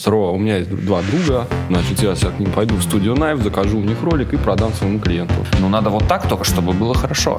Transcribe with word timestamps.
здорово, 0.00 0.30
у 0.30 0.38
меня 0.38 0.56
есть 0.58 0.70
два 0.70 1.02
друга, 1.02 1.46
значит, 1.68 2.02
я 2.02 2.14
сейчас 2.14 2.32
к 2.32 2.38
ним 2.38 2.50
пойду 2.52 2.74
в 2.76 2.82
студию 2.82 3.14
Knife, 3.14 3.42
закажу 3.42 3.78
у 3.78 3.82
них 3.82 4.02
ролик 4.02 4.32
и 4.32 4.36
продам 4.38 4.72
своему 4.72 4.98
клиенту. 4.98 5.34
Ну, 5.58 5.68
надо 5.68 5.90
вот 5.90 6.08
так 6.08 6.26
только, 6.26 6.44
чтобы 6.44 6.72
было 6.72 6.94
хорошо, 6.94 7.38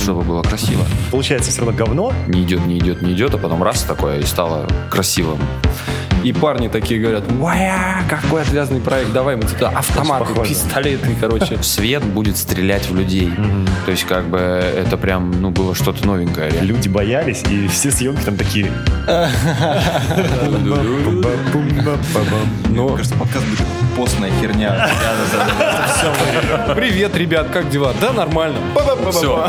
чтобы 0.00 0.22
было 0.22 0.42
красиво. 0.42 0.84
Получается 1.10 1.50
все 1.50 1.60
равно 1.60 1.76
говно. 1.76 2.12
Не 2.26 2.42
идет, 2.42 2.66
не 2.66 2.78
идет, 2.78 3.02
не 3.02 3.12
идет, 3.12 3.34
а 3.34 3.38
потом 3.38 3.62
раз 3.62 3.82
такое 3.82 4.20
и 4.20 4.22
стало 4.24 4.66
красивым. 4.90 5.38
И 6.24 6.32
парни 6.32 6.68
такие 6.68 7.00
говорят, 7.00 7.24
вая, 7.32 8.02
какой 8.08 8.42
отвязный 8.42 8.80
проект, 8.80 9.12
давай 9.12 9.36
мы 9.36 9.42
туда 9.42 9.70
автоматы, 9.70 10.26
Похоже. 10.26 10.50
пистолеты, 10.50 11.16
короче. 11.20 11.58
Свет 11.62 12.04
будет 12.04 12.36
стрелять 12.36 12.88
в 12.88 12.96
людей. 12.96 13.30
То 13.84 13.90
есть, 13.90 14.04
как 14.04 14.26
бы, 14.26 14.38
это 14.38 14.96
прям, 14.96 15.30
ну, 15.40 15.50
было 15.50 15.74
что-то 15.74 16.06
новенькое. 16.06 16.50
реально. 16.50 16.66
Люди 16.66 16.88
боялись, 16.88 17.42
и 17.50 17.68
все 17.68 17.90
съемки 17.90 18.22
там 18.22 18.36
такие. 18.36 18.70
Но 22.68 22.88
Кажется, 22.90 23.16
подкаст 23.16 23.46
будет 23.46 23.66
постная 23.96 24.30
херня. 24.40 24.88
привет, 26.76 27.16
ребят, 27.16 27.48
как 27.52 27.70
дела? 27.70 27.92
Да, 28.00 28.12
нормально. 28.12 28.58
Все. 29.10 29.48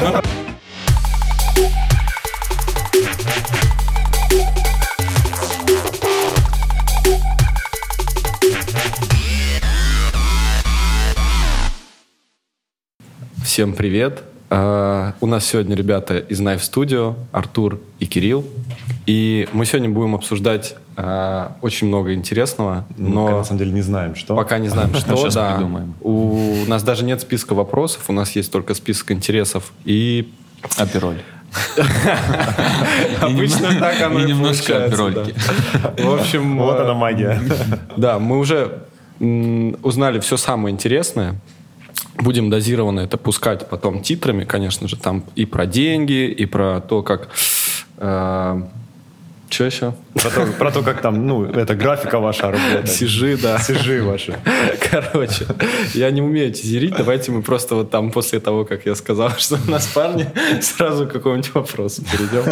Всем 13.50 13.74
привет. 13.74 14.22
А, 14.52 15.16
У 15.22 15.26
нас 15.26 15.44
сегодня 15.44 15.76
ребята 15.76 16.20
из 16.20 16.40
Knife 16.40 16.60
Studio, 16.60 17.16
Артур 17.32 17.80
и 17.98 18.06
Кирилл. 18.06 18.46
И 19.08 19.50
мы 19.54 19.66
сегодня 19.66 19.90
будем 19.90 20.14
обсуждать 20.14 20.76
а, 20.96 21.58
очень 21.64 21.88
много 21.88 22.14
интересного, 22.14 22.86
Но 22.96 23.26
но 23.26 23.38
на 23.40 23.44
самом 23.44 23.58
деле 23.58 23.72
не 23.72 23.82
знаем, 23.82 24.14
что. 24.14 24.36
пока 24.36 24.60
не 24.60 24.68
знаем, 24.68 24.94
что. 24.94 25.16
Сейчас 25.16 25.34
да. 25.34 25.56
придумаем. 25.56 25.96
У 26.02 26.64
нас 26.68 26.84
даже 26.84 27.04
нет 27.04 27.22
списка 27.22 27.56
вопросов, 27.56 28.04
у 28.08 28.14
нас 28.14 28.36
есть 28.36 28.52
только 28.52 28.76
список 28.76 29.14
интересов. 29.14 29.74
И 29.84 30.32
Апероль. 30.78 31.18
обычно 33.20 33.80
так 33.80 34.00
оно 34.00 34.20
и 34.20 34.26
немножко 34.26 34.86
аперольки. 34.86 35.34
В 35.98 36.20
общем, 36.20 36.56
Вот 36.60 36.78
э, 36.78 36.84
она 36.84 36.94
магия. 36.94 37.42
Да, 37.98 38.20
мы 38.20 38.38
уже 38.38 38.84
узнали 39.20 40.20
все 40.20 40.38
самое 40.38 40.72
интересное. 40.72 41.42
Будем 42.22 42.50
дозированно 42.50 43.00
это 43.00 43.18
пускать 43.18 43.70
потом 43.70 44.02
титрами, 44.02 44.44
конечно 44.44 44.88
же, 44.88 44.98
там 44.98 45.24
и 45.36 45.46
про 45.46 45.66
деньги, 45.66 46.28
и 46.28 46.46
про 46.46 46.82
то, 46.82 47.02
как... 47.02 47.30
что 47.98 49.64
еще? 49.66 49.94
Про 50.14 50.30
то, 50.30 50.46
про 50.60 50.72
то, 50.72 50.82
как 50.84 51.02
там, 51.02 51.26
ну, 51.26 51.46
это 51.46 51.76
графика 51.76 52.20
ваша 52.20 52.52
работает. 52.52 52.90
Сижи, 52.90 53.38
да. 53.38 53.58
Сижи 53.60 54.04
ваши. 54.04 54.38
Короче, 54.92 55.46
я 55.94 56.12
не 56.12 56.22
умею 56.22 56.52
тизерить. 56.54 56.96
Давайте 56.98 57.32
мы 57.32 57.42
просто 57.42 57.76
вот 57.76 57.90
там 57.90 58.12
после 58.12 58.42
того, 58.42 58.66
как 58.66 58.86
я 58.86 58.96
сказал, 58.96 59.32
что 59.38 59.58
у 59.66 59.72
нас 59.72 59.88
парни, 59.88 60.28
сразу 60.62 61.08
к 61.08 61.14
какому-нибудь 61.14 61.56
вопросу 61.56 62.04
перейдем. 62.04 62.44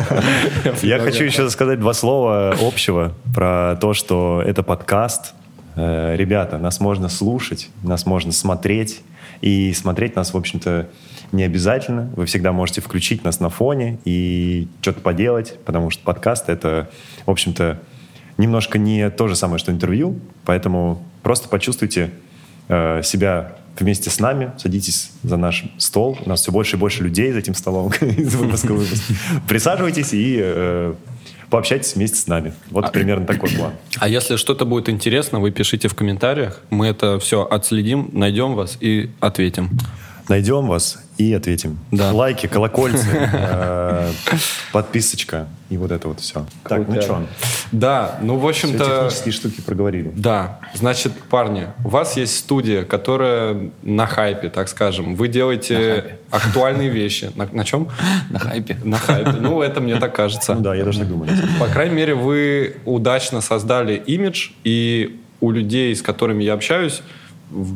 Я 0.81 0.99
хочу 0.99 1.25
еще 1.25 1.49
сказать 1.49 1.79
два 1.79 1.93
слова 1.93 2.55
общего 2.61 3.13
про 3.35 3.77
то, 3.81 3.93
что 3.93 4.41
это 4.45 4.63
подкаст. 4.63 5.33
Э, 5.75 6.15
Ребята, 6.15 6.57
нас 6.57 6.79
можно 6.79 7.09
слушать, 7.09 7.69
нас 7.83 8.05
можно 8.05 8.31
смотреть. 8.31 9.01
И 9.41 9.73
смотреть 9.73 10.15
нас, 10.15 10.33
в 10.33 10.37
общем-то, 10.37 10.89
не 11.31 11.43
обязательно. 11.43 12.11
Вы 12.15 12.25
всегда 12.25 12.51
можете 12.51 12.81
включить 12.81 13.23
нас 13.23 13.39
на 13.39 13.49
фоне 13.49 13.99
и 14.05 14.67
что-то 14.81 15.01
поделать, 15.01 15.59
потому 15.65 15.89
что 15.89 16.03
подкаст— 16.03 16.45
это, 16.49 16.89
в 17.25 17.31
общем-то, 17.31 17.79
немножко 18.37 18.77
не 18.77 19.09
то 19.09 19.27
же 19.27 19.35
самое, 19.35 19.59
что 19.59 19.71
интервью. 19.71 20.19
Поэтому 20.45 21.03
просто 21.23 21.49
почувствуйте 21.49 22.11
э, 22.69 23.01
себя 23.03 23.57
вместе 23.79 24.09
с 24.09 24.19
нами, 24.19 24.51
садитесь 24.57 25.11
за 25.23 25.37
наш 25.37 25.65
стол. 25.77 26.17
У 26.25 26.29
нас 26.29 26.41
все 26.41 26.51
больше 26.51 26.77
и 26.77 26.79
больше 26.79 27.03
людей 27.03 27.31
за 27.31 27.39
этим 27.39 27.53
столом 27.53 27.91
из 28.01 28.35
выпуска 28.35 28.73
в 28.73 28.77
выпуск. 28.77 29.03
Присаживайтесь 29.47 30.13
и 30.13 30.39
э, 30.39 30.93
пообщайтесь 31.49 31.95
вместе 31.95 32.17
с 32.17 32.27
нами. 32.27 32.53
Вот 32.69 32.91
примерно 32.91 33.25
такой 33.25 33.49
план. 33.49 33.73
А 33.99 34.07
если 34.07 34.35
что-то 34.35 34.65
будет 34.65 34.89
интересно, 34.89 35.39
вы 35.39 35.51
пишите 35.51 35.87
в 35.87 35.95
комментариях. 35.95 36.61
Мы 36.69 36.87
это 36.87 37.19
все 37.19 37.43
отследим, 37.43 38.09
найдем 38.13 38.55
вас 38.55 38.77
и 38.79 39.09
ответим. 39.19 39.69
Найдем 40.29 40.67
вас 40.67 40.99
и 41.17 41.33
ответим. 41.33 41.79
Да. 41.91 42.11
Лайки, 42.11 42.47
колокольцы, 42.47 43.07
э, 43.11 44.11
подписочка 44.71 45.47
и 45.69 45.77
вот 45.77 45.91
это 45.91 46.09
вот 46.09 46.19
все. 46.19 46.45
Так, 46.63 46.87
ну 46.87 47.01
что, 47.01 47.25
Да, 47.71 48.19
ну, 48.21 48.35
в 48.35 48.39
все 48.39 48.67
общем-то... 48.67 48.85
технические 48.85 49.31
штуки 49.31 49.61
проговорили. 49.61 50.11
Да, 50.15 50.59
значит, 50.73 51.13
парни, 51.29 51.67
у 51.83 51.89
вас 51.89 52.17
есть 52.17 52.37
студия, 52.37 52.83
которая 52.83 53.71
на 53.81 54.05
хайпе, 54.05 54.49
так 54.49 54.67
скажем. 54.69 55.15
Вы 55.15 55.27
делаете 55.27 56.17
актуальные 56.29 56.89
вещи. 56.89 57.31
На, 57.35 57.47
на 57.51 57.63
чем? 57.63 57.89
На 58.29 58.39
хайпе. 58.39 58.77
На 58.83 58.97
хайпе. 58.97 59.31
Ну, 59.39 59.61
это 59.61 59.81
мне 59.81 59.97
так 59.97 60.15
кажется. 60.15 60.55
Ну 60.55 60.61
да, 60.61 60.75
я 60.75 60.83
тоже 60.83 60.99
так 60.99 61.09
думаю. 61.09 61.31
По 61.59 61.67
крайней 61.67 61.95
мере, 61.95 62.15
вы 62.15 62.77
удачно 62.85 63.41
создали 63.41 63.95
имидж, 63.95 64.49
и 64.63 65.19
у 65.39 65.51
людей, 65.51 65.95
с 65.95 66.01
которыми 66.01 66.43
я 66.43 66.53
общаюсь, 66.53 67.01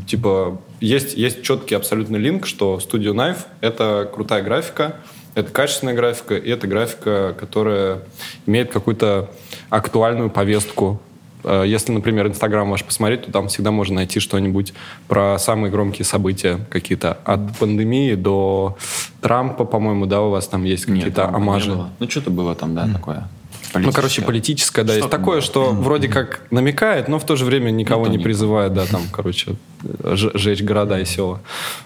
типа, 0.07 0.59
есть, 0.79 1.15
есть 1.15 1.43
четкий 1.43 1.75
абсолютно 1.75 2.17
линк, 2.17 2.45
что 2.45 2.79
Studio 2.79 3.13
Knife— 3.13 3.45
это 3.61 4.09
крутая 4.13 4.43
графика, 4.43 4.95
это 5.35 5.51
качественная 5.51 5.93
графика, 5.93 6.35
и 6.35 6.49
это 6.49 6.67
графика, 6.67 7.35
которая 7.39 7.99
имеет 8.45 8.71
какую-то 8.71 9.29
актуальную 9.69 10.29
повестку. 10.29 11.01
Э, 11.43 11.63
Если, 11.65 11.91
например, 11.93 12.27
Инстаграм 12.27 12.69
ваш 12.69 12.83
посмотреть, 12.83 13.25
то 13.25 13.31
там 13.31 13.47
всегда 13.47 13.71
можно 13.71 13.95
найти 13.95 14.19
что-нибудь 14.19 14.73
про 15.07 15.39
самые 15.39 15.71
громкие 15.71 16.05
события 16.05 16.59
какие-то. 16.69 17.17
От 17.23 17.57
пандемии 17.57 18.15
до 18.15 18.77
Трампа, 19.21 19.63
по-моему, 19.63 20.05
да, 20.05 20.21
у 20.21 20.31
вас 20.31 20.47
там 20.47 20.65
есть 20.65 20.85
какие-то 20.85 21.27
амажи. 21.27 21.75
Ну, 21.99 22.09
что-то 22.09 22.29
было 22.29 22.53
там, 22.55 22.75
да, 22.75 22.87
такое. 22.91 23.27
Ну, 23.73 23.91
короче, 23.91 24.21
политическое, 24.21 24.83
да, 24.83 24.93
есть 24.93 25.05
Что-то 25.05 25.17
такое, 25.17 25.41
что 25.41 25.71
вроде 25.71 26.07
как 26.07 26.41
намекает, 26.51 27.07
но 27.07 27.19
в 27.19 27.25
то 27.25 27.35
же 27.35 27.45
время 27.45 27.71
никого 27.71 28.05
Никто 28.05 28.17
не 28.17 28.23
призывает, 28.23 28.73
да, 28.73 28.85
там, 28.85 29.03
короче, 29.11 29.55
жечь 30.03 30.61
города 30.61 30.99
и 30.99 31.05
села. 31.05 31.41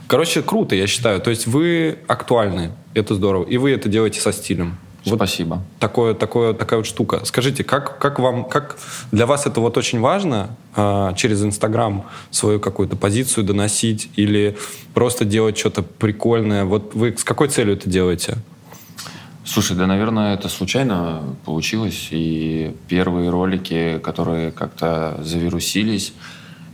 Короче, 0.07 0.41
круто, 0.41 0.75
я 0.75 0.87
считаю. 0.87 1.21
То 1.21 1.29
есть 1.29 1.47
вы 1.47 1.99
актуальны, 2.07 2.71
это 2.93 3.15
здорово, 3.15 3.45
и 3.45 3.57
вы 3.57 3.71
это 3.71 3.89
делаете 3.89 4.19
со 4.19 4.31
стилем. 4.31 4.77
Вот 5.05 5.17
Спасибо. 5.17 5.61
такое, 5.79 6.15
такое, 6.15 6.53
такая 6.53 6.79
вот 6.79 6.87
штука. 6.87 7.21
Скажите, 7.25 7.63
как, 7.63 7.99
как 7.99 8.17
вам, 8.17 8.45
как 8.45 8.77
для 9.11 9.27
вас 9.27 9.45
это 9.45 9.59
вот 9.59 9.77
очень 9.77 9.99
важно 9.99 10.55
а, 10.75 11.13
через 11.13 11.43
Инстаграм 11.43 12.05
свою 12.31 12.59
какую-то 12.59 12.95
позицию 12.95 13.43
доносить 13.43 14.09
или 14.15 14.57
просто 14.95 15.23
делать 15.23 15.57
что-то 15.59 15.83
прикольное? 15.83 16.65
Вот 16.65 16.95
вы 16.95 17.15
с 17.15 17.23
какой 17.23 17.49
целью 17.49 17.75
это 17.75 17.87
делаете? 17.87 18.37
Слушай, 19.45 19.77
да, 19.77 19.85
наверное, 19.87 20.33
это 20.33 20.49
случайно 20.49 21.21
получилось. 21.45 22.07
И 22.11 22.75
первые 22.87 23.29
ролики, 23.29 23.99
которые 24.03 24.51
как-то 24.51 25.19
завирусились, 25.23 26.13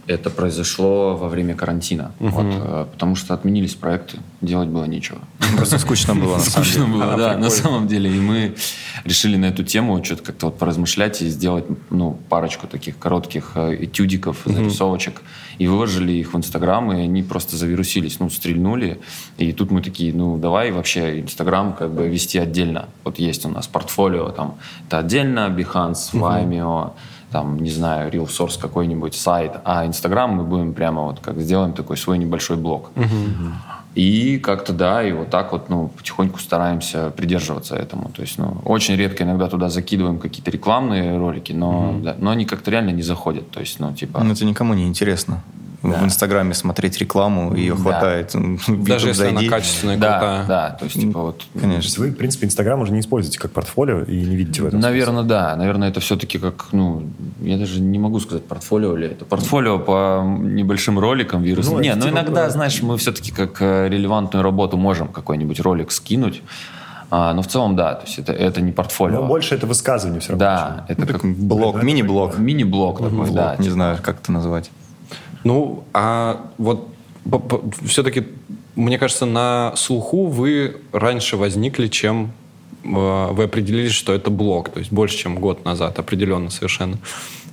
это 0.07 0.29
произошло 0.29 1.15
во 1.15 1.29
время 1.29 1.55
карантина. 1.55 2.11
Вот, 2.19 2.45
э, 2.47 2.85
потому 2.91 3.15
что 3.15 3.33
отменились 3.33 3.75
проекты, 3.75 4.17
делать 4.41 4.69
было 4.69 4.85
нечего. 4.85 5.19
Просто 5.55 5.79
скучно 5.79 6.15
было, 6.15 6.37
на 6.37 6.39
самом 6.39 6.65
Скучно 6.65 6.87
было, 6.87 7.17
да, 7.17 7.37
на 7.37 7.49
самом 7.49 7.87
деле. 7.87 8.09
И 8.09 8.19
мы 8.19 8.55
решили 9.03 9.37
на 9.37 9.45
эту 9.45 9.63
тему 9.63 10.03
что-то 10.03 10.23
как-то 10.23 10.45
вот 10.47 10.57
поразмышлять 10.57 11.21
и 11.21 11.29
сделать 11.29 11.65
ну, 11.89 12.17
парочку 12.29 12.67
таких 12.67 12.97
коротких 12.97 13.51
э, 13.55 13.85
этюдиков, 13.85 14.41
зарисовочек. 14.45 15.21
И 15.57 15.67
выложили 15.67 16.13
их 16.13 16.33
в 16.33 16.37
Инстаграм, 16.37 16.91
и 16.91 17.01
они 17.01 17.23
просто 17.23 17.55
завирусились, 17.55 18.19
ну, 18.19 18.29
стрельнули. 18.29 18.99
И 19.37 19.51
тут 19.53 19.71
мы 19.71 19.81
такие, 19.81 20.13
ну, 20.13 20.37
давай 20.37 20.71
вообще 20.71 21.21
Инстаграм 21.21 21.73
как 21.73 21.91
бы 21.91 22.07
вести 22.07 22.39
отдельно. 22.39 22.89
Вот 23.03 23.19
есть 23.19 23.45
у 23.45 23.49
нас 23.49 23.67
портфолио, 23.67 24.29
там, 24.29 24.57
это 24.87 24.99
отдельно, 24.99 25.49
Behance, 25.49 26.13
Vimeo, 26.13 26.93
там, 27.31 27.59
не 27.59 27.69
знаю, 27.69 28.11
Real 28.11 28.27
Source 28.27 28.59
какой-нибудь 28.59 29.15
сайт, 29.15 29.53
а 29.63 29.85
Инстаграм 29.85 30.31
мы 30.31 30.43
будем 30.43 30.73
прямо 30.73 31.03
вот 31.03 31.19
как 31.19 31.39
сделаем 31.39 31.73
такой 31.73 31.97
свой 31.97 32.17
небольшой 32.17 32.57
блог. 32.57 32.91
И 33.93 34.37
как-то, 34.39 34.71
да, 34.71 35.03
и 35.03 35.11
вот 35.11 35.29
так 35.29 35.51
вот, 35.51 35.69
ну, 35.69 35.89
потихоньку 35.89 36.39
стараемся 36.39 37.09
придерживаться 37.09 37.75
этому. 37.75 38.09
То 38.15 38.21
есть, 38.21 38.37
ну, 38.37 38.61
очень 38.63 38.95
редко 38.95 39.23
иногда 39.23 39.47
туда 39.47 39.69
закидываем 39.69 40.17
какие-то 40.17 40.49
рекламные 40.49 41.17
ролики, 41.17 41.51
но, 41.51 41.99
да, 42.01 42.15
но 42.17 42.31
они 42.31 42.45
как-то 42.45 42.71
реально 42.71 42.91
не 42.91 43.01
заходят. 43.01 43.51
То 43.51 43.59
есть, 43.59 43.79
ну, 43.79 43.93
типа... 43.93 44.23
Ну, 44.23 44.31
это 44.31 44.45
никому 44.45 44.73
не 44.73 44.87
интересно. 44.87 45.43
В 45.81 46.03
Инстаграме 46.05 46.53
смотреть 46.53 46.99
рекламу, 46.99 47.55
ее 47.55 47.73
Да. 47.73 47.81
хватает. 47.81 48.35
Даже 48.67 49.07
если 49.07 49.23
она 49.27 49.33
зайди. 49.37 49.49
качественная, 49.49 49.97
да, 49.97 50.19
крутая. 50.19 50.45
да, 50.45 50.69
то 50.79 50.85
есть, 50.85 50.99
типа, 51.01 51.19
вот... 51.21 51.39
То 51.39 51.59
Конечно. 51.59 51.81
есть 51.81 51.97
вы, 51.97 52.09
в 52.11 52.15
принципе, 52.15 52.45
Инстаграм 52.45 52.79
уже 52.81 52.91
не 52.91 52.99
используете 52.99 53.39
как 53.39 53.51
портфолио 53.51 54.01
и 54.03 54.15
не 54.23 54.35
видите 54.35 54.61
в 54.61 54.67
этом 54.67 54.79
Наверное, 54.79 55.23
да. 55.23 55.55
Наверное, 55.55 55.89
это 55.89 55.99
все-таки 55.99 56.37
как, 56.37 56.67
ну, 56.71 57.03
я 57.41 57.57
даже 57.57 57.81
не 57.81 57.97
могу 57.97 58.19
сказать, 58.19 58.45
портфолио 58.45 58.95
ли 58.95 59.07
это. 59.07 59.25
Портфолио 59.25 59.79
по 59.79 60.23
небольшим 60.23 60.99
роликам 60.99 61.41
вирусным. 61.41 61.77
Ну, 61.77 61.81
не, 61.81 61.95
ну 61.95 62.01
типа 62.01 62.13
иногда, 62.13 62.41
про- 62.43 62.49
знаешь, 62.51 62.81
мы 62.83 62.97
все-таки 62.97 63.31
как 63.31 63.59
э, 63.61 63.89
релевантную 63.89 64.43
работу 64.43 64.77
можем 64.77 65.07
какой-нибудь 65.07 65.59
ролик 65.61 65.91
скинуть. 65.91 66.41
А, 67.13 67.33
но 67.33 67.41
в 67.41 67.47
целом, 67.47 67.75
да, 67.75 67.95
то 67.95 68.05
есть 68.05 68.19
это, 68.19 68.31
это 68.31 68.61
не 68.61 68.71
портфолио. 68.71 69.21
Но 69.21 69.27
больше 69.27 69.55
это 69.55 69.67
высказывание 69.67 70.21
все 70.21 70.29
равно. 70.33 70.45
Да, 70.45 70.85
это 70.87 71.05
как 71.05 71.21
Так, 71.21 71.35
блок, 71.37 71.83
мини-блок. 71.83 72.37
мини-блок 72.37 72.99
такой, 72.99 73.11
Блок, 73.25 73.33
да. 73.33 73.55
не 73.57 73.63
типа. 73.63 73.73
знаю, 73.73 73.97
как 74.01 74.21
это 74.21 74.31
назвать. 74.31 74.71
Ну, 75.43 75.83
а 75.93 76.51
вот 76.57 76.87
все-таки, 77.85 78.25
мне 78.75 78.97
кажется, 78.97 79.25
на 79.25 79.75
слуху 79.75 80.27
вы 80.27 80.77
раньше 80.91 81.37
возникли, 81.37 81.87
чем 81.87 82.31
э, 82.83 83.27
вы 83.31 83.43
определились, 83.43 83.91
что 83.91 84.13
это 84.13 84.29
блог, 84.29 84.69
то 84.69 84.79
есть 84.79 84.91
больше, 84.91 85.17
чем 85.17 85.35
год 85.35 85.65
назад, 85.65 85.99
определенно 85.99 86.49
совершенно. 86.49 86.97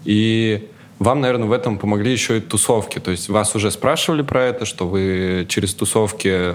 И 0.05 0.69
вам, 0.99 1.21
наверное, 1.21 1.49
в 1.49 1.53
этом 1.53 1.79
помогли 1.79 2.13
еще 2.13 2.39
и 2.39 2.41
тусовки. 2.41 2.99
То 2.99 3.11
есть 3.11 3.29
вас 3.29 3.55
уже 3.55 3.71
спрашивали 3.71 4.23
про 4.23 4.45
это, 4.45 4.65
что 4.65 4.89
вы 4.89 5.47
через 5.49 5.75
тусовки 5.75 6.55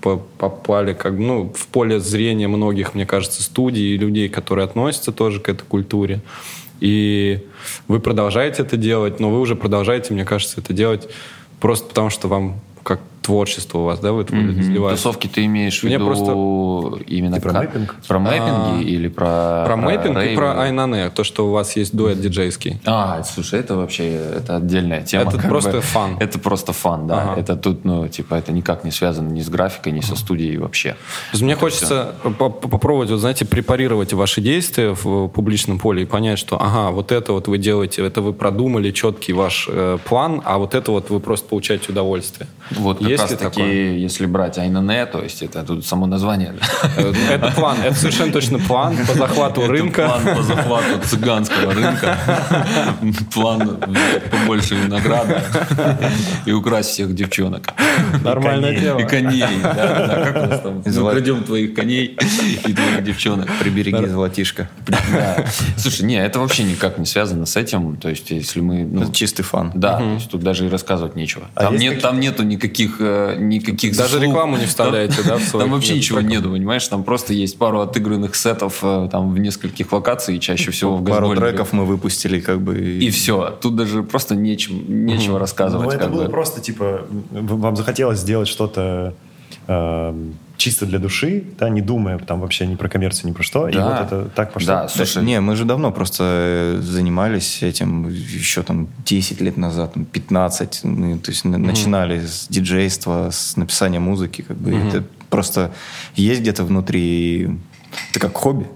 попали 0.00 0.94
как 0.94 1.12
ну, 1.12 1.52
в 1.54 1.66
поле 1.68 2.00
зрения 2.00 2.48
многих, 2.48 2.94
мне 2.94 3.06
кажется, 3.06 3.42
студий 3.42 3.94
и 3.94 3.98
людей, 3.98 4.28
которые 4.28 4.64
относятся 4.64 5.12
тоже 5.12 5.40
к 5.40 5.48
этой 5.48 5.64
культуре. 5.64 6.22
И 6.82 7.46
вы 7.86 8.00
продолжаете 8.00 8.62
это 8.62 8.76
делать, 8.76 9.20
но 9.20 9.30
вы 9.30 9.38
уже 9.38 9.54
продолжаете, 9.54 10.12
мне 10.12 10.24
кажется, 10.24 10.60
это 10.60 10.72
делать 10.72 11.08
просто 11.60 11.86
потому, 11.86 12.10
что 12.10 12.26
вам 12.26 12.60
как 12.82 12.98
творчество 13.22 13.78
у 13.78 13.84
вас, 13.84 14.00
да, 14.00 14.12
вы 14.12 14.22
изливаете. 14.24 14.96
Тусовки 14.96 15.26
ты 15.28 15.44
имеешь 15.46 15.80
в 15.80 15.84
виду 15.84 16.96
именно 17.06 17.36
Ты 17.36 17.42
про 17.42 17.52
как- 17.52 17.62
мэппинг? 17.74 17.94
Про 18.06 18.18
мэппинги 18.18 18.84
или 18.84 19.08
про 19.08 19.64
Про 19.66 19.76
мэппинг 19.76 20.16
и 20.18 20.20
рейвы? 20.20 20.36
про 20.36 20.60
Айнане, 20.62 21.10
то, 21.10 21.24
что 21.24 21.46
у 21.48 21.52
вас 21.52 21.76
есть 21.76 21.94
дуэт 21.96 22.20
диджейский. 22.20 22.80
А, 22.84 23.22
слушай, 23.22 23.60
это 23.60 23.76
вообще 23.76 24.10
это 24.38 24.56
отдельная 24.56 25.02
тема. 25.02 25.30
Это 25.30 25.38
просто 25.38 25.72
бы. 25.72 25.80
фан. 25.80 26.16
Это 26.20 26.38
просто 26.38 26.72
фан, 26.72 27.06
да. 27.06 27.22
Ага. 27.22 27.40
Это 27.40 27.56
тут, 27.56 27.84
ну, 27.84 28.08
типа, 28.08 28.34
это 28.34 28.52
никак 28.52 28.84
не 28.84 28.90
связано 28.90 29.28
ни 29.30 29.40
с 29.40 29.48
графикой, 29.48 29.92
ни 29.92 30.00
со 30.00 30.16
студией 30.16 30.56
вообще. 30.58 30.90
То 30.90 30.96
есть 31.32 31.42
мне 31.42 31.54
хочется 31.54 32.12
по- 32.22 32.30
по- 32.30 32.68
попробовать, 32.68 33.10
вот, 33.10 33.18
знаете, 33.18 33.44
препарировать 33.44 34.12
ваши 34.12 34.40
действия 34.40 34.94
в 34.94 35.28
публичном 35.28 35.78
поле 35.78 36.02
и 36.02 36.06
понять, 36.06 36.38
что, 36.38 36.56
ага, 36.60 36.90
вот 36.90 37.12
это 37.12 37.32
вот 37.32 37.48
вы 37.48 37.58
делаете, 37.58 38.04
это 38.04 38.20
вы 38.20 38.32
продумали 38.32 38.90
четкий 38.90 39.32
ваш 39.32 39.68
э, 39.70 39.98
план, 40.04 40.42
а 40.44 40.58
вот 40.58 40.74
это 40.74 40.90
вот 40.92 41.10
вы 41.10 41.20
просто 41.20 41.48
получаете 41.48 41.92
удовольствие. 41.92 42.48
Вот 42.72 43.00
как 43.16 43.20
Есть 43.20 43.22
раз 43.22 43.30
ли 43.30 43.36
таки, 43.36 43.60
такое? 43.60 43.92
если 43.96 44.26
брать 44.26 44.58
Айнане, 44.58 45.06
то 45.06 45.22
есть 45.22 45.42
это 45.42 45.62
тут 45.62 45.86
само 45.86 46.06
название. 46.06 46.54
Э, 46.96 47.12
Это 47.30 47.50
план, 47.52 47.76
это 47.84 47.94
совершенно 47.94 48.32
точно 48.32 48.58
план 48.58 48.96
по 49.06 49.14
захвату 49.14 49.66
рынка. 49.66 50.08
план 50.22 50.36
по 50.36 50.42
захвату 50.42 51.00
цыганского 51.04 51.72
рынка. 51.74 52.16
План 53.34 53.78
побольше 54.30 54.74
винограда 54.74 55.42
и 56.46 56.52
украсть 56.52 56.90
всех 56.90 57.14
девчонок. 57.14 57.68
Нормальная 58.24 58.72
И 58.72 58.80
тема. 58.80 59.02
коней. 59.04 59.44
Как 59.62 60.36
у 60.36 60.46
нас 60.48 60.60
там? 60.60 60.80
И 60.80 60.88
золот- 60.90 61.12
Украдем 61.12 61.42
твоих 61.44 61.74
коней 61.74 62.16
и 62.66 62.72
твоих 62.72 63.04
девчонок. 63.04 63.48
Прибереги 63.60 64.06
золотишко. 64.06 64.68
Слушай, 65.76 66.02
не, 66.06 66.16
это 66.16 66.38
вообще 66.40 66.64
никак 66.64 66.98
не 66.98 67.06
связано 67.06 67.46
с 67.46 67.56
этим. 67.56 67.96
То 67.96 68.08
есть, 68.08 68.30
если 68.30 68.60
мы... 68.60 68.84
ну, 68.84 69.10
чистый 69.12 69.42
фан. 69.42 69.72
да, 69.74 69.98
то 69.98 70.04
есть 70.14 70.30
тут 70.30 70.42
даже 70.42 70.66
и 70.66 70.68
рассказывать 70.68 71.16
нечего. 71.16 71.46
А 71.54 71.62
Там, 71.62 71.72
есть 71.74 71.84
нет, 71.84 72.00
там 72.00 72.20
нету 72.20 72.42
никаких, 72.42 72.96
никаких 73.38 73.96
Даже 73.96 74.14
заслуг. 74.14 74.28
рекламу 74.30 74.56
не 74.56 74.66
вставляете, 74.66 75.16
Там- 75.22 75.26
да, 75.26 75.36
в 75.38 75.50
Там 75.52 75.70
вообще 75.70 75.96
ничего 75.96 76.20
нету, 76.20 76.50
понимаешь? 76.50 76.86
Там 76.88 77.04
просто 77.04 77.32
есть 77.32 77.58
пару 77.58 77.80
отыгранных 77.80 78.34
сетов 78.34 78.78
э, 78.82 79.08
там 79.10 79.32
в 79.32 79.38
нескольких 79.38 79.92
локаций, 79.92 80.38
чаще 80.38 80.70
всего 80.70 80.96
в 80.96 81.04
Пару 81.04 81.34
треков 81.34 81.72
мы 81.72 81.84
выпустили, 81.84 82.40
как 82.40 82.60
бы. 82.60 82.78
И 82.78 83.10
все. 83.10 83.56
Тут 83.60 83.76
даже 83.76 84.02
просто 84.02 84.34
нечем, 84.34 85.06
нечего 85.06 85.32
Ну, 85.34 85.38
рассказывать. 85.38 85.88
это 85.90 85.98
как 86.04 86.12
было 86.12 86.24
бы. 86.24 86.30
просто, 86.30 86.60
типа, 86.60 87.02
вам 87.30 87.76
захотелось 87.76 88.18
сделать 88.20 88.48
что-то 88.48 89.14
эм, 89.68 90.34
чисто 90.62 90.86
для 90.86 90.98
души, 90.98 91.42
да, 91.58 91.68
не 91.68 91.80
думая 91.80 92.18
там 92.18 92.40
вообще 92.40 92.66
ни 92.66 92.76
про 92.76 92.88
коммерцию, 92.88 93.30
ни 93.30 93.34
про 93.34 93.42
что, 93.42 93.68
и 93.68 93.72
Да. 93.72 93.84
вот 93.88 94.06
это 94.06 94.28
так 94.30 94.52
пошло. 94.52 94.66
Да, 94.68 94.82
Да, 94.82 94.88
слушай, 94.88 95.24
не, 95.24 95.40
мы 95.40 95.56
же 95.56 95.64
давно 95.64 95.90
просто 95.90 96.22
э, 96.24 96.80
занимались 96.82 97.62
этим 97.62 98.08
еще 98.08 98.62
там 98.62 98.86
10 99.04 99.40
лет 99.40 99.56
назад, 99.56 99.94
там, 99.94 100.04
15. 100.04 100.84
Мы, 100.84 101.18
то 101.18 101.30
есть 101.32 101.44
на- 101.44 101.58
начинали 101.58 102.24
с 102.24 102.46
диджейства, 102.48 103.30
с 103.32 103.56
написания 103.56 103.98
музыки. 104.00 104.42
Как 104.42 104.56
бы, 104.56 104.70
Это 104.72 105.02
просто 105.30 105.70
есть 106.14 106.40
где-то 106.42 106.62
внутри. 106.64 107.58
Это 108.10 108.20
как 108.20 108.36
хобби. 108.36 108.66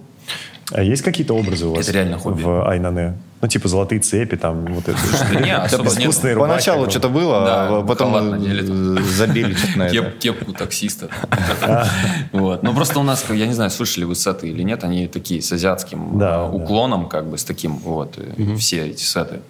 А 0.73 0.83
есть 0.83 1.03
какие-то 1.03 1.35
образы 1.35 1.67
у 1.67 1.75
вас 1.75 1.85
Это 1.87 1.93
реально 1.99 2.19
хобби. 2.19 2.43
в 2.43 2.69
Айнане? 2.69 3.15
Ну, 3.41 3.49
типа 3.49 3.69
золотые 3.69 4.01
цепи, 4.01 4.37
там, 4.37 4.65
вот 4.67 4.89
это. 4.89 4.99
Искусственные 5.67 6.35
рубахи, 6.35 6.51
Поначалу 6.53 6.91
что-то 6.91 7.09
бы. 7.09 7.21
было, 7.21 7.45
Да, 7.45 7.69
а 7.79 7.83
потом 7.83 8.41
забили 9.05 9.55
что-то 9.55 9.79
на 9.79 9.83
это. 9.85 9.95
Кеп- 9.97 10.19
кепку 10.19 10.53
таксиста. 10.53 11.09
Вот. 12.33 12.63
Ну, 12.63 12.75
просто 12.75 12.99
у 12.99 13.03
нас, 13.03 13.25
я 13.31 13.47
не 13.47 13.53
знаю, 13.55 13.71
слышали 13.71 14.05
вы 14.05 14.15
сеты 14.15 14.49
или 14.49 14.63
нет, 14.63 14.83
они 14.85 15.07
такие 15.07 15.41
с 15.43 15.53
азиатским 15.53 16.19
да. 16.19 16.47
уклоном, 16.47 17.09
как 17.09 17.27
бы, 17.29 17.39
с 17.39 17.45
таким, 17.45 17.77
вот, 17.77 18.15
э, 18.19 18.57
все 18.57 18.87
эти 18.89 19.03
сеты. 19.03 19.41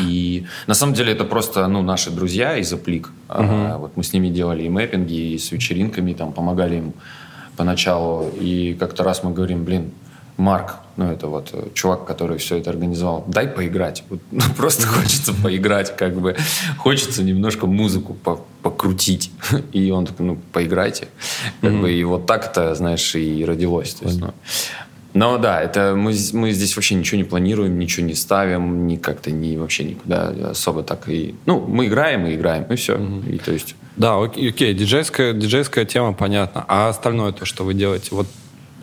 И 0.00 0.46
на 0.66 0.74
самом 0.74 0.94
деле 0.94 1.12
это 1.12 1.24
просто, 1.24 1.66
ну, 1.66 1.82
наши 1.82 2.10
друзья 2.10 2.56
из 2.56 2.72
Аплик. 2.72 3.10
А, 3.28 3.76
Вот 3.78 3.96
мы 3.96 4.02
с 4.04 4.12
ними 4.12 4.28
делали 4.28 4.62
и 4.62 4.68
мэппинги, 4.68 5.34
и 5.34 5.38
с 5.38 5.52
вечеринками, 5.52 6.14
там, 6.14 6.32
помогали 6.32 6.76
им 6.76 6.94
поначалу. 7.56 8.30
И 8.40 8.74
как-то 8.80 9.02
раз 9.04 9.22
мы 9.22 9.32
говорим, 9.32 9.64
блин, 9.64 9.90
Марк, 10.36 10.76
ну 10.96 11.10
это 11.10 11.28
вот 11.28 11.50
э, 11.52 11.68
чувак, 11.74 12.06
который 12.06 12.38
все 12.38 12.56
это 12.56 12.70
организовал, 12.70 13.24
дай 13.28 13.46
поиграть. 13.46 14.02
Вот, 14.08 14.20
ну, 14.30 14.42
просто 14.56 14.86
хочется 14.86 15.32
поиграть, 15.32 15.96
как 15.96 16.14
бы. 16.20 16.36
Хочется 16.78 17.22
немножко 17.22 17.66
музыку 17.66 18.14
по- 18.14 18.40
покрутить. 18.62 19.30
И 19.72 19.90
он 19.90 20.06
такой, 20.06 20.26
ну, 20.26 20.38
поиграйте. 20.52 21.08
Как 21.60 21.72
бы, 21.72 21.92
и 21.92 22.02
вот 22.04 22.26
так 22.26 22.46
это, 22.46 22.74
знаешь, 22.74 23.14
и 23.14 23.44
родилось. 23.44 23.94
То 23.94 24.06
есть, 24.06 24.20
ну, 24.20 24.32
но 25.14 25.38
да, 25.38 25.62
это 25.62 25.94
мы, 25.96 26.12
мы 26.32 26.50
здесь 26.50 26.74
вообще 26.74 26.96
ничего 26.96 27.18
не 27.18 27.24
планируем, 27.24 27.78
ничего 27.78 28.04
не 28.04 28.14
ставим, 28.14 28.88
ни 28.88 28.96
как-то 28.96 29.30
ни 29.30 29.56
вообще 29.56 29.84
никуда 29.84 30.50
особо 30.50 30.82
так 30.82 31.08
и... 31.08 31.36
Ну, 31.46 31.60
мы 31.60 31.86
играем 31.86 32.26
и 32.26 32.34
играем, 32.34 32.64
и 32.64 32.74
все. 32.74 32.98
И 33.28 33.38
то 33.38 33.52
есть... 33.52 33.76
Да, 33.96 34.20
окей, 34.20 34.50
окей, 34.50 34.74
диджейская, 34.74 35.32
диджейская 35.32 35.84
тема 35.84 36.14
понятна. 36.14 36.64
А 36.66 36.88
остальное 36.88 37.30
то, 37.30 37.44
что 37.44 37.64
вы 37.64 37.74
делаете? 37.74 38.08
Вот 38.10 38.26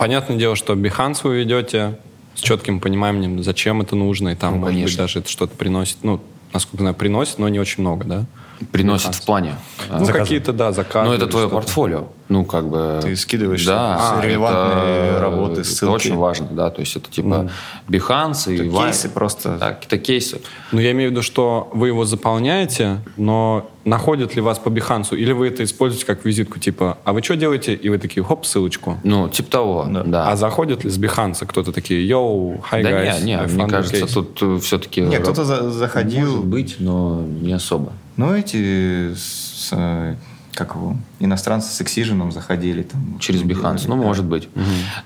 понятное 0.02 0.36
дело, 0.38 0.56
что 0.56 0.74
Behance 0.74 1.20
вы 1.24 1.36
ведете 1.38 2.00
с 2.34 2.40
четким 2.42 2.80
пониманием, 2.80 3.44
зачем 3.44 3.82
это 3.82 3.96
нужно, 3.96 4.30
и 4.30 4.36
там, 4.36 4.54
Ну, 4.56 4.60
может 4.62 4.74
быть, 4.74 4.82
конечно. 4.86 5.04
даже 5.04 5.20
это 5.20 5.30
что-то 5.30 5.56
приносит. 5.56 5.98
Ну, 6.02 6.20
насколько 6.54 6.78
знаю, 6.82 6.96
приносит, 6.96 7.38
но 7.38 7.48
не 7.50 7.60
очень 7.60 7.82
много, 7.84 8.04
да? 8.06 8.26
Приносит 8.72 9.10
Behance. 9.12 9.22
в 9.22 9.26
плане... 9.26 9.56
а, 9.90 10.00
Ну, 10.00 10.06
Заказы. 10.06 10.20
какие-то, 10.24 10.54
да, 10.54 10.72
заказы. 10.72 11.08
Ну, 11.10 11.14
это 11.16 11.28
твое 11.28 11.48
что-то. 11.48 11.56
портфолио. 11.62 12.08
Ну, 12.30 12.46
как 12.46 12.68
бы... 12.68 13.00
Ты 13.04 13.16
скидываешь 13.16 13.64
да, 13.66 14.18
с- 14.20 14.24
релевантные 14.24 15.10
это- 15.12 15.20
работы, 15.20 15.62
Это 15.62 15.70
ссылки. 15.70 15.94
очень 15.96 16.16
важно, 16.16 16.48
да. 16.52 16.70
То 16.72 16.80
есть 16.82 16.96
это 16.96 17.12
типа 17.12 17.50
Behance 17.88 18.52
и 18.52 18.56
Это 18.56 18.64
Vine. 18.66 18.86
кейсы 18.86 19.10
просто. 19.10 19.58
Да, 19.60 19.74
какие-то 19.74 19.98
кейсы. 20.00 20.42
Ну, 20.72 20.80
я 20.80 20.92
имею 20.92 21.10
в 21.10 21.12
виду, 21.12 21.22
что 21.22 21.70
вы 21.74 21.88
его 21.88 22.06
заполняете, 22.06 22.98
но 23.18 23.70
находят 23.86 24.36
ли 24.36 24.42
вас 24.42 24.60
по 24.60 24.70
Behance, 24.70 25.16
или 25.16 25.32
вы 25.32 25.48
это 25.48 25.64
используете 25.64 26.06
как 26.06 26.26
визитку, 26.26 26.60
типа, 26.60 26.98
а 27.04 27.14
вы 27.14 27.22
что 27.22 27.36
делаете? 27.36 27.74
И 27.74 27.90
вы 27.90 27.98
такие, 27.98 28.24
хоп, 28.24 28.46
ссылочку. 28.46 28.98
Ну, 29.04 29.30
типа 29.30 29.52
того, 29.52 29.88
да. 30.06 30.30
А 30.30 30.36
заходят 30.36 30.84
ли 30.84 30.90
с 30.90 30.98
Behance 31.00 31.46
кто-то 31.46 31.72
такие, 31.72 32.08
йоу, 32.08 32.64
hi 32.72 32.84
да 32.84 32.92
guys, 32.92 33.20
не, 33.22 33.26
не, 33.26 33.38
I 33.38 33.48
мне 33.48 33.68
кажется, 33.68 34.06
case». 34.06 34.14
тут 34.14 34.64
все-таки... 34.64 35.02
Не, 35.02 35.20
кто-то 35.20 35.44
за- 35.44 35.72
заходил. 35.72 36.28
Может 36.30 36.46
быть, 36.46 36.76
но 36.80 37.22
не 37.42 37.54
особо. 37.54 37.94
Ну, 38.18 38.34
эти 38.34 39.14
с, 39.16 39.70
э, 39.72 40.16
как 40.54 40.76
его, 40.76 40.98
иностранцы 41.20 41.72
с 41.74 41.80
Excision 41.82 42.32
заходили. 42.32 42.84
Там, 42.84 43.18
Через 43.20 43.42
Behance, 43.42 43.84
ну, 43.88 43.96
Да. 43.96 44.02
может 44.04 44.26
быть. 44.26 44.50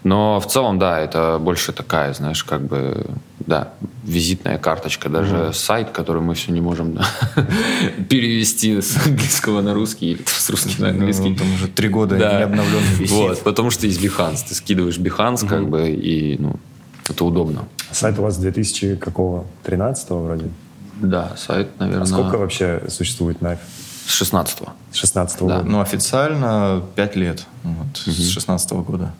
Но 0.04 0.40
в 0.40 0.48
целом, 0.48 0.80
да, 0.80 1.00
это 1.00 1.38
больше 1.40 1.72
такая, 1.72 2.14
знаешь, 2.14 2.44
как 2.44 2.62
бы, 2.62 3.06
да, 3.40 3.70
визитная 4.04 4.58
карточка, 4.58 5.08
даже 5.10 5.52
сайт, 5.54 5.92
который 5.92 6.22
мы 6.22 6.34
все 6.34 6.52
не 6.52 6.62
можем 6.62 6.96
да, 6.96 7.06
перевести 8.10 8.82
с 8.82 8.98
английского 9.06 9.62
на 9.62 9.74
русский 9.74 10.12
или 10.12 10.24
с 10.26 10.50
русского 10.50 10.74
на 10.86 10.88
Ну, 10.88 10.94
английский. 11.00 11.36
там 11.36 11.54
уже 11.54 11.68
три 11.68 11.90
года 11.90 12.18
Да. 12.18 12.38
не 12.38 12.44
обновленный 12.44 12.96
висит. 13.00 13.12
Вот, 13.12 13.44
потому 13.44 13.70
что 13.72 13.86
есть 13.88 14.02
Behance. 14.04 14.46
Ты 14.48 14.56
скидываешь 14.56 14.98
Behance, 14.98 15.48
как 15.48 15.70
бы, 15.70 15.90
и, 15.90 16.38
ну, 16.40 16.56
это 17.08 17.24
удобно. 17.26 17.66
Сайт 17.92 18.18
у 18.20 18.24
вас 18.24 18.38
2000 18.38 18.96
какого? 18.98 19.46
13 19.64 20.10
вроде? 20.10 20.46
Да, 21.02 21.34
сайт, 21.38 21.68
наверное, 21.80 22.04
А 22.04 22.06
сколько 22.06 22.38
вообще 22.38 22.82
существует 22.90 23.40
Knife? 23.42 23.60
С 24.06 24.12
16 24.14 24.60
С 24.92 24.96
16 24.98 25.40
Да. 25.40 25.58
года? 25.58 25.64
Ну, 25.70 25.80
официально 25.82 26.82
пять 26.96 27.16
лет. 27.16 27.46
Вот, 27.64 27.98
С 27.98 28.30
16 28.30 28.72
года. 28.84 29.14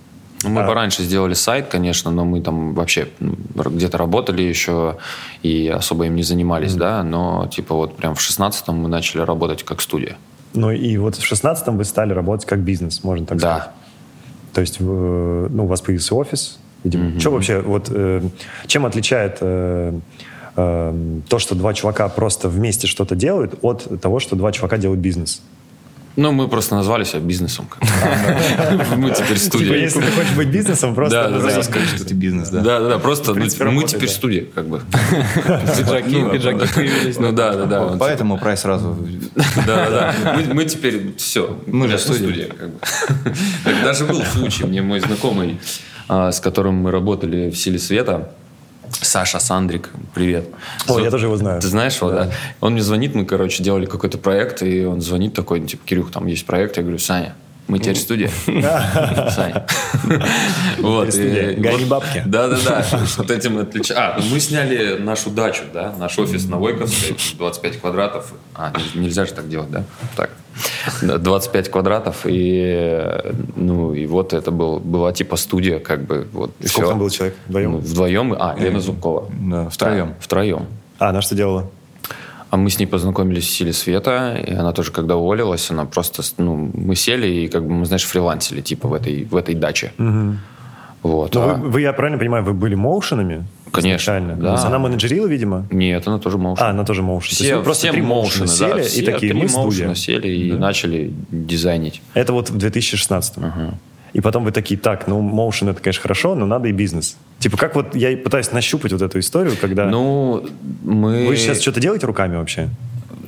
Ну, 0.44 0.50
мы 0.50 0.62
А. 0.62 0.68
пораньше 0.68 1.02
сделали 1.04 1.34
сайт, 1.34 1.68
конечно, 1.70 2.12
но 2.12 2.24
мы 2.26 2.42
там 2.42 2.74
вообще 2.76 3.08
ну, 3.20 3.36
где-то 3.56 3.98
работали 3.98 4.44
еще 4.44 4.98
и 5.42 5.68
особо 5.68 6.06
им 6.06 6.16
не 6.16 6.24
занимались, 6.24 6.76
да, 6.76 7.02
но 7.04 7.48
типа 7.48 7.74
вот 7.74 7.98
прям 7.98 8.14
в 8.14 8.22
шестнадцатом 8.22 8.78
мы 8.78 8.88
начали 8.90 9.22
работать 9.22 9.64
как 9.64 9.82
студия. 9.82 10.18
Ну 10.54 10.72
и 10.72 10.98
вот 10.98 11.16
в 11.16 11.26
16 11.26 11.68
вы 11.70 11.84
стали 11.84 12.14
работать 12.14 12.46
как 12.48 12.60
бизнес, 12.60 13.04
можно 13.04 13.26
так 13.26 13.40
сказать. 13.40 13.64
Да. 13.64 13.72
То 14.54 14.62
есть, 14.62 14.80
ну, 14.80 15.50
у 15.66 15.68
вас 15.68 15.82
появился 15.82 16.16
офис, 16.16 16.60
видимо. 16.84 17.20
Что 17.20 17.32
вообще, 17.32 17.60
вот, 17.62 17.88
э, 17.90 18.22
чем 18.68 18.86
отличает 18.86 19.40
э, 20.56 20.92
э, 20.94 21.22
то, 21.28 21.40
что 21.40 21.56
два 21.56 21.74
чувака 21.74 22.10
просто 22.10 22.50
вместе 22.50 22.88
что-то 22.88 23.16
делают, 23.16 23.56
от 23.62 24.02
того, 24.02 24.20
что 24.20 24.36
два 24.36 24.52
чувака 24.52 24.78
делают 24.78 25.02
бизнес? 25.02 25.42
Ну, 26.18 26.32
мы 26.32 26.48
просто 26.48 26.76
назвали 26.76 27.04
себя 27.04 27.20
бизнесом. 27.20 27.68
Мы 28.96 29.12
теперь 29.12 29.38
Типа, 29.38 29.58
студия. 29.58 29.76
если 29.76 30.00
ты 30.00 30.12
хочешь 30.12 30.32
быть 30.32 30.48
бизнесом, 30.48 30.96
просто... 30.96 31.30
Да, 31.30 31.40
да, 31.40 31.64
скажи, 31.64 31.88
что 31.88 32.06
ты 32.06 32.14
бизнес, 32.14 32.50
да. 32.50 32.62
Да, 32.62 32.80
да, 32.80 32.90
да, 32.90 33.00
просто 33.00 33.34
ну, 33.34 33.72
мы 33.72 33.84
теперь 33.84 34.08
студия, 34.08 34.46
как 34.46 34.68
бы. 34.68 34.80
Пиджаки, 35.78 36.22
Ну, 36.22 36.32
пиджаки 36.32 36.74
появились. 36.74 37.20
Ну 37.20 37.34
да, 37.34 37.54
да, 37.54 37.66
да. 37.66 37.98
Поэтому 38.00 38.38
прайс 38.38 38.62
сразу... 38.62 38.98
Да, 39.68 39.90
да, 39.90 40.16
да. 40.24 40.54
Мы, 40.54 40.64
теперь 40.66 41.16
все. 41.18 41.60
Мы 41.68 41.90
же 41.90 41.98
студия. 41.98 42.48
как 42.48 42.70
бы. 42.70 42.80
Так 43.66 43.84
Даже 43.84 44.06
был 44.06 44.24
случай, 44.24 44.64
мне 44.64 44.82
мой 44.82 45.02
знакомый, 45.02 45.60
а, 46.08 46.32
с 46.32 46.40
которым 46.40 46.76
мы 46.76 46.92
работали 46.92 47.50
в 47.50 47.58
«Силе 47.58 47.80
света», 47.80 48.32
Саша 49.02 49.40
Сандрик, 49.40 49.90
привет. 50.14 50.48
О, 50.88 51.00
я 51.00 51.12
тоже 51.12 51.26
его 51.28 51.38
знаю. 51.38 51.62
Ты 51.62 51.68
знаешь 51.68 51.96
его, 51.98 52.12
да? 52.12 52.32
Он 52.62 52.74
мне 52.74 52.82
звонит, 52.82 53.16
мы, 53.16 53.26
короче, 53.26 53.64
делали 53.64 53.86
какой-то 53.86 54.18
проект, 54.18 54.62
и 54.64 54.86
он 54.86 55.02
звонит 55.02 55.34
такой, 55.34 55.60
ну, 55.60 55.68
типа, 55.68 55.84
Кирюх, 55.86 56.12
там 56.12 56.28
есть 56.28 56.46
проект. 56.46 56.78
Я 56.78 56.84
говорю, 56.84 57.00
Саня, 57.00 57.36
мы 57.68 57.80
теперь 57.80 57.96
студия. 57.98 58.30
Саня. 58.46 59.66
Вот. 60.80 61.10
Гони 61.14 61.86
бабки. 61.86 62.24
Да-да-да. 62.26 62.86
Вот 63.18 63.32
этим 63.32 63.58
отлич... 63.58 63.92
А, 63.92 64.20
мы 64.32 64.40
сняли 64.40 64.98
нашу 64.98 65.30
дачу, 65.30 65.64
да, 65.74 65.94
наш 65.98 66.18
офис 66.20 66.46
на 66.46 66.58
Войковской, 66.58 67.16
25 67.38 67.80
квадратов. 67.82 68.34
А, 68.54 68.72
не- 68.96 69.02
нельзя 69.02 69.26
же 69.26 69.34
так 69.34 69.50
делать, 69.50 69.72
да? 69.72 69.84
Так. 70.16 70.30
Да, 71.02 71.18
25 71.18 71.70
квадратов, 71.70 72.26
и, 72.26 72.62
э, 72.66 73.34
ну, 73.56 73.94
и 73.94 74.06
вот 74.06 74.34
это 74.34 74.52
был, 74.52 74.80
была 74.80 75.12
типа 75.12 75.36
студия, 75.36 75.80
как 75.80 76.06
бы, 76.06 76.28
вот, 76.32 76.52
сколько 76.60 76.70
всё. 76.70 76.88
там 76.90 77.00
было 77.00 77.12
человек? 77.12 77.36
Вдвоем? 77.48 77.72
Ну, 77.72 77.78
вдвоем, 77.80 78.36
а, 78.40 78.56
Лена 78.58 78.80
Зубкова. 78.80 79.30
Да, 79.32 79.70
втроем. 79.70 80.08
Да, 80.08 80.16
втроем. 80.20 80.66
А, 81.00 81.10
она 81.10 81.22
что 81.22 81.36
делала? 81.36 81.70
А 82.52 82.58
мы 82.58 82.70
с 82.70 82.80
ней 82.80 82.86
познакомились 82.86 83.44
в 83.46 83.50
«Силе 83.50 83.74
света», 83.74 84.36
и 84.38 84.54
она 84.54 84.72
тоже, 84.72 84.92
когда 84.92 85.18
уволилась, 85.18 85.70
она 85.72 85.86
просто, 85.86 86.22
ну, 86.38 86.72
мы 86.74 86.96
сели 86.96 87.28
и, 87.28 87.48
как 87.50 87.64
бы, 87.66 87.74
мы, 87.74 87.86
знаешь, 87.86 88.06
фрилансили, 88.06 88.62
типа, 88.62 88.88
в 88.88 88.94
этой, 88.94 89.26
в 89.26 89.36
этой 89.36 89.56
даче. 89.56 89.92
Вот. 91.04 91.34
Ну, 91.36 91.42
а- 91.42 91.54
вы, 91.56 91.70
вы, 91.70 91.82
я 91.82 91.92
правильно 91.94 92.18
понимаю, 92.18 92.44
вы 92.44 92.54
были 92.54 92.76
моушенами? 92.76 93.46
Конечно, 93.76 93.96
изначально? 93.96 94.36
да. 94.36 94.58
То 94.58 94.68
она 94.68 94.80
менеджерила, 94.80 95.28
видимо? 95.28 95.68
Нет, 95.72 96.08
она 96.08 96.20
тоже 96.20 96.38
моушен. 96.38 96.66
А, 96.66 96.70
она 96.70 96.86
тоже 96.86 97.02
моушен. 97.02 97.30
То 97.30 97.34
есть 97.34 97.42
все, 97.44 97.58
вы 97.58 97.64
просто 97.64 97.88
все 97.88 97.92
три 97.92 98.02
моушена 98.02 98.46
да, 98.46 98.52
сели 98.52 98.82
все 98.84 99.02
и 99.02 99.06
такие, 99.06 99.34
мы 99.34 99.50
студия. 99.50 99.94
сели 99.94 100.28
и 100.28 100.52
начали 100.52 101.14
дизайнить. 101.32 102.02
Это 102.14 102.34
вот 102.34 102.50
в 102.50 102.58
2016 102.58 103.34
И 104.14 104.22
потом 104.22 104.44
вы 104.44 104.52
такие, 104.52 104.80
так, 104.80 105.08
ну, 105.08 105.22
моушен 105.22 105.70
это, 105.70 105.82
конечно, 105.82 106.02
хорошо, 106.02 106.36
но 106.36 106.46
надо 106.46 106.68
и 106.68 106.72
бизнес. 106.72 107.18
Типа, 107.40 107.58
как 107.58 107.76
вот 107.76 107.96
я 107.96 108.16
пытаюсь 108.18 108.52
нащупать 108.52 108.92
вот 108.92 109.02
эту 109.02 109.20
историю, 109.20 109.56
когда... 109.60 109.86
Ну, 109.86 110.46
мы 110.84 111.28
вы 111.28 111.36
сейчас 111.38 111.62
что-то 111.62 111.80
делаете 111.80 112.08
руками 112.08 112.38
вообще? 112.38 112.70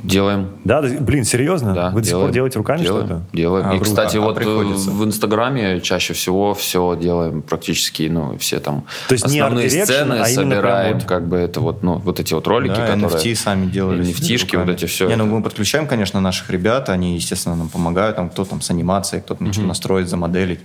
Делаем. 0.03 0.49
Да, 0.63 0.81
да, 0.81 0.89
блин, 0.99 1.23
серьезно? 1.23 1.73
Да, 1.73 1.89
вы 1.89 2.01
до 2.01 2.05
сих 2.05 2.11
делаем. 2.11 2.27
пор 2.27 2.33
делаете 2.33 2.57
руками 2.59 2.81
делаем, 2.83 3.05
что-то? 3.07 3.21
Делаем. 3.33 3.69
А, 3.69 3.75
и, 3.75 3.79
кстати, 3.79 4.17
А 4.17 4.21
вот 4.21 4.37
э, 4.37 4.39
приходится? 4.39 4.89
в 4.91 5.03
Инстаграме 5.05 5.81
чаще 5.81 6.13
всего 6.13 6.53
все 6.53 6.97
делаем 6.99 7.41
практически, 7.41 8.03
ну, 8.09 8.37
все 8.37 8.59
там 8.59 8.85
То 9.07 9.13
есть 9.13 9.27
не 9.27 9.39
основные 9.39 9.65
art 9.65 9.72
direction, 9.72 9.93
сцены 9.93 10.13
а 10.13 10.25
собираем, 10.25 10.93
вот- 10.95 11.05
как 11.05 11.27
бы 11.27 11.37
это 11.37 11.59
вот, 11.61 11.83
ну, 11.83 11.95
вот 11.97 12.19
эти 12.19 12.33
вот 12.33 12.47
ролики, 12.47 12.75
Да, 12.75 12.87
которые... 12.87 13.07
NFT 13.07 13.35
сами 13.35 13.65
делали. 13.65 14.03
NFT-шки, 14.03 14.57
вот 14.57 14.69
эти 14.69 14.85
все. 14.85 15.07
Не, 15.07 15.15
ну 15.15 15.25
мы 15.25 15.41
подключаем, 15.43 15.87
конечно, 15.87 16.19
наших 16.21 16.49
ребят, 16.49 16.89
они, 16.89 17.15
естественно, 17.15 17.55
нам 17.55 17.69
помогают, 17.69 18.15
там 18.15 18.29
кто 18.29 18.45
там 18.45 18.61
с 18.61 18.69
анимацией, 18.69 19.21
кто-то 19.21 19.43
начал 19.43 19.63
настроить, 19.63 20.07
замоделить. 20.09 20.59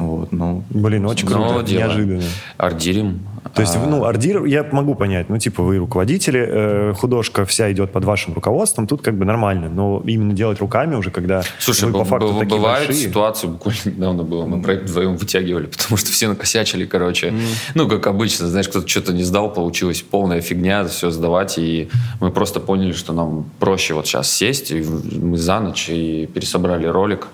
Вот, 0.00 0.32
ну, 0.32 0.64
Блин, 0.70 1.04
очень 1.06 1.26
круто, 1.28 1.62
делаем. 1.62 1.88
неожиданно. 1.88 2.22
Ардирим. 2.56 3.20
То 3.54 3.62
есть, 3.62 3.74
А, 3.76 3.86
ну, 3.86 4.04
ардир, 4.04 4.44
я 4.44 4.66
могу 4.70 4.94
понять, 4.94 5.28
ну, 5.30 5.38
типа, 5.38 5.62
вы 5.62 5.78
руководители, 5.78 6.44
э, 6.46 6.92
художка 6.94 7.44
вся 7.46 7.72
идет 7.72 7.90
под 7.90 8.04
вашим 8.04 8.34
руководством, 8.34 8.86
тут 8.86 9.00
как 9.02 9.14
бы 9.16 9.24
нормально, 9.24 9.68
но 9.70 10.02
именно 10.06 10.32
делать 10.34 10.60
руками 10.60 10.94
уже, 10.94 11.10
когда 11.10 11.42
Слушай, 11.58 11.86
вы 11.90 11.98
по 11.98 12.04
факту 12.04 12.32
б- 12.34 12.40
такие 12.40 12.56
бывают 12.58 12.86
большие. 12.88 13.08
ситуации, 13.08 13.46
буквально 13.46 13.78
недавно 13.86 14.22
было, 14.24 14.44
мы 14.46 14.62
проект 14.62 14.88
вдвоем 14.90 15.16
вытягивали, 15.16 15.66
потому 15.78 15.96
что 15.96 16.10
все 16.12 16.28
накосячили, 16.28 16.84
короче. 16.84 17.32
Ну, 17.74 17.88
как 17.88 18.06
обычно, 18.06 18.46
знаешь, 18.48 18.68
кто-то 18.68 18.86
что-то 18.88 19.12
не 19.14 19.22
сдал, 19.22 19.52
получилась 19.52 20.02
полная 20.02 20.40
фигня, 20.42 20.84
все 20.84 21.10
сдавать, 21.10 21.56
и 21.58 21.88
мы 22.20 22.30
просто 22.30 22.60
поняли, 22.60 22.92
что 22.92 23.12
нам 23.14 23.46
проще 23.58 23.94
вот 23.94 24.06
сейчас 24.06 24.30
сесть, 24.30 24.70
и 24.70 24.82
мы 24.82 25.38
за 25.38 25.60
ночь 25.60 25.88
и 25.88 26.26
пересобрали 26.32 26.86
ролик, 26.86 27.26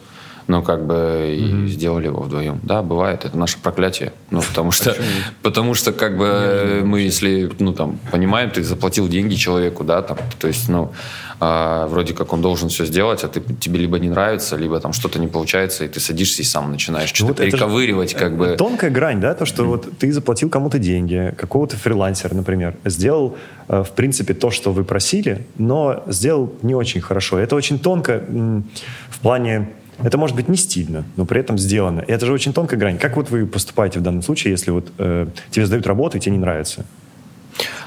ну, 0.48 0.62
как 0.62 0.86
бы, 0.86 1.36
и 1.38 1.66
сделали 1.68 2.06
его 2.06 2.20
вдвоем. 2.20 2.60
Да, 2.62 2.82
бывает, 2.82 3.24
это 3.24 3.36
наше 3.36 3.58
проклятие. 3.58 4.12
Ну, 4.30 4.40
потому 4.42 4.70
что, 4.70 4.96
потому 5.42 5.74
что, 5.74 5.92
как 5.92 6.16
бы, 6.16 6.82
мы, 6.84 7.00
если, 7.00 7.50
ну, 7.58 7.72
там, 7.72 7.98
понимаем, 8.10 8.50
ты 8.50 8.62
заплатил 8.62 9.08
деньги 9.08 9.34
человеку, 9.34 9.84
да, 9.84 10.02
там, 10.02 10.18
то 10.38 10.48
есть, 10.48 10.68
ну, 10.68 10.92
а, 11.38 11.86
вроде 11.88 12.14
как 12.14 12.32
он 12.32 12.40
должен 12.40 12.70
все 12.70 12.86
сделать, 12.86 13.22
а 13.22 13.28
ты, 13.28 13.42
тебе 13.60 13.80
либо 13.80 13.98
не 13.98 14.08
нравится, 14.08 14.56
либо 14.56 14.80
там 14.80 14.92
что-то 14.92 15.18
не 15.18 15.26
получается, 15.26 15.84
и 15.84 15.88
ты 15.88 16.00
садишься 16.00 16.42
и 16.42 16.44
сам 16.44 16.70
начинаешь 16.70 17.10
что-то 17.10 17.26
вот 17.26 17.40
это 17.40 17.44
же, 17.44 17.56
перековыривать, 17.56 18.14
как 18.14 18.36
бы. 18.36 18.56
Тонкая 18.56 18.90
грань, 18.90 19.20
да, 19.20 19.34
то, 19.34 19.44
что 19.44 19.64
вот 19.64 19.98
ты 19.98 20.12
заплатил 20.12 20.48
кому-то 20.48 20.78
деньги, 20.78 21.34
какого-то 21.36 21.76
фрилансера, 21.76 22.34
например, 22.34 22.76
сделал, 22.86 23.36
э, 23.68 23.82
в 23.82 23.90
принципе, 23.90 24.32
то, 24.32 24.50
что 24.50 24.72
вы 24.72 24.84
просили, 24.84 25.46
но 25.58 26.04
сделал 26.06 26.52
не 26.62 26.74
очень 26.74 27.02
хорошо. 27.02 27.38
Это 27.38 27.54
очень 27.54 27.78
тонко 27.78 28.12
м, 28.12 28.64
в 29.10 29.18
плане... 29.20 29.68
Это 30.02 30.18
может 30.18 30.36
быть 30.36 30.48
не 30.48 30.56
стильно, 30.56 31.04
но 31.16 31.24
при 31.24 31.40
этом 31.40 31.58
сделано. 31.58 32.00
И 32.00 32.12
это 32.12 32.26
же 32.26 32.32
очень 32.32 32.52
тонкая 32.52 32.78
грань. 32.78 32.98
Как 32.98 33.16
вот 33.16 33.30
вы 33.30 33.46
поступаете 33.46 33.98
в 33.98 34.02
данном 34.02 34.22
случае, 34.22 34.50
если 34.52 34.70
вот 34.70 34.92
э, 34.98 35.26
тебе 35.50 35.66
сдают 35.66 35.86
работу 35.86 36.16
и 36.16 36.20
тебе 36.20 36.32
не 36.32 36.38
нравится? 36.38 36.84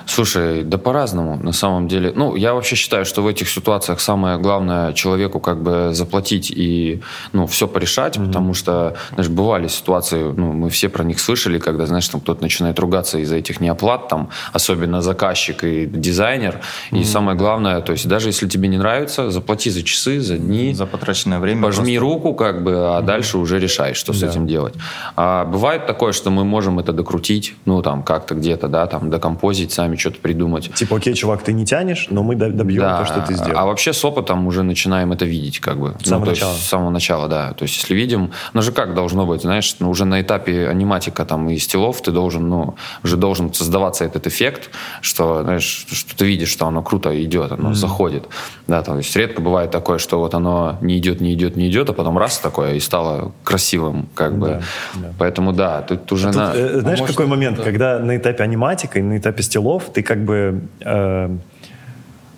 Слушай, 0.09 0.63
да 0.63 0.77
по-разному, 0.77 1.37
на 1.43 1.51
самом 1.51 1.87
деле. 1.87 2.11
Ну, 2.15 2.35
я 2.35 2.53
вообще 2.53 2.75
считаю, 2.75 3.05
что 3.05 3.21
в 3.21 3.27
этих 3.27 3.47
ситуациях 3.49 3.99
самое 3.99 4.37
главное 4.39 4.93
человеку 4.93 5.39
как 5.39 5.61
бы 5.61 5.89
заплатить 5.93 6.51
и, 6.51 7.01
ну, 7.31 7.45
все 7.45 7.67
порешать, 7.67 8.13
потому 8.17 8.53
что, 8.53 8.95
знаешь, 9.13 9.29
бывали 9.29 9.67
ситуации, 9.67 10.23
ну, 10.35 10.51
мы 10.53 10.69
все 10.69 10.89
про 10.89 11.03
них 11.03 11.19
слышали, 11.19 11.59
когда, 11.59 11.85
знаешь, 11.85 12.07
там 12.09 12.21
кто-то 12.21 12.41
начинает 12.41 12.79
ругаться 12.79 13.19
из-за 13.19 13.35
этих 13.35 13.61
неоплат, 13.61 14.07
там, 14.07 14.29
особенно 14.51 15.01
заказчик 15.01 15.63
и 15.63 15.85
дизайнер. 15.85 16.59
И 16.91 17.03
самое 17.03 17.37
главное, 17.37 17.81
то 17.81 17.91
есть 17.91 18.07
даже 18.07 18.29
если 18.29 18.47
тебе 18.47 18.67
не 18.67 18.77
нравится, 18.77 19.29
заплати 19.29 19.69
за 19.69 19.83
часы, 19.83 20.19
за 20.21 20.37
дни. 20.37 20.73
за 20.73 20.85
потраченное 20.85 21.39
время. 21.39 21.61
Пожми 21.61 21.99
руку, 21.99 22.33
как 22.33 22.63
бы, 22.63 22.97
а 22.97 23.01
дальше 23.01 23.37
уже 23.37 23.59
решай, 23.59 23.93
что 23.93 24.13
с 24.13 24.19
Да. 24.19 24.27
этим 24.27 24.47
делать. 24.47 24.73
А 25.15 25.45
бывает 25.45 25.85
такое, 25.85 26.13
что 26.13 26.31
мы 26.31 26.43
можем 26.43 26.79
это 26.79 26.93
докрутить, 26.93 27.53
ну, 27.65 27.81
там, 27.81 28.01
как-то 28.03 28.33
где-то, 28.33 28.67
да, 28.67 28.87
там, 28.87 29.09
докомпозить, 29.09 29.71
сами 29.71 29.95
что-то 29.99 30.19
придумать. 30.19 30.73
Типа, 30.73 30.97
окей, 30.97 31.13
чувак, 31.13 31.43
ты 31.43 31.53
не 31.53 31.65
тянешь, 31.65 32.07
но 32.09 32.23
мы 32.23 32.35
до- 32.35 32.49
добьем 32.49 32.81
Да, 32.81 32.99
то, 32.99 33.05
что 33.05 33.21
ты 33.21 33.33
сделал. 33.33 33.59
А 33.59 33.65
вообще 33.65 33.93
с 33.93 34.03
опытом 34.03 34.47
уже 34.47 34.63
начинаем 34.63 35.11
это 35.11 35.25
видеть, 35.25 35.59
как 35.59 35.79
бы. 35.79 35.95
С 36.01 36.07
самого 36.07 36.19
ну, 36.19 36.25
то 36.25 36.31
есть 36.31 36.41
начала. 36.41 36.57
С 36.57 36.65
самого 36.65 36.89
начала, 36.89 37.27
да. 37.27 37.53
То 37.53 37.63
есть 37.63 37.77
если 37.77 37.93
видим, 37.93 38.31
ну 38.53 38.61
же 38.61 38.71
как 38.71 38.93
должно 38.93 39.25
быть, 39.25 39.41
знаешь, 39.41 39.75
ну, 39.79 39.89
уже 39.89 40.05
на 40.05 40.21
этапе 40.21 40.67
аниматика 40.67 41.25
там 41.25 41.49
и 41.49 41.57
стилов 41.57 42.01
ты 42.01 42.11
должен, 42.11 42.49
ну, 42.49 42.75
уже 43.03 43.17
должен 43.17 43.53
создаваться 43.53 44.05
этот 44.05 44.27
эффект, 44.27 44.69
что, 45.01 45.43
знаешь, 45.43 45.85
что 45.91 46.15
ты 46.15 46.25
видишь, 46.25 46.49
что 46.49 46.67
оно 46.67 46.81
круто 46.81 47.23
идет, 47.23 47.51
оно 47.51 47.73
заходит. 47.73 48.27
Да, 48.67 48.81
то 48.81 48.95
есть 48.97 49.15
редко 49.15 49.41
бывает 49.41 49.71
такое, 49.71 49.97
что 49.97 50.19
вот 50.19 50.33
оно 50.33 50.77
не 50.81 50.97
идет, 50.97 51.21
не 51.21 51.33
идет, 51.33 51.55
не 51.55 51.69
идет, 51.69 51.89
а 51.89 51.93
потом 51.93 52.17
раз 52.17 52.37
такое 52.39 52.75
и 52.75 52.79
стало 52.79 53.31
красивым, 53.43 54.07
как 54.15 54.37
бы. 54.37 54.47
Да, 54.47 54.61
да. 54.95 55.13
Поэтому 55.17 55.53
да, 55.53 55.81
тут 55.81 56.11
уже 56.11 56.27
Тут, 56.27 56.35
на... 56.35 56.51
э, 56.53 56.79
знаешь, 56.79 56.99
может, 56.99 57.15
какой 57.15 57.27
момент, 57.27 57.57
да. 57.57 57.63
когда 57.63 57.99
на 57.99 58.17
этапе 58.17 58.43
аниматика 58.43 58.99
и 58.99 59.01
на 59.01 59.17
этапе 59.17 59.43
стилов 59.43 59.88
ты 59.93 60.01
как 60.03 60.23
бы 60.23 60.61
э, 60.81 61.37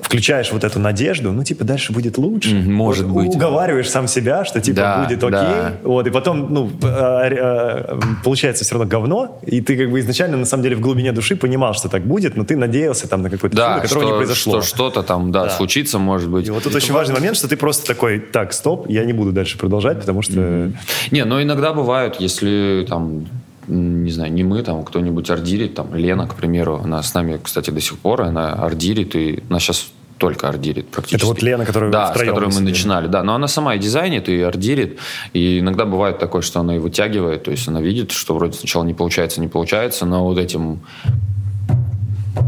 включаешь 0.01 0.51
вот 0.51 0.63
эту 0.63 0.79
надежду, 0.79 1.31
ну, 1.31 1.43
типа, 1.43 1.63
дальше 1.63 1.93
будет 1.93 2.17
лучше. 2.17 2.55
Может 2.55 3.05
Вот 3.05 3.23
быть. 3.23 3.35
Уговариваешь 3.35 3.89
сам 3.89 4.07
себя, 4.07 4.43
что, 4.45 4.59
типа, 4.59 4.75
Да, 4.77 5.03
будет 5.03 5.23
окей. 5.23 5.31
да. 5.31 5.73
Вот, 5.83 6.07
и 6.07 6.09
потом, 6.09 6.51
ну, 6.53 6.71
э, 6.81 7.29
э, 7.31 7.99
получается 8.23 8.63
все 8.65 8.75
равно 8.75 8.89
говно, 8.89 9.39
и 9.45 9.61
ты 9.61 9.77
как 9.77 9.91
бы 9.91 9.99
изначально, 9.99 10.37
на 10.37 10.45
самом 10.45 10.63
деле, 10.63 10.75
в 10.75 10.81
глубине 10.81 11.11
души 11.11 11.35
понимал, 11.35 11.73
что 11.75 11.87
так 11.87 12.03
будет, 12.03 12.35
но 12.35 12.43
ты 12.43 12.57
надеялся 12.57 13.07
там 13.07 13.21
на 13.21 13.29
какое-то 13.29 13.55
чудо, 13.55 13.67
Да, 13.75 13.79
которого 13.79 14.03
что, 14.03 14.11
не 14.11 14.17
произошло. 14.17 14.61
что 14.61 14.75
что-то 14.75 15.03
там, 15.03 15.31
да, 15.31 15.49
случится, 15.49 15.99
может 15.99 16.29
быть. 16.29 16.47
И 16.47 16.51
вот 16.51 16.63
тут 16.63 16.75
очень 16.75 16.93
важный 16.93 17.15
момент, 17.15 17.37
что 17.37 17.47
ты 17.47 17.55
просто 17.55 17.85
такой, 17.85 18.19
так, 18.19 18.53
стоп, 18.53 18.89
я 18.89 19.05
не 19.05 19.13
буду 19.13 19.31
дальше 19.31 19.57
продолжать, 19.57 19.99
потому 19.99 20.21
что... 20.23 20.71
Не, 21.11 21.25
но 21.25 21.41
иногда 21.41 21.73
бывают, 21.73 22.17
если 22.19 22.85
там 22.89 23.27
не 23.71 24.11
знаю, 24.11 24.31
не 24.33 24.43
мы, 24.43 24.61
там 24.63 24.83
кто-нибудь 24.83 25.29
ордирит, 25.29 25.75
там 25.75 25.95
Лена, 25.95 26.27
к 26.27 26.35
примеру, 26.35 26.81
она 26.83 27.01
с 27.01 27.13
нами, 27.13 27.39
кстати, 27.41 27.69
до 27.71 27.79
сих 27.81 27.97
пор, 27.97 28.21
она 28.21 28.53
ордирит, 28.53 29.15
и 29.15 29.43
она 29.49 29.59
сейчас 29.59 29.91
только 30.17 30.49
ордирит 30.49 30.87
практически. 30.89 31.15
Это 31.17 31.25
вот 31.25 31.41
Лена, 31.41 31.65
которую 31.65 31.91
Да, 31.91 32.13
с 32.13 32.17
которой 32.19 32.45
мы 32.45 32.51
сидели. 32.51 32.69
начинали, 32.69 33.07
да. 33.07 33.23
Но 33.23 33.33
она 33.33 33.47
сама 33.47 33.73
и 33.75 33.79
дизайнит, 33.79 34.29
и 34.29 34.39
ордирит, 34.41 34.99
и 35.33 35.59
иногда 35.59 35.85
бывает 35.85 36.19
такое, 36.19 36.41
что 36.43 36.59
она 36.59 36.75
и 36.75 36.79
вытягивает, 36.79 37.43
то 37.43 37.51
есть 37.51 37.67
она 37.67 37.81
видит, 37.81 38.11
что 38.11 38.35
вроде 38.35 38.53
сначала 38.53 38.83
не 38.83 38.93
получается, 38.93 39.41
не 39.41 39.47
получается, 39.47 40.05
но 40.05 40.23
вот 40.23 40.37
этим 40.37 40.81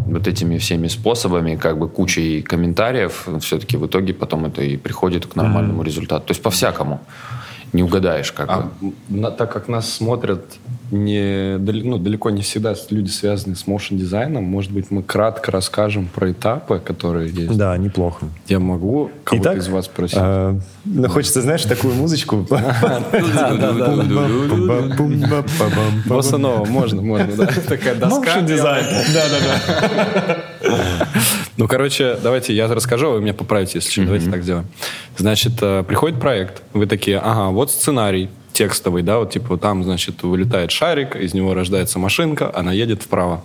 вот 0.08 0.28
этими 0.28 0.58
всеми 0.58 0.88
способами, 0.88 1.56
как 1.56 1.78
бы 1.78 1.90
кучей 1.90 2.42
комментариев, 2.42 3.28
все-таки 3.42 3.78
в 3.78 3.86
итоге 3.88 4.14
потом 4.14 4.46
это 4.46 4.62
и 4.62 4.78
приходит 4.78 5.26
к 5.26 5.36
нормальному 5.36 5.84
результату. 5.84 6.28
То 6.28 6.32
есть 6.32 6.42
по-всякому. 6.42 7.02
Не 7.74 7.82
угадаешь, 7.82 8.32
как 8.32 8.48
бы. 8.48 8.54
А 8.54 8.70
на- 9.10 9.32
так 9.32 9.52
как 9.52 9.68
нас 9.68 9.92
смотрят 9.92 10.46
не, 10.94 11.58
ну, 11.58 11.98
далеко 11.98 12.30
не 12.30 12.42
всегда 12.42 12.76
люди 12.90 13.10
связаны 13.10 13.56
с 13.56 13.66
моушен 13.68 13.98
дизайном. 13.98 14.44
Может 14.44 14.72
быть, 14.72 14.92
мы 14.92 15.02
кратко 15.04 15.52
расскажем 15.52 16.08
про 16.08 16.32
этапы, 16.32 16.80
которые 16.80 17.30
есть. 17.30 17.58
Да, 17.58 17.76
неплохо. 17.78 18.28
Я 18.48 18.60
могу 18.60 19.12
кого-то 19.24 19.50
Итак, 19.50 19.58
из 19.58 19.68
вас 19.68 19.86
спросить? 19.86 20.18
э, 20.22 20.60
ну, 20.86 21.10
хочется, 21.10 21.42
знаешь, 21.42 21.64
такую 21.64 21.96
музычку. 21.96 22.48
Босса 26.06 26.38
можно, 26.38 27.02
можно, 27.02 27.36
да. 27.38 27.48
Такая 27.68 27.96
доска. 27.96 28.40
Motion 28.40 28.46
дизайн. 28.46 28.86
Да-да-да. 29.14 30.38
Ну, 31.58 31.68
короче, 31.68 32.18
давайте 32.22 32.54
я 32.56 32.68
расскажу, 32.68 33.12
вы 33.12 33.22
меня 33.22 33.34
поправите, 33.34 33.74
если 33.76 33.90
что. 33.92 34.04
Давайте 34.04 34.30
так 34.30 34.44
сделаем. 34.44 34.68
Значит, 35.18 35.56
приходит 35.56 36.20
проект, 36.20 36.64
вы 36.74 36.86
такие, 36.86 37.18
ага, 37.18 37.50
вот 37.50 37.72
сценарий 37.72 38.30
текстовый, 38.54 39.04
да, 39.04 39.20
вот 39.20 39.32
типа 39.32 39.58
там, 39.58 39.84
значит, 39.84 40.24
вылетает 40.24 40.72
шарик, 40.72 41.16
из 41.16 41.34
него 41.34 41.54
рождается 41.54 42.00
машинка, 42.00 42.52
она 42.56 42.72
едет 42.72 43.04
вправо. 43.04 43.44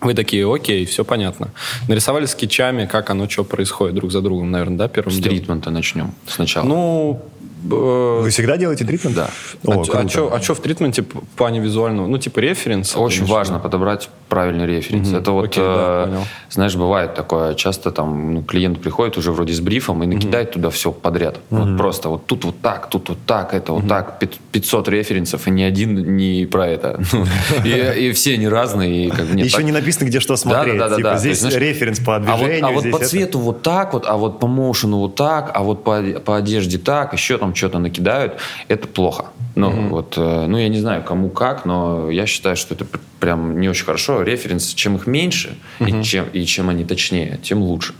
Вы 0.00 0.12
такие, 0.14 0.52
окей, 0.52 0.84
все 0.84 1.04
понятно. 1.04 1.48
Нарисовали 1.88 2.26
скетчами, 2.26 2.86
как 2.86 3.08
оно, 3.10 3.28
что 3.28 3.44
происходит 3.44 3.94
друг 3.94 4.12
за 4.12 4.20
другом, 4.20 4.50
наверное, 4.50 4.76
да, 4.76 4.88
первым 4.88 5.12
С 5.12 5.16
делом? 5.16 5.36
тритмента 5.38 5.70
начнем 5.70 6.12
сначала. 6.26 6.66
Ну, 6.66 7.22
Вы 7.62 8.28
всегда 8.30 8.56
делаете 8.56 8.84
тритмент? 8.84 9.16
Да. 9.16 9.30
О, 9.64 9.82
а, 9.92 10.40
что 10.40 10.54
в 10.54 10.60
тритменте 10.60 11.02
в 11.02 11.36
плане 11.36 11.60
визуального? 11.60 12.06
Ну, 12.06 12.18
типа 12.18 12.40
референс? 12.40 12.94
Очень 12.96 13.18
конечно. 13.20 13.34
важно 13.34 13.58
подобрать 13.58 14.08
правильный 14.28 14.66
референс. 14.66 15.08
Мгм. 15.08 15.16
Это 15.18 15.30
вот, 15.32 15.44
Окей, 15.46 15.62
да, 15.64 16.04
э, 16.04 16.06
понял. 16.08 16.24
знаешь, 16.50 16.76
бывает 16.76 17.14
такое, 17.14 17.54
часто 17.54 17.90
там 17.92 18.34
ну, 18.34 18.42
клиент 18.42 18.80
приходит 18.80 19.16
уже 19.16 19.32
вроде 19.32 19.52
с 19.52 19.60
брифом 19.60 20.02
и 20.02 20.06
накидает 20.06 20.52
туда 20.52 20.70
все 20.70 20.92
подряд. 20.92 21.38
Вот 21.50 21.76
просто 21.78 22.08
вот 22.08 22.26
тут 22.26 22.44
вот 22.44 22.60
так, 22.60 22.90
тут 22.90 23.08
вот 23.08 23.18
так, 23.26 23.54
это 23.54 23.72
вот 23.72 23.88
так, 23.88 24.18
пят- 24.18 24.38
500 24.52 24.88
референсов, 24.88 25.46
и 25.46 25.50
ни 25.50 25.62
один 25.62 26.16
не 26.16 26.46
про 26.46 26.66
это. 26.68 27.00
Ну, 27.12 27.24
И 27.64 28.08
и 28.08 28.12
все 28.12 28.34
они 28.34 28.48
разные. 28.48 29.06
и 29.06 29.10
как 29.10 29.26
бы 29.26 29.34
нет, 29.34 29.46
Еще 29.46 29.56
так- 29.56 29.64
не 29.64 29.72
написано, 29.72 30.06
где 30.08 30.20
что 30.20 30.36
смотреть. 30.36 30.76
да, 30.78 30.88
да, 30.88 30.96
Типа, 30.96 31.08
да. 31.10 31.18
Здесь 31.18 31.42
есть, 31.42 31.56
референс 31.56 32.00
по 32.00 32.16
А 32.16 32.18
вот, 32.18 32.38
движению. 32.38 32.66
а 32.66 32.70
вот 32.72 32.82
по 32.90 32.96
это. 32.96 33.06
цвету 33.06 33.38
вот 33.38 33.62
так 33.62 33.92
вот, 33.94 34.04
а 34.06 34.16
вот 34.16 34.38
по 34.40 34.46
моушену 34.46 34.98
вот 34.98 35.14
так, 35.14 35.50
а 35.54 35.62
вот 35.62 35.82
по, 35.84 36.02
по 36.24 36.36
одежде 36.36 36.78
так, 36.78 37.12
еще 37.12 37.38
там 37.38 37.52
что-то 37.56 37.78
накидают, 37.78 38.38
это 38.68 38.86
плохо. 38.86 39.26
Ну, 39.56 39.88
вот, 39.88 40.14
э, 40.18 40.46
ну, 40.46 40.58
я 40.58 40.68
не 40.68 40.78
знаю, 40.80 41.02
кому 41.02 41.30
как, 41.30 41.64
но 41.64 42.10
я 42.10 42.26
считаю, 42.26 42.56
что 42.56 42.74
это 42.74 42.84
пр- 42.84 43.00
прям 43.20 43.58
не 43.58 43.70
очень 43.70 43.86
хорошо. 43.86 44.22
Референс, 44.22 44.74
чем 44.74 44.96
их 44.96 45.06
меньше, 45.06 45.56
и, 45.80 46.02
чем, 46.02 46.26
и 46.34 46.44
чем 46.44 46.68
они 46.68 46.84
точнее, 46.84 47.40
тем 47.42 47.62
лучше. 47.62 47.94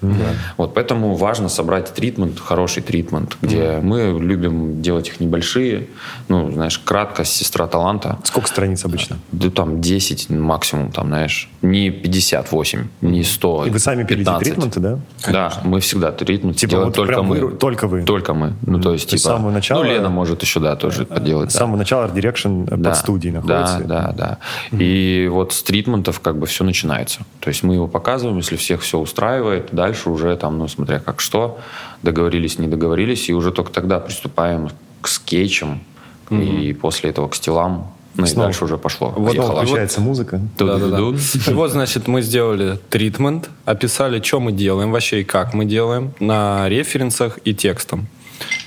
Вот, 0.59 0.75
поэтому 0.75 1.15
важно 1.15 1.49
собрать 1.49 1.95
тритмент, 1.95 2.39
хороший 2.39 2.83
тритмент, 2.83 3.39
где 3.41 3.81
мы 3.83 4.19
любим 4.21 4.83
делать 4.83 5.09
их 5.09 5.19
небольшие, 5.21 5.87
ну, 6.29 6.51
знаешь, 6.53 6.79
кратко, 6.79 7.25
сестра 7.25 7.67
таланта. 7.67 8.19
Сколько 8.25 8.49
страниц 8.49 8.85
обычно? 8.85 9.17
Да 9.33 9.51
там 9.51 9.81
10 9.81 10.29
максимум, 10.29 10.93
там, 10.93 11.07
знаешь, 11.07 11.49
не 11.63 11.91
58, 11.91 12.87
не 13.01 13.23
100, 13.25 13.65
И 13.67 13.71
вы 13.71 13.79
сами 13.79 14.05
пилите 14.05 14.25
15. 14.31 14.45
тритменты, 14.45 14.81
да? 14.81 14.99
Да, 15.33 15.53
мы 15.65 15.81
всегда 15.81 16.13
тритмент 16.13 16.59
Типа 16.59 16.71
делаем 16.71 16.89
вот 16.89 16.95
только 16.97 17.23
мы. 17.23 17.41
вы- 17.41 17.57
только 17.57 17.87
вы? 17.89 18.03
Только 18.03 18.35
мы. 18.35 18.53
Ну, 18.67 18.79
то 18.81 18.93
есть, 18.93 19.07
То 19.09 19.17
типа... 19.17 19.21
с 19.21 19.23
самого 19.23 19.51
начала- 19.51 19.83
Ну, 19.83 19.91
Лена 19.91 20.11
может 20.11 20.43
еще, 20.43 20.61
да, 20.61 20.77
тоже 20.77 21.07
поделать. 21.07 21.46
С 21.49 21.53
да. 21.53 21.59
самого 21.61 21.77
начала 21.77 22.07
Art 22.07 22.15
Direction 22.15 22.65
Да, 22.77 22.91
под 22.91 22.99
студией 22.99 23.35
находится. 23.35 23.81
Да, 23.85 24.13
да, 24.17 24.39
да. 24.71 24.77
И 24.77 25.29
вот 25.31 25.53
с 25.53 25.63
тритментов 25.63 26.21
как 26.21 26.39
бы 26.39 26.47
все 26.47 26.65
начинается. 26.65 27.21
То 27.41 27.49
есть 27.49 27.63
мы 27.63 27.75
его 27.75 27.87
показываем, 27.87 28.39
если 28.39 28.57
всех 28.57 28.83
все 28.83 28.99
устраивает, 28.99 29.69
дальше 29.73 30.11
уже 30.11 30.37
там, 30.37 30.59
ну, 30.59 30.69
смотря 30.69 30.99
как 30.99 31.21
что, 31.21 31.59
договорились, 32.03 32.59
не 32.59 32.69
договорились, 32.69 33.29
и 33.29 33.35
уже 33.35 33.53
только 33.53 33.73
тогда 33.73 34.01
приступаем 34.01 34.71
к 35.01 35.09
скетчам, 35.09 35.81
и 36.31 36.77
после 36.81 37.11
этого 37.11 37.29
к 37.29 37.35
стилам, 37.35 37.93
ну 38.17 38.25
и 38.25 38.27
Снова. 38.27 38.49
дальше 38.49 38.65
уже 38.65 38.79
пошло. 38.79 39.09
Вот 39.09 39.33
Снова 39.33 39.49
Поехало. 39.49 39.63
включается 39.63 40.01
музыка. 40.01 40.41
Да-да-да. 40.59 40.97
Ту-ду-ду. 40.97 41.19
И 41.51 41.55
вот, 41.55 41.71
значит, 41.71 42.09
мы 42.09 42.23
сделали 42.23 42.79
тритмент, 42.89 43.51
описали, 43.67 44.23
что 44.23 44.41
мы 44.41 44.53
делаем 44.53 44.91
вообще 44.91 45.21
и 45.21 45.25
как 45.25 45.53
мы 45.55 45.67
делаем 45.67 46.13
на 46.19 46.69
референсах 46.69 47.39
и 47.45 47.55
текстом. 47.55 48.07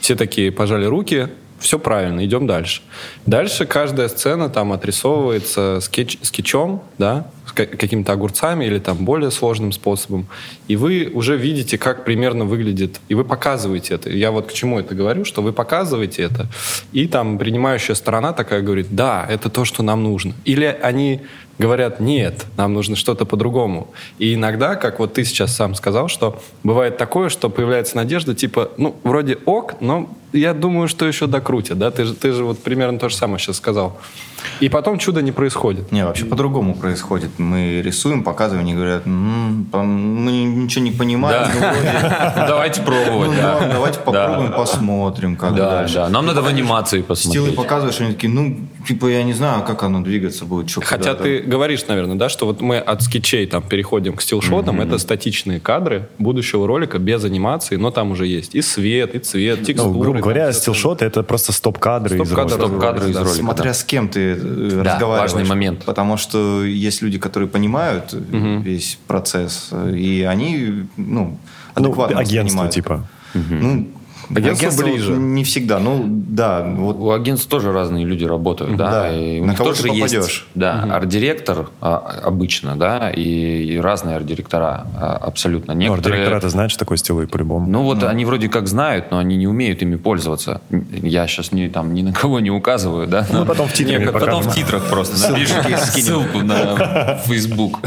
Все 0.01 0.15
такие 0.15 0.51
пожали 0.51 0.85
руки, 0.85 1.29
все 1.59 1.79
правильно, 1.79 2.25
идем 2.25 2.47
дальше. 2.47 2.81
Дальше 3.25 3.65
каждая 3.65 4.07
сцена 4.07 4.49
там 4.49 4.73
отрисовывается 4.73 5.79
скетч, 5.81 6.17
скетчом, 6.21 6.83
да, 6.97 7.27
какими-то 7.53 8.13
огурцами 8.13 8.65
или 8.65 8.79
там 8.79 8.97
более 8.97 9.31
сложным 9.31 9.71
способом. 9.71 10.27
И 10.67 10.75
вы 10.75 11.11
уже 11.13 11.37
видите, 11.37 11.77
как 11.77 12.05
примерно 12.05 12.45
выглядит, 12.45 12.99
и 13.09 13.15
вы 13.15 13.23
показываете 13.23 13.95
это. 13.95 14.09
Я 14.09 14.31
вот 14.31 14.47
к 14.47 14.53
чему 14.53 14.79
это 14.79 14.95
говорю, 14.95 15.25
что 15.25 15.41
вы 15.41 15.51
показываете 15.51 16.23
это, 16.23 16.47
и 16.91 17.07
там 17.07 17.37
принимающая 17.37 17.95
сторона 17.95 18.33
такая 18.33 18.61
говорит, 18.61 18.87
да, 18.91 19.25
это 19.29 19.49
то, 19.49 19.65
что 19.65 19.83
нам 19.83 20.03
нужно. 20.03 20.33
Или 20.45 20.65
они 20.81 21.21
говорят, 21.59 21.99
нет, 21.99 22.45
нам 22.57 22.73
нужно 22.73 22.95
что-то 22.95 23.25
по-другому. 23.25 23.89
И 24.17 24.33
иногда, 24.33 24.75
как 24.75 24.99
вот 24.99 25.13
ты 25.13 25.25
сейчас 25.25 25.55
сам 25.55 25.75
сказал, 25.75 26.07
что 26.07 26.41
бывает 26.63 26.97
такое, 26.97 27.29
что 27.29 27.49
появляется 27.49 27.97
надежда, 27.97 28.33
типа, 28.33 28.71
ну, 28.77 28.95
вроде 29.03 29.37
ок, 29.45 29.75
но 29.81 30.09
я 30.31 30.53
думаю, 30.53 30.87
что 30.87 31.05
еще 31.05 31.27
докрутят, 31.27 31.77
да? 31.77 31.91
Ты 31.91 32.05
же, 32.05 32.15
ты 32.15 32.31
же 32.31 32.45
вот 32.45 32.59
примерно 32.59 32.97
то 32.97 33.09
же 33.09 33.15
самое 33.15 33.39
сейчас 33.39 33.57
сказал. 33.57 33.99
И 34.59 34.69
потом 34.69 34.97
чудо 34.97 35.21
не 35.21 35.31
происходит. 35.31 35.91
Не, 35.91 36.05
вообще 36.05 36.25
по-другому 36.25 36.73
происходит. 36.75 37.29
Мы 37.37 37.81
рисуем, 37.81 38.23
показываем, 38.23 38.65
они 38.65 38.73
говорят, 38.75 39.05
«М, 39.05 39.67
по- 39.71 39.83
мы 39.83 40.31
ничего 40.43 40.83
не 40.83 40.91
понимаем. 40.91 41.49
Да. 41.59 41.73
ну, 42.35 42.43
Давайте 42.47 42.81
пробовать, 42.81 43.29
ну, 43.31 43.35
да. 43.35 43.59
да, 43.59 43.69
давайте 43.73 43.99
попробуем, 43.99 44.51
посмотрим, 44.51 45.35
как 45.35 45.55
Да, 45.55 45.69
дальше. 45.71 45.95
да. 45.95 46.09
Нам 46.09 46.25
надо 46.25 46.41
в 46.41 46.47
анимации 46.47 46.97
Стилы 47.01 47.03
посмотреть. 47.07 47.55
показываешь, 47.55 47.99
они 48.01 48.13
такие, 48.13 48.31
ну, 48.33 48.57
типа, 48.87 49.07
я 49.07 49.23
не 49.23 49.33
знаю, 49.33 49.63
как 49.63 49.83
оно 49.83 50.01
двигаться 50.01 50.45
будет. 50.45 50.67
чё, 50.67 50.81
Хотя 50.83 51.11
куда-то». 51.13 51.23
ты 51.23 51.39
говоришь, 51.39 51.85
наверное, 51.87 52.15
да, 52.15 52.29
что 52.29 52.45
вот 52.45 52.61
мы 52.61 52.77
от 52.77 53.01
скетчей 53.03 53.45
там 53.47 53.63
переходим 53.63 54.15
к 54.15 54.21
стилшотам, 54.21 54.81
это 54.81 54.97
статичные 54.97 55.59
кадры 55.59 56.09
будущего 56.17 56.67
ролика 56.67 56.99
без 56.99 57.23
анимации, 57.23 57.75
но 57.77 57.91
там 57.91 58.11
уже 58.11 58.27
есть 58.27 58.55
и 58.55 58.61
свет, 58.61 59.15
и 59.15 59.19
цвет, 59.19 59.63
текстуры. 59.63 59.93
Ну, 59.93 59.99
грубо 59.99 60.19
говоря, 60.19 60.51
стилшоты 60.51 61.05
это 61.05 61.23
просто 61.23 61.51
стоп-кадры 61.51 62.17
из 62.17 62.27
Стоп-кадры. 62.27 62.57
ролика. 62.57 62.67
Стоп-кадры 62.67 63.09
из 63.11 63.15
ролика. 63.17 63.33
Смотря 63.35 63.73
с 63.73 63.83
кем 63.83 64.07
ты 64.09 64.28
э, 64.37 64.81
Да, 64.83 64.93
разговариваешь. 64.93 65.31
важный 65.33 65.49
момент. 65.49 65.85
Потому 65.85 66.17
что 66.17 66.63
есть 66.63 67.01
люди, 67.01 67.17
которые 67.19 67.47
понимают 67.49 68.13
э, 68.13 68.61
весь 68.63 68.97
процесс, 69.07 69.69
э, 69.71 69.95
и 69.95 70.23
они, 70.23 70.85
ну, 70.97 71.37
Ну, 71.75 71.85
адекватно 71.85 72.19
агентство, 72.19 72.63
воспринимают. 72.65 72.73
типа. 72.73 73.07
Ну, 73.33 73.87
Агентство 74.29 74.67
агентство 74.67 74.83
ближе. 74.85 75.13
вот 75.13 75.19
Не 75.19 75.43
всегда. 75.43 75.79
Ну, 75.79 76.03
да, 76.07 76.63
вот 76.63 76.97
У 76.99 77.11
агентств 77.11 77.47
тоже 77.49 77.71
разные 77.71 78.05
люди 78.05 78.25
работают, 78.25 78.75
да, 78.77 78.91
Да. 78.91 79.11
и 79.15 79.39
у 79.39 79.45
На 79.45 79.49
них 79.51 79.57
кого 79.57 79.69
тоже 79.71 79.83
ты 79.83 79.89
есть, 79.89 80.13
попадешь. 80.15 80.47
да, 80.55 80.83
арт-директор 80.91 81.69
а, 81.81 82.19
обычно, 82.23 82.75
да, 82.75 83.09
и, 83.09 83.21
и 83.23 83.77
разные 83.79 84.15
арт-директора 84.17 84.85
а, 84.99 85.15
абсолютно. 85.17 85.73
Ну, 85.73 85.79
Некоторые, 85.79 86.21
арт-директора 86.21 86.49
знают, 86.49 86.71
что 86.71 86.79
такое 86.79 86.97
стилы 86.97 87.27
по-любому. 87.27 87.67
ну 87.67 87.83
вот 87.83 88.03
они 88.03 88.25
вроде 88.25 88.49
как 88.49 88.67
знают, 88.67 89.11
но 89.11 89.17
они 89.17 89.35
не 89.37 89.47
умеют 89.47 89.81
ими 89.81 89.95
пользоваться. 89.95 90.61
Я 90.91 91.27
сейчас 91.27 91.51
не, 91.51 91.69
там, 91.69 91.93
ни 91.93 92.01
на 92.01 92.13
кого 92.13 92.39
не 92.39 92.51
указываю, 92.51 93.07
да. 93.07 93.25
Ну, 93.31 93.45
потом 93.45 93.67
в 93.67 93.73
титрах 93.73 93.99
Не, 93.99 94.11
потом 94.11 94.43
в 94.43 94.53
титрах 94.53 94.85
просто 94.89 95.29
напишите 95.31 95.77
ссылку 95.77 96.39
на 96.39 97.15
Facebook. 97.25 97.79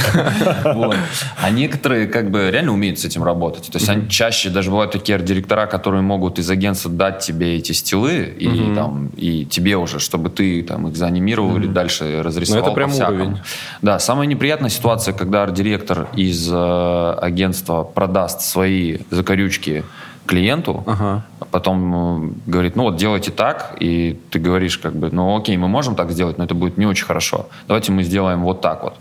А 0.64 1.50
некоторые 1.50 2.07
как 2.07 2.31
бы 2.31 2.50
реально 2.50 2.72
умеют 2.72 2.98
с 2.98 3.05
этим 3.05 3.22
работать. 3.22 3.70
То 3.70 3.78
есть 3.78 3.88
они 3.88 4.09
чаще, 4.09 4.50
даже 4.50 4.70
бывают 4.70 4.92
такие 4.92 5.16
арт-директора, 5.16 5.66
которые 5.66 6.02
могут 6.02 6.32
из 6.38 6.51
агентства 6.51 6.90
дать 6.90 7.21
тебе 7.21 7.57
эти 7.57 7.73
стилы 7.73 8.35
и, 8.38 8.75
там, 8.75 9.11
и 9.16 9.45
тебе 9.45 9.77
уже, 9.77 9.99
чтобы 9.99 10.31
ты 10.31 10.62
там 10.62 10.88
их 10.88 10.97
заанимировал 10.97 11.57
или 11.57 11.66
дальше 11.66 12.23
разрисовал 12.23 12.61
Ну, 12.61 12.66
это 12.66 12.75
прям 12.75 12.95
уровень. 12.95 13.38
Да, 13.83 13.99
самая 13.99 14.27
неприятная 14.27 14.71
ситуация, 14.71 15.14
когда 15.14 15.42
арт-директор 15.45 16.09
из 16.14 16.49
э, 16.51 17.14
агентства 17.21 17.83
продаст 17.83 18.42
свои 18.42 18.99
закорючки 19.11 19.85
клиенту, 20.33 20.83
Ага. 20.87 21.25
а 21.40 21.45
потом 21.45 21.77
э, 21.95 22.51
говорит, 22.51 22.77
ну 22.77 22.85
вот 22.85 22.97
делайте 22.97 23.31
так, 23.31 23.77
и 23.81 24.18
ты 24.31 24.38
говоришь 24.38 24.79
как 24.79 24.95
бы, 24.95 25.11
ну 25.12 25.37
окей, 25.37 25.57
мы 25.59 25.68
можем 25.68 25.95
так 25.95 26.11
сделать, 26.11 26.38
но 26.38 26.45
это 26.45 26.55
будет 26.55 26.79
не 26.79 26.87
очень 26.87 27.05
хорошо. 27.05 27.47
Давайте 27.68 27.92
мы 27.92 28.03
сделаем 28.03 28.40
вот 28.42 28.61
так 28.62 28.83
вот. 28.83 28.95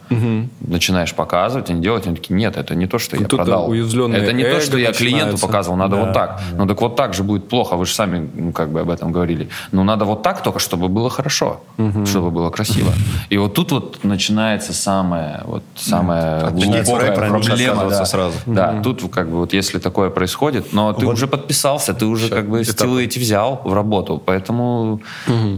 Начинаешь 0.60 1.14
показывать, 1.16 1.70
они 1.70 1.82
делают, 1.82 2.06
они 2.08 2.16
такие, 2.18 2.36
нет, 2.38 2.58
это 2.58 2.76
не 2.76 2.88
то, 2.88 3.00
что 3.00 3.16
я 3.16 3.26
Тут 3.26 3.40
продал. 3.40 3.70
уязвленное 3.70 4.20
Это 4.20 4.34
не 4.34 4.44
то, 4.44 4.60
что 4.60 4.78
я 4.78 4.92
клиенту 4.92 5.26
начинается. 5.26 5.48
показывал, 5.48 5.78
надо 5.78 5.96
Да, 5.96 6.04
вот 6.04 6.14
так. 6.14 6.42
Ну 6.58 6.68
так 6.68 6.82
вот 6.82 6.96
так 6.96 7.14
же 7.14 7.24
будет 7.24 7.48
плохо, 7.48 7.78
вы 7.78 7.86
же 7.86 7.94
сами 7.94 8.30
ну, 8.36 8.52
как 8.52 8.70
бы 8.70 8.82
об 8.82 8.90
этом 8.90 9.12
говорили. 9.14 9.48
Ну 9.72 9.84
надо 9.84 10.04
вот 10.06 10.22
так 10.24 10.44
только, 10.44 10.60
чтобы 10.60 10.90
было 10.90 11.10
хорошо, 11.10 11.62
чтобы 12.06 12.30
было 12.32 12.50
красиво. 12.50 12.92
И 13.30 13.38
вот 13.38 13.54
тут 13.54 13.72
вот 13.72 14.04
начинается 14.04 14.74
самая, 14.74 15.44
вот 15.46 15.64
самая 15.76 16.50
глубокая 16.52 17.16
проблема. 17.16 17.90
Да, 17.90 18.06
сразу. 18.06 18.38
Да, 18.46 18.82
тут 18.84 19.02
как 19.12 19.30
бы 19.30 19.38
вот 19.38 19.54
если 19.54 19.80
такое 19.80 20.10
происходит, 20.10 20.74
но 20.74 20.92
ты 20.94 21.06
Вот 21.06 21.21
уже 21.22 21.28
подписался, 21.28 21.94
ты 21.94 22.06
уже 22.06 22.30
как 22.30 22.50
бы 22.50 22.64
стилы 22.64 23.04
эти 23.04 23.20
взял 23.20 23.62
в 23.64 23.74
работу, 23.74 24.22
поэтому 24.24 25.02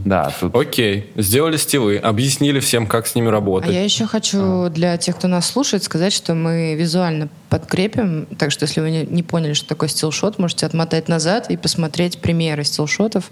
да. 0.06 0.34
Тут... 0.39 0.54
Окей, 0.56 1.12
сделали 1.15 1.58
стилы, 1.58 1.97
объяснили 1.97 2.60
всем, 2.60 2.86
как 2.86 3.08
с 3.08 3.15
ними 3.15 3.30
работать. 3.30 3.69
А 3.69 3.73
я 3.73 3.84
еще 3.84 4.06
хочу 4.06 4.69
для 4.69 4.97
тех, 4.97 5.15
кто 5.15 5.28
нас 5.28 5.49
слушает, 5.49 5.84
сказать, 5.84 6.12
что 6.12 6.36
мы 6.36 6.76
визуально 6.76 7.30
подкрепим, 7.49 8.26
так 8.38 8.52
что 8.52 8.65
если 8.65 8.82
вы 8.82 8.91
не, 8.91 9.06
не 9.06 9.23
поняли, 9.23 9.54
что 9.54 9.67
такое 9.69 9.88
стилшот, 9.88 10.38
можете 10.38 10.65
отмотать 10.65 11.08
назад 11.08 11.49
и 11.49 11.56
посмотреть 11.56 12.19
примеры 12.19 12.63
стилшотов 12.65 13.32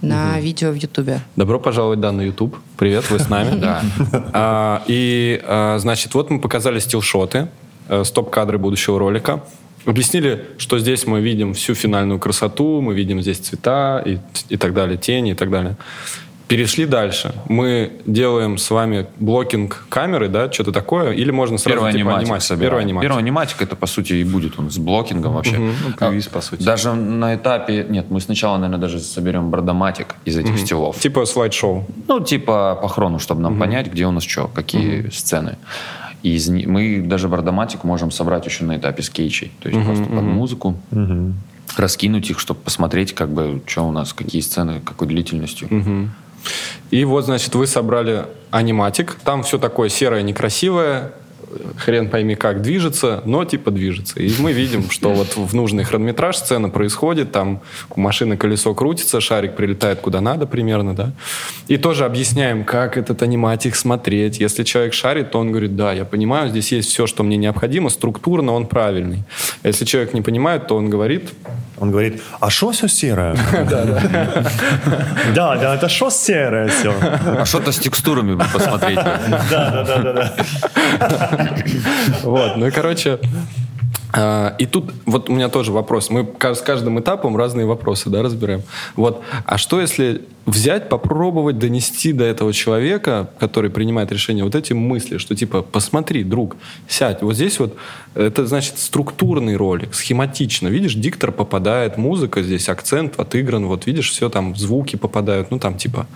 на 0.00 0.38
видео 0.38 0.70
в 0.70 0.74
Ютубе. 0.74 1.20
Добро 1.34 1.58
пожаловать, 1.58 2.00
да, 2.00 2.12
на 2.12 2.22
Ютуб. 2.22 2.56
Привет, 2.76 3.10
вы 3.10 3.18
с 3.18 3.28
нами. 3.28 3.58
Да. 3.64 3.82
А, 4.32 4.82
И, 4.86 5.40
а, 5.46 5.78
значит, 5.78 6.14
вот 6.14 6.30
мы 6.30 6.40
показали 6.40 6.78
still 6.78 7.10
shot 7.10 7.35
ы, 7.35 7.48
э, 7.88 8.04
стоп-кадры 8.04 8.58
будущего 8.58 8.98
ролика. 8.98 9.42
Объяснили, 9.86 10.44
что 10.58 10.78
здесь 10.78 11.06
мы 11.06 11.20
видим 11.20 11.54
всю 11.54 11.74
финальную 11.74 12.18
красоту, 12.18 12.80
мы 12.80 12.94
видим 12.94 13.20
здесь 13.20 13.38
цвета 13.38 14.02
и, 14.04 14.18
и 14.48 14.56
так 14.56 14.72
далее, 14.72 14.96
тени 14.96 15.32
и 15.32 15.34
так 15.34 15.50
далее. 15.50 15.76
Перешли 16.48 16.84
дальше. 16.84 17.34
Мы 17.48 17.92
делаем 18.04 18.58
с 18.58 18.70
вами 18.70 19.06
blocking 19.18 19.86
камеры, 19.88 20.28
да, 20.28 20.52
что-то 20.52 20.72
такое, 20.72 21.12
или 21.12 21.30
можно 21.30 21.56
сразу 21.56 21.76
Первый 21.76 21.92
типа, 21.92 22.00
аниматик 22.00 22.26
анимация? 22.26 22.48
собираем. 22.48 22.70
Первый 22.70 22.84
аниматик. 22.84 23.08
Первый 23.08 23.18
аниматик 23.18 23.62
это 23.62 23.76
по 23.76 23.86
сути 23.86 24.12
и 24.12 24.24
будет 24.24 24.58
он 24.58 24.70
с 24.70 24.76
blocking 24.76 25.21
ом 25.21 25.32
вообще. 25.34 25.56
Мгм. 25.56 25.74
Ну, 25.86 26.10
previz, 26.10 26.28
по 26.28 26.42
сути. 26.42 26.62
Даже 26.62 26.92
на 26.92 27.34
этапе, 27.34 27.86
нет, 27.88 28.10
мы 28.10 28.20
сначала, 28.20 28.56
наверное, 28.58 28.78
даже 28.78 29.00
соберем 29.00 29.50
boardomatic 29.50 30.16
из 30.26 30.36
этих 30.36 30.58
still 30.58 30.83
ов. 30.83 30.98
Типа 30.98 31.24
слайд-шоу. 31.24 31.86
Ну, 32.08 32.20
типа 32.20 32.78
по 32.80 32.88
хрону, 32.88 33.18
чтобы 33.18 33.40
нам 33.40 33.58
понять, 33.58 33.86
где 33.90 34.06
у 34.06 34.10
нас 34.10 34.24
что, 34.24 34.48
какие 34.48 35.08
сцены. 35.08 35.56
И 36.24 36.34
из 36.34 36.48
мы 36.48 37.04
даже 37.06 37.28
бродоматик 37.28 37.84
можем 37.84 38.10
собрать 38.10 38.46
еще 38.46 38.64
на 38.64 38.78
этапе 38.78 39.02
скетчей. 39.02 39.52
То 39.60 39.68
есть 39.68 39.84
просто 39.84 40.04
под 40.04 40.24
музыку 40.24 40.76
раскинуть 41.76 42.30
их, 42.30 42.40
чтобы 42.40 42.60
посмотреть, 42.60 43.14
как 43.14 43.28
бы, 43.28 43.62
что 43.66 43.86
у 43.86 43.92
нас, 43.92 44.12
какие 44.12 44.40
сцены, 44.40 44.80
какой 44.84 45.06
длительностью. 45.06 45.68
И 46.90 47.04
вот, 47.04 47.26
значит, 47.26 47.54
вы 47.54 47.66
собрали 47.66 48.24
аниматик. 48.50 49.16
Там 49.24 49.42
все 49.42 49.58
такое 49.58 49.88
серое, 49.90 50.22
некрасивое. 50.22 51.12
Хрен 51.76 52.08
пойми, 52.08 52.34
как 52.34 52.62
движется, 52.62 53.22
но 53.24 53.44
типа 53.44 53.70
движется. 53.70 54.20
И 54.20 54.32
мы 54.38 54.52
видим, 54.52 54.90
что 54.90 55.10
вот 55.10 55.36
в 55.36 55.54
нужный 55.54 55.84
хронометраж 55.84 56.36
сцена 56.36 56.68
происходит, 56.68 57.32
там 57.32 57.60
у 57.90 58.00
машины 58.00 58.36
колесо 58.36 58.74
крутится, 58.74 59.20
шарик 59.20 59.56
прилетает 59.56 60.00
куда 60.00 60.20
надо 60.20 60.46
примерно, 60.46 60.94
да. 60.94 61.12
И 61.68 61.76
тоже 61.76 62.04
объясняем, 62.04 62.64
как 62.64 62.96
этот 62.96 63.22
аниматик 63.22 63.76
смотреть. 63.76 64.40
Если 64.40 64.64
человек 64.64 64.94
шарит, 64.94 65.30
то 65.30 65.38
он 65.38 65.50
говорит, 65.50 65.76
да, 65.76 65.92
я 65.92 66.04
понимаю, 66.04 66.48
здесь 66.48 66.72
есть 66.72 66.90
все, 66.90 67.06
что 67.06 67.22
мне 67.22 67.36
необходимо, 67.36 67.90
структурно 67.90 68.52
он 68.52 68.66
правильный. 68.66 69.24
А 69.62 69.68
если 69.68 69.84
человек 69.84 70.14
не 70.14 70.22
понимает, 70.22 70.66
то 70.66 70.76
он 70.76 70.90
говорит, 70.90 71.30
Он 71.80 71.90
говорит, 71.90 72.22
а 72.40 72.50
что 72.50 72.70
все 72.70 72.88
серое? 72.88 73.34
Да, 75.34 75.56
да, 75.56 75.74
это 75.74 75.88
что 75.88 76.10
серое 76.10 76.68
все? 76.68 76.94
А 77.00 77.44
что-то 77.44 77.72
с 77.72 77.78
текстурами 77.78 78.38
посмотреть. 78.52 78.96
да, 79.50 79.84
да, 79.84 79.98
да, 79.98 80.12
да. 80.12 80.32
Вот, 82.22 82.56
ну 82.56 82.66
и 82.66 82.70
короче, 82.70 83.18
а, 84.16 84.54
и 84.58 84.66
тут 84.66 84.92
вот 85.06 85.28
у 85.28 85.32
меня 85.32 85.48
тоже 85.48 85.72
вопрос. 85.72 86.08
Мы 86.08 86.26
с 86.40 86.60
каждым 86.60 87.00
этапом 87.00 87.36
разные 87.36 87.66
вопросы, 87.66 88.10
да, 88.10 88.22
разбираем. 88.22 88.62
Вот, 88.94 89.22
а 89.44 89.58
что 89.58 89.80
если 89.80 90.22
взять, 90.46 90.88
попробовать 90.88 91.58
донести 91.58 92.12
до 92.12 92.22
этого 92.24 92.52
человека, 92.52 93.30
который 93.38 93.70
принимает 93.70 94.12
решение, 94.12 94.44
вот 94.44 94.54
эти 94.54 94.72
мысли, 94.72 95.18
что 95.18 95.34
типа, 95.34 95.62
посмотри, 95.62 96.22
друг, 96.22 96.56
сядь, 96.86 97.22
вот 97.22 97.34
здесь 97.34 97.58
вот, 97.58 97.76
это 98.14 98.46
значит 98.46 98.78
структурный 98.78 99.56
ролик, 99.56 99.94
схематично. 99.94 100.68
Видишь, 100.68 100.94
диктор 100.94 101.32
попадает, 101.32 101.96
музыка 101.96 102.42
здесь, 102.42 102.68
акцент 102.68 103.18
отыгран, 103.18 103.66
вот 103.66 103.86
видишь, 103.86 104.10
все 104.10 104.28
там, 104.28 104.54
звуки 104.54 104.94
попадают, 104.94 105.50
ну 105.50 105.58
там 105.58 105.76
типа, 105.76 106.06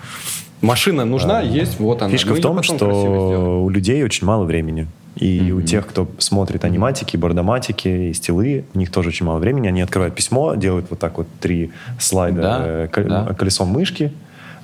машина 0.60 1.04
нужна, 1.04 1.40
есть, 1.40 1.80
вот 1.80 2.02
она. 2.02 2.12
Фишка 2.12 2.30
Ну, 2.30 2.36
в 2.36 2.40
том, 2.40 2.62
что 2.62 3.64
у 3.64 3.68
людей 3.70 4.04
очень 4.04 4.26
мало 4.26 4.44
времени. 4.44 4.86
И 5.20 5.50
у 5.52 5.62
тех, 5.62 5.87
кто 5.87 6.09
смотрит 6.18 6.64
аниматики, 6.64 7.16
бардоматики 7.16 7.88
и 8.11 8.12
стилы, 8.14 8.64
у 8.74 8.78
них 8.78 8.90
тоже 8.92 9.09
очень 9.09 9.26
мало 9.26 9.38
времени. 9.38 9.68
Они 9.68 9.81
открывают 9.83 10.14
письмо, 10.14 10.54
делают 10.54 10.87
вот 10.90 10.98
так 10.98 11.18
вот 11.18 11.26
три 11.40 11.70
слайда 11.98 12.40
Да, 12.42 12.62
э, 12.64 12.88
кол- 12.88 13.04
да. 13.04 13.35
колесом 13.35 13.68
мышки 13.68 14.12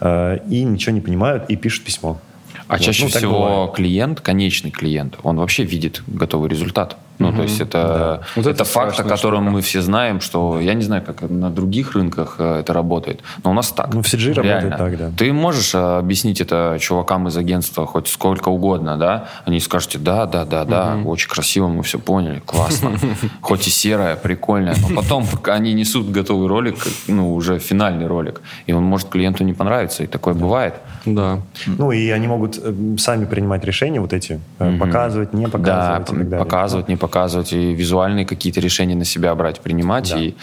э, 0.00 0.38
и 0.48 0.62
ничего 0.62 0.92
не 0.94 1.00
понимают 1.00 1.44
и 1.48 1.56
пишут 1.56 1.84
письмо. 1.84 2.20
А 2.68 2.74
Вот, 2.74 2.82
чаще 2.82 3.04
ну, 3.04 3.08
всего 3.10 3.32
бывает. 3.48 3.72
клиент, 3.72 4.20
конечный 4.20 4.70
клиент, 4.70 5.18
он 5.22 5.36
вообще 5.38 5.64
видит 5.64 6.02
готовый 6.06 6.48
результат. 6.48 6.96
Ну, 7.18 7.32
то 7.32 7.42
есть 7.42 7.60
это, 7.60 8.24
Вот 8.36 8.46
это, 8.46 8.50
это 8.50 8.64
факт, 8.64 8.98
о 8.98 9.04
котором 9.04 9.42
штука. 9.42 9.52
мы 9.52 9.60
все 9.62 9.82
знаем, 9.82 10.20
что 10.20 10.60
я 10.60 10.74
не 10.74 10.82
знаю, 10.82 11.02
как 11.02 11.22
на 11.30 11.50
других 11.50 11.92
рынках 11.92 12.36
э, 12.38 12.60
это 12.60 12.72
работает, 12.72 13.20
но 13.44 13.50
у 13.50 13.54
нас 13.54 13.70
так. 13.70 13.94
Ну, 13.94 14.02
в 14.02 14.06
CG 14.06 14.32
работает 14.32 14.62
Реально. 14.62 14.76
так, 14.76 14.98
да. 14.98 15.10
Ты 15.16 15.32
можешь 15.32 15.74
э, 15.74 15.78
объяснить 15.98 16.40
это 16.40 16.76
чувакам 16.80 17.28
из 17.28 17.36
агентства 17.36 17.86
хоть 17.86 18.08
сколько 18.08 18.48
угодно, 18.48 18.96
да? 18.96 19.28
Они 19.44 19.60
скажут, 19.60 20.02
да, 20.02 20.26
да, 20.26 20.44
да, 20.44 20.64
да, 20.64 20.96
очень 21.04 21.28
красиво, 21.30 21.68
мы 21.68 21.82
все 21.82 21.98
поняли, 21.98 22.42
классно. 22.44 22.92
Хоть 23.40 23.66
и 23.68 23.70
серое, 23.70 24.16
прикольное, 24.16 24.74
но 24.80 24.94
потом 24.96 25.26
они 25.44 25.72
несут 25.74 26.10
готовый 26.10 26.48
ролик, 26.48 26.76
ну, 27.06 27.34
уже 27.34 27.58
финальный 27.58 28.06
ролик, 28.06 28.40
и 28.66 28.72
он 28.72 28.82
может 28.84 29.08
клиенту 29.08 29.44
не 29.44 29.52
понравиться, 29.52 30.02
и 30.02 30.06
такое 30.06 30.34
бывает. 30.34 30.74
Да. 31.06 31.40
Ну, 31.66 31.92
и 31.92 32.10
они 32.10 32.26
могут 32.26 32.58
э, 32.62 32.96
сами 32.98 33.24
принимать 33.24 33.64
решения 33.64 34.00
вот 34.00 34.12
эти, 34.12 34.40
показывать, 34.80 35.32
не 35.34 35.46
Да, 35.46 35.50
показывать 35.50 36.02
и 36.02 36.14
так 36.14 36.28
далее. 36.28 36.44
показывать, 36.44 36.88
не 36.88 36.96
показывать, 36.96 37.03
и 37.52 37.72
визуальные 37.72 38.26
какие-то 38.26 38.60
решения 38.60 38.94
на 38.94 39.04
себя 39.04 39.34
брать, 39.34 39.60
принимать. 39.60 40.10
Да. 40.10 40.18
И 40.18 40.34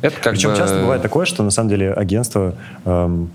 это 0.00 0.16
как 0.20 0.32
Причем 0.34 0.50
бы... 0.50 0.56
часто 0.56 0.80
бывает 0.80 1.02
такое, 1.02 1.26
что 1.26 1.42
на 1.42 1.50
самом 1.50 1.68
деле 1.68 1.92
агентство 1.92 2.54
эм, 2.84 3.30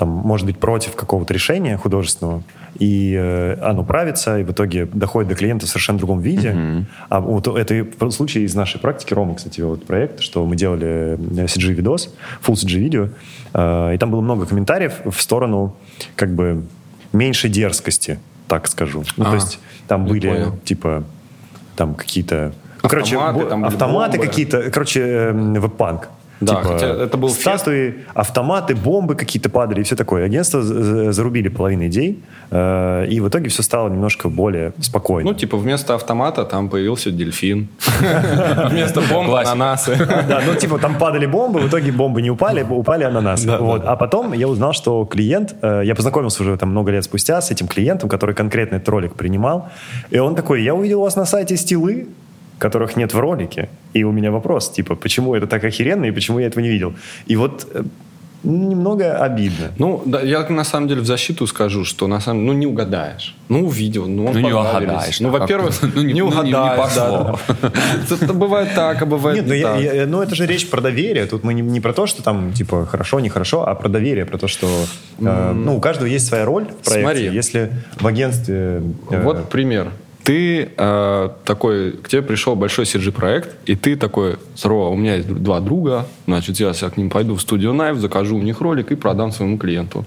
там, 0.00 0.08
может 0.08 0.46
быть 0.46 0.58
против 0.58 0.96
какого-то 0.96 1.34
решения 1.34 1.76
художественного, 1.76 2.42
и 2.78 3.14
э, 3.14 3.58
оно 3.60 3.84
правится, 3.84 4.38
и 4.38 4.44
в 4.44 4.50
итоге 4.50 4.86
доходит 4.86 5.28
до 5.28 5.34
клиента 5.34 5.66
в 5.66 5.68
совершенно 5.68 5.98
другом 5.98 6.20
виде. 6.20 6.86
А 7.10 7.20
вот 7.20 7.46
это 7.46 7.86
случае 8.10 8.44
из 8.44 8.54
нашей 8.54 8.80
практики, 8.80 9.12
Рома, 9.12 9.34
кстати, 9.34 9.60
вот 9.60 9.84
проект, 9.84 10.20
что 10.20 10.46
мы 10.46 10.56
делали 10.56 11.18
э, 11.18 11.44
CG-видос, 11.44 12.14
full 12.42 12.54
CG-видео, 12.54 13.10
э, 13.52 13.94
и 13.94 13.98
там 13.98 14.10
было 14.10 14.22
много 14.22 14.46
комментариев 14.46 15.00
в 15.04 15.20
сторону 15.20 15.76
как 16.16 16.34
бы 16.34 16.64
меньшей 17.12 17.50
дерзкости, 17.50 18.18
так 18.48 18.68
скажу. 18.68 19.04
Ну, 19.18 19.24
А, 19.24 19.28
то 19.30 19.34
есть 19.34 19.58
там 19.86 20.06
были 20.06 20.28
понял. 20.28 20.56
типа 20.64 21.04
там 21.80 21.94
какие-то 21.94 22.52
короче, 22.82 23.16
Автоматы, 23.16 23.48
там 23.48 23.64
автоматы 23.64 24.18
какие-то, 24.18 24.70
короче, 24.70 25.00
эм, 25.00 25.54
веб-панк. 25.54 26.08
Да, 26.40 26.56
Типа, 26.56 26.72
хотя 26.72 26.86
это 26.86 27.18
был 27.18 27.28
фест. 27.28 27.40
статуи, 27.40 27.94
автоматы, 28.14 28.74
бомбы 28.74 29.14
какие-то 29.14 29.50
падали 29.50 29.80
и 29.80 29.82
все 29.82 29.94
такое. 29.94 30.24
Агентство 30.24 30.62
зарубили 30.62 31.48
половину 31.48 31.86
идей, 31.86 32.22
э, 32.50 33.06
и 33.08 33.20
в 33.20 33.28
итоге 33.28 33.48
все 33.50 33.62
стало 33.62 33.90
немножко 33.90 34.28
более 34.28 34.72
спокойно. 34.80 35.30
Ну, 35.30 35.36
типа, 35.36 35.58
вместо 35.58 35.94
автомата 35.94 36.44
там 36.44 36.68
появился 36.70 37.10
дельфин. 37.10 37.68
Вместо 38.70 39.00
бомбы 39.02 39.40
ананасы. 39.40 39.96
Да, 40.28 40.40
ну 40.46 40.54
типа 40.54 40.78
там 40.78 40.96
падали 40.96 41.26
бомбы, 41.26 41.60
в 41.60 41.68
итоге 41.68 41.92
бомбы 41.92 42.22
не 42.22 42.30
упали, 42.30 42.62
упали 42.62 43.04
ананасы. 43.04 43.48
А 43.48 43.96
потом 43.96 44.32
я 44.32 44.48
узнал, 44.48 44.72
что 44.72 45.04
клиент, 45.04 45.54
э, 45.62 45.82
я 45.84 45.94
познакомился 45.94 46.42
уже 46.42 46.56
там 46.56 46.70
много 46.70 46.92
лет 46.92 47.04
спустя 47.04 47.40
с 47.40 47.50
этим 47.50 47.68
клиентом, 47.68 48.08
который 48.08 48.34
конкретно 48.34 48.76
этот 48.76 48.88
ролик 48.88 49.14
принимал, 49.14 49.68
и 50.10 50.18
он 50.18 50.34
такой, 50.34 50.62
я 50.62 50.74
увидел 50.74 51.00
у 51.00 51.02
вас 51.02 51.16
на 51.16 51.26
сайте 51.26 51.56
стилы, 51.56 52.08
которых 52.60 52.96
нет 52.96 53.14
в 53.14 53.18
ролике, 53.18 53.68
и 53.96 54.04
у 54.04 54.12
меня 54.12 54.30
вопрос, 54.30 54.70
типа, 54.70 54.94
почему 54.94 55.34
это 55.34 55.46
так 55.46 55.64
охеренно 55.64 56.04
и 56.06 56.12
почему 56.12 56.38
я 56.40 56.46
этого 56.46 56.62
не 56.62 56.68
видел? 56.70 56.92
И 57.26 57.36
вот 57.36 57.66
э, 57.74 57.82
немного 58.42 59.04
обидно. 59.24 59.70
Ну, 59.78 60.02
да, 60.06 60.20
я 60.22 60.46
на 60.48 60.64
самом 60.64 60.88
деле 60.88 61.00
в 61.00 61.06
защиту 61.06 61.46
скажу, 61.46 61.84
что 61.84 62.06
на 62.06 62.20
самом 62.20 62.46
ну 62.46 62.52
не 62.52 62.66
угадаешь. 62.66 63.34
Ну, 63.48 63.66
увидел, 63.66 64.06
ну, 64.08 64.26
он 64.26 64.34
Ну, 64.34 64.40
не 64.40 64.52
угадаешь, 64.52 65.20
Ну, 65.20 65.30
во-первых, 65.30 65.80
как-то. 65.80 65.96
Ну, 65.96 66.02
не- 66.02 66.12
не 66.14 66.20
ну, 66.22 66.28
не- 66.42 66.50
не 66.50 66.54
угадаешь. 66.56 66.78
пошло. 66.94 67.38
да, 67.48 67.54
да. 67.62 68.14
Это 68.24 68.32
бывает 68.34 68.68
так, 68.74 69.02
а 69.02 69.06
бывает 69.06 69.36
Нет, 69.38 69.46
ну, 69.48 69.54
не 69.54 69.60
я- 69.60 69.72
так. 69.72 69.80
я- 69.94 70.06
ну 70.06 70.22
это 70.22 70.34
же 70.34 70.46
речь 70.46 70.68
про 70.70 70.80
доверие. 70.80 71.26
Тут 71.26 71.44
мы 71.44 71.54
не, 71.54 71.62
не 71.62 71.80
про 71.80 71.92
то, 71.92 72.06
что 72.06 72.22
там 72.22 72.52
типа 72.52 72.86
хорошо, 72.86 73.20
нехорошо, 73.20 73.68
а 73.68 73.74
про 73.74 73.88
доверие, 73.88 74.24
про 74.24 74.38
то, 74.38 74.48
что 74.48 74.66
э, 75.18 75.52
ну 75.54 75.76
у 75.76 75.80
каждого 75.80 76.06
есть 76.08 76.26
своя 76.26 76.44
роль 76.44 76.64
в 76.64 76.84
проекте. 76.84 77.02
Смотри. 77.02 77.24
Если 77.36 77.70
в 78.00 78.06
агентстве 78.06 78.82
э, 79.10 79.22
Вот 79.22 79.48
пример. 79.50 79.90
Ты 80.24 80.70
э, 80.76 81.28
такой, 81.44 81.92
к 81.92 82.08
тебе 82.08 82.22
пришел 82.22 82.54
большой 82.54 82.84
CG-проект, 82.84 83.56
и 83.66 83.74
ты 83.74 83.96
такой, 83.96 84.36
здорово, 84.54 84.88
у 84.88 84.96
меня 84.96 85.16
есть 85.16 85.28
два 85.28 85.60
друга, 85.60 86.06
значит, 86.26 86.60
я 86.60 86.72
сейчас 86.72 86.92
к 86.92 86.96
ним 86.96 87.08
пойду 87.08 87.34
в 87.34 87.40
студию 87.40 87.72
Knife, 87.72 87.96
закажу 87.96 88.36
у 88.36 88.42
них 88.42 88.60
ролик 88.60 88.92
и 88.92 88.96
продам 88.96 89.32
своему 89.32 89.56
клиенту. 89.56 90.04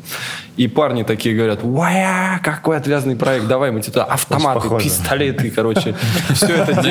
И 0.55 0.67
парни 0.67 1.03
такие 1.03 1.35
говорят, 1.35 1.63
вая, 1.63 2.39
какой 2.43 2.77
отвязный 2.77 3.15
проект, 3.15 3.47
давай 3.47 3.71
мы 3.71 3.81
тебе 3.81 3.93
туда 3.93 4.05
автоматы, 4.05 4.69
пистолеты, 4.83 5.49
короче, 5.49 5.95
все 6.33 6.47
это 6.47 6.81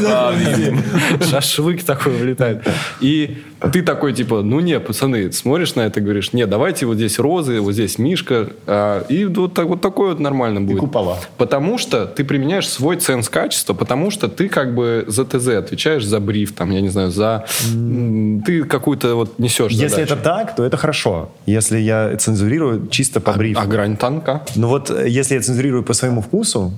добавим. 0.00 0.82
шашлык 1.28 1.82
такой 1.82 2.12
вылетает. 2.12 2.66
И 3.00 3.42
ты 3.72 3.82
такой, 3.82 4.12
типа, 4.12 4.42
ну 4.42 4.60
не, 4.60 4.78
пацаны, 4.80 5.32
смотришь 5.32 5.74
на 5.74 5.82
это 5.82 6.00
и 6.00 6.02
говоришь, 6.02 6.32
не, 6.32 6.46
давайте 6.46 6.86
вот 6.86 6.96
здесь 6.96 7.18
розы, 7.18 7.60
вот 7.60 7.72
здесь 7.72 7.98
мишка. 7.98 8.48
а, 8.66 9.04
и 9.08 9.24
вот 9.24 9.54
такой 9.54 10.10
вот 10.10 10.19
это 10.20 10.22
нормально 10.30 10.60
будет. 10.60 10.80
купола. 10.80 11.16
Потому 11.36 11.78
что 11.78 12.06
ты 12.06 12.24
применяешь 12.24 12.68
свой 12.68 12.96
ценз 12.96 13.28
качества, 13.28 13.74
потому 13.74 14.10
что 14.10 14.28
ты 14.28 14.48
как 14.48 14.74
бы 14.74 15.04
за 15.08 15.24
ТЗ 15.24 15.48
отвечаешь 15.48 16.04
за 16.04 16.20
бриф, 16.20 16.52
там, 16.52 16.70
я 16.70 16.80
не 16.80 16.88
знаю, 16.88 17.10
за... 17.10 17.44
м, 17.72 18.42
Ты 18.42 18.64
какую-то 18.64 19.14
вот 19.14 19.38
несешь 19.38 19.72
Если 19.72 19.88
задачу. 19.88 20.14
это 20.14 20.22
так, 20.22 20.56
то 20.56 20.64
это 20.64 20.76
хорошо. 20.76 21.30
Если 21.46 21.78
я 21.78 22.16
цензурирую 22.16 22.88
чисто 22.88 23.20
по 23.20 23.32
брифу. 23.32 23.60
А 23.60 23.66
грань 23.66 23.96
танка? 23.96 24.42
Ну 24.56 24.68
вот, 24.68 24.90
э, 24.90 25.08
если 25.08 25.34
я 25.34 25.40
цензурирую 25.40 25.82
по 25.82 25.94
своему 25.94 26.20
вкусу, 26.22 26.72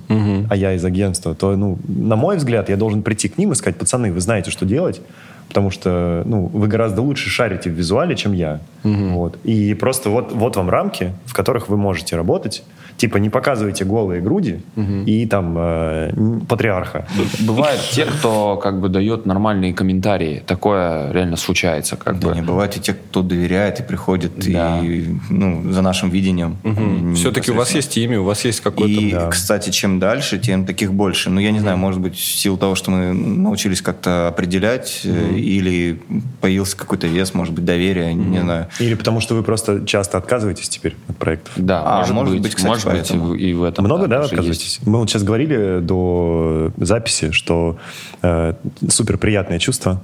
а 0.49 0.55
я 0.55 0.73
из 0.73 0.85
агентства, 0.85 1.35
то, 1.35 1.55
ну, 1.55 1.77
на 1.87 2.15
мой 2.15 2.37
взгляд, 2.37 2.69
я 2.69 2.77
должен 2.77 3.01
прийти 3.03 3.27
к 3.29 3.37
ним 3.37 3.51
и 3.51 3.55
сказать, 3.55 3.77
пацаны, 3.77 4.11
вы 4.11 4.19
знаете, 4.21 4.51
что 4.51 4.65
делать, 4.65 5.01
потому 5.47 5.71
что, 5.71 6.23
ну, 6.25 6.47
вы 6.53 6.67
гораздо 6.67 7.01
лучше 7.01 7.29
шарите 7.29 7.69
в 7.69 7.73
визуале, 7.73 8.15
чем 8.15 8.33
я. 8.33 8.59
Вот. 8.83 9.37
И 9.43 9.73
просто 9.73 10.09
вот, 10.09 10.31
вот 10.33 10.55
вам 10.55 10.69
рамки, 10.69 11.13
в 11.25 11.33
которых 11.33 11.69
вы 11.69 11.77
можете 11.77 12.15
работать. 12.15 12.63
Типа 12.95 13.17
не 13.17 13.31
показывайте 13.31 13.85
голые 13.85 14.21
груди 14.21 14.59
и 15.07 15.25
там 15.25 15.55
э, 15.57 16.11
патриарха. 16.47 17.07
Бывают 17.39 17.81
те, 17.91 18.05
кто 18.05 18.55
как 18.57 18.79
бы 18.79 18.87
дает 18.87 19.25
нормальные 19.25 19.73
комментарии. 19.73 20.43
Такое 20.45 21.11
реально 21.11 21.35
случается. 21.37 21.95
Как 21.95 22.19
Да 22.19 22.29
бы. 22.29 22.35
не 22.35 22.43
бывает 22.43 22.77
и 22.77 22.79
те, 22.79 22.93
кто 22.93 23.23
доверяет 23.23 23.79
и 23.79 23.83
приходит 23.83 24.33
Да. 24.37 24.79
и 24.79 25.05
ну, 25.31 25.71
за 25.71 25.81
нашим 25.81 26.11
видением. 26.11 26.57
М, 26.63 27.15
Все-таки 27.15 27.51
у 27.51 27.55
вас 27.55 27.73
есть 27.73 27.97
имя, 27.97 28.19
у 28.21 28.25
вас 28.25 28.45
есть 28.45 28.61
какой-то... 28.61 29.01
И, 29.01 29.11
да. 29.11 29.27
кстати, 29.29 29.71
чем 29.71 29.97
дальше, 29.97 30.37
тем 30.37 30.63
таких 30.65 30.93
больше. 30.93 31.31
Ну, 31.31 31.39
я 31.39 31.49
не 31.49 31.59
знаю, 31.61 31.77
может 31.79 31.99
быть, 31.99 32.13
в 32.15 32.23
силу 32.23 32.57
того, 32.57 32.75
что 32.75 32.91
мы 32.91 33.11
научились 33.13 33.81
как-то 33.81 34.27
определять, 34.27 35.01
э, 35.03 35.33
или 35.35 35.99
появился 36.41 36.77
какой-то 36.77 37.07
вес, 37.07 37.33
может 37.33 37.55
быть, 37.55 37.65
доверие, 37.65 38.13
не 38.13 38.39
знаю. 38.39 38.67
Или 38.79 38.95
потому 38.95 39.19
что 39.19 39.35
вы 39.35 39.43
просто 39.43 39.85
часто 39.85 40.17
отказываетесь 40.17 40.67
теперь 40.69 40.95
от 41.07 41.17
проектов. 41.17 41.53
Да, 41.57 41.83
А, 41.85 41.97
может, 41.99 42.13
может 42.15 42.33
быть, 42.33 42.41
быть, 42.43 42.55
кстати, 42.55 42.67
может 42.69 42.85
быть, 42.85 42.93
и 42.95 42.97
поэтому. 43.13 43.25
в- 43.25 43.35
и 43.35 43.53
в 43.53 43.63
этом. 43.63 43.85
Много, 43.85 44.07
да, 44.07 44.21
есть. 44.21 44.31
отказываетесь? 44.33 44.79
Мы 44.85 44.97
вот 44.99 45.09
сейчас 45.09 45.23
говорили 45.23 45.79
до 45.81 46.71
записи, 46.77 47.31
что 47.31 47.77
э, 48.21 48.53
супер 48.89 49.17
приятное 49.17 49.59
чувство. 49.59 50.01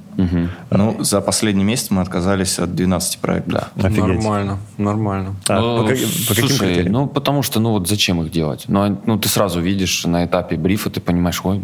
Ну, 0.72 0.98
за 1.04 1.22
последний 1.22 1.64
месяц 1.64 1.90
мы 1.90 2.02
отказались 2.02 2.60
от 2.60 2.76
12 2.76 3.20
проектов. 3.20 3.70
Да. 3.76 3.88
Офигеть. 3.88 4.06
Нормально, 4.24 4.58
нормально. 4.78 5.36
А, 5.48 5.60
Ну, 5.60 5.78
по, 5.78 5.84
по 5.84 5.90
каким 5.90 6.08
слушай, 6.08 6.58
критериям? 6.60 6.92
ну, 6.92 7.08
потому 7.08 7.42
что, 7.44 7.60
ну, 7.60 7.72
вот 7.72 7.88
зачем 7.88 8.22
их 8.22 8.32
делать? 8.32 8.66
Ну, 8.68 8.82
а- 8.82 8.98
ну, 9.06 9.18
ты 9.18 9.30
сразу 9.30 9.62
видишь 9.62 10.06
на 10.06 10.26
этапе 10.26 10.56
брифа, 10.58 10.90
ты 10.90 11.00
понимаешь, 11.02 11.40
ой, 11.44 11.62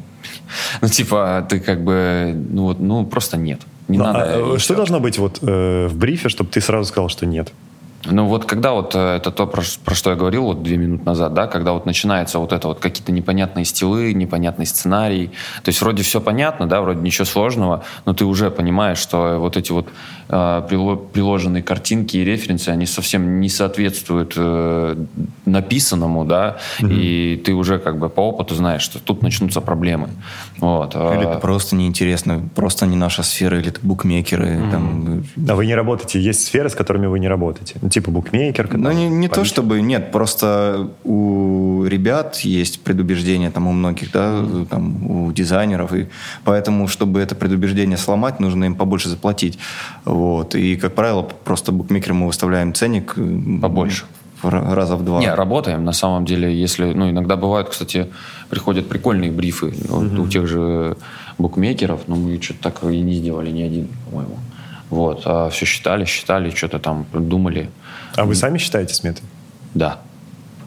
ну, 0.82 0.88
типа, 0.88 1.46
ты 1.50 1.60
как 1.60 1.84
бы, 1.84 2.34
ну, 2.52 2.64
вот, 2.64 2.80
ну, 2.80 3.06
просто 3.06 3.38
нет. 3.38 3.62
Не 3.88 3.98
Ну, 3.98 4.04
надо. 4.06 4.20
а, 4.24 4.56
и 4.56 4.58
что 4.60 4.76
должно 4.76 5.00
быть 5.00 5.18
вот 5.20 5.40
э, 5.42 5.88
в 5.88 5.96
брифе, 5.96 6.30
чтобы 6.30 6.50
ты 6.50 6.62
сразу 6.62 6.90
сказал, 6.90 7.10
что 7.10 7.26
нет? 7.26 7.52
Ну 8.06 8.26
вот 8.26 8.46
когда 8.46 8.74
вот 8.74 8.96
э, 8.96 9.18
это 9.18 9.32
то, 9.32 9.48
про, 9.48 9.64
про 9.84 9.96
что 9.96 10.12
я 10.12 10.16
говорил 10.16 10.44
вот 10.44 10.64
две 10.64 10.78
минуты 10.78 11.04
назад, 11.06 11.34
да, 11.34 11.48
когда 11.48 11.74
вот 11.74 11.86
начинается 11.86 12.40
вот 12.40 12.54
это 12.54 12.68
вот 12.68 12.80
какие-то 12.80 13.12
непонятные 13.12 13.66
стилы, 13.66 14.14
непонятный 14.14 14.66
сценарий, 14.66 15.32
то 15.64 15.70
есть 15.70 15.82
вроде 15.82 16.04
все 16.04 16.22
понятно, 16.22 16.68
да, 16.68 16.82
вроде 16.82 17.02
ничего 17.02 17.26
сложного, 17.26 17.84
но 18.06 18.14
ты 18.14 18.26
уже 18.26 18.52
понимаешь, 18.52 18.98
что 18.98 19.38
вот 19.40 19.58
эти 19.58 19.72
вот 19.72 19.88
э, 20.30 20.34
прило- 20.70 20.98
приложенные 20.98 21.64
картинки 21.64 22.18
и 22.18 22.24
референсы, 22.24 22.70
они 22.70 22.86
совсем 22.86 23.40
не 23.40 23.50
соответствуют 23.50 24.34
э, 24.38 24.96
написанному, 25.46 26.26
да, 26.26 26.58
и 26.80 27.42
ты 27.44 27.54
уже 27.54 27.80
как 27.80 27.98
бы 28.00 28.10
по 28.10 28.22
опыту 28.22 28.56
знаешь, 28.56 28.82
что 28.82 29.00
тут 29.00 29.22
начнутся 29.22 29.62
проблемы. 29.62 30.10
Вот. 30.60 30.96
Или 30.96 31.04
а, 31.04 31.32
это 31.32 31.40
просто 31.40 31.76
неинтересно, 31.76 32.42
просто 32.56 32.86
не 32.86 32.96
наша 32.96 33.24
сфера, 33.24 33.60
или 33.60 33.70
это 33.70 33.80
букмекеры. 33.82 34.62
Там, 34.72 35.24
А 35.48 35.56
вы 35.56 35.66
не 35.66 35.76
работаете, 35.76 36.20
есть 36.20 36.46
сферы, 36.46 36.70
с 36.70 36.76
которыми 36.76 37.08
вы 37.08 37.20
не 37.20 37.28
работаете? 37.28 37.76
Типа 37.96 38.12
букмекер? 38.12 38.78
Ну, 38.78 38.92
не, 38.92 39.08
не 39.08 39.30
то 39.30 39.46
чтобы, 39.46 39.82
нет, 39.82 40.12
просто 40.12 40.90
у 41.06 41.86
ребят 41.86 42.36
есть 42.40 42.82
предубеждение, 42.82 43.52
там 43.52 43.68
у 43.68 43.72
многих, 43.72 44.12
да, 44.12 44.44
там 44.70 45.10
у 45.10 45.32
дизайнеров, 45.32 45.94
и 45.94 46.08
поэтому, 46.44 46.90
чтобы 46.90 47.22
это 47.22 47.36
предубеждение 47.36 47.98
сломать, 47.98 48.42
нужно 48.42 48.66
им 48.66 48.76
побольше 48.76 49.08
заплатить. 49.08 49.58
Вот. 50.04 50.56
И, 50.56 50.76
как 50.76 50.94
правило, 50.94 51.22
просто 51.22 51.72
букмекерам 51.72 52.18
мы 52.18 52.28
выставляем 52.28 52.74
ценник 52.74 53.18
м, 53.18 53.62
Побольше. 53.62 54.04
раза 54.42 54.98
в 54.98 55.06
два. 55.06 55.22
Не, 55.22 55.34
работаем 55.34 55.86
на 55.86 55.94
самом 55.94 56.26
деле, 56.26 56.54
если, 56.54 56.94
ну, 56.94 57.10
иногда 57.10 57.38
бывают, 57.38 57.70
кстати, 57.70 58.08
приходят 58.50 58.90
прикольные 58.90 59.32
брифы 59.32 59.74
вот, 59.88 60.20
у 60.20 60.28
тех 60.28 60.48
же 60.48 60.98
букмекеров, 61.38 62.02
но 62.08 62.18
мы 62.18 62.42
что-то 62.42 62.60
так 62.62 62.84
и 62.84 63.00
не 63.00 63.14
сделали 63.14 63.52
ни 63.52 63.62
один, 63.62 63.88
по-моему. 64.12 64.36
Вот, 64.90 65.24
а 65.26 65.50
все 65.50 65.66
считали, 65.66 66.06
считали, 66.06 66.50
что-то 66.52 66.80
там 66.80 67.06
думали. 67.14 67.70
А 68.16 68.26
вы 68.26 68.36
сами 68.36 68.58
считаете 68.58 68.94
сметы? 68.94 69.22
Да. 69.74 70.00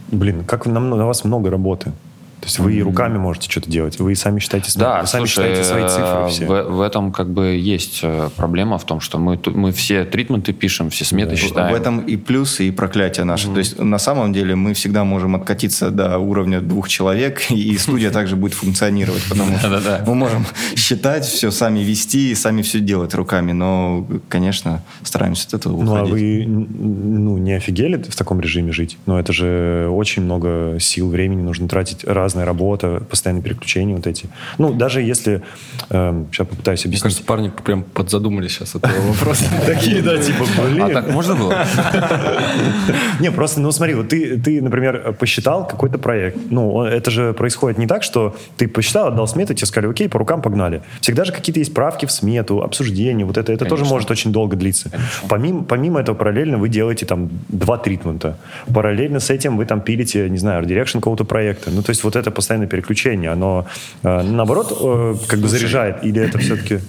Блин, 0.08 0.44
как 0.44 0.66
на, 0.66 0.80
на 0.80 1.06
вас 1.06 1.24
много 1.24 1.50
работы. 1.50 1.92
То 2.40 2.46
есть 2.46 2.58
вы 2.58 2.74
и 2.74 2.82
руками 2.82 3.18
можете 3.18 3.50
что-то 3.50 3.70
делать, 3.70 3.98
вы 3.98 4.12
и 4.12 4.14
сами 4.14 4.38
считаете 4.38 4.70
Да, 4.76 5.00
вы 5.00 5.06
сами 5.06 5.22
слушай, 5.22 5.32
считаете 5.32 5.64
свои 5.64 5.88
цифры 5.88 6.04
э, 6.04 6.28
все. 6.28 6.46
В, 6.46 6.62
в 6.76 6.80
этом 6.80 7.12
как 7.12 7.30
бы 7.30 7.46
есть 7.56 8.00
э, 8.02 8.30
проблема 8.36 8.78
в 8.78 8.84
том, 8.84 9.00
что 9.00 9.18
мы, 9.18 9.40
мы 9.46 9.72
все 9.72 10.04
тритменты 10.04 10.52
пишем, 10.52 10.90
все 10.90 11.04
сметы 11.04 11.36
считаем. 11.36 11.72
В 11.72 11.76
этом 11.76 12.00
и 12.00 12.16
плюсы, 12.16 12.68
и 12.68 12.70
проклятие 12.70 13.24
наше. 13.24 13.48
То 13.48 13.58
есть, 13.58 13.78
на 13.78 13.98
самом 13.98 14.32
деле, 14.32 14.54
мы 14.54 14.74
всегда 14.74 15.04
можем 15.04 15.34
откатиться 15.34 15.90
до 15.90 16.18
уровня 16.18 16.60
двух 16.60 16.88
человек, 16.88 17.42
и 17.50 17.76
студия 17.78 18.10
также 18.10 18.36
будет 18.36 18.54
функционировать, 18.54 19.22
потому 19.28 19.58
что 19.58 20.02
мы 20.06 20.14
можем 20.14 20.46
считать 20.76 21.24
все, 21.24 21.50
сами 21.50 21.80
вести, 21.80 22.30
и 22.30 22.34
сами 22.34 22.62
все 22.62 22.80
делать 22.80 23.14
руками. 23.14 23.52
Но, 23.52 24.06
конечно, 24.28 24.82
стараемся 25.02 25.48
от 25.48 25.54
этого 25.54 25.82
Ну, 25.82 25.96
а 25.96 26.02
уходить. 26.02 26.12
вы 26.12 26.46
ну, 26.46 27.38
не 27.38 27.54
офигели 27.54 27.96
в 27.96 28.16
таком 28.16 28.40
режиме 28.40 28.72
жить? 28.72 28.96
Ну, 29.06 29.18
это 29.18 29.32
же 29.32 29.88
очень 29.90 30.22
много 30.22 30.76
сил, 30.80 31.10
времени 31.10 31.42
нужно 31.42 31.68
тратить, 31.68 32.04
разная 32.28 32.44
работа, 32.44 33.02
постоянные 33.08 33.42
переключения 33.42 33.96
вот 33.96 34.06
эти. 34.06 34.28
Ну, 34.58 34.72
даже 34.72 35.02
если... 35.02 35.42
сейчас 35.88 36.46
попытаюсь 36.46 36.84
Мне 36.84 36.90
объяснить. 36.90 37.02
кажется, 37.02 37.24
парни 37.24 37.50
прям 37.64 37.82
подзадумались 37.82 38.52
сейчас 38.52 38.74
от 38.74 38.84
этого 38.84 39.08
вопроса. 39.08 39.44
Такие, 39.66 40.02
да, 40.02 40.18
типа, 40.18 40.44
блин. 40.62 40.82
А 40.82 40.88
так 40.90 41.10
можно 41.10 41.34
было? 41.34 41.66
Не, 43.20 43.30
просто, 43.30 43.60
ну 43.60 43.72
смотри, 43.72 43.94
вот 43.94 44.08
ты, 44.08 44.38
ты, 44.38 44.62
например, 44.62 45.14
посчитал 45.18 45.66
какой-то 45.66 45.98
проект. 45.98 46.38
Ну, 46.50 46.84
это 46.84 47.10
же 47.10 47.32
происходит 47.32 47.78
не 47.78 47.86
так, 47.86 48.02
что 48.02 48.36
ты 48.56 48.68
посчитал, 48.68 49.08
отдал 49.08 49.26
смету, 49.26 49.54
тебе 49.54 49.66
сказали, 49.66 49.90
окей, 49.90 50.08
по 50.08 50.18
рукам 50.18 50.42
погнали. 50.42 50.82
Всегда 51.00 51.24
же 51.24 51.32
какие-то 51.32 51.60
есть 51.60 51.74
правки 51.74 52.06
в 52.06 52.12
смету, 52.12 52.62
обсуждения, 52.62 53.24
вот 53.24 53.38
это, 53.38 53.52
это 53.52 53.64
тоже 53.64 53.84
может 53.84 54.10
очень 54.10 54.32
долго 54.32 54.56
длиться. 54.56 54.90
Помимо, 55.28 55.64
помимо 55.64 56.00
этого, 56.00 56.14
параллельно 56.14 56.58
вы 56.58 56.68
делаете 56.68 57.06
там 57.06 57.30
два 57.48 57.78
treatment 57.78 58.26
а. 58.26 58.36
Параллельно 58.72 59.20
с 59.20 59.30
этим 59.30 59.56
вы 59.56 59.64
там 59.64 59.80
пилите, 59.80 60.28
не 60.28 60.38
знаю, 60.38 60.64
direction 60.66 60.98
какого-то 60.98 61.24
проекта. 61.24 61.70
Ну, 61.70 61.82
то 61.82 61.90
есть 61.90 62.04
вот 62.04 62.16
это 62.18 62.30
постоянное 62.30 62.68
переключение, 62.68 63.30
оно 63.30 63.66
э, 64.02 64.22
наоборот 64.22 64.76
э, 64.80 65.14
как 65.26 65.40
бы 65.40 65.48
заряжает, 65.48 66.04
или 66.04 66.20
это 66.20 66.38
все-таки... 66.38 66.80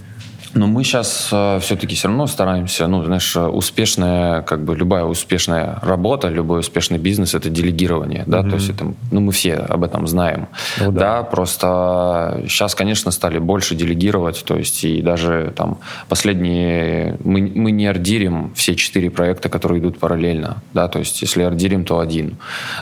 Но 0.55 0.65
мы 0.65 0.83
сейчас 0.83 1.27
все-таки 1.61 1.93
все 1.93 2.07
равно 2.07 2.25
стараемся, 2.27 2.87
ну, 2.87 3.03
знаешь, 3.03 3.35
э, 3.35 3.45
успешная, 3.45 4.41
как 4.41 4.63
бы 4.63 4.75
любая 4.75 5.03
успешная 5.03 5.77
работа, 5.83 6.27
любой 6.29 6.61
успешный 6.61 6.97
бизнес 6.97 7.35
это 7.35 7.49
делегирование, 7.49 8.23
да, 8.25 8.41
то 8.41 8.55
есть 8.55 8.69
это, 8.69 8.93
ну, 9.11 9.19
мы 9.19 9.31
все 9.31 9.53
об 9.55 9.83
этом 9.83 10.07
знаем, 10.07 10.47
Ну 10.79 10.91
да. 10.91 10.99
да. 11.21 11.23
просто 11.23 12.43
сейчас, 12.47 12.73
конечно, 12.73 13.11
стали 13.11 13.37
больше 13.37 13.75
делегировать, 13.75 14.43
то 14.43 14.57
есть 14.57 14.83
и 14.83 15.01
даже 15.03 15.53
там 15.55 15.77
последние, 16.07 17.17
мы, 17.23 17.41
мы 17.41 17.71
не 17.71 17.85
ордирим 17.85 18.51
все 18.55 18.73
четыре 18.75 19.11
проекта, 19.11 19.49
которые 19.49 19.79
идут 19.79 19.99
параллельно, 19.99 20.63
да, 20.73 20.87
то 20.87 20.97
есть 20.99 21.21
если 21.21 21.43
ордирим, 21.43 21.85
то 21.85 21.99
один, 21.99 22.37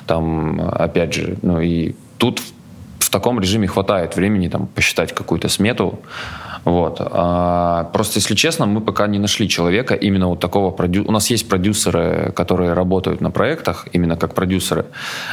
там, 0.05 0.61
опять 0.71 1.13
же, 1.13 1.37
ну, 1.41 1.59
и 1.59 1.95
тут 2.17 2.41
в 2.99 3.09
таком 3.09 3.39
режиме 3.39 3.67
хватает 3.67 4.15
времени 4.15 4.49
там 4.49 4.67
посчитать 4.67 5.13
какую-то 5.13 5.49
смету. 5.49 5.99
Вот. 6.65 6.97
А, 6.99 7.85
просто, 7.93 8.19
если 8.19 8.35
честно, 8.35 8.65
мы 8.65 8.81
пока 8.81 9.07
не 9.07 9.19
нашли 9.19 9.47
человека 9.47 9.93
именно 9.93 10.27
вот 10.27 10.41
такого 10.41 10.71
продю... 10.71 11.05
У 11.07 11.11
нас 11.11 11.29
есть 11.29 11.47
продюсеры, 11.47 12.33
которые 12.35 12.73
работают 12.73 13.21
на 13.21 13.31
проектах 13.31 13.87
именно 13.93 14.17
как 14.17 14.33
продюсеры, 14.33 14.85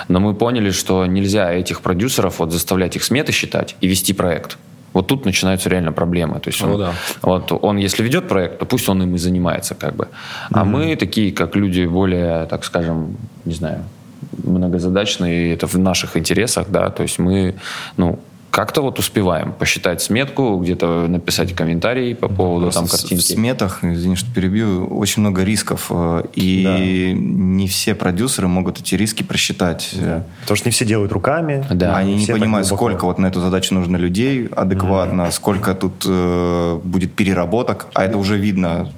но 0.08 0.20
мы 0.20 0.34
поняли, 0.34 0.70
что 0.70 1.06
нельзя 1.06 1.52
этих 1.52 1.80
продюсеров 1.80 2.38
вот 2.38 2.52
заставлять 2.52 2.94
их 2.94 3.02
сметы 3.02 3.32
считать 3.32 3.74
и 3.80 3.88
вести 3.88 4.12
проект. 4.12 4.56
Вот 4.92 5.08
тут 5.08 5.24
начинаются 5.24 5.68
реально 5.68 5.90
проблемы. 5.90 6.38
То 6.38 6.50
есть 6.50 6.62
он, 6.62 6.70
Ну 6.70 6.78
да. 6.78 6.92
вот 7.22 7.50
он, 7.50 7.78
если 7.78 8.04
ведет 8.04 8.28
проект, 8.28 8.60
то 8.60 8.64
пусть 8.64 8.88
он 8.88 9.02
им 9.02 9.14
и 9.16 9.18
занимается, 9.18 9.74
как 9.74 9.96
бы. 9.96 10.06
А 10.52 10.64
мы 10.64 10.94
такие, 10.94 11.32
как 11.32 11.56
люди 11.56 11.84
более, 11.86 12.46
так 12.46 12.64
скажем, 12.64 13.16
не 13.44 13.54
знаю, 13.54 13.82
многозадачные, 14.42 15.48
и 15.48 15.54
это 15.54 15.66
в 15.66 15.78
наших 15.78 16.16
интересах, 16.16 16.66
да, 16.68 16.90
то 16.90 17.02
есть 17.02 17.18
мы, 17.18 17.54
ну, 17.96 18.18
как-то 18.54 18.82
вот 18.82 19.00
успеваем 19.00 19.52
посчитать 19.52 20.00
сметку, 20.00 20.58
где-то 20.58 21.08
написать 21.08 21.52
комментарий 21.54 22.14
по 22.14 22.28
поводу 22.28 22.66
Просто 22.66 22.80
там 22.82 22.88
картинки. 22.88 23.20
В 23.20 23.26
сметах, 23.26 23.82
извини, 23.82 24.14
что 24.14 24.32
перебью, 24.32 24.86
очень 24.86 25.22
много 25.22 25.42
рисков, 25.42 25.86
э, 25.90 26.22
и 26.34 27.12
не 27.18 27.66
все 27.66 27.96
продюсеры 27.96 28.46
могут 28.46 28.78
эти 28.78 28.94
риски 28.94 29.24
просчитать. 29.24 29.90
Э, 29.94 30.22
Потому 30.42 30.56
что 30.56 30.68
не 30.68 30.72
все 30.72 30.84
делают 30.84 31.10
руками. 31.10 31.66
Да. 31.68 31.96
Они 31.96 32.14
не 32.14 32.26
так 32.26 32.38
понимают, 32.38 32.68
сколько 32.68 33.06
вот 33.06 33.18
на 33.18 33.26
эту 33.26 33.40
задачу 33.40 33.74
нужно 33.74 33.96
людей 33.96 34.46
адекватно, 34.46 35.32
сколько 35.32 35.74
тут 35.74 36.04
э, 36.06 36.78
будет 36.84 37.12
переработок, 37.14 37.86
а 37.92 38.04
это 38.04 38.18
уже 38.18 38.36
видно. 38.38 38.88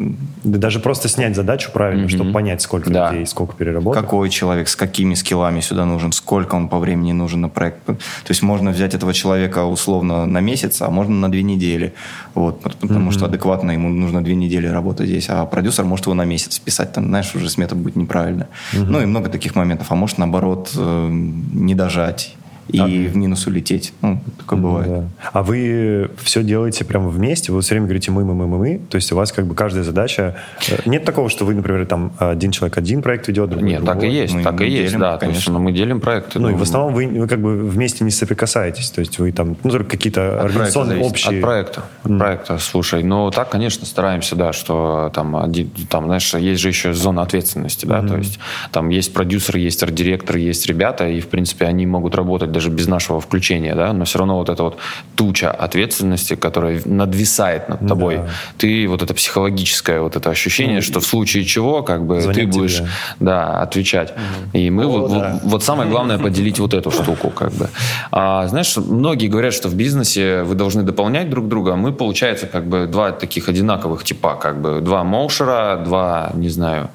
Да 0.44 0.58
даже 0.58 0.80
просто 0.80 1.08
снять 1.08 1.34
задачу 1.34 1.70
правильно, 1.72 2.02
Мгм. 2.02 2.10
чтобы 2.10 2.32
понять, 2.32 2.60
сколько 2.60 2.90
Да. 2.90 3.10
людей, 3.10 3.24
сколько 3.26 3.54
переработок. 3.54 4.02
Какой 4.02 4.28
человек, 4.28 4.68
с 4.68 4.76
какими 4.76 5.14
скиллами 5.14 5.60
сюда 5.60 5.86
нужен, 5.86 6.12
сколько 6.12 6.56
он 6.56 6.68
по 6.68 6.78
времени 6.78 7.12
нужен 7.12 7.40
на 7.40 7.48
проект. 7.48 7.82
То 7.86 7.96
есть 8.28 8.42
можно 8.42 8.70
взять 8.70 8.92
этого 8.92 9.14
человека 9.14 9.45
условно 9.54 10.26
на 10.26 10.40
месяц, 10.40 10.82
а 10.82 10.90
можно 10.90 11.14
на 11.14 11.30
две 11.30 11.42
недели. 11.42 11.92
Вот, 12.34 12.60
пот- 12.60 12.76
потому 12.80 13.10
что 13.12 13.24
адекватно 13.26 13.70
ему 13.72 13.88
нужно 13.88 14.22
две 14.22 14.34
недели 14.34 14.66
работать 14.66 15.06
здесь, 15.08 15.26
а 15.28 15.44
продюсер 15.46 15.84
может 15.84 16.06
его 16.06 16.14
на 16.14 16.24
месяц 16.24 16.58
писать, 16.58 16.92
там, 16.92 17.04
знаешь, 17.06 17.34
уже 17.34 17.48
смета 17.48 17.74
будет 17.74 17.96
неправильно. 17.96 18.46
Ну 18.72 19.00
и 19.00 19.06
много 19.06 19.28
таких 19.28 19.54
моментов. 19.54 19.86
А 19.90 19.94
может, 19.94 20.18
наоборот, 20.18 20.70
э, 20.76 21.08
не 21.10 21.74
дожать 21.74 22.34
и 22.68 23.06
в 23.06 23.16
минус 23.16 23.46
улететь. 23.46 23.92
Ну, 24.02 24.20
такое 24.38 24.58
бывает. 24.58 24.88
Да. 24.88 25.04
А 25.32 25.42
вы 25.42 26.10
все 26.22 26.42
делаете 26.42 26.84
прямо 26.84 27.08
вместе? 27.08 27.52
Вы 27.52 27.60
все 27.60 27.74
время 27.74 27.86
говорите 27.86 28.10
мы, 28.10 28.24
мы, 28.24 28.34
мы, 28.34 28.46
мы, 28.46 28.58
мы. 28.58 28.80
То 28.90 28.96
есть 28.96 29.12
у 29.12 29.16
вас 29.16 29.32
как 29.32 29.46
бы 29.46 29.54
каждая 29.54 29.84
задача... 29.84 30.36
э, 30.68 30.78
Нет 30.86 31.04
такого, 31.04 31.28
что 31.28 31.44
вы, 31.44 31.54
например, 31.54 31.86
там 31.86 32.12
один 32.18 32.50
человек 32.50 32.78
один 32.78 33.02
проект 33.02 33.28
ведет, 33.28 33.50
другой 33.50 33.68
Нет, 33.68 33.84
так 33.84 33.96
и 33.96 34.00
другой? 34.00 34.16
есть, 34.16 34.34
Мы 34.34 34.42
так 34.42 34.60
и 34.60 34.68
есть, 34.68 34.88
делим, 34.88 35.00
да. 35.00 35.16
То 35.18 35.26
есть, 35.26 35.34
конечно. 35.34 35.52
ну, 35.52 35.58
мы 35.60 35.72
делим 35.72 36.00
проекты. 36.00 36.38
Ну 36.38 36.50
и 36.50 36.54
в 36.54 36.62
основном 36.62 36.94
вы, 36.94 37.06
вы 37.06 37.28
как 37.28 37.40
бы 37.40 37.56
вместе 37.56 38.04
не 38.04 38.10
соприкасаетесь. 38.10 38.90
То 38.90 39.00
есть 39.00 39.18
вы 39.18 39.32
там, 39.32 39.56
ну, 39.62 39.70
только 39.70 39.90
какие-то 39.90 40.40
организационные 40.40 41.00
общие... 41.00 41.36
От 41.36 41.42
проекта. 41.42 41.84
От 42.02 42.18
проекта, 42.18 42.58
слушай. 42.58 43.02
Ну, 43.02 43.30
так, 43.30 43.50
конечно, 43.50 43.86
стараемся, 43.86 44.36
да, 44.36 44.52
что 44.52 45.10
там, 45.14 45.36
один, 45.36 45.70
там, 45.88 46.06
знаешь, 46.06 46.34
есть 46.34 46.60
же 46.60 46.68
еще 46.68 46.92
зона 46.92 47.22
ответственности, 47.22 47.86
да, 47.86 48.02
то 48.02 48.16
есть 48.16 48.38
там 48.72 48.88
есть 48.88 49.12
продюсер, 49.12 49.56
есть 49.56 49.82
арт-директор, 49.82 50.36
есть 50.36 50.66
ребята, 50.66 51.08
и, 51.08 51.20
в 51.20 51.28
принципе, 51.28 51.66
они 51.66 51.86
могут 51.86 52.14
работать 52.14 52.52
даже 52.56 52.70
без 52.70 52.88
нашего 52.88 53.20
включения, 53.20 53.74
да, 53.74 53.92
но 53.92 54.04
все 54.04 54.18
равно 54.18 54.36
вот 54.38 54.48
эта 54.48 54.62
вот 54.62 54.76
туча 55.14 55.50
ответственности, 55.50 56.36
которая 56.36 56.80
надвисает 56.86 57.68
над 57.68 57.86
тобой, 57.88 58.16
Да. 58.16 58.28
ты 58.58 58.88
вот 58.88 59.02
это 59.02 59.12
психологическое 59.14 60.00
вот 60.00 60.16
это 60.16 60.30
ощущение, 60.30 60.80
что 60.80 61.00
в 61.00 61.04
случае 61.04 61.44
чего, 61.44 61.82
как 61.82 62.00
бы, 62.06 62.20
ты 62.22 62.32
тебе. 62.32 62.46
будешь, 62.46 62.82
да, 63.20 63.60
отвечать. 63.62 64.14
И 64.54 64.70
мы 64.70 64.86
вот, 64.86 65.10
вот- 65.10 65.20
да. 65.20 65.40
вот 65.44 65.62
самое 65.64 65.90
главное 65.90 66.18
поделить 66.18 66.58
вот 66.58 66.72
эту 66.74 66.90
штуку, 66.90 67.28
как 67.30 67.52
бы. 67.52 67.68
А, 68.10 68.46
знаешь, 68.48 68.76
многие 68.76 69.28
говорят, 69.28 69.52
что 69.54 69.68
в 69.68 69.74
бизнесе 69.74 70.42
вы 70.42 70.54
должны 70.54 70.82
дополнять 70.82 71.28
друг 71.30 71.48
друга, 71.48 71.72
а 71.72 71.76
мы, 71.76 71.92
получается, 71.92 72.46
как 72.46 72.64
бы 72.64 72.86
два 72.86 73.10
таких 73.12 73.48
одинаковых 73.50 74.02
типа, 74.04 74.34
как 74.40 74.60
бы 74.62 74.80
два 74.80 75.04
моушера, 75.04 75.82
два, 75.84 76.30
не 76.34 76.48
знаю, 76.48 76.88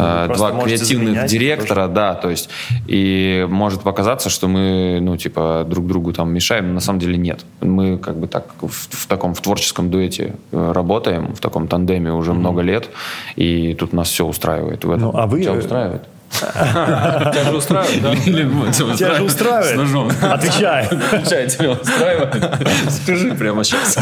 э, 0.00 0.26
два 0.36 0.50
креативных 0.64 1.08
заменять 1.08 1.30
директора, 1.30 1.88
да, 1.88 2.14
то 2.14 2.30
есть, 2.30 2.48
и 2.86 3.46
может 3.50 3.82
показаться, 3.82 4.30
что 4.30 4.48
мы, 4.48 4.98
ну, 5.00 5.16
типа, 5.16 5.64
друг 5.68 5.86
другу 5.86 6.12
там 6.12 6.32
мешаем, 6.32 6.68
но 6.68 6.74
на 6.74 6.80
самом 6.80 6.98
деле 6.98 7.16
нет. 7.16 7.44
Мы 7.60 7.98
как 7.98 8.16
бы 8.18 8.26
так 8.26 8.46
в, 8.60 8.68
в 8.68 9.06
таком, 9.06 9.34
в 9.34 9.40
творческом 9.40 9.90
дуэте 9.90 10.34
э, 10.52 10.72
работаем, 10.72 11.34
в 11.34 11.40
таком 11.40 11.68
тандеме 11.68 12.12
уже 12.12 12.32
много 12.32 12.62
лет, 12.62 12.88
и 13.36 13.74
тут 13.74 13.92
нас 13.92 14.08
все 14.08 14.24
устраивает 14.26 14.84
в 14.84 14.90
этом. 14.90 15.00
Ну, 15.10 15.16
а 15.16 15.26
вы- 15.26 15.42
Тебя 15.42 15.52
устраивает? 15.54 16.02
Тебя 16.30 17.44
же 17.44 17.56
устраивает, 17.56 18.02
да? 18.02 18.14
Тебя 18.16 19.14
же 19.14 19.22
устраивает? 19.24 19.74
С 19.74 19.76
ножом. 19.76 20.10
Отвечай. 20.22 20.86
Отвечай, 20.86 21.48
тебя 21.48 21.70
устраивает? 21.72 22.58
Скажи 22.88 23.34
прямо 23.34 23.64
сейчас. 23.64 23.98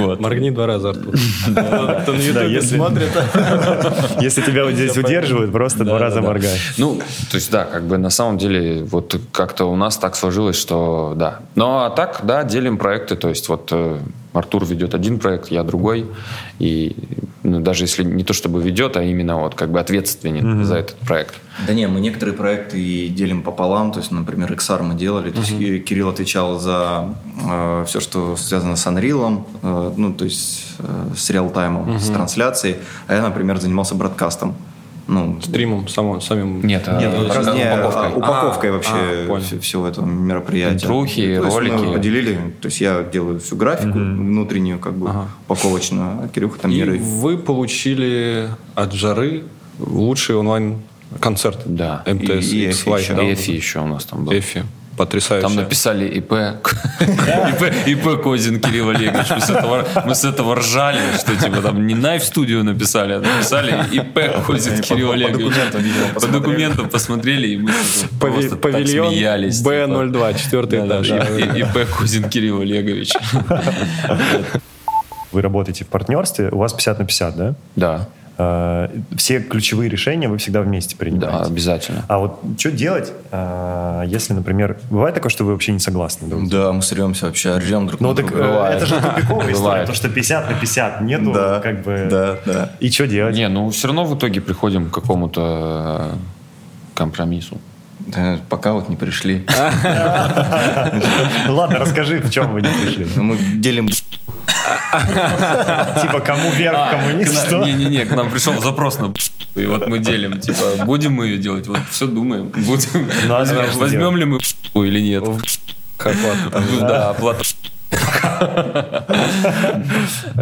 Вот. 0.00 0.20
Моргни 0.20 0.50
два 0.50 0.66
раза, 0.66 0.90
Артур. 0.90 1.14
Кто 2.02 2.12
на 2.12 2.62
смотрит. 2.62 3.10
Если 4.20 4.42
тебя 4.42 4.70
здесь 4.72 4.96
удерживают, 4.96 5.52
просто 5.52 5.84
два 5.84 5.98
раза 5.98 6.20
моргай. 6.22 6.58
Ну, 6.78 7.00
то 7.30 7.36
есть, 7.36 7.50
да, 7.50 7.64
как 7.64 7.84
бы 7.84 7.98
на 7.98 8.10
самом 8.10 8.38
деле, 8.38 8.84
вот 8.84 9.18
как-то 9.32 9.66
у 9.66 9.76
нас 9.76 9.96
так 9.96 10.16
сложилось, 10.16 10.58
что 10.58 11.14
да. 11.16 11.40
Ну, 11.54 11.78
а 11.78 11.90
так, 11.90 12.20
да, 12.24 12.44
делим 12.44 12.78
проекты, 12.78 13.16
то 13.16 13.28
есть 13.28 13.48
вот 13.48 13.68
э, 13.72 13.98
Артур 14.38 14.64
ведет 14.64 14.94
один 14.94 15.18
проект, 15.18 15.50
я 15.50 15.62
другой, 15.62 16.06
и 16.58 16.96
ну, 17.42 17.60
даже 17.60 17.84
если 17.84 18.02
не 18.02 18.24
то 18.24 18.32
чтобы 18.32 18.60
ведет, 18.60 18.96
а 18.96 19.02
именно 19.02 19.40
вот 19.40 19.54
как 19.54 19.70
бы 19.70 19.78
ответственен 19.78 20.64
за 20.64 20.76
этот 20.76 20.96
проект. 20.96 21.34
Да 21.66 21.74
не, 21.74 21.86
мы 21.86 22.00
некоторые 22.00 22.36
проекты 22.36 22.80
и 22.80 23.08
делим 23.08 23.42
пополам. 23.42 23.92
То 23.92 24.00
есть, 24.00 24.10
например, 24.10 24.52
XR 24.52 24.82
мы 24.82 24.94
делали. 24.94 25.30
То 25.30 25.40
есть 25.40 25.84
Кирилл 25.84 26.08
отвечал 26.08 26.58
за 26.58 27.14
все, 27.86 28.00
что 28.00 28.36
связано 28.36 28.76
с 28.76 28.86
Unreal, 28.86 29.44
э, 29.62 29.92
ну, 29.96 30.12
то 30.12 30.24
есть 30.24 30.64
э, 30.80 31.08
с 31.16 31.30
реалтаймом, 31.30 31.98
с 31.98 32.08
трансляцией. 32.08 32.76
А 33.06 33.14
я, 33.14 33.22
например, 33.22 33.60
занимался 33.60 33.94
бродкастом. 33.94 34.56
Ну, 35.08 35.40
Стримом 35.40 35.86
само- 35.88 36.20
самим. 36.20 36.66
Нет, 36.66 36.82
а, 36.86 37.00
нет, 37.00 37.12
э, 37.14 37.28
раз- 37.32 37.46
не, 37.54 37.62
упаковкой. 37.64 38.06
а, 38.12 38.16
упаковкой 38.16 38.70
А, 38.70 38.72
вообще 38.72 38.92
а, 38.92 39.40
всё- 39.40 39.60
всего 39.60 39.86
этого 39.86 40.04
мероприятия. 40.04 40.74
Интрухи, 40.84 41.36
То 41.36 41.44
есть 41.44 41.56
ролики. 41.56 41.72
Мы 41.74 41.92
поделили, 41.92 42.38
то 42.60 42.66
есть 42.66 42.80
я 42.80 43.02
делаю 43.04 43.38
всю 43.38 43.54
графику 43.56 43.96
внутреннюю, 43.98 44.78
как 44.80 44.94
бы 44.94 45.10
упаковочную, 45.48 46.24
а 46.24 46.28
Кирюха 46.28 46.58
там 46.60 46.70
И 46.72 46.74
меры. 46.76 46.98
вы 46.98 47.38
получили 47.38 48.48
от 48.74 48.92
жары 48.94 49.44
лучший 49.78 50.34
онлайн-концерт. 50.36 51.60
Да. 51.66 52.02
МТС 52.06 52.50
И- 52.52 52.64
и 52.64 52.68
еще. 52.70 53.14
да? 53.14 53.32
Эфи 53.32 53.50
еще 53.52 53.80
у 53.80 53.86
нас 53.86 54.04
там 54.04 54.24
был. 54.24 54.32
Эфи. 54.32 54.64
Потрясающе. 54.96 55.46
Там 55.46 55.56
написали 55.56 56.06
ИП, 56.08 56.32
ИП, 57.00 57.86
ИП 57.86 58.22
Козин 58.22 58.60
Кирилл 58.60 58.88
Олегович. 58.90 59.26
Мы 59.30 59.40
с, 59.40 59.50
этого, 59.50 59.86
мы 60.06 60.14
с 60.14 60.24
этого 60.24 60.56
ржали, 60.56 61.00
что 61.18 61.36
типа 61.36 61.60
там 61.60 61.86
не 61.86 61.94
Найв 61.94 62.24
студию 62.24 62.64
написали, 62.64 63.12
а 63.14 63.20
написали 63.20 63.74
ИП 63.92 64.44
Козин 64.46 64.80
Кирилл 64.80 65.08
по 65.08 65.14
Олегович. 65.14 65.54
По 65.54 66.14
посмотрели. 66.14 66.32
документам 66.32 66.88
посмотрели, 66.88 67.48
и 67.48 67.56
мы 67.58 67.70
Пави- 68.20 68.48
просто 68.48 68.56
так 68.56 68.86
смеялись. 68.88 69.58
типа. 69.58 69.68
Б02, 69.68 70.38
четвертый 70.42 70.86
этаж. 70.86 71.08
ИП 71.10 71.88
Козин 71.98 72.28
Кирилл 72.30 72.60
Олегович. 72.60 73.12
Вы 75.32 75.42
работаете 75.42 75.84
в 75.84 75.88
партнерстве, 75.88 76.48
у 76.50 76.58
вас 76.58 76.72
50 76.72 76.98
на 76.98 77.04
50, 77.04 77.36
да? 77.36 77.54
Да, 77.74 78.08
Все 79.16 79.40
ключевые 79.40 79.88
решения 79.88 80.28
вы 80.28 80.36
всегда 80.36 80.60
вместе 80.60 80.94
да, 80.94 80.98
принимаете. 81.04 81.50
обязательно. 81.50 82.04
А 82.08 82.18
вот 82.18 82.38
что 82.58 82.70
делать, 82.70 83.12
э, 83.30 84.02
если, 84.06 84.34
например, 84.34 84.76
бывает 84.90 85.14
такое, 85.14 85.30
что 85.30 85.44
вы 85.44 85.52
вообще 85.52 85.72
не 85.72 85.78
согласны? 85.78 86.28
друг 86.28 86.44
с 86.44 86.48
другом? 86.50 86.66
Да, 86.66 86.72
мы 86.74 86.82
сремся 86.82 87.26
вообще, 87.26 87.56
ржем 87.56 87.86
друг 87.86 88.00
Ну 88.00 88.10
на 88.10 88.14
так 88.14 88.26
друга. 88.28 88.44
э, 88.44 88.48
Бывает. 88.48 88.76
это 88.76 88.86
же 88.86 89.00
тупиковая 89.00 89.52
история, 89.52 89.80
потому 89.80 89.96
что 89.96 90.08
50 90.10 90.50
на 90.50 90.54
50 90.54 91.00
нету 91.00 91.32
Да, 91.32 91.60
как 91.60 91.82
бы... 91.82 92.06
да, 92.10 92.36
да. 92.44 92.70
И 92.80 92.90
что 92.90 93.06
делать? 93.06 93.34
Не, 93.34 93.48
ну 93.48 93.70
все 93.70 93.86
равно 93.88 94.04
в 94.04 94.18
итоге 94.18 94.42
приходим 94.42 94.90
к 94.90 94.94
какому-то 94.94 96.10
э, 96.12 96.16
компромиссу. 96.94 97.58
Да, 98.00 98.38
пока 98.50 98.74
вот 98.74 98.90
не 98.90 98.96
пришли. 98.96 99.46
Ладно, 101.48 101.78
расскажи, 101.78 102.20
в 102.20 102.30
чем 102.30 102.52
вы 102.52 102.62
не 102.62 102.68
пришли. 102.68 103.06
Ну, 103.16 103.22
Мы 103.22 103.36
делим 103.36 103.88
Типа, 106.02 106.20
кому 106.20 106.50
вверх, 106.50 106.90
кому 106.90 107.10
низ, 107.12 107.32
что? 107.46 107.64
Не-не-не, 107.64 108.04
к 108.06 108.14
нам 108.14 108.30
пришел 108.30 108.60
запрос 108.60 108.98
на 108.98 109.12
и 109.54 109.66
вот 109.66 109.86
мы 109.88 109.98
делим, 109.98 110.40
типа, 110.40 110.84
будем 110.84 111.12
мы 111.12 111.26
ее 111.26 111.38
делать, 111.38 111.66
вот 111.66 111.78
все 111.90 112.06
думаем, 112.06 112.48
будем, 112.48 113.08
а 113.30 113.44
возьмем 113.76 114.16
ли 114.16 114.24
мы 114.24 114.38
или 114.86 115.00
нет. 115.00 115.24
Да, 116.80 117.10
оплата. 117.10 117.42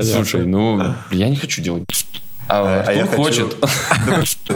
Слушай, 0.02 0.46
ну, 0.46 0.94
я 1.10 1.28
не 1.28 1.36
хочу 1.36 1.62
делать. 1.62 1.84
А 2.46 2.84
А 2.86 2.92
я 2.92 3.04
Артур 3.04 3.26
хочу- 3.26 3.48
хочет. 3.48 3.56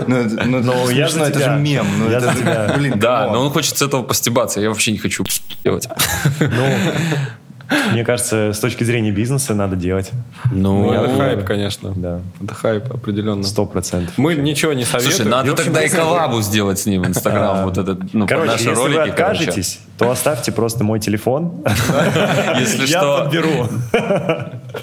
Ну, 0.06 0.16
это- 0.16 0.44
ну, 0.44 0.60
Ну, 0.60 0.72
это 0.84 0.92
я 0.92 1.08
смешно, 1.08 1.24
за 1.24 1.30
это 1.30 1.38
же 1.40 1.50
мем. 1.56 1.86
Ну, 1.98 2.10
Я 2.10 2.18
это, 2.18 2.34
тебя. 2.34 2.74
блин, 2.76 2.98
Да, 2.98 3.28
но 3.32 3.40
он 3.46 3.50
хочет 3.50 3.78
с 3.78 3.82
этого 3.82 4.02
постебаться, 4.02 4.60
я 4.60 4.68
вообще 4.68 4.92
не 4.92 4.98
хочу 4.98 5.24
делать. 5.64 5.88
Ну, 6.38 6.78
мне 7.92 8.04
кажется, 8.04 8.52
с 8.52 8.58
точки 8.60 8.84
зрения 8.84 9.10
бизнеса 9.10 9.54
надо 9.54 9.76
делать. 9.76 10.10
Ну, 10.50 10.90
Это 10.92 11.16
хайп, 11.16 11.44
конечно. 11.44 11.92
Да, 11.94 12.20
Это 12.42 12.54
хайп, 12.54 12.92
определенно. 12.92 13.42
сто 13.42 13.66
процентов. 13.66 14.16
Мы 14.16 14.34
ничего 14.34 14.72
не 14.72 14.84
советуем. 14.84 15.16
Слушай, 15.16 15.28
надо 15.30 15.46
И, 15.46 15.50
в 15.50 15.52
общем, 15.54 15.64
тогда 15.66 15.82
и 15.84 15.88
коллабу 15.88 16.40
сделать 16.40 16.78
с 16.78 16.86
ним 16.86 17.02
в 17.02 17.08
Инстаграм, 17.08 17.64
вот 17.64 17.76
этот, 17.78 18.14
ну, 18.14 18.26
Короче, 18.26 18.52
наши 18.52 18.64
если 18.64 18.74
ролики. 18.74 18.98
вы 18.98 19.04
короче. 19.12 19.12
откажетесь, 19.42 19.80
то 19.98 20.10
оставьте 20.10 20.52
просто 20.52 20.84
мой 20.84 21.00
телефон. 21.00 21.64
Если 22.58 22.86
Я 22.86 22.98
что, 23.00 23.18
подберу. 23.24 23.68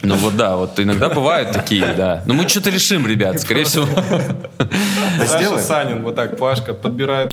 Ну 0.02 0.16
вот 0.16 0.36
да, 0.36 0.58
вот 0.58 0.80
иногда 0.80 1.10
бывают 1.10 1.52
такие, 1.52 1.94
да. 1.94 2.22
Но 2.26 2.34
мы 2.34 2.48
что-то 2.50 2.70
решим, 2.70 3.08
ребят, 3.08 3.40
скорее 3.40 3.64
всего. 3.64 3.88
Саша 5.26 5.58
Санин, 5.60 6.04
вот 6.04 6.16
так, 6.16 6.38
Пашка 6.38 6.74
подбирает. 6.74 7.32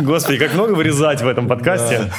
Господи, 0.00 0.38
как 0.38 0.54
много 0.54 0.72
вырезать 0.72 1.22
в 1.22 1.28
этом 1.28 1.46
подкасте. 1.48 2.10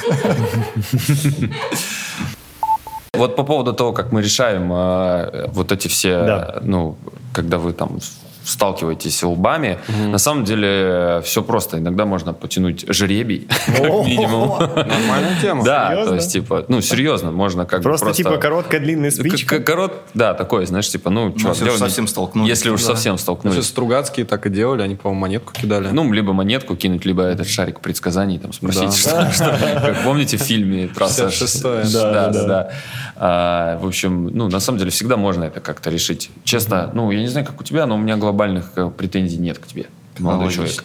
Вот 3.14 3.36
по 3.36 3.44
поводу 3.44 3.74
того, 3.74 3.94
как 3.94 4.12
мы 4.12 4.22
решаем 4.24 4.72
э, 4.74 5.48
вот 5.50 5.72
эти 5.72 5.88
все, 5.88 6.24
Да. 6.26 6.60
ну, 6.64 6.98
когда 7.32 7.58
вы 7.60 7.74
там 7.74 8.00
сталкиваетесь 8.44 9.24
лбами. 9.24 9.80
На 10.08 10.18
самом 10.18 10.44
деле 10.44 11.22
все 11.24 11.42
просто. 11.42 11.80
Иногда 11.80 12.06
можно 12.06 12.34
потянуть 12.34 12.86
жребий, 12.94 13.48
как 13.66 13.80
минимум. 14.06 14.60
Нормальная 14.60 15.38
тема. 15.42 15.64
Да, 15.64 15.90
Серьезно? 15.90 16.10
то 16.10 16.16
есть, 16.16 16.32
типа, 16.34 16.66
ну, 16.68 16.82
серьезно, 16.82 17.32
можно 17.32 17.66
как 17.66 17.80
бы 17.80 17.84
Просто, 17.84 18.14
типа 18.14 18.38
короткая 18.38 18.80
длинная 18.82 19.12
спичка. 19.12 19.60
Корот, 19.60 19.94
да, 20.14 20.34
такое, 20.34 20.66
знаешь, 20.66 20.90
типа, 20.90 21.10
ну, 21.10 21.32
чувак, 21.34 21.56
если 21.58 21.70
уж 21.70 21.78
совсем 21.78 22.08
столкнулись. 22.08 22.50
Если 22.50 22.70
уж 22.70 22.82
Да. 22.82 22.88
совсем 22.88 23.18
столкнулись. 23.18 23.66
Стругацкие 23.66 24.26
так 24.26 24.46
и 24.46 24.50
делали, 24.50 24.82
они, 24.82 24.96
по-моему, 24.96 25.22
монетку 25.22 25.54
кидали. 25.54 25.90
Ну, 25.92 26.12
либо 26.12 26.34
монетку 26.34 26.76
кинуть, 26.76 27.06
либо 27.06 27.24
этот 27.24 27.48
шарик 27.48 27.80
предсказаний, 27.80 28.40
там, 28.40 28.54
спросить, 28.54 28.96
что, 28.96 29.32
что- 29.34 29.58
как 29.82 30.04
помните 30.04 30.38
в 30.38 30.42
фильме 30.42 30.88
«Трасса 30.88 31.28
56-е. 31.28 31.84
Да, 31.94 32.30
Да, 32.30 32.44
да. 32.48 32.72
А, 33.16 33.78
в 33.80 33.86
общем, 33.88 34.28
ну, 34.34 34.50
на 34.50 34.60
самом 34.60 34.80
деле, 34.80 34.92
всегда 34.92 35.18
можно 35.18 35.44
это 35.46 35.60
как-то 35.60 35.90
решить. 35.90 36.30
Честно, 36.44 36.92
ну, 36.94 37.12
я 37.12 37.20
не 37.20 37.28
знаю, 37.28 37.46
как 37.46 37.62
у 37.62 37.64
тебя, 37.64 37.86
но 37.86 37.96
у 37.96 37.98
меня 37.98 38.18
глобальных 38.34 38.72
э, 38.76 38.90
претензий 38.90 39.38
нет 39.38 39.60
к 39.60 39.68
тебе, 39.68 39.86
молодой 40.18 40.52
человек. 40.52 40.84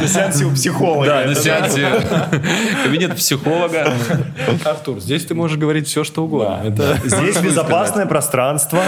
На 0.00 0.06
сеансе 0.06 0.44
у 0.44 0.52
психолога. 0.52 1.06
Да, 1.06 1.24
на 1.24 1.34
сеансе 1.34 1.88
кабинет 2.84 3.16
психолога. 3.16 3.92
Артур, 4.64 5.00
здесь 5.00 5.24
ты 5.24 5.34
можешь 5.34 5.58
говорить 5.58 5.88
все, 5.88 6.04
что 6.04 6.24
угодно. 6.24 6.72
Здесь 7.04 7.38
безопасное 7.38 8.06
пространство. 8.06 8.80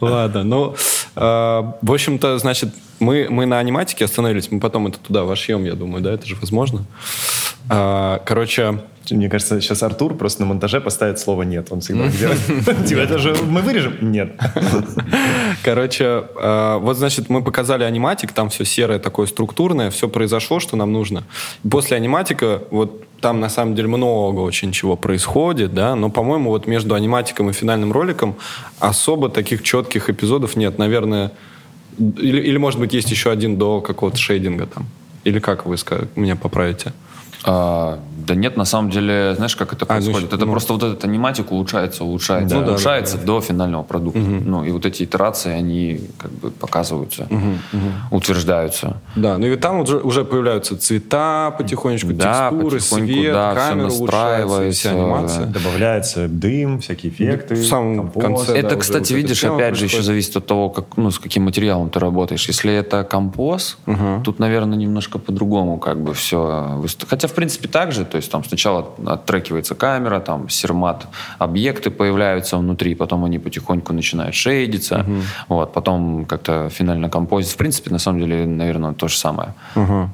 Ладно, 0.00 0.42
ну, 0.44 0.74
э, 1.16 1.20
в 1.20 1.92
общем-то, 1.92 2.38
значит, 2.38 2.70
мы, 2.98 3.28
мы 3.30 3.46
на 3.46 3.58
аниматике 3.58 4.04
остановились, 4.04 4.50
мы 4.50 4.60
потом 4.60 4.88
это 4.88 4.98
туда 4.98 5.22
вошьем, 5.22 5.64
я 5.64 5.74
думаю, 5.74 6.02
да, 6.02 6.12
это 6.12 6.26
же 6.26 6.34
возможно. 6.36 6.84
А, 7.68 8.20
короче, 8.24 8.80
Мне 9.10 9.28
кажется, 9.28 9.60
сейчас 9.60 9.82
Артур 9.82 10.16
просто 10.16 10.42
на 10.42 10.46
монтаже 10.46 10.80
поставит 10.80 11.18
слово 11.18 11.42
«нет». 11.42 11.68
Он 11.70 11.80
всегда 11.80 12.08
делает. 12.08 12.86
Типа, 12.86 13.00
это 13.00 13.18
же 13.18 13.34
мы 13.34 13.60
вырежем? 13.60 13.94
Нет. 14.00 14.32
Короче, 15.64 16.24
э, 16.36 16.78
вот, 16.80 16.96
значит, 16.96 17.28
мы 17.28 17.42
показали 17.42 17.84
аниматик, 17.84 18.32
там 18.32 18.48
все 18.48 18.64
серое 18.64 18.98
такое 18.98 19.26
структурное, 19.26 19.90
все 19.90 20.08
произошло, 20.08 20.60
что 20.60 20.76
нам 20.76 20.92
нужно. 20.92 21.24
После 21.68 21.96
аниматика, 21.96 22.62
вот 22.70 23.04
там 23.20 23.40
на 23.40 23.48
самом 23.48 23.74
деле 23.74 23.88
много 23.88 24.40
очень 24.40 24.72
чего 24.72 24.96
происходит, 24.96 25.74
да, 25.74 25.94
но, 25.96 26.10
по-моему, 26.10 26.50
вот 26.50 26.66
между 26.66 26.94
аниматиком 26.94 27.50
и 27.50 27.52
финальным 27.52 27.92
роликом 27.92 28.36
особо 28.78 29.28
таких 29.28 29.62
четких 29.62 30.10
эпизодов 30.10 30.56
нет. 30.56 30.78
Наверное, 30.78 31.32
или, 31.98 32.40
или 32.40 32.56
может 32.56 32.80
быть, 32.80 32.92
есть 32.92 33.10
еще 33.10 33.30
один 33.30 33.56
до 33.56 33.80
какого-то 33.80 34.18
шейдинга 34.18 34.66
там. 34.66 34.86
Или 35.24 35.38
как 35.38 35.66
вы 35.66 35.76
меня 36.16 36.36
поправите? 36.36 36.92
А, 37.44 37.98
да 38.26 38.34
нет, 38.34 38.56
на 38.56 38.64
самом 38.64 38.90
деле, 38.90 39.34
знаешь, 39.34 39.56
как 39.56 39.72
это 39.72 39.84
А, 39.88 39.94
ну, 39.94 40.00
происходит? 40.04 40.32
это 40.32 40.46
ну. 40.46 40.52
просто 40.52 40.72
вот 40.74 40.82
этот 40.82 41.04
аниматик 41.04 41.50
улучшается, 41.50 42.04
улучшается, 42.04 42.56
Ну 42.56 42.62
да, 42.64 42.70
улучшается 42.72 43.18
да, 43.18 43.24
до 43.24 43.40
финального 43.40 43.82
продукта. 43.82 44.20
Ну, 44.20 44.64
и 44.64 44.70
вот 44.70 44.86
эти 44.86 45.02
итерации, 45.02 45.50
они 45.52 46.00
как 46.18 46.30
бы 46.30 46.50
показываются, 46.50 47.26
утверждаются. 48.10 48.96
Да, 49.16 49.38
ну 49.38 49.46
и 49.46 49.56
там 49.56 49.80
уже, 49.80 49.98
уже 49.98 50.24
появляются 50.24 50.76
цвета 50.76 51.54
потихонечку, 51.56 52.12
Да, 52.12 52.50
текстуры, 52.50 52.78
потихоньку, 52.78 53.12
свет, 53.12 53.32
да, 53.32 53.54
камера 53.54 53.86
улучшается, 53.88 53.98
вся 53.98 54.08
настраивается, 54.10 54.90
анимация. 54.90 55.46
Добавляется 55.46 56.28
дым, 56.28 56.80
всякие 56.80 57.12
эффекты. 57.12 57.54
В 57.54 57.66
самом 57.66 57.96
компост. 57.96 58.26
конце. 58.26 58.52
Да, 58.52 58.58
это, 58.58 58.68
уже 58.68 58.76
кстати, 58.78 59.12
вот 59.12 59.16
видишь, 59.16 59.44
опять 59.44 59.76
же, 59.76 59.84
еще 59.84 59.96
происходит. 59.96 60.04
зависит 60.06 60.36
от 60.36 60.46
того, 60.46 60.70
как, 60.70 60.96
ну, 60.96 61.10
с 61.10 61.18
каким 61.18 61.44
материалом 61.44 61.90
ты 61.90 61.98
работаешь. 61.98 62.46
Если 62.48 62.72
это 62.72 63.04
композ, 63.04 63.78
тут, 64.24 64.38
наверное, 64.38 64.78
немножко 64.78 65.18
по-другому 65.18 65.78
как 65.78 66.00
бы 66.02 66.14
все. 66.14 66.82
Хотя, 67.08 67.28
в 67.32 67.34
принципе, 67.34 67.68
так 67.68 67.92
же. 67.92 68.04
То 68.04 68.16
есть 68.16 68.30
там 68.30 68.44
сначала 68.44 68.86
оттрекивается 69.06 69.74
камера, 69.74 70.20
там 70.20 70.48
сермат, 70.48 71.06
объекты 71.38 71.90
появляются 71.90 72.56
внутри, 72.56 72.94
потом 72.94 73.24
они 73.24 73.38
потихоньку 73.38 73.92
начинают 73.92 74.34
шейдиться, 74.34 75.04
вот, 75.48 75.72
потом 75.72 76.24
как-то 76.26 76.68
финально 76.70 77.08
композит. 77.08 77.52
В 77.52 77.56
принципе, 77.56 77.90
на 77.90 77.98
самом 77.98 78.20
деле, 78.20 78.46
наверное, 78.46 78.92
то 78.92 79.08
же 79.08 79.16
самое. 79.16 79.54
Ага. 79.74 80.10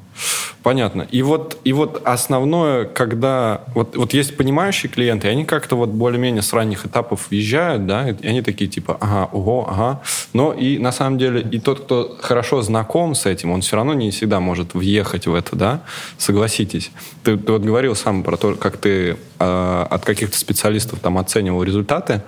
Понятно. 0.63 1.07
И 1.09 1.21
вот, 1.21 1.57
и 1.63 1.73
вот 1.73 2.01
основное, 2.05 2.85
когда... 2.85 3.61
Вот, 3.73 3.95
вот 3.95 4.13
есть 4.13 4.35
понимающие 4.35 4.91
клиенты, 4.91 5.27
и 5.27 5.31
они 5.31 5.45
как-то 5.45 5.75
вот 5.75 5.89
более-менее 5.89 6.41
с 6.41 6.53
ранних 6.53 6.85
этапов 6.85 7.27
въезжают, 7.29 7.85
да, 7.85 8.09
и 8.09 8.27
они 8.27 8.41
такие 8.41 8.69
типа, 8.69 8.97
ага, 8.99 9.29
ого, 9.31 9.67
ага. 9.69 10.01
Но 10.33 10.53
и 10.53 10.77
на 10.77 10.91
самом 10.91 11.17
деле 11.17 11.41
и 11.41 11.59
тот, 11.59 11.81
кто 11.81 12.17
хорошо 12.21 12.61
знаком 12.61 13.15
с 13.15 13.25
этим, 13.25 13.51
он 13.51 13.61
все 13.61 13.75
равно 13.77 13.93
не 13.93 14.11
всегда 14.11 14.39
может 14.39 14.73
въехать 14.73 15.27
в 15.27 15.33
это, 15.33 15.55
да, 15.55 15.81
согласитесь. 16.17 16.91
Ты, 17.23 17.37
ты 17.37 17.51
вот 17.51 17.61
говорил 17.61 17.95
сам 17.95 18.23
про 18.23 18.37
то, 18.37 18.55
как 18.55 18.77
ты 18.77 19.17
э, 19.39 19.85
от 19.89 20.05
каких-то 20.05 20.37
специалистов 20.37 20.99
там 20.99 21.17
оценивал 21.17 21.63
результаты, 21.63 22.21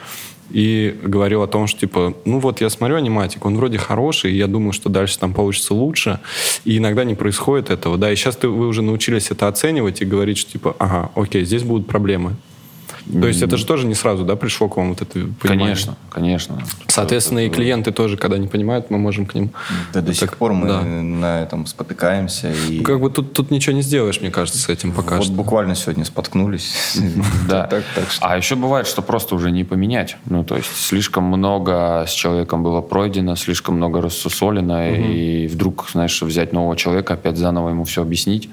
и 0.51 0.95
говорил 1.03 1.41
о 1.41 1.47
том, 1.47 1.67
что, 1.67 1.79
типа, 1.79 2.13
ну 2.25 2.39
вот 2.39 2.61
я 2.61 2.69
смотрю 2.69 2.97
аниматик, 2.97 3.45
он 3.45 3.55
вроде 3.55 3.77
хороший, 3.77 4.33
я 4.33 4.47
думаю, 4.47 4.73
что 4.73 4.89
дальше 4.89 5.19
там 5.19 5.33
получится 5.33 5.73
лучше, 5.73 6.19
и 6.65 6.77
иногда 6.77 7.03
не 7.03 7.15
происходит 7.15 7.69
этого, 7.69 7.97
да, 7.97 8.11
и 8.11 8.15
сейчас 8.15 8.35
ты, 8.35 8.47
вы 8.47 8.67
уже 8.67 8.81
научились 8.81 9.31
это 9.31 9.47
оценивать 9.47 10.01
и 10.01 10.05
говорить, 10.05 10.37
что, 10.37 10.51
типа, 10.51 10.75
ага, 10.79 11.11
окей, 11.15 11.45
здесь 11.45 11.63
будут 11.63 11.87
проблемы. 11.87 12.35
То 13.11 13.27
есть 13.27 13.41
это 13.41 13.57
же 13.57 13.65
тоже 13.65 13.87
не 13.87 13.95
сразу, 13.95 14.23
да, 14.23 14.35
пришло 14.35 14.67
к 14.69 14.77
вам 14.77 14.89
вот 14.89 15.01
это 15.01 15.13
понимание? 15.13 15.75
Конечно, 15.75 15.95
конечно. 16.09 16.63
Соответственно, 16.87 17.39
и 17.45 17.49
клиенты 17.49 17.91
тоже, 17.91 18.17
когда 18.17 18.37
не 18.37 18.47
понимают, 18.47 18.89
мы 18.89 18.97
можем 18.97 19.25
к 19.25 19.35
ним... 19.35 19.51
Да, 19.93 20.01
до 20.01 20.07
так, 20.07 20.15
сих 20.15 20.37
пор 20.37 20.53
мы 20.53 20.67
да. 20.67 20.81
на 20.81 21.41
этом 21.41 21.65
спотыкаемся. 21.65 22.51
И 22.69 22.79
Ну, 22.79 22.83
Как 22.83 22.99
бы 22.99 23.09
тут, 23.09 23.33
тут 23.33 23.51
ничего 23.51 23.75
не 23.75 23.81
сделаешь, 23.81 24.21
мне 24.21 24.31
кажется, 24.31 24.59
с 24.59 24.69
этим 24.69 24.91
пока 24.91 25.15
вот 25.15 25.25
что. 25.25 25.33
буквально 25.33 25.75
сегодня 25.75 26.05
споткнулись. 26.05 26.97
Да. 27.47 27.69
А 28.21 28.37
еще 28.37 28.55
бывает, 28.55 28.87
что 28.87 29.01
просто 29.01 29.35
уже 29.35 29.51
не 29.51 29.63
поменять. 29.63 30.17
Ну, 30.25 30.43
то 30.43 30.55
есть 30.55 30.69
слишком 30.75 31.23
много 31.23 32.05
с 32.07 32.11
человеком 32.11 32.63
было 32.63 32.81
пройдено, 32.81 33.35
слишком 33.35 33.75
много 33.75 34.01
рассусолено, 34.01 34.91
и 34.91 35.47
вдруг, 35.47 35.87
знаешь, 35.91 36.21
взять 36.21 36.53
нового 36.53 36.75
человека, 36.75 37.15
опять 37.15 37.37
заново 37.37 37.69
ему 37.69 37.83
все 37.83 38.01
объяснить. 38.01 38.49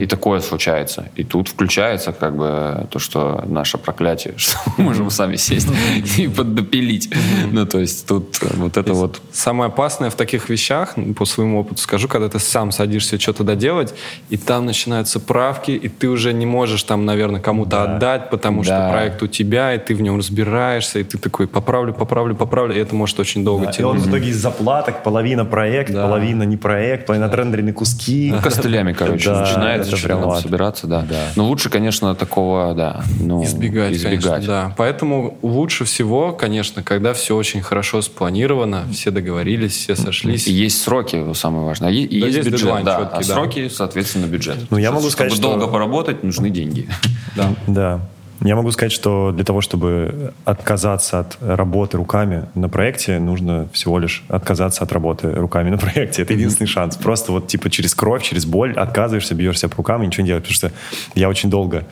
И 0.00 0.06
такое 0.06 0.40
случается. 0.40 1.08
И 1.16 1.24
тут 1.24 1.48
включается 1.48 2.12
как 2.12 2.36
бы 2.36 2.86
то, 2.90 2.98
что 2.98 3.44
наше 3.46 3.78
проклятие, 3.90 4.34
что 4.36 4.56
мы 4.76 4.84
можем 4.84 5.10
сами 5.10 5.36
сесть 5.36 5.68
и 6.16 6.28
поддопилить. 6.28 7.10
Ну, 7.52 7.66
то 7.66 7.80
есть 7.80 8.06
тут 8.06 8.38
вот 8.56 8.76
это 8.76 8.92
вот... 8.94 9.20
Самое 9.32 9.68
опасное 9.68 10.10
в 10.10 10.14
таких 10.14 10.48
вещах, 10.48 10.94
по 11.16 11.24
своему 11.24 11.60
опыту 11.60 11.80
скажу, 11.82 12.08
когда 12.08 12.28
ты 12.28 12.38
сам 12.38 12.72
садишься 12.72 13.18
что-то 13.18 13.44
доделать, 13.44 13.94
и 14.30 14.36
там 14.36 14.66
начинаются 14.66 15.20
правки, 15.20 15.72
и 15.72 15.88
ты 15.88 16.08
уже 16.08 16.32
не 16.32 16.46
можешь 16.46 16.82
там, 16.84 17.04
наверное, 17.04 17.40
кому-то 17.40 17.70
Да. 17.70 17.82
отдать, 17.96 18.30
потому 18.30 18.62
что 18.62 18.88
проект 18.90 19.22
у 19.22 19.26
тебя, 19.26 19.74
и 19.74 19.78
ты 19.78 19.94
в 19.94 20.00
нем 20.02 20.18
разбираешься, 20.18 20.98
и 21.00 21.04
ты 21.04 21.18
такой 21.18 21.46
поправлю, 21.46 21.92
поправлю, 21.92 22.34
поправлю, 22.34 22.74
и 22.74 22.78
это 22.78 22.94
может 22.94 23.18
очень 23.20 23.44
долго 23.44 23.66
Да, 23.66 23.72
и 23.72 23.82
он 23.82 23.96
тянуть. 23.96 24.06
в 24.06 24.10
итоге 24.10 24.28
из 24.30 24.36
заплаток, 24.36 25.02
половина 25.02 25.44
проект, 25.44 25.92
половина 25.92 26.44
не 26.44 26.56
проект, 26.56 27.06
половина 27.06 27.26
отрендеренные 27.26 27.72
куски. 27.74 28.32
Ну, 28.34 28.40
костылями, 28.42 28.92
короче, 28.92 29.30
начинается 29.30 29.96
прям 29.96 30.36
собираться, 30.36 30.86
да. 30.86 31.04
Но 31.36 31.46
лучше, 31.46 31.70
конечно, 31.70 32.14
такого, 32.14 32.74
да, 32.74 33.02
ну, 33.20 33.44
Избегать, 33.88 34.18
избегать. 34.18 34.24
конечно, 34.24 34.46
да. 34.52 34.74
Поэтому 34.76 35.38
лучше 35.42 35.84
всего, 35.84 36.32
конечно, 36.32 36.82
когда 36.82 37.12
все 37.14 37.36
очень 37.36 37.60
хорошо 37.62 38.02
спланировано, 38.02 38.84
все 38.92 39.10
договорились, 39.10 39.76
все 39.76 39.96
сошлись. 39.96 40.46
И 40.46 40.52
есть 40.52 40.82
сроки, 40.82 41.32
самое 41.34 41.64
важное. 41.64 41.90
И, 41.90 42.02
и 42.02 42.20
Да, 42.20 42.26
есть, 42.26 42.36
есть 42.38 42.48
бюджет, 42.50 42.60
дедлайн 42.60 42.84
да. 42.84 42.98
четкий, 43.00 43.16
а 43.16 43.18
да. 43.18 43.34
сроки, 43.34 43.68
соответственно, 43.68 44.26
бюджет. 44.26 44.58
Ну, 44.70 44.76
я 44.78 44.90
могу 44.90 45.02
Чтобы 45.02 45.12
сказать, 45.12 45.32
что- 45.32 45.42
долго 45.42 45.66
поработать, 45.66 46.22
нужны 46.22 46.50
деньги. 46.50 46.88
Да. 47.36 47.54
Да. 47.66 48.00
Я 48.42 48.56
могу 48.56 48.70
сказать, 48.70 48.90
что 48.92 49.32
для 49.32 49.44
того, 49.44 49.60
чтобы 49.60 50.32
отказаться 50.46 51.20
от 51.20 51.36
работы 51.42 51.98
руками 51.98 52.46
на 52.54 52.70
проекте, 52.70 53.18
нужно 53.18 53.68
всего 53.74 53.98
лишь 53.98 54.24
отказаться 54.28 54.82
от 54.82 54.92
работы 54.92 55.30
руками 55.34 55.68
на 55.68 55.76
проекте. 55.76 56.22
Это 56.22 56.32
единственный 56.32 56.66
шанс. 56.66 56.96
Просто 56.96 57.32
вот 57.32 57.48
типа 57.48 57.68
через 57.68 57.94
кровь, 57.94 58.22
через 58.22 58.46
боль 58.46 58.72
отказываешься, 58.72 59.34
бьешь 59.34 59.58
себя 59.58 59.68
по 59.68 59.76
рукам 59.76 60.02
и 60.02 60.06
ничего 60.06 60.22
не 60.22 60.28
делаешь. 60.28 60.44
Потому 60.44 60.54
что 60.54 60.72
я 61.14 61.28
очень 61.28 61.50
долго 61.50 61.84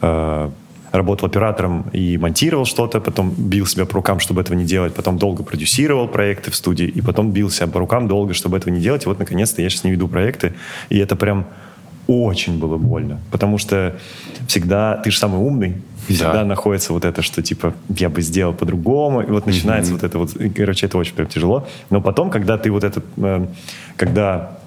э, 0.00 0.50
работал 0.92 1.28
оператором 1.28 1.84
и 1.92 2.16
монтировал 2.18 2.64
что-то, 2.64 3.00
потом 3.00 3.30
бил 3.36 3.66
себя 3.66 3.84
по 3.86 3.94
рукам, 3.94 4.20
чтобы 4.20 4.40
этого 4.40 4.56
не 4.56 4.64
делать, 4.64 4.94
потом 4.94 5.18
долго 5.18 5.42
продюсировал 5.42 6.08
проекты 6.08 6.50
в 6.50 6.56
студии, 6.56 6.86
и 6.86 7.00
потом 7.00 7.30
бил 7.32 7.50
себя 7.50 7.66
по 7.66 7.78
рукам 7.78 8.08
долго, 8.08 8.34
чтобы 8.34 8.56
этого 8.56 8.72
не 8.72 8.80
делать. 8.80 9.04
И 9.04 9.08
вот, 9.08 9.18
наконец-то, 9.18 9.62
я 9.62 9.68
сейчас 9.70 9.84
не 9.84 9.90
веду 9.90 10.08
проекты, 10.08 10.54
и 10.88 10.98
это 10.98 11.16
прям 11.16 11.46
очень 12.06 12.58
было 12.58 12.78
больно, 12.78 13.20
потому 13.30 13.58
что 13.58 13.98
всегда 14.46 14.96
ты 14.96 15.10
же 15.10 15.18
самый 15.18 15.40
умный, 15.40 15.74
и 16.08 16.14
всегда 16.14 16.32
Да. 16.32 16.44
находится 16.44 16.94
вот 16.94 17.04
это, 17.04 17.20
что 17.20 17.42
типа 17.42 17.74
я 17.90 18.08
бы 18.08 18.22
сделал 18.22 18.54
по-другому, 18.54 19.20
и 19.20 19.26
вот 19.26 19.44
начинается 19.44 19.92
вот 19.92 20.02
это 20.02 20.18
вот, 20.18 20.34
и, 20.36 20.48
короче, 20.48 20.86
это 20.86 20.96
очень 20.96 21.14
прям 21.14 21.28
тяжело. 21.28 21.66
Но 21.90 22.00
потом, 22.00 22.30
когда 22.30 22.56
ты 22.56 22.70
вот 22.70 22.82
этот, 22.82 23.04
эм, 23.18 23.48
когда 23.96 24.58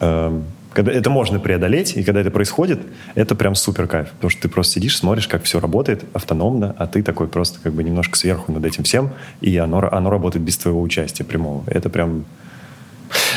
эм, 0.00 0.44
когда 0.74 0.92
это 0.92 1.08
можно 1.08 1.38
преодолеть, 1.38 1.96
и 1.96 2.02
когда 2.02 2.20
это 2.20 2.30
происходит, 2.30 2.80
это 3.14 3.34
прям 3.34 3.54
супер 3.54 3.86
кайф. 3.86 4.10
Потому 4.10 4.30
что 4.30 4.42
ты 4.42 4.48
просто 4.48 4.74
сидишь, 4.74 4.98
смотришь, 4.98 5.28
как 5.28 5.44
все 5.44 5.60
работает 5.60 6.04
автономно, 6.12 6.74
а 6.76 6.86
ты 6.86 7.02
такой 7.02 7.28
просто 7.28 7.60
как 7.62 7.72
бы 7.72 7.84
немножко 7.84 8.18
сверху 8.18 8.52
над 8.52 8.64
этим 8.64 8.82
всем, 8.84 9.10
и 9.40 9.56
оно, 9.56 9.88
оно 9.90 10.10
работает 10.10 10.44
без 10.44 10.58
твоего 10.58 10.82
участия 10.82 11.24
прямого. 11.24 11.62
Это 11.68 11.88
прям 11.88 12.24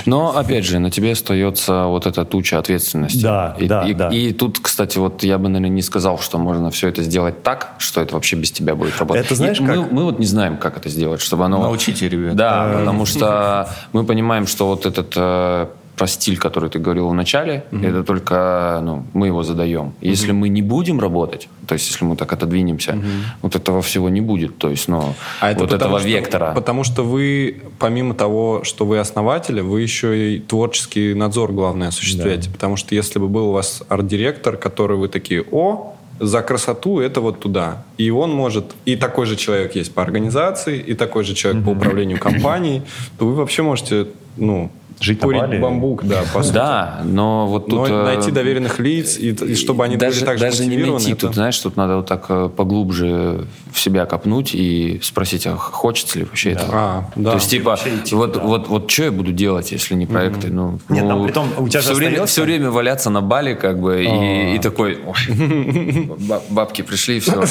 Но, 0.05 0.35
опять 0.35 0.65
же, 0.65 0.79
на 0.79 0.89
тебе 0.89 1.11
остается 1.11 1.85
вот 1.85 2.07
эта 2.07 2.25
туча 2.25 2.57
ответственности. 2.57 3.21
Да, 3.21 3.55
и, 3.59 3.67
да, 3.67 3.87
и, 3.87 3.93
да. 3.93 4.09
И 4.09 4.33
тут, 4.33 4.59
кстати, 4.59 4.97
вот 4.97 5.23
я 5.23 5.37
бы, 5.37 5.49
наверное, 5.49 5.69
не 5.69 5.83
сказал, 5.83 6.17
что 6.17 6.39
можно 6.39 6.71
все 6.71 6.87
это 6.87 7.03
сделать 7.03 7.43
так, 7.43 7.75
что 7.77 8.01
это 8.01 8.15
вообще 8.15 8.35
без 8.35 8.51
тебя 8.51 8.73
будет 8.73 8.97
работать. 8.97 9.25
Это 9.25 9.35
знаешь 9.35 9.59
И 9.59 9.63
мы, 9.63 9.83
как? 9.83 9.91
мы 9.91 10.03
вот 10.05 10.17
не 10.17 10.25
знаем, 10.25 10.57
как 10.57 10.77
это 10.77 10.89
сделать, 10.89 11.21
чтобы 11.21 11.45
оно... 11.45 11.61
Научите, 11.61 12.09
ребят. 12.09 12.35
Да, 12.35 12.77
потому 12.79 13.05
что 13.05 13.69
мы 13.93 14.05
понимаем, 14.05 14.47
что 14.47 14.67
вот 14.67 14.87
этот 14.87 15.13
э, 15.15 15.67
про 15.97 16.07
стиль, 16.07 16.37
который 16.37 16.69
ты 16.69 16.79
говорил 16.79 17.09
в 17.09 17.13
начале, 17.13 17.65
это 17.71 18.03
только 18.03 18.79
ну, 18.83 19.05
мы 19.13 19.27
его 19.27 19.43
задаем. 19.43 19.93
Если 19.99 20.31
мы 20.31 20.47
не 20.47 20.61
будем 20.61 20.99
работать, 20.99 21.49
то 21.67 21.73
есть 21.73 21.89
если 21.89 22.05
мы 22.05 22.15
так 22.15 22.31
отодвинемся, 22.31 22.97
вот 23.41 23.55
этого 23.55 23.81
всего 23.81 24.07
не 24.09 24.21
будет. 24.21 24.57
То 24.57 24.69
есть, 24.69 24.87
ну, 24.87 25.15
А 25.41 25.51
это 25.51 25.61
вот 25.61 25.69
потому, 25.71 25.97
этого 25.97 25.99
что- 25.99 26.09
вектора. 26.09 26.51
Потому 26.53 26.83
что 26.83 27.03
вы, 27.03 27.61
помимо 27.79 28.13
того, 28.13 28.63
что 28.63 28.85
вы 28.85 28.99
основатели, 28.99 29.61
вы 29.61 29.81
еще 29.81 30.35
и 30.35 30.39
творческий 30.39 31.15
надзор, 31.15 31.51
главное, 31.51 31.87
осуществляете. 31.87 32.49
Потому 32.51 32.77
что 32.77 32.93
если 32.93 33.17
бы 33.19 33.27
был 33.27 33.49
у 33.49 33.51
вас 33.51 33.81
арт-директор, 33.89 34.55
который 34.55 34.97
вы 34.97 35.07
такие, 35.07 35.43
о, 35.51 35.95
за 36.19 36.41
красоту 36.41 36.99
это 36.99 37.21
вот 37.21 37.39
туда. 37.39 37.83
И 37.97 38.09
он 38.11 38.31
может, 38.31 38.75
и 38.85 38.95
такой 38.95 39.25
же 39.25 39.35
человек 39.35 39.75
есть 39.75 39.93
по 39.93 40.01
организации, 40.01 40.79
и 40.79 40.93
такой 40.93 41.23
же 41.23 41.33
человек 41.33 41.63
по 41.65 41.69
управлению 41.69 42.19
компанией, 42.29 42.83
то 43.17 43.25
вы 43.27 43.33
вообще 43.35 43.61
можете, 43.63 44.07
ну, 44.35 44.71
Жить 44.99 45.21
на 45.21 45.25
курить 45.27 45.41
Бали. 45.41 45.59
бамбук, 45.59 46.03
да, 46.05 46.23
по 46.33 46.41
сути. 46.41 46.53
Да, 46.55 47.01
но 47.03 47.45
вот 47.47 47.67
Но 47.67 47.85
тут... 47.85 47.89
э, 47.91 48.03
найти 48.03 48.31
доверенных 48.31 48.79
лиц, 48.79 49.17
и, 49.19 49.29
и 49.29 49.55
чтобы 49.55 49.85
они 49.85 49.95
даже, 49.95 50.15
были 50.21 50.25
так 50.25 50.37
же 50.39 50.43
даже 50.45 50.65
не 50.65 50.77
найти, 50.77 51.11
это- 51.11 51.27
тут, 51.27 51.35
знаешь, 51.35 51.57
тут 51.59 51.77
надо 51.77 51.97
вот 51.97 52.07
так 52.07 52.25
э, 52.29 52.49
поглубже 52.55 53.45
в 53.71 53.79
себя 53.79 54.05
копнуть 54.07 54.55
и 54.55 54.99
спросить, 55.03 55.45
а 55.45 55.55
хочется 55.55 56.17
ли 56.19 56.25
вообще 56.25 56.51
этого. 56.53 56.69
А, 56.73 57.09
да. 57.15 57.31
То 57.31 57.35
есть, 57.37 57.49
типа, 57.49 57.77
идти 57.85 58.15
вот, 58.15 58.33
туда. 58.33 58.45
вот, 58.45 58.67
вот 58.69 58.89
что 58.89 59.03
я 59.03 59.11
буду 59.11 59.31
делать, 59.31 59.71
если 59.71 59.93
не 59.93 60.07
проекты? 60.07 60.47
Ну, 60.49 60.79
Нет, 60.89 61.03
ну, 61.03 61.09
там 61.09 61.23
притом 61.25 61.49
у 61.59 61.67
тебя 61.69 61.81
же 61.81 61.85
все 61.87 61.93
время, 61.95 62.11
остается- 62.13 62.31
все 62.33 62.43
время 62.43 62.71
валяться 62.71 63.09
на 63.11 63.21
бале, 63.21 63.55
как 63.55 63.79
бы, 63.79 64.03
и, 64.03 64.55
и 64.55 64.59
такой, 64.59 64.97
«Ой, 65.05 66.15
ба- 66.27 66.41
бабки 66.49 66.81
пришли, 66.81 67.17
и 67.17 67.19
все. 67.19 67.33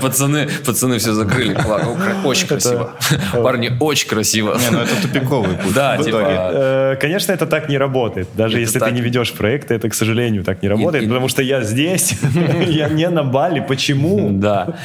Пацаны, 0.00 0.48
пацаны, 0.64 0.98
все 0.98 1.12
закрыли. 1.12 1.56
Очень 2.24 2.46
красиво. 2.46 2.92
Парни, 3.32 3.70
очень 3.80 4.08
красиво. 4.08 4.56
Не, 4.58 4.70
ну 4.70 4.78
это 4.80 4.94
тупиковый 5.02 5.56
путь. 5.56 5.74
Да, 5.74 5.96
в 6.04 6.06
типа, 6.06 6.16
итоге. 6.16 6.36
Э, 6.36 6.96
Конечно, 7.00 7.32
это 7.32 7.46
так 7.46 7.68
не 7.68 7.78
работает. 7.78 8.28
Даже 8.36 8.60
если 8.60 8.78
ты 8.78 8.90
не 8.90 9.00
ведешь 9.00 9.32
проекты, 9.32 9.74
это, 9.74 9.88
к 9.88 9.94
сожалению, 9.94 10.44
так 10.44 10.62
не 10.62 10.68
работает, 10.68 11.08
потому 11.08 11.28
что 11.28 11.42
я 11.42 11.62
здесь, 11.62 12.14
я 12.68 12.88
не 12.88 13.08
на 13.08 13.24
Бали. 13.24 13.60
Почему? 13.60 14.30
Да. 14.30 14.76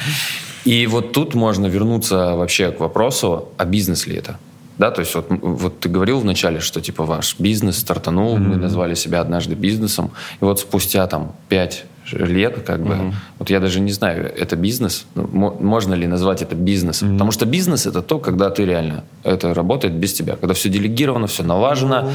И 0.64 0.86
вот 0.86 1.12
тут 1.12 1.34
можно 1.34 1.66
вернуться 1.66 2.36
вообще 2.36 2.70
к 2.70 2.80
вопросу, 2.80 3.48
а 3.56 3.64
бизнес 3.64 4.06
ли 4.06 4.16
это? 4.16 4.38
Да, 4.78 4.90
то 4.90 5.00
есть 5.00 5.14
вот, 5.14 5.26
вот 5.28 5.80
ты 5.80 5.90
говорил 5.90 6.20
вначале, 6.20 6.60
что 6.60 6.80
типа 6.80 7.04
ваш 7.04 7.36
бизнес 7.38 7.78
стартанул, 7.78 8.38
мы 8.38 8.56
назвали 8.56 8.94
себя 8.94 9.20
однажды 9.20 9.54
бизнесом, 9.54 10.10
и 10.40 10.44
вот 10.44 10.60
спустя 10.60 11.06
там 11.06 11.32
пять 11.48 11.84
лет, 12.12 12.62
как 12.66 12.80
бы, 12.80 13.12
вот 13.38 13.50
я 13.50 13.60
даже 13.60 13.80
не 13.80 13.92
знаю, 13.92 14.32
это 14.36 14.56
бизнес, 14.56 15.06
Ну, 15.14 15.28
мо- 15.32 15.56
можно 15.60 15.94
ли 15.94 16.06
назвать 16.06 16.42
это 16.42 16.54
бизнесом? 16.54 17.12
Потому 17.12 17.32
что 17.32 17.46
бизнес 17.46 17.86
это 17.86 18.02
то, 18.02 18.18
когда 18.18 18.50
ты 18.50 18.64
реально, 18.64 19.04
это 19.24 19.54
работает 19.54 19.94
без 19.94 20.12
тебя, 20.12 20.36
когда 20.36 20.54
все 20.54 20.68
делегировано, 20.68 21.26
все 21.26 21.42
налажено, 21.42 22.10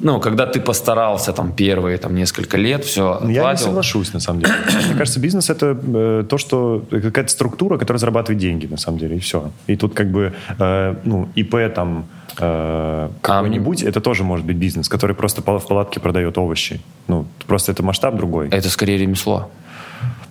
ну, 0.00 0.20
когда 0.20 0.46
ты 0.46 0.60
постарался 0.60 1.32
там 1.32 1.52
первые 1.52 1.98
там 1.98 2.14
несколько 2.14 2.56
лет, 2.56 2.84
все 2.84 3.18
Ну, 3.22 3.30
Я 3.30 3.50
не 3.52 3.58
соглашусь, 3.58 4.12
на 4.12 4.20
самом 4.20 4.40
деле. 4.40 4.54
Мне 4.88 4.96
кажется, 4.98 5.20
бизнес— 5.20 5.50
это 5.50 5.76
э, 5.94 6.24
то, 6.28 6.38
что... 6.38 6.82
какая-то 6.90 7.30
структура, 7.30 7.78
которая 7.78 7.98
зарабатывает 7.98 8.40
деньги, 8.40 8.66
на 8.66 8.76
самом 8.76 8.98
деле, 8.98 9.16
и 9.16 9.18
все. 9.18 9.50
И 9.66 9.76
тут 9.76 9.94
как 9.94 10.10
бы, 10.10 10.32
э, 10.58 10.94
ну, 11.04 11.28
ИП 11.34 11.56
там 11.74 12.06
э, 12.40 13.08
какой-нибудь, 13.20 13.82
это 13.82 14.00
тоже 14.00 14.24
может 14.24 14.46
быть 14.46 14.56
бизнес, 14.56 14.88
который 14.88 15.14
просто 15.16 15.42
в 15.42 15.44
палатке 15.66 16.00
продает 16.00 16.38
овощи. 16.38 16.80
Ну, 17.08 17.26
просто 17.46 17.72
это 17.72 17.82
масштаб 17.82 18.16
другой. 18.16 18.48
Это 18.48 18.68
скорее 18.68 18.98
ремесло. 18.98 19.50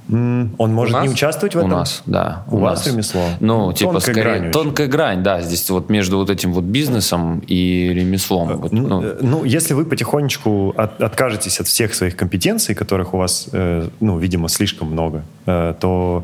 Он 0.10 0.50
может 0.58 0.94
нас? 0.94 1.04
не 1.04 1.10
участвовать 1.10 1.54
в 1.54 1.58
У 1.58 1.60
этом? 1.60 1.72
нас, 1.72 2.02
да. 2.06 2.46
У 2.50 2.58
вас 2.60 2.88
ремесло? 2.88 3.22
Ну, 3.42 3.74
типа, 3.74 3.92
Тонкая 3.92 4.02
скорее, 4.14 4.22
грань 4.24 4.42
очень. 4.44 4.52
тонкая 4.52 4.88
грань, 4.88 5.22
да, 5.24 5.42
здесь 5.42 5.70
вот 5.70 5.90
между 5.90 6.18
вот 6.18 6.30
этим 6.30 6.54
вот 6.54 6.64
бизнесом 6.64 7.40
и 7.46 7.90
ремеслом. 7.94 8.56
Вот, 8.58 8.72
Ну, 8.72 8.88
ну, 8.88 9.04
э, 9.04 9.18
ну, 9.22 9.44
если 9.44 9.74
вы 9.74 9.84
потихонечку 9.84 10.74
от- 10.78 11.02
откажетесь 11.02 11.60
от 11.60 11.68
всех 11.68 11.94
своих 11.94 12.16
компетенций, 12.16 12.74
которых 12.74 13.14
у 13.14 13.18
вас, 13.18 13.50
э, 13.52 13.90
ну, 14.00 14.18
видимо, 14.18 14.48
слишком 14.48 14.92
много, 14.94 15.24
э, 15.46 15.74
то 15.78 16.24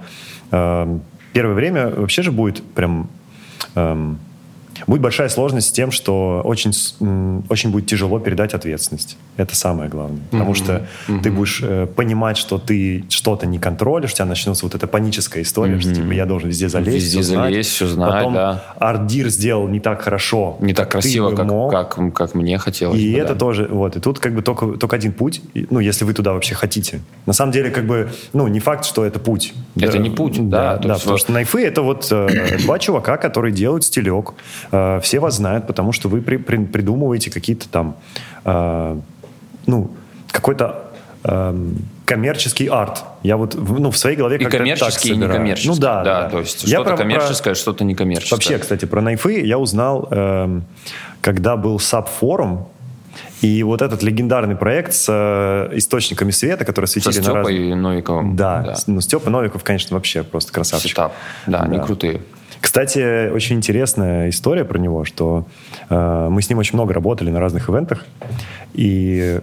э, 0.51 0.97
первое 1.33 1.53
время 1.55 1.89
вообще 1.89 2.21
же 2.21 2.31
будет 2.31 2.63
прям... 2.73 3.09
эм, 3.75 4.17
будет 4.87 5.01
большая 5.01 5.29
сложность 5.29 5.69
с 5.69 5.71
тем, 5.71 5.91
что 5.91 6.41
очень, 6.43 6.71
очень 7.49 7.71
будет 7.71 7.85
тяжело 7.87 8.19
передать 8.19 8.53
ответственность. 8.53 9.17
Это 9.37 9.55
самое 9.55 9.89
главное. 9.89 10.21
Потому 10.31 10.53
что 10.53 10.85
ты 11.23 11.31
будешь 11.31 11.59
э, 11.63 11.87
понимать, 11.87 12.37
что 12.37 12.57
ты 12.57 13.05
что-то 13.09 13.45
не 13.45 13.59
контролишь, 13.59 14.11
у 14.11 14.15
тебя 14.15 14.25
начнется 14.25 14.65
вот 14.65 14.75
эта 14.75 14.87
паническая 14.87 15.43
история, 15.43 15.79
что 15.79 15.93
типа 15.93 16.11
я 16.11 16.25
должен 16.25 16.49
везде 16.49 16.69
залезть, 16.69 16.95
Везде 16.95 17.23
знать. 17.23 17.51
залезть, 17.53 17.69
всё 17.71 17.87
знать, 17.87 18.13
Потом 18.13 18.33
да. 18.33 18.63
ардир 18.79 19.29
сделал 19.29 19.67
не 19.67 19.79
так 19.79 20.01
хорошо, 20.01 20.57
не 20.59 20.73
так 20.73 20.91
красиво, 20.91 21.31
как, 21.35 21.45
мог. 21.45 21.71
как, 21.71 21.99
как 22.13 22.35
мне 22.35 22.57
хотелось. 22.57 22.99
И 22.99 23.13
бы, 23.13 23.19
это 23.19 23.33
да. 23.33 23.39
тоже, 23.39 23.67
вот, 23.69 23.95
и 23.95 23.99
тут 23.99 24.19
как 24.19 24.33
бы 24.35 24.41
только, 24.41 24.67
только 24.77 24.95
один 24.95 25.13
путь, 25.13 25.41
ну, 25.53 25.79
если 25.79 26.05
вы 26.05 26.13
туда 26.13 26.33
вообще 26.33 26.55
хотите. 26.55 27.01
На 27.25 27.33
самом 27.33 27.51
деле, 27.51 27.69
как 27.71 27.85
бы, 27.85 28.09
ну, 28.33 28.47
не 28.47 28.59
факт, 28.59 28.85
что 28.85 29.03
это 29.05 29.19
путь. 29.19 29.53
Это 29.79 29.97
не 29.97 30.09
путь, 30.09 30.37
да, 30.49 30.77
Да, 30.77 30.87
да, 30.87 30.93
потому 30.95 31.11
вот- 31.13 31.19
что 31.21 31.31
найфы 31.31 31.63
это 31.63 31.81
вот 31.81 32.07
э, 32.11 32.57
два 32.63 32.79
чувака, 32.79 33.17
которые 33.17 33.51
делают 33.53 33.83
стилек. 33.83 34.33
Э, 34.73 34.99
все 35.01 35.19
вас 35.19 35.35
знают, 35.35 35.67
потому 35.67 35.91
что 35.91 36.09
вы 36.09 36.21
при- 36.21 36.37
при- 36.37 36.65
придумываете 36.65 37.29
какие-то 37.31 37.69
там, 37.69 37.95
э, 38.43 38.97
ну, 39.67 39.91
какой-то 40.31 40.79
эм, 41.25 41.77
коммерческий 42.05 42.67
арт. 42.67 43.03
Я 43.23 43.37
вот, 43.37 43.55
ну, 43.55 43.91
в 43.91 43.97
своей 43.97 44.17
голове 44.17 44.37
как-то 44.39 44.51
так 44.51 44.59
коммерческий, 44.59 45.09
и 45.09 45.13
собираю. 45.13 45.31
некоммерческий. 45.35 45.69
Ну 45.69 45.77
да, 45.79 46.03
да, 46.03 46.21
да. 46.23 46.29
то 46.31 46.39
есть 46.39 46.63
Я 46.63 46.69
что-то 46.69 46.83
про- 46.83 46.89
про- 46.97 47.03
коммерческое, 47.03 47.53
что-то 47.53 47.85
некоммерческое. 47.85 48.35
Вообще, 48.35 48.57
кстати, 48.57 48.83
про 48.83 48.99
Knife 49.01 49.33
ы 49.33 49.39
я 49.45 49.57
узнал, 49.57 50.09
эм, 50.11 50.65
когда 51.21 51.55
был 51.55 51.77
SAP-форум, 51.79 52.67
и 53.41 53.63
вот 53.63 53.81
этот 53.81 54.03
легендарный 54.03 54.55
проект 54.57 54.93
с 54.93 55.05
э, 55.09 55.77
источниками 55.77 56.31
света, 56.31 56.65
которые 56.65 56.87
Со 56.89 56.99
светили 56.99 57.19
на. 57.19 57.23
Степой 57.43 57.73
Новиковым. 57.75 58.35
Да, 58.35 58.75
с- 58.75 58.87
ну 58.87 58.99
Степа 58.99 59.29
Новиков, 59.29 59.63
конечно, 59.63 59.95
вообще 59.95 60.23
просто 60.23 60.51
красавчик. 60.51 60.89
Setup. 60.91 61.13
Да, 61.47 61.61
они 61.61 61.77
Да. 61.77 61.83
крутые. 61.83 62.21
Кстати, 62.63 63.29
очень 63.29 63.57
интересная 63.57 64.29
история 64.29 64.63
про 64.63 64.79
него, 64.79 65.03
что 65.03 65.45
э, 65.89 66.27
мы 66.31 66.41
с 66.41 66.49
ним 66.49 66.59
очень 66.59 66.75
много 66.75 66.93
работали 66.93 67.29
на 67.29 67.41
разных 67.41 67.69
ивентах, 67.69 68.05
и 68.73 69.41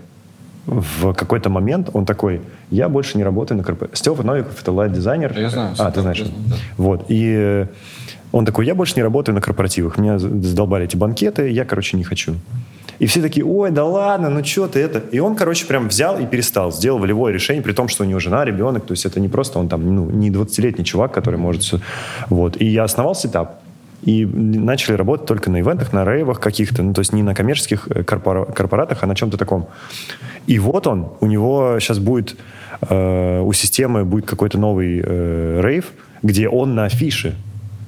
в 0.64 1.12
какой-то 1.12 1.50
момент 1.50 1.90
он 1.92 2.06
такой, 2.06 2.40
я 2.70 2.88
больше 2.88 3.18
не 3.18 3.24
работаю 3.24 3.58
на 3.58 3.62
корпорации. 3.64 3.98
Степа 3.98 4.22
Новиков— 4.22 4.58
это 4.62 4.72
лайт-дизайнер. 4.72 5.38
Я 5.38 5.50
знаю, 5.50 5.74
А, 5.78 5.90
ты 5.90 6.00
знаешь. 6.00 6.16
знаю, 6.16 6.32
да. 6.46 6.56
Вот, 6.78 7.04
и 7.08 7.66
он 8.32 8.46
такой, 8.46 8.64
я 8.64 8.74
больше 8.74 8.94
не 8.96 9.02
работаю 9.02 9.34
на 9.34 9.42
корпоративах, 9.42 9.98
меня 9.98 10.18
задолбали 10.18 10.86
эти 10.86 10.96
банкеты, 10.96 11.50
я, 11.50 11.66
короче, 11.66 11.98
не 11.98 12.04
хочу. 12.04 12.36
И 13.00 13.06
все 13.06 13.22
такие, 13.22 13.46
ой, 13.46 13.70
да 13.70 13.84
ладно, 13.86 14.28
ну 14.28 14.44
что 14.44 14.68
ты 14.68 14.78
это? 14.78 15.02
И 15.10 15.18
он, 15.18 15.34
короче, 15.34 15.66
прям 15.66 15.88
взял 15.88 16.20
и 16.20 16.26
перестал, 16.26 16.70
сделал 16.70 16.98
волевое 16.98 17.32
решение, 17.32 17.62
при 17.62 17.72
том, 17.72 17.88
что 17.88 18.04
у 18.04 18.06
него 18.06 18.20
жена, 18.20 18.44
ребенок, 18.44 18.84
то 18.84 18.92
есть 18.92 19.06
это 19.06 19.20
не 19.20 19.28
просто 19.28 19.58
он 19.58 19.70
там, 19.70 19.94
ну, 19.94 20.10
не 20.10 20.30
20-летний 20.30 20.84
чувак, 20.84 21.12
который 21.12 21.38
может 21.38 21.62
все... 21.62 21.80
Вот. 22.28 22.60
И 22.60 22.66
я 22.66 22.84
основал 22.84 23.14
Setup. 23.14 23.62
И 24.02 24.26
начали 24.26 24.96
работать 24.96 25.26
только 25.26 25.50
на 25.50 25.60
ивентах, 25.60 25.94
на 25.94 26.04
рейвах 26.04 26.40
каких-то, 26.40 26.82
ну, 26.82 26.92
то 26.92 27.00
есть 27.00 27.14
не 27.14 27.22
на 27.22 27.34
коммерческих 27.34 27.88
э, 27.88 28.02
корпора- 28.02 28.52
корпоратах, 28.52 29.02
а 29.02 29.06
на 29.06 29.14
чем-то 29.14 29.38
таком. 29.38 29.68
И 30.46 30.58
вот 30.58 30.86
он, 30.86 31.08
у 31.20 31.26
него 31.26 31.78
сейчас 31.80 31.98
будет, 31.98 32.36
э, 32.82 33.40
у 33.40 33.52
системы 33.54 34.04
будет 34.04 34.26
какой-то 34.26 34.58
новый 34.58 35.02
э, 35.02 35.60
рейв, 35.62 35.86
где 36.22 36.48
он 36.48 36.74
на 36.74 36.84
афише. 36.84 37.34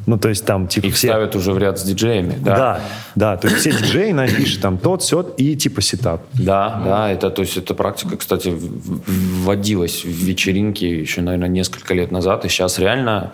Ну, 0.07 0.19
то 0.19 0.29
есть 0.29 0.45
там, 0.45 0.67
типа, 0.67 0.87
Их 0.87 0.95
все... 0.95 1.09
ставят 1.09 1.37
уже 1.37 1.53
в 1.53 1.59
ряд 1.59 1.79
с 1.79 1.83
диджеями. 1.85 2.37
Да, 2.41 2.57
Да, 2.57 2.81
да, 3.15 3.37
то 3.37 3.49
есть 3.49 3.61
все 3.61 3.71
диджеи 3.73 4.13
на 4.13 4.25
афише, 4.25 4.59
там 4.61 4.79
тот, 4.79 5.03
сет 5.05 5.35
и 5.37 5.57
типа 5.57 5.81
Setup. 5.81 6.23
Да, 6.33 6.83
да, 6.85 7.11
это, 7.11 7.31
то 7.31 7.43
есть, 7.43 7.57
эта 7.57 7.75
практика, 7.75 8.17
кстати, 8.17 8.53
вводилась 8.57 10.05
в 10.05 10.09
вечеринки 10.09 10.85
еще, 10.85 11.21
наверное, 11.21 11.49
несколько 11.49 11.95
лет 11.95 12.11
назад, 12.11 12.45
и 12.45 12.49
сейчас 12.49 12.79
реально, 12.79 13.33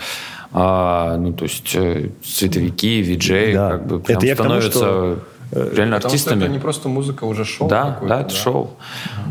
а, 0.52 1.16
ну, 1.16 1.32
то 1.32 1.44
есть, 1.44 1.74
э, 1.74 2.10
световики, 2.24 3.00
виджеи, 3.02 3.52
Да. 3.54 3.70
как 3.70 3.86
бы, 3.86 4.00
прям 4.00 4.18
Это 4.18 4.26
я 4.26 4.34
к 4.34 4.38
тому, 4.38 4.48
становятся 4.50 4.78
что, 4.78 5.18
реально 5.52 5.96
Потому 5.96 5.98
что 5.98 6.06
артистами. 6.08 6.42
это 6.44 6.48
не 6.52 6.58
просто 6.58 6.88
музыка, 6.88 7.24
уже 7.24 7.44
шоу 7.44 7.68
Да, 7.68 7.92
какое-то, 7.92 8.14
да, 8.14 8.20
это 8.22 8.30
шоу. 8.34 8.70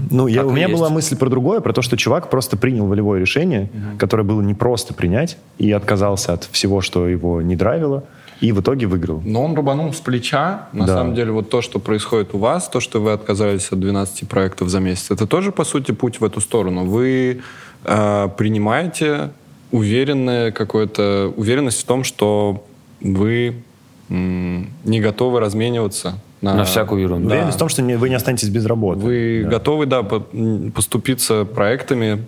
Ну, 0.09 0.27
я, 0.27 0.41
Так 0.41 0.47
у 0.47 0.51
меня 0.53 0.67
есть. 0.67 0.79
была 0.79 0.89
мысль 0.89 1.15
про 1.17 1.29
другое, 1.29 1.59
про 1.61 1.73
то, 1.73 1.81
что 1.81 1.95
чувак 1.97 2.29
просто 2.29 2.57
принял 2.57 2.85
волевое 2.87 3.19
решение, 3.19 3.69
которое 3.99 4.23
было 4.23 4.41
непросто 4.41 4.93
принять, 4.93 5.37
и 5.57 5.71
отказался 5.71 6.33
от 6.33 6.43
всего, 6.45 6.81
что 6.81 7.07
его 7.07 7.41
не 7.41 7.55
драйвило, 7.55 8.03
и 8.41 8.51
в 8.51 8.61
итоге 8.61 8.85
выиграл. 8.85 9.21
Но 9.25 9.43
он 9.43 9.55
рубанул 9.55 9.91
с 9.93 9.97
плеча. 9.99 10.67
На 10.71 10.85
Да. 10.85 10.95
самом 10.97 11.15
деле, 11.15 11.31
вот 11.31 11.49
то, 11.49 11.61
что 11.61 11.79
происходит 11.79 12.33
у 12.33 12.37
вас, 12.37 12.69
то, 12.69 12.79
что 12.79 12.99
вы 13.01 13.11
отказались 13.13 13.71
от 13.71 13.79
12 13.79 14.27
проектов 14.29 14.69
за 14.69 14.79
месяц, 14.79 15.09
это 15.11 15.25
тоже, 15.27 15.51
по 15.51 15.63
сути, 15.63 15.91
путь 15.91 16.19
в 16.19 16.23
эту 16.25 16.39
сторону. 16.41 16.85
Вы 16.85 17.41
э, 17.83 18.29
принимаете 18.37 19.31
уверенное 19.71 20.51
какое-то, 20.51 21.33
уверенность 21.35 21.81
в 21.81 21.85
том, 21.85 22.03
что 22.03 22.63
вы 23.01 23.63
не 24.09 25.01
готовы 25.01 25.39
размениваться 25.39 26.19
на, 26.41 26.53
На 26.55 26.63
всякую 26.63 27.01
ерунду. 27.01 27.27
Да. 27.29 27.33
Уверенность 27.35 27.57
в 27.57 27.59
том, 27.59 27.69
что 27.69 27.81
не- 27.81 27.95
вы 27.97 28.09
не 28.09 28.15
останетесь 28.15 28.49
без 28.49 28.65
работы. 28.65 28.99
Вы 29.01 29.41
Да. 29.43 29.49
готовы, 29.51 29.85
да, 29.85 30.03
поступиться 30.73 31.45
проектами, 31.45 32.23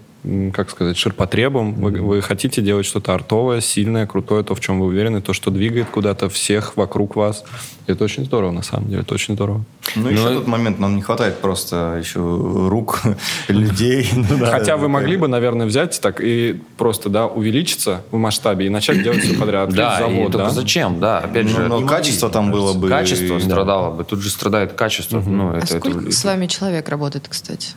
как 0.54 0.70
сказать, 0.70 0.98
ширпотребом. 0.98 1.74
Вы, 1.76 1.92
вы 2.02 2.22
хотите 2.22 2.62
делать 2.62 2.86
что-то 2.86 3.14
артовое, 3.14 3.62
сильное, 3.62 4.06
крутое, 4.06 4.44
то, 4.44 4.54
в 4.54 4.60
чем 4.60 4.80
вы 4.80 4.88
уверены, 4.88 5.22
то, 5.22 5.34
что 5.34 5.50
двигает 5.52 5.88
куда-то 5.90 6.28
всех 6.30 6.76
вокруг 6.76 7.16
вас. 7.16 7.46
Это 7.88 8.04
очень 8.04 8.26
здорово, 8.26 8.52
на 8.52 8.62
самом 8.62 8.90
деле, 8.90 9.02
это 9.02 9.14
очень 9.14 9.36
здорово. 9.36 9.64
Ну, 9.96 10.10
еще 10.10 10.30
Ну, 10.30 10.36
тот 10.36 10.48
момент, 10.48 10.78
нам 10.78 10.96
не 10.96 11.02
хватает 11.02 11.38
просто 11.40 11.98
еще 12.00 12.20
рук, 12.20 13.02
людей. 13.48 14.10
Ну 14.30 14.46
Хотя 14.46 14.78
вы 14.78 14.90
могли 14.90 15.18
бы. 15.18 15.28
наверное, 15.28 15.66
взять 15.66 16.00
так 16.02 16.22
и 16.22 16.62
просто, 16.78 17.10
да, 17.10 17.26
увеличиться 17.26 18.04
в 18.12 18.18
масштабе 18.18 18.66
и 18.68 18.70
начать 18.70 19.02
делать 19.02 19.24
все 19.24 19.36
подряд. 19.36 19.70
Да, 19.74 19.98
завод, 20.00 20.32
да? 20.32 20.50
зачем, 20.50 21.00
да, 21.00 21.20
опять 21.20 21.46
Ну, 21.46 21.52
же. 21.52 21.68
но 21.68 21.86
качество 21.86 22.30
там 22.30 22.52
было 22.52 22.74
бы... 22.74 22.90
Качество 22.90 23.40
да. 23.40 23.46
страдало 23.46 23.92
бы. 23.96 24.04
Тут 24.04 24.20
же 24.22 24.30
страдает 24.30 24.74
качество. 24.74 25.24
А 25.56 25.66
сколько 25.66 26.12
с 26.12 26.24
вами 26.26 26.48
человек 26.48 26.90
работает, 26.90 27.28
кстати? 27.28 27.70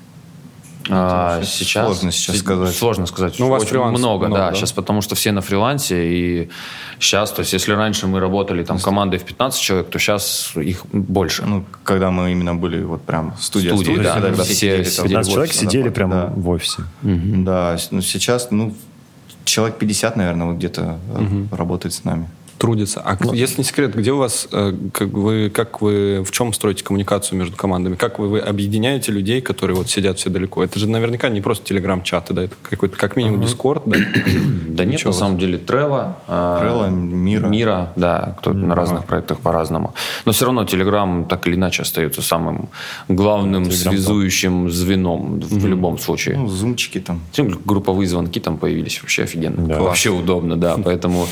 А, 0.91 1.41
Сейчас 1.43 1.55
сейчас 1.55 1.87
сложно 1.87 2.13
сейчас 2.13 2.37
сказать. 2.39 2.75
Сложно 2.75 3.07
сказать. 3.07 3.39
Ну, 3.39 3.47
у 3.47 3.51
вас 3.51 3.63
Очень 3.63 3.79
много, 3.79 3.99
много, 3.99 4.29
да, 4.29 4.51
да? 4.51 4.57
Сейчас 4.57 4.73
потому 4.73 5.01
что 5.03 5.15
все 5.15 5.33
на 5.33 5.41
фрилансе, 5.41 6.07
и 6.07 6.51
сейчас, 6.99 7.31
то 7.31 7.41
есть, 7.41 7.53
если 7.53 7.73
раньше 7.73 8.07
мы 8.07 8.21
работали 8.21 8.65
там 8.65 8.79
командой 8.79 9.19
в 9.19 9.25
15 9.25 9.61
человек, 9.61 9.91
то 9.91 9.99
сейчас 9.99 10.53
их 10.57 10.85
больше. 10.93 11.45
Ну, 11.47 11.65
когда 11.85 12.11
мы 12.11 12.33
именно 12.33 12.55
были 12.55 12.83
вот 12.83 13.03
прям 13.03 13.35
студия, 13.39 13.71
Студии, 13.75 13.85
студия, 13.93 14.03
да, 14.03 14.13
когда 14.15 14.29
когда 14.29 14.45
все 14.45 14.55
сидели 14.55 14.85
там. 14.85 15.05
15 15.05 15.33
человек 15.33 15.55
Вот, 15.55 15.61
сидели 15.61 15.89
да, 15.89 15.91
прямо 15.91 16.15
да. 16.15 16.33
в 16.37 16.49
офисе. 16.49 16.83
Да, 17.03 17.79
с- 17.79 17.91
ну, 17.91 18.01
сейчас, 18.03 18.51
ну, 18.51 18.75
человек 19.45 19.77
50, 19.79 20.17
наверное, 20.17 20.47
вот 20.49 20.57
где-то 20.57 20.99
э, 21.17 21.45
работает 21.57 21.95
с 21.95 22.05
нами. 22.05 22.29
Трудится. 22.63 23.01
А 23.05 23.17
Ну, 23.19 23.33
если 23.33 23.59
не 23.59 23.65
секрет, 23.65 23.97
где 23.97 24.13
у 24.13 24.19
вас, 24.19 24.47
э, 24.53 24.73
как 24.93 25.09
вы, 25.09 25.51
как 25.51 25.83
вы, 25.83 26.23
в 26.23 26.31
чем 26.31 26.53
строите 26.53 26.85
коммуникацию 26.85 27.37
между 27.37 27.57
командами? 27.57 27.97
Как 27.97 28.21
вы, 28.21 28.29
вы 28.29 28.39
объединяете 28.39 29.11
людей, 29.11 29.41
которые 29.41 29.77
вот 29.77 29.91
сидят 29.91 30.21
все 30.21 30.31
далеко? 30.31 30.63
Это 30.63 30.79
же 30.79 30.89
наверняка 30.89 31.29
не 31.29 31.41
просто 31.41 31.65
телеграм-чаты, 31.65 32.33
да, 32.33 32.45
это 32.45 32.55
какой-то, 32.63 32.97
как 32.97 33.17
минимум, 33.17 33.43
дискорд, 33.43 33.83
да? 33.87 33.99
Да 34.73 34.85
нет, 34.85 35.05
на 35.05 35.13
самом 35.13 35.39
деле, 35.39 35.59
Трева. 35.59 36.19
Трелло, 36.27 36.87
Мира. 36.87 37.47
Мира, 37.49 37.93
да, 37.97 38.37
кто 38.39 38.53
на 38.53 38.75
разных 38.75 39.05
проектах 39.05 39.41
по-разному. 39.41 39.95
Но 40.25 40.33
все 40.33 40.45
равно 40.45 40.65
Телеграм 40.65 41.25
так 41.25 41.47
или 41.47 41.57
иначе 41.57 41.83
остается 41.83 42.23
самым 42.23 42.69
главным 43.09 43.71
связующим 43.71 44.71
звеном 44.71 45.41
в 45.41 45.67
любом 45.67 45.99
случае. 45.99 46.39
Ну, 46.39 46.49
зумчики 46.49 47.01
там. 47.01 47.21
Групповые 47.37 48.09
звонки 48.09 48.41
там 48.41 48.57
появились. 48.57 49.03
Вообще 49.03 49.25
офигенно. 49.25 49.81
Вообще 49.81 50.11
удобно, 50.11 50.57
да. 50.57 50.77
Поэтому 50.85 51.27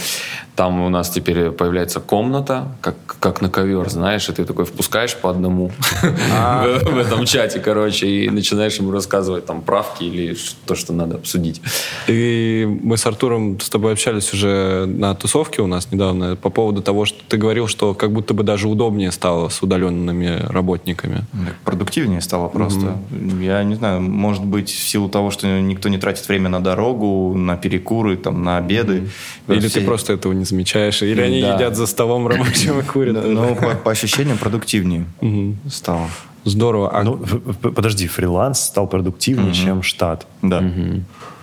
там 0.60 0.80
у 0.82 0.88
нас 0.90 1.08
теперь 1.20 1.50
появляется 1.50 2.00
комната, 2.00 2.68
как, 2.80 2.96
как 3.20 3.40
на 3.40 3.50
ковер, 3.50 3.88
знаешь, 3.90 4.28
и 4.28 4.32
ты 4.32 4.44
такой 4.44 4.64
впускаешь 4.64 5.14
по 5.16 5.30
одному 5.30 5.70
в 6.02 6.90
в 6.90 6.98
этом 6.98 7.24
чате, 7.26 7.60
короче, 7.60 8.06
и 8.06 8.30
начинаешь 8.30 8.76
ему 8.76 8.90
рассказывать 8.90 9.46
там 9.46 9.60
правки 9.62 10.04
или 10.04 10.36
то, 10.66 10.74
что 10.74 10.92
надо 10.92 11.16
обсудить. 11.16 11.60
И 12.08 12.66
мы 12.82 12.96
с 12.96 13.06
Артуром 13.06 13.60
с 13.60 13.68
тобой 13.68 13.92
общались 13.92 14.32
уже 14.32 14.86
на 14.86 15.14
тусовке 15.14 15.62
у 15.62 15.66
нас 15.66 15.90
недавно 15.92 16.36
по 16.36 16.50
поводу 16.50 16.82
того, 16.82 17.04
что 17.04 17.18
ты 17.28 17.36
говорил, 17.36 17.68
что 17.68 17.94
как 17.94 18.12
будто 18.12 18.34
бы 18.34 18.42
даже 18.42 18.68
удобнее 18.68 19.12
стало 19.12 19.48
с 19.48 19.62
удаленными 19.62 20.46
работниками. 20.48 21.24
Продуктивнее 21.64 22.20
стало 22.20 22.48
просто. 22.48 22.98
Я 23.40 23.62
не 23.64 23.74
знаю, 23.74 24.00
может 24.00 24.44
быть, 24.44 24.70
в 24.70 24.88
силу 24.88 25.08
того, 25.08 25.30
что 25.30 25.46
никто 25.46 25.88
не 25.88 25.98
тратит 25.98 26.26
время 26.28 26.48
на 26.48 26.60
дорогу, 26.60 27.34
на 27.36 27.56
перекуры, 27.56 28.16
там, 28.16 28.42
на 28.42 28.56
обеды. 28.56 29.08
Или 29.48 29.68
ты 29.68 29.80
просто 29.82 30.12
этого 30.12 30.32
не 30.32 30.44
замечаешь, 30.44 31.02
или 31.10 31.20
они 31.20 31.40
Да. 31.40 31.54
едят 31.54 31.76
за 31.76 31.86
столом 31.86 32.26
рабочим 32.26 32.78
и 32.80 32.82
курят. 32.82 33.16
Ну, 33.24 33.54
по, 33.54 33.74
по 33.74 33.90
ощущениям 33.90 34.38
продуктивнее 34.38 35.04
стало. 35.68 36.08
Здорово. 36.44 36.90
А 36.98 37.02
Ну, 37.02 37.18
подожди, 37.18 38.06
фриланс 38.06 38.60
стал 38.60 38.86
продуктивнее, 38.86 39.52
чем 39.52 39.82
штат. 39.82 40.26
Да. 40.42 40.62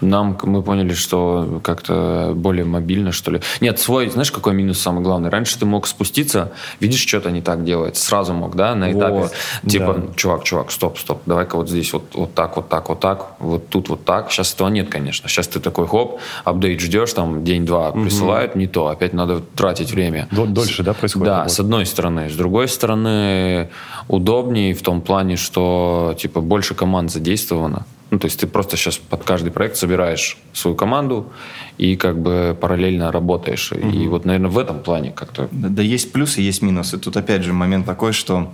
Нам, 0.01 0.35
к- 0.35 0.43
мы 0.45 0.61
поняли, 0.61 0.93
что 0.93 1.59
как-то 1.63 2.33
более 2.35 2.65
мобильно, 2.65 3.11
что 3.11 3.31
ли. 3.31 3.41
Нет, 3.61 3.79
свой, 3.79 4.09
знаешь, 4.09 4.31
какой 4.31 4.53
минус 4.53 4.79
самый 4.79 5.03
главный? 5.03 5.29
Раньше 5.29 5.57
ты 5.57 5.65
мог 5.65 5.87
спуститься, 5.87 6.51
видишь, 6.79 6.99
что-то 7.05 7.31
не 7.31 7.41
так 7.41 7.63
делается, 7.63 8.05
сразу 8.05 8.33
мог, 8.33 8.55
да, 8.55 8.75
на 8.75 8.91
этапе. 8.91 9.13
Вот, 9.13 9.31
типа, 9.67 9.93
да. 9.93 10.13
чувак, 10.15 10.43
чувак, 10.43 10.71
стоп, 10.71 10.99
стоп, 10.99 11.21
давай-ка 11.25 11.55
вот 11.57 11.67
здесь 11.69 11.91
вот, 11.93 12.03
вот 12.13 12.33
так, 12.35 12.55
вот 12.57 12.69
так, 12.69 12.89
вот 12.89 12.99
так, 12.99 13.31
вот 13.39 13.69
тут 13.69 13.89
вот 13.89 14.05
так. 14.05 14.31
Сейчас 14.31 14.53
этого 14.53 14.67
нет, 14.69 14.89
конечно. 14.89 15.27
Сейчас 15.29 15.47
ты 15.47 15.59
такой, 15.59 15.87
хоп, 15.87 16.19
апдейт 16.43 16.79
ждешь, 16.79 17.13
там 17.13 17.43
день-два 17.43 17.91
присылают, 17.91 18.55
не 18.55 18.67
то, 18.67 18.87
опять 18.89 19.13
надо 19.13 19.41
тратить 19.55 19.91
время. 19.91 20.27
Дол- 20.31 20.45
Дольше, 20.47 20.83
да, 20.83 20.93
происходит? 20.93 21.25
Да, 21.25 21.37
работа? 21.39 21.55
с 21.55 21.59
одной 21.59 21.85
стороны. 21.87 22.29
С 22.29 22.35
другой 22.35 22.67
стороны, 22.67 23.69
удобнее 24.07 24.73
в 24.75 24.81
том 24.83 25.01
плане, 25.01 25.37
что 25.37 26.15
типа 26.19 26.41
больше 26.41 26.75
команд 26.75 27.11
задействовано. 27.11 27.85
Ну, 28.09 28.19
то 28.19 28.25
есть 28.25 28.39
ты 28.39 28.47
просто 28.47 28.77
сейчас 28.77 28.97
под 28.97 29.23
каждый 29.23 29.51
проект 29.51 29.75
собираешь 29.75 30.37
свою 30.53 30.75
команду 30.77 31.31
и 31.77 31.95
как 31.97 32.17
бы 32.19 32.57
параллельно 32.59 33.11
работаешь. 33.11 33.71
И 33.73 34.07
вот, 34.07 34.23
наверное, 34.25 34.49
в 34.49 34.57
этом 34.57 34.79
плане 34.79 35.11
как-то... 35.11 35.49
Да, 35.51 35.67
да 35.67 35.81
есть 35.81 36.13
плюсы, 36.13 36.39
есть 36.41 36.61
минусы. 36.61 36.97
Тут 36.97 37.17
опять 37.17 37.43
же 37.43 37.51
момент 37.51 37.85
такой, 37.85 38.13
что 38.13 38.53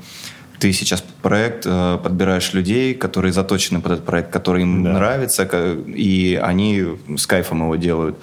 ты 0.59 0.73
сейчас 0.73 1.01
под 1.01 1.15
проект 1.15 1.65
э, 1.67 1.99
подбираешь 2.01 2.53
людей, 2.53 2.93
которые 2.95 3.31
заточены 3.31 3.79
под 3.81 3.91
этот 3.91 4.05
проект, 4.05 4.31
который 4.31 4.63
им 4.63 4.83
Да. 4.83 4.93
нравится, 4.93 5.47
и 5.87 6.39
они 6.41 6.83
с 7.15 7.27
кайфом 7.27 7.63
его 7.63 7.75
делают. 7.75 8.17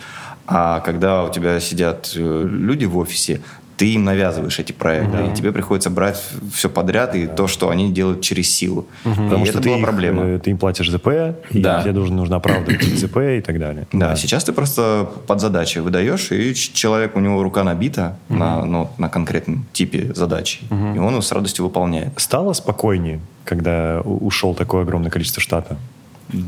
А 0.47 0.81
когда 0.81 1.23
у 1.25 1.31
тебя 1.31 1.61
сидят 1.61 2.13
э, 2.17 2.49
люди 2.51 2.85
в 2.87 2.99
офисе, 2.99 3.41
ты 3.81 3.95
им 3.95 4.05
навязываешь 4.05 4.59
эти 4.59 4.73
проекты, 4.73 5.29
и 5.31 5.35
тебе 5.35 5.53
приходится 5.53 5.89
брать 5.89 6.23
все 6.53 6.69
подряд 6.69 7.15
и 7.15 7.27
то, 7.27 7.47
что 7.47 7.71
они 7.71 7.91
делают 7.91 8.21
через 8.21 8.51
силу. 8.55 8.87
Потому 9.05 9.45
и 9.45 9.49
что 9.49 9.55
это 9.55 9.63
ты, 9.63 9.69
была 9.71 9.79
их, 9.79 9.85
проблема. 9.85 10.23
э, 10.23 10.39
ты 10.39 10.51
им 10.51 10.59
платишь 10.59 10.91
ЗП, 10.91 11.09
и 11.51 11.61
Да. 11.63 11.81
тебе 11.81 11.93
должен, 11.93 12.15
нужно 12.15 12.37
оправдывать 12.37 12.83
ЗП 12.83 13.17
и 13.17 13.41
так 13.41 13.59
далее. 13.59 13.87
Да, 13.93 14.17
сейчас 14.17 14.45
ты 14.45 14.53
просто 14.53 15.09
под 15.27 15.41
задачи 15.41 15.79
выдаешь, 15.79 16.31
и 16.31 16.55
человек, 16.55 17.17
у 17.17 17.21
него 17.21 17.43
рука 17.43 17.65
набита 17.65 18.19
на, 18.29 18.67
ну, 18.67 18.91
на 18.99 19.09
конкретном 19.09 19.65
типе 19.73 20.13
задачи, 20.15 20.59
и 20.71 20.99
он 20.99 21.13
его 21.13 21.23
с 21.23 21.33
радостью 21.33 21.65
выполняет. 21.65 22.13
Стало 22.17 22.53
спокойнее, 22.53 23.21
когда 23.47 24.03
ушел 24.05 24.55
такое 24.55 24.83
огромное 24.83 25.11
количество 25.11 25.41
штата? 25.41 25.79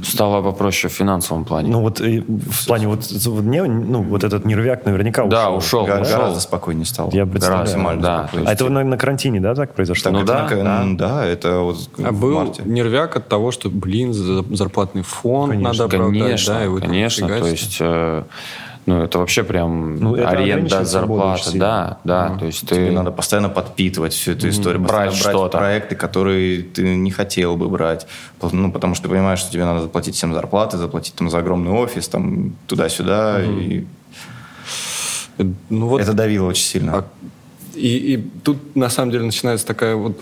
Стало 0.04 0.42
попроще 0.42 0.90
в 0.92 0.96
финансовом 0.96 1.44
плане. 1.44 1.70
Ну 1.70 1.80
вот 1.80 2.00
э, 2.00 2.22
в 2.26 2.66
плане 2.66 2.88
вот, 2.88 3.00
вот 3.10 3.42
мне, 3.44 3.62
ну 3.64 4.02
вот 4.02 4.24
этот 4.24 4.44
нервяк 4.44 4.84
наверняка 4.86 5.24
Да, 5.26 5.50
ушел. 5.50 5.82
ушел. 5.82 5.86
Га- 5.86 6.00
ушел. 6.02 6.16
Гораздо 6.18 6.40
спокойнее 6.40 6.86
стало. 6.86 7.10
Я 7.12 7.26
представляю. 7.26 7.62
Максимально, 7.64 8.02
да. 8.02 8.30
А 8.46 8.52
это 8.52 8.68
на, 8.68 8.84
на 8.84 8.96
карантине, 8.96 9.40
да, 9.40 9.54
так 9.54 9.74
произошло? 9.74 10.04
Так, 10.04 10.12
Ну 10.12 10.18
это 10.20 10.32
да, 10.62 10.82
на- 10.84 10.96
да. 10.96 11.08
да, 11.08 11.24
это 11.26 11.58
вот 11.60 11.76
А 11.98 12.12
в 12.12 12.20
был 12.20 12.34
марте. 12.34 12.62
нервяк 12.64 13.16
от 13.16 13.28
того, 13.28 13.50
что, 13.50 13.70
блин, 13.70 14.12
за- 14.12 14.44
зарплатный 14.54 15.02
фонд 15.02 15.52
Конечно. 15.52 15.72
надо 15.84 15.84
оправдать, 15.96 16.20
Конечно, 16.22 16.54
да, 16.54 16.64
и 16.64 16.68
вы 16.68 16.80
тут 16.80 16.88
конечно. 16.88 17.28
То 17.28 17.46
есть, 17.46 17.76
э, 17.80 18.22
ну, 18.86 19.02
это 19.02 19.18
вообще 19.18 19.44
прям 19.44 19.96
Ну, 20.00 20.14
это 20.16 20.28
аренда, 20.30 20.84
зарплата. 20.84 21.50
Да, 21.54 21.98
да. 22.04 22.36
То 22.38 22.46
есть 22.46 22.66
Тебе 22.68 22.86
ты... 22.86 22.92
надо 22.92 23.10
постоянно 23.12 23.48
подпитывать 23.48 24.12
всю 24.12 24.32
эту 24.32 24.48
историю, 24.48 24.80
Брать 24.82 25.10
постоянно 25.10 25.38
брать 25.38 25.50
что-то. 25.50 25.58
проекты, 25.58 25.94
которые 25.96 26.62
ты 26.62 26.96
не 26.96 27.10
хотел 27.10 27.56
бы 27.56 27.68
брать. 27.68 28.06
Ну, 28.50 28.72
потому 28.72 28.94
что 28.94 29.04
ты 29.04 29.10
понимаешь, 29.10 29.38
что 29.38 29.52
тебе 29.52 29.64
надо 29.64 29.82
заплатить 29.82 30.14
всем 30.16 30.34
зарплаты, 30.34 30.78
заплатить 30.78 31.14
там 31.14 31.30
за 31.30 31.38
огромный 31.38 31.70
офис, 31.70 32.08
там 32.08 32.54
туда-сюда. 32.66 33.42
И 33.42 33.84
Э, 35.38 35.44
Ну 35.70 35.86
вот 35.88 36.00
это 36.00 36.12
давило 36.12 36.46
очень 36.48 36.64
сильно. 36.64 36.98
А- 36.98 37.04
И, 37.74 38.14
и 38.14 38.16
тут 38.44 38.76
на 38.76 38.90
самом 38.90 39.12
деле 39.12 39.24
начинается 39.24 39.66
такой 39.66 39.94
вот 39.94 40.20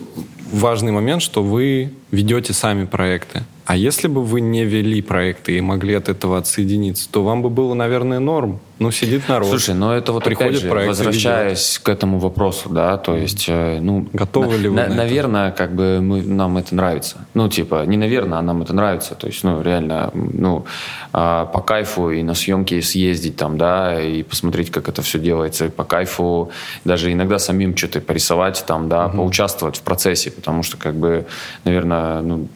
важный 0.53 0.92
момент, 0.92 1.22
что 1.22 1.42
вы 1.42 1.92
ведете 2.11 2.53
сами 2.53 2.84
проекты. 2.84 3.42
А 3.70 3.76
если 3.76 4.09
бы 4.09 4.24
вы 4.24 4.40
не 4.40 4.64
вели 4.64 5.01
проекты 5.01 5.57
и 5.57 5.61
могли 5.61 5.94
от 5.94 6.09
этого 6.09 6.38
отсоединиться, 6.38 7.09
то 7.09 7.22
вам 7.22 7.40
бы 7.40 7.51
было, 7.51 7.74
наверное, 7.74 8.18
норм. 8.18 8.59
Ну, 8.80 8.90
сидит 8.90 9.28
народ. 9.28 9.48
Слушай, 9.48 9.74
но 9.74 9.94
это 9.94 10.12
вот 10.12 10.24
приходит 10.24 10.53
опять 10.53 10.62
же, 10.62 10.68
проект 10.70 10.88
возвращаясь 10.88 11.78
к 11.78 11.88
этому 11.88 12.18
вопросу, 12.18 12.70
да, 12.70 12.96
то 12.96 13.14
есть, 13.14 13.44
э, 13.46 13.78
ну... 13.78 14.09
Готовы 14.12 14.57
ли 14.57 14.68
вы 14.70 14.74
на 14.74 14.80
это? 14.86 14.94
Наверное, 14.94 15.51
как 15.53 15.74
бы 15.74 16.01
мы, 16.01 16.22
нам 16.22 16.57
это 16.57 16.74
нравится. 16.74 17.18
Ну, 17.34 17.48
типа, 17.48 17.84
не 17.84 17.98
наверное, 17.98 18.38
а 18.38 18.42
нам 18.42 18.62
это 18.62 18.72
нравится. 18.72 19.14
То 19.14 19.26
есть, 19.26 19.44
ну, 19.44 19.61
реально, 19.61 20.11
ну, 20.14 20.64
а, 21.12 21.44
по 21.44 21.61
кайфу 21.61 22.11
и 22.11 22.22
на 22.22 22.34
съемки 22.34 22.80
съездить 22.80 23.36
там, 23.36 23.59
да, 23.59 24.01
и 24.01 24.22
посмотреть, 24.22 24.70
как 24.70 24.88
это 24.88 25.03
все 25.03 25.18
делается, 25.18 25.66
и 25.66 25.68
по 25.68 25.84
кайфу 25.84 26.51
даже 26.86 27.12
иногда 27.12 27.38
самим 27.38 27.76
что-то 27.76 28.01
порисовать 28.01 28.64
там, 28.66 28.88
да, 28.88 29.09
поучаствовать 29.09 29.76
в 29.76 29.82
процессе, 29.82 30.30
потому 30.41 30.62
что, 30.62 30.76
как 30.76 30.95
бы, 30.95 31.26
наверное, 31.64 32.22
ну, 32.22 32.49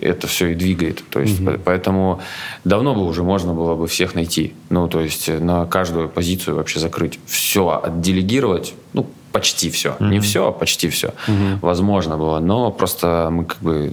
это 0.00 0.26
все 0.26 0.48
и 0.48 0.54
двигает. 0.54 1.02
То 1.10 1.20
есть, 1.20 1.44
по- 1.44 1.58
поэтому 1.64 2.20
давно 2.64 2.94
бы 2.94 3.04
уже 3.06 3.22
можно 3.22 3.54
было 3.54 3.74
бы 3.74 3.86
всех 3.86 4.14
найти. 4.14 4.52
Ну, 4.70 4.86
то 4.88 5.00
есть, 5.00 5.28
на 5.28 5.66
каждую 5.66 6.08
позицию 6.08 6.56
вообще 6.56 6.78
закрыть. 6.78 7.18
Все 7.26 7.80
отделегировать, 7.84 8.74
ну, 8.92 9.06
почти 9.32 9.70
все. 9.70 9.96
Не 10.00 10.18
все, 10.20 10.48
а 10.48 10.52
почти 10.52 10.88
все. 10.88 11.14
Возможно 11.62 12.16
было, 12.18 12.38
но 12.40 12.70
просто 12.70 13.28
мы 13.32 13.44
как 13.46 13.58
бы 13.62 13.92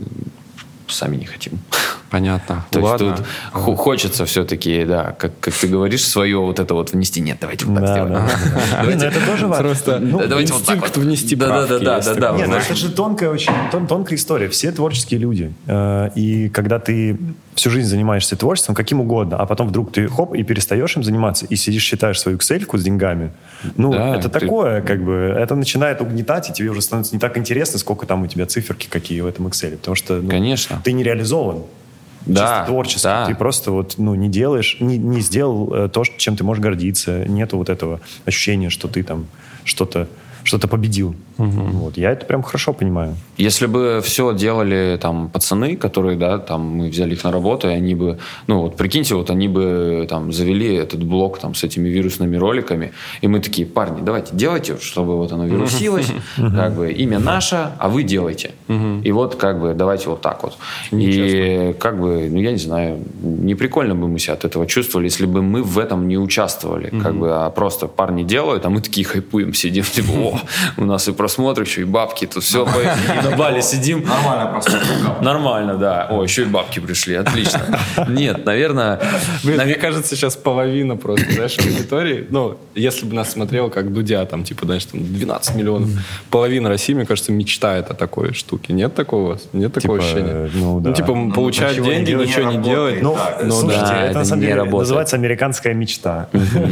сами 0.88 1.16
не 1.18 1.26
хотим. 1.26 1.54
Понятно. 2.10 2.66
То 2.72 2.80
Ладно. 2.82 3.05
есть 3.05 3.18
тут 3.18 3.26
хо- 3.51 3.76
хочется 3.76 4.26
все-таки, 4.26 4.84
да, 4.86 5.16
как, 5.18 5.32
как 5.39 5.53
ты 5.53 5.68
говоришь, 5.68 6.03
свое 6.05 6.38
вот 6.39 6.60
это 6.60 6.74
вот 6.74 6.91
внести. 6.91 7.22
Нет, 7.22 7.38
давайте 7.39 7.66
вот 7.66 7.76
так 7.76 7.86
Да, 7.86 7.93
сделаем. 7.93 8.14
да, 8.14 8.84
ну 8.84 8.89
это 8.89 9.26
тоже 9.26 9.47
важно. 9.47 9.64
Просто 9.64 9.99
Да, 9.99 10.28
давайте 10.28 10.53
вот 10.53 10.64
так 10.66 10.76
инстинкт 10.78 10.97
вот. 10.97 11.05
внести 11.05 11.36
да, 11.36 11.47
да, 11.47 11.68
да, 11.68 11.80
да, 11.80 11.99
да, 12.01 12.14
да, 12.14 12.22
такой. 12.22 12.38
Не, 12.38 12.43
ну 12.45 12.49
знаешь. 12.51 12.66
это 12.66 12.76
же 12.76 12.89
тонкая 12.91 13.30
очень 13.30 13.53
тон- 13.72 13.88
тонкая 13.88 14.18
история. 14.18 14.49
Все 14.49 14.72
творческие 14.72 15.20
люди. 15.20 15.53
Э, 15.68 16.10
И 16.16 16.49
когда 16.49 16.80
ты 16.80 17.18
всю 17.55 17.70
жизнь 17.70 17.88
занимаешься 17.89 18.36
творчеством, 18.36 18.74
каким 18.74 19.01
угодно, 19.01 19.38
а 19.38 19.45
потом 19.45 19.68
вдруг 19.68 19.91
ты 19.91 20.07
хоп 20.07 20.34
и 20.34 20.43
перестаешь 20.43 20.95
им 20.95 21.03
заниматься, 21.03 21.45
и 21.45 21.55
сидишь, 21.55 21.84
считаешь 21.84 22.20
свою 22.20 22.38
excel 22.38 22.66
с 22.78 22.84
деньгами, 22.84 23.32
ну, 23.76 23.91
Да, 23.91 24.16
это 24.16 24.30
ты- 24.30 24.39
такое, 24.39 24.82
как 24.82 25.03
бы, 25.03 25.36
это 25.38 25.55
начинает 25.55 26.01
угнетать, 26.01 26.49
и 26.49 26.53
тебе 26.53 26.70
уже 26.70 26.82
становится 26.82 27.14
не 27.16 27.20
так 27.20 27.38
интересно, 27.38 27.78
сколько 27.78 28.05
там 28.05 28.24
у 28.24 28.28
тебя 28.28 28.45
циферки 28.45 28.88
какие 28.89 29.20
в 29.22 29.28
этом 29.28 29.47
excel, 29.47 29.78
потому 29.78 29.95
что 29.95 30.16
ну, 30.22 30.30
Конечно. 30.30 30.82
ты 30.84 30.93
не 30.93 31.03
реализован. 31.03 31.64
Да, 32.26 32.60
чисто 32.60 32.66
творчески. 32.68 33.04
да. 33.04 33.26
Ты 33.26 33.36
просто 33.36 33.72
вот, 33.72 33.96
ну, 33.98 34.16
не 34.16 34.30
делаешь, 34.30 34.78
не, 34.80 34.98
не 34.98 35.22
сделал 35.22 35.74
э, 35.74 35.90
то, 35.90 36.04
чем 36.04 36.36
ты 36.36 36.44
можешь 36.44 36.62
гордиться. 36.62 37.26
Нету 37.28 37.58
вот 37.58 37.70
этого 37.70 38.02
ощущения, 38.26 38.70
что 38.70 38.88
ты 38.88 39.04
там 39.04 39.28
что-то 39.64 40.08
что-то 40.44 40.68
победил. 40.68 41.16
Вот. 41.38 41.98
Я 41.98 42.12
это 42.12 42.26
прям 42.26 42.44
хорошо 42.44 42.74
понимаю. 42.74 43.16
Если 43.38 43.66
бы 43.66 44.02
все 44.04 44.34
делали 44.34 44.98
там 45.02 45.30
пацаны, 45.30 45.78
которые, 45.78 46.18
да, 46.18 46.38
там 46.38 46.62
мы 46.62 46.90
взяли 46.90 47.14
их 47.14 47.24
на 47.24 47.32
работу, 47.32 47.70
и 47.70 47.72
они 47.72 47.96
бы, 47.96 48.20
ну 48.48 48.62
вот 48.62 48.76
прикиньте, 48.76 49.16
вот 49.16 49.30
они 49.30 49.48
бы 49.48 50.06
там 50.10 50.34
завели 50.34 50.76
этот 50.76 51.04
блок 51.04 51.40
там 51.40 51.56
с 51.56 51.64
этими 51.64 51.88
вирусными 51.88 52.36
роликами, 52.36 52.92
и 53.22 53.28
мы 53.28 53.40
такие, 53.40 53.66
парни, 53.66 54.02
давайте 54.02 54.36
делайте, 54.36 54.78
чтобы 54.82 55.16
вот 55.16 55.32
оно 55.32 55.46
вирусилось, 55.46 56.12
как 56.36 56.76
бы 56.76 56.92
имя 56.92 57.20
наше, 57.20 57.72
а 57.78 57.88
вы 57.88 58.04
делайте. 58.04 58.52
И 59.04 59.12
вот 59.12 59.36
как 59.36 59.62
бы 59.62 59.74
давайте 59.74 60.10
вот 60.10 60.22
так 60.22 60.44
вот. 60.44 60.58
И 60.92 61.74
как 61.80 62.00
бы, 62.00 62.28
ну 62.30 62.40
я 62.40 62.52
не 62.52 62.58
знаю, 62.58 63.00
не 63.22 63.56
прикольно 63.56 63.96
бы 63.96 64.08
мы 64.08 64.20
себя 64.20 64.34
от 64.34 64.44
этого 64.44 64.68
чувствовали, 64.68 65.06
если 65.06 65.26
бы 65.26 65.42
мы 65.42 65.64
в 65.64 65.80
этом 65.80 66.08
не 66.08 66.18
участвовали, 66.18 66.90
как 67.02 67.16
бы, 67.16 67.32
а 67.32 67.50
просто 67.50 67.88
парни 67.88 68.24
делают, 68.24 68.66
а 68.66 68.70
мы 68.70 68.82
такие 68.82 69.06
хайпуем, 69.06 69.54
сидим, 69.54 69.84
типа, 69.84 70.12
о, 70.30 70.40
у 70.78 70.86
нас 70.86 71.08
и 71.08 71.12
просмотры, 71.12 71.64
еще 71.64 71.82
и 71.82 71.86
бабки, 71.86 72.26
тут 72.26 72.44
все, 72.44 72.66
на 72.66 73.36
бале 73.36 73.62
сидим. 73.62 74.04
Нормально 74.04 74.50
просто. 74.52 74.80
Нормально, 75.22 75.76
да. 75.76 76.08
О, 76.10 76.24
еще 76.24 76.44
и 76.44 76.46
бабки 76.46 76.80
пришли, 76.80 77.16
отлично. 77.16 77.62
Нет, 78.08 78.46
наверное... 78.46 79.00
Мне 79.44 79.76
кажется, 79.76 80.16
сейчас 80.16 80.36
половина 80.36 80.98
просто, 80.98 81.32
знаешь, 81.32 81.58
аудитории, 81.60 82.28
ну, 82.30 82.58
если 82.76 83.06
бы 83.06 83.16
нас 83.16 83.32
смотрел 83.32 83.70
как 83.70 83.94
Дудя, 83.94 84.26
там, 84.26 84.44
типа, 84.44 84.66
знаешь, 84.66 84.86
там 84.86 85.02
12 85.04 85.56
миллионов, 85.56 85.90
половина 86.30 86.70
России, 86.70 86.94
мне 86.94 87.06
кажется, 87.06 87.32
мечтает 87.32 87.90
о 87.90 87.94
такой 87.94 88.34
штуке. 88.34 88.74
Нет 88.74 88.96
такого? 88.96 89.38
Нет 89.54 89.74
такого 89.74 90.00
Типа, 90.00 90.12
ощения? 90.12 90.50
ну, 90.54 90.80
да. 90.80 90.94
типа, 90.94 91.14
Ну, 91.14 91.32
получать 91.32 91.82
деньги, 91.82 92.12
ничего 92.12 92.52
не 92.52 92.58
делать. 92.58 93.02
Ну, 93.02 93.18
ну 93.44 93.52
слушайте, 93.52 93.94
это, 93.94 94.20
на 94.20 94.26
самом 94.26 94.42
деле 94.42 94.64
называется 94.64 95.16
американская 95.16 95.74
мечта. 95.74 96.30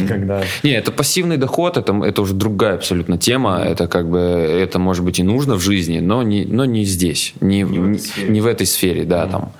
Когда 0.07 0.41
Не, 0.63 0.71
это 0.71 0.91
пассивный 0.91 1.37
доход, 1.37 1.77
это 1.77 2.21
уже 2.21 2.33
другая 2.33 2.75
абсолютно 2.75 3.17
тема. 3.17 3.46
Это 3.55 3.87
как 3.87 4.09
бы, 4.09 4.19
это 4.19 4.79
может 4.79 5.03
быть 5.03 5.19
и 5.19 5.23
нужно 5.23 5.55
в 5.55 5.61
жизни, 5.61 5.99
но 5.99 6.23
не, 6.23 6.45
но 6.45 6.65
не 6.65 6.85
здесь, 6.85 7.33
не, 7.41 7.63
в, 7.63 7.71
не, 7.71 7.99
не 8.27 8.41
в 8.41 8.45
этой 8.45 8.65
сфере, 8.65 9.03
да, 9.03 9.27
там. 9.27 9.51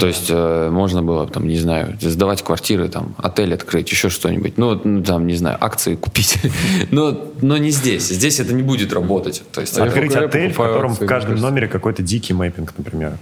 То 0.00 0.06
есть 0.06 0.26
э, 0.30 0.68
можно 0.70 1.02
было, 1.02 1.26
там, 1.28 1.46
не 1.46 1.58
знаю, 1.58 1.96
сдавать 2.00 2.42
квартиры, 2.42 2.88
там, 2.88 3.14
отель 3.18 3.54
открыть, 3.54 3.90
еще 3.90 4.08
что-нибудь. 4.08 4.58
Ну, 4.58 4.80
ну, 4.82 5.02
там, 5.02 5.26
не 5.26 5.34
знаю, 5.34 5.58
акции 5.60 5.94
купить. 5.94 6.38
но, 6.90 7.16
но 7.40 7.56
не 7.56 7.70
здесь. 7.70 8.08
Здесь 8.08 8.40
это 8.40 8.52
не 8.52 8.62
будет 8.62 8.92
работать. 8.92 9.42
То 9.52 9.60
есть, 9.60 9.78
открыть 9.78 10.14
отель, 10.14 10.52
в 10.52 10.56
котором 10.56 10.94
в 10.94 11.06
каждом 11.06 11.36
номере 11.36 11.68
какой-то 11.68 12.02
дикий 12.02 12.34
мэппинг, 12.34 12.74
например. 12.76 13.16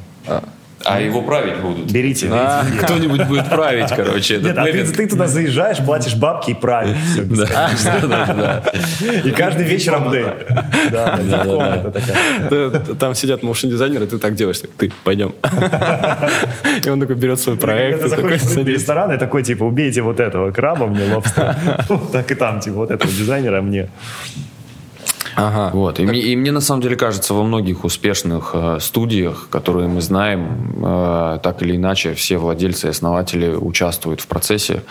А 0.85 1.01
его 1.01 1.23
править 1.23 1.57
будут. 1.59 1.91
Берите. 1.91 2.29
А, 2.31 2.65
кто-нибудь 2.83 3.27
будет 3.27 3.49
править, 3.49 3.91
короче. 3.95 4.39
Нет, 4.39 4.57
а 4.59 4.65
ты, 4.65 4.85
ты 4.85 5.07
туда 5.09 5.27
заезжаешь, 5.27 5.79
платишь 5.79 6.15
бабки 6.17 6.51
и 6.51 6.55
правишь. 6.55 6.97
Да, 7.45 7.71
да, 8.03 8.35
да. 8.35 8.63
И 9.25 9.31
каждый 9.31 9.65
вечер 9.65 9.95
апдейт. 9.95 10.47
Да, 10.91 11.19
да. 11.23 11.93
Ты- 12.49 12.71
Там 12.95 13.15
сидят 13.15 13.43
моушн-дизайнеры, 13.43 14.07
ты 14.07 14.19
так 14.19 14.35
делаешь, 14.35 14.61
ты, 14.77 14.93
пойдем. 15.05 15.35
И 16.85 16.89
он 16.89 17.01
такой 17.01 17.17
берет 17.17 17.41
свой 17.41 17.57
проект. 17.57 18.01
Когда 18.03 18.17
заходишь 18.17 18.43
в 18.43 18.67
ресторан, 18.67 19.13
и 19.13 19.19
такой, 19.19 19.43
типа, 19.43 19.65
убейте 19.65 20.03
вот 20.03 20.21
этого 20.21 20.51
краба 20.53 20.87
мне, 20.87 21.13
лобстера. 21.15 21.57
Так 22.13 22.31
и 22.31 22.35
там, 22.35 22.61
типа, 22.61 22.77
вот 22.77 22.91
этого 22.91 23.11
дизайнера 23.11 23.61
мне. 23.63 23.89
Ага. 25.37 25.71
Вот. 25.73 25.99
И, 25.99 26.05
мне, 26.05 26.21
и 26.21 26.37
мне 26.37 26.53
на 26.53 26.61
самом 26.61 26.83
деле 26.83 26.97
кажется, 26.97 27.35
во 27.35 27.43
многих 27.43 27.85
успешных 27.85 28.51
э, 28.55 28.79
студиях, 28.81 29.49
которые 29.51 29.89
мы 29.89 30.01
знаем, 30.01 30.75
э, 30.85 31.39
так 31.43 31.63
или 31.63 31.77
иначе, 31.77 32.15
все 32.15 32.39
владельцы 32.39 32.87
и 32.87 32.91
основатели 32.91 33.55
участвуют 33.55 34.21
в 34.21 34.27
процессе. 34.27 34.83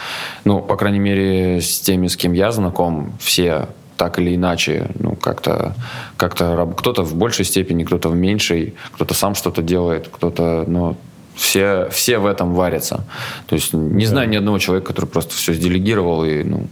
Ну, 0.46 0.62
по 0.62 0.76
крайней 0.76 1.00
мере, 1.00 1.62
с 1.62 1.80
теми, 1.80 2.08
с 2.08 2.18
кем 2.18 2.34
я 2.34 2.52
знаком, 2.52 3.14
все 3.20 3.68
так 3.98 4.20
или 4.20 4.36
иначе, 4.36 4.90
ну, 5.00 5.16
как-то, 5.16 5.76
как-то 6.18 6.74
кто-то 6.78 7.04
в 7.04 7.16
большей 7.16 7.46
степени, 7.46 7.84
кто-то 7.84 8.10
в 8.10 8.16
меньшей, 8.16 8.74
кто-то 8.94 9.14
сам 9.14 9.36
что-то 9.36 9.62
делает, 9.62 10.10
кто-то, 10.12 10.66
ну, 10.68 10.98
все, 11.36 11.90
все 11.92 12.18
в 12.18 12.26
этом 12.26 12.54
варятся. 12.54 13.06
То 13.48 13.56
есть 13.56 13.74
не 13.74 14.06
знаю 14.06 14.30
ни 14.30 14.36
одного 14.36 14.60
человека, 14.60 14.88
который 14.88 15.06
просто 15.06 15.36
все 15.36 15.54
сделегировал 15.54 16.26
и, 16.26 16.44
ну, 16.44 16.68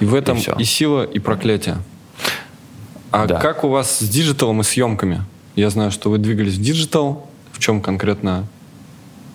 И 0.00 0.04
в 0.04 0.14
этом 0.14 0.36
И 0.36 0.40
всё. 0.40 0.54
и 0.58 0.64
сила, 0.64 1.02
и 1.04 1.18
проклятие. 1.18 1.76
А 3.10 3.26
Да. 3.26 3.38
как 3.40 3.64
у 3.64 3.68
вас 3.68 3.98
с 3.98 4.08
диджиталом 4.08 4.60
и 4.60 4.64
съемками? 4.64 5.22
Я 5.56 5.70
знаю, 5.70 5.90
что 5.90 6.10
вы 6.10 6.18
двигались 6.18 6.54
в 6.54 6.62
диджитал. 6.62 7.26
В 7.52 7.58
чем 7.58 7.80
конкретно? 7.80 8.46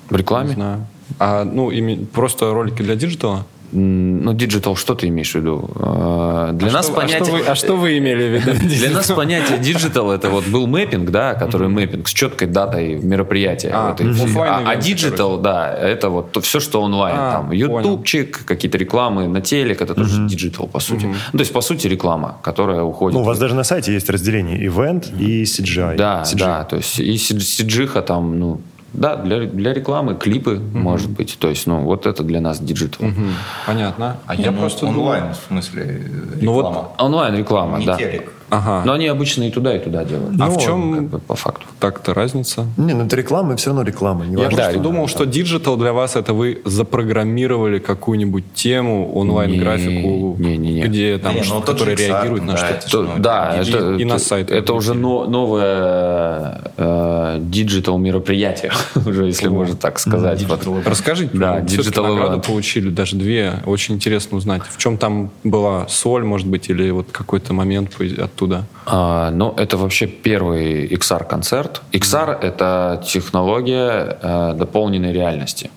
в 0.08 0.12
Не 0.12 0.18
рекламе. 0.20 0.54
знаю. 0.54 0.88
А, 1.20 1.44
ну, 1.44 1.72
ими- 1.72 2.06
просто 2.06 2.54
ролики 2.54 2.82
для 2.82 2.96
диджитала? 2.96 3.46
Ну, 3.72 4.34
диджитал, 4.34 4.76
что 4.76 4.96
ты 4.96 5.08
имеешь 5.08 5.32
в 5.32 5.36
виду? 5.36 5.70
Э, 5.76 6.52
Для 6.54 6.70
а 6.70 6.72
нас 6.72 6.86
что, 6.86 6.96
понятие... 6.96 7.22
А 7.22 7.26
что, 7.26 7.32
вы, 7.34 7.40
а 7.42 7.56
что 7.56 7.76
вы 7.76 7.98
имели 7.98 8.38
в 8.38 8.48
виду? 8.48 8.60
Для 8.68 8.92
нас 8.92 9.08
понятие 9.08 9.58
диджитал 9.58 10.12
это 10.12 10.30
вот 10.30 10.48
был 10.48 10.68
мэппинг, 10.68 11.10
да, 11.10 11.34
который 11.34 11.68
мэппинг 11.68 12.08
с 12.08 12.14
четкой 12.14 12.48
датой 12.48 12.96
мероприятия. 12.96 13.72
А, 13.74 13.96
а, 13.98 14.64
а 14.70 14.76
диджитал, 14.76 15.38
да, 15.38 15.74
это 15.74 16.10
вот 16.10 16.32
то, 16.32 16.42
все, 16.42 16.60
что 16.60 16.82
онлайн. 16.82 17.16
А, 17.18 17.32
там 17.32 17.48
понял. 17.48 17.80
ютубчик, 17.80 18.46
какие-то 18.46 18.78
рекламы 18.78 19.28
на 19.28 19.42
телек, 19.42 19.82
это 19.82 19.96
тоже 19.96 20.28
диджитал, 20.28 20.68
по 20.68 20.80
сути. 20.80 21.06
Ну, 21.06 21.38
то 21.38 21.40
есть, 21.40 21.54
по 21.54 21.62
сути, 21.62 21.88
реклама, 21.88 22.38
которая 22.42 22.82
уходит. 22.84 23.16
Ну, 23.16 23.22
у 23.22 23.26
вас 23.26 23.40
даже 23.40 23.56
на 23.56 23.64
сайте 23.64 23.94
есть 23.94 24.10
разделение 24.10 24.66
ивент 24.66 25.12
и 25.20 25.44
CGI. 25.44 25.96
Да, 25.98 26.24
CG. 26.24 26.40
да, 26.40 26.64
то 26.64 26.78
есть 26.78 27.00
и 27.00 27.18
CG-ха 27.18 28.02
там, 28.02 28.40
ну, 28.40 28.62
да, 28.96 29.16
для, 29.16 29.42
для 29.46 29.74
рекламы, 29.74 30.16
клипы, 30.16 30.60
может 30.74 31.10
быть. 31.10 31.38
То 31.40 31.50
есть, 31.50 31.68
ну, 31.68 31.82
вот 31.82 32.06
это 32.06 32.24
для 32.24 32.42
нас 32.42 32.60
диджитал. 32.60 33.08
Мгм. 33.08 33.34
Понятно. 33.66 34.18
А 34.26 34.36
я 34.36 34.52
ну, 34.52 34.60
просто 34.60 34.86
онлайн, 34.88 35.22
думал- 35.24 35.36
в 35.36 35.48
смысле, 35.48 36.02
Ну 36.42 36.54
вот- 36.54 36.66
реклама. 36.66 36.90
Онлайн-реклама, 36.98 37.86
да. 37.86 37.98
телек. 37.98 38.32
Ага. 38.50 38.84
Но 38.86 38.94
они 38.94 39.08
обычно 39.08 39.44
и 39.44 39.52
туда, 39.52 39.76
и 39.76 39.80
туда 39.80 40.04
делают. 40.06 40.40
А 40.40 40.48
в 40.50 40.54
Ну, 40.54 40.60
чем- 40.60 40.94
как 40.96 41.04
бы, 41.10 41.20
по 41.20 41.36
факту? 41.36 41.66
Так-то 41.80 42.14
разница. 42.14 42.66
Не, 42.78 42.94
ну 42.94 43.06
это 43.06 43.16
реклама, 43.16 43.56
все 43.56 43.70
равно 43.72 43.84
реклама. 43.84 44.26
Не 44.26 44.36
Я 44.42 44.44
важно, 44.50 44.72
что- 44.72 44.80
думал, 44.80 45.08
что 45.08 45.26
диджитал 45.26 45.78
для 45.78 45.94
вас 45.94 46.16
это 46.16 46.34
вы 46.34 46.62
запрограммировали 46.66 47.80
какую-нибудь 47.80 48.44
тему, 48.54 49.12
онлайн-графику, 49.16 50.36
Не, 50.40 50.58
не, 50.58 50.74
не. 50.74 50.82
где 50.84 51.18
там, 51.18 51.34
Не, 51.34 51.40
ну, 51.40 51.46
что- 51.46 51.74
Pixar, 51.74 51.96
реагирует 51.96 52.44
на 52.44 52.54
да, 52.54 52.80
что-то. 52.88 53.02
ну, 53.04 53.10
да, 53.20 53.62
и- 53.62 53.70
это, 53.70 53.94
и 53.96 54.06
на 54.06 54.20
сайт 54.20 54.52
Это 54.52 54.74
уже 54.74 54.94
но- 54.94 55.26
новое 55.26 56.62
э, 56.78 57.38
диджитал 57.42 57.98
мероприятие, 57.98 58.72
уже 59.06 59.26
если 59.26 59.48
можно 59.48 59.76
так 59.76 60.00
сказать. 60.00 60.44
Вот. 60.66 60.86
Расскажите, 60.88 61.32
Да, 61.34 61.60
digital 61.62 62.14
награду 62.16 62.42
получили, 62.42 62.90
даже 62.90 63.16
две. 63.16 63.54
Очень 63.66 63.96
интересно 63.96 64.38
узнать, 64.38 64.62
в 64.70 64.78
чем 64.78 64.98
там 64.98 65.30
была 65.44 65.88
соль, 65.88 66.24
может 66.24 66.48
быть, 66.48 66.70
или 66.70 66.90
вот 66.92 67.08
какой-то 67.12 67.54
момент 67.54 67.92
по- 67.92 68.04
оттуда. 68.46 68.66
А, 68.86 69.32
ну, 69.32 69.54
это 69.58 69.78
вообще 69.78 70.08
первый 70.08 70.88
XR-концерт. 70.88 71.82
XR— 71.92 72.40
это 72.42 73.02
технология 73.06 74.18
э, 74.22 74.54
дополненной 74.56 75.12
реальности. 75.14 75.70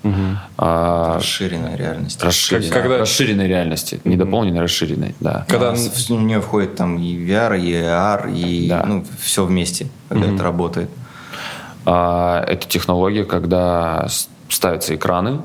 А, 0.56 1.16
Расширенная 1.16 1.76
реальность. 1.76 2.22
расширенной, 2.22 2.68
Как- 2.70 2.82
когда- 2.82 2.98
расширенной 2.98 3.48
реальности. 3.48 4.00
Не 4.04 4.16
дополненной, 4.16 4.60
расширенной, 4.60 5.14
да. 5.20 5.44
Когда- 5.48 5.70
А, 5.70 5.76
с- 5.76 6.08
в 6.08 6.10
нее 6.10 6.40
входит 6.40 6.76
там 6.76 6.98
и 6.98 7.16
VR, 7.16 7.56
и 7.58 7.72
AR, 7.72 8.30
и 8.32 8.68
Да. 8.68 8.84
ну, 8.86 9.04
все 9.20 9.44
вместе, 9.44 9.88
когда 10.08 10.26
это 10.32 10.42
работает. 10.42 10.90
А, 11.86 12.44
Это 12.46 12.66
технология, 12.68 13.24
когда 13.24 14.06
ставятся 14.48 14.94
экраны, 14.94 15.40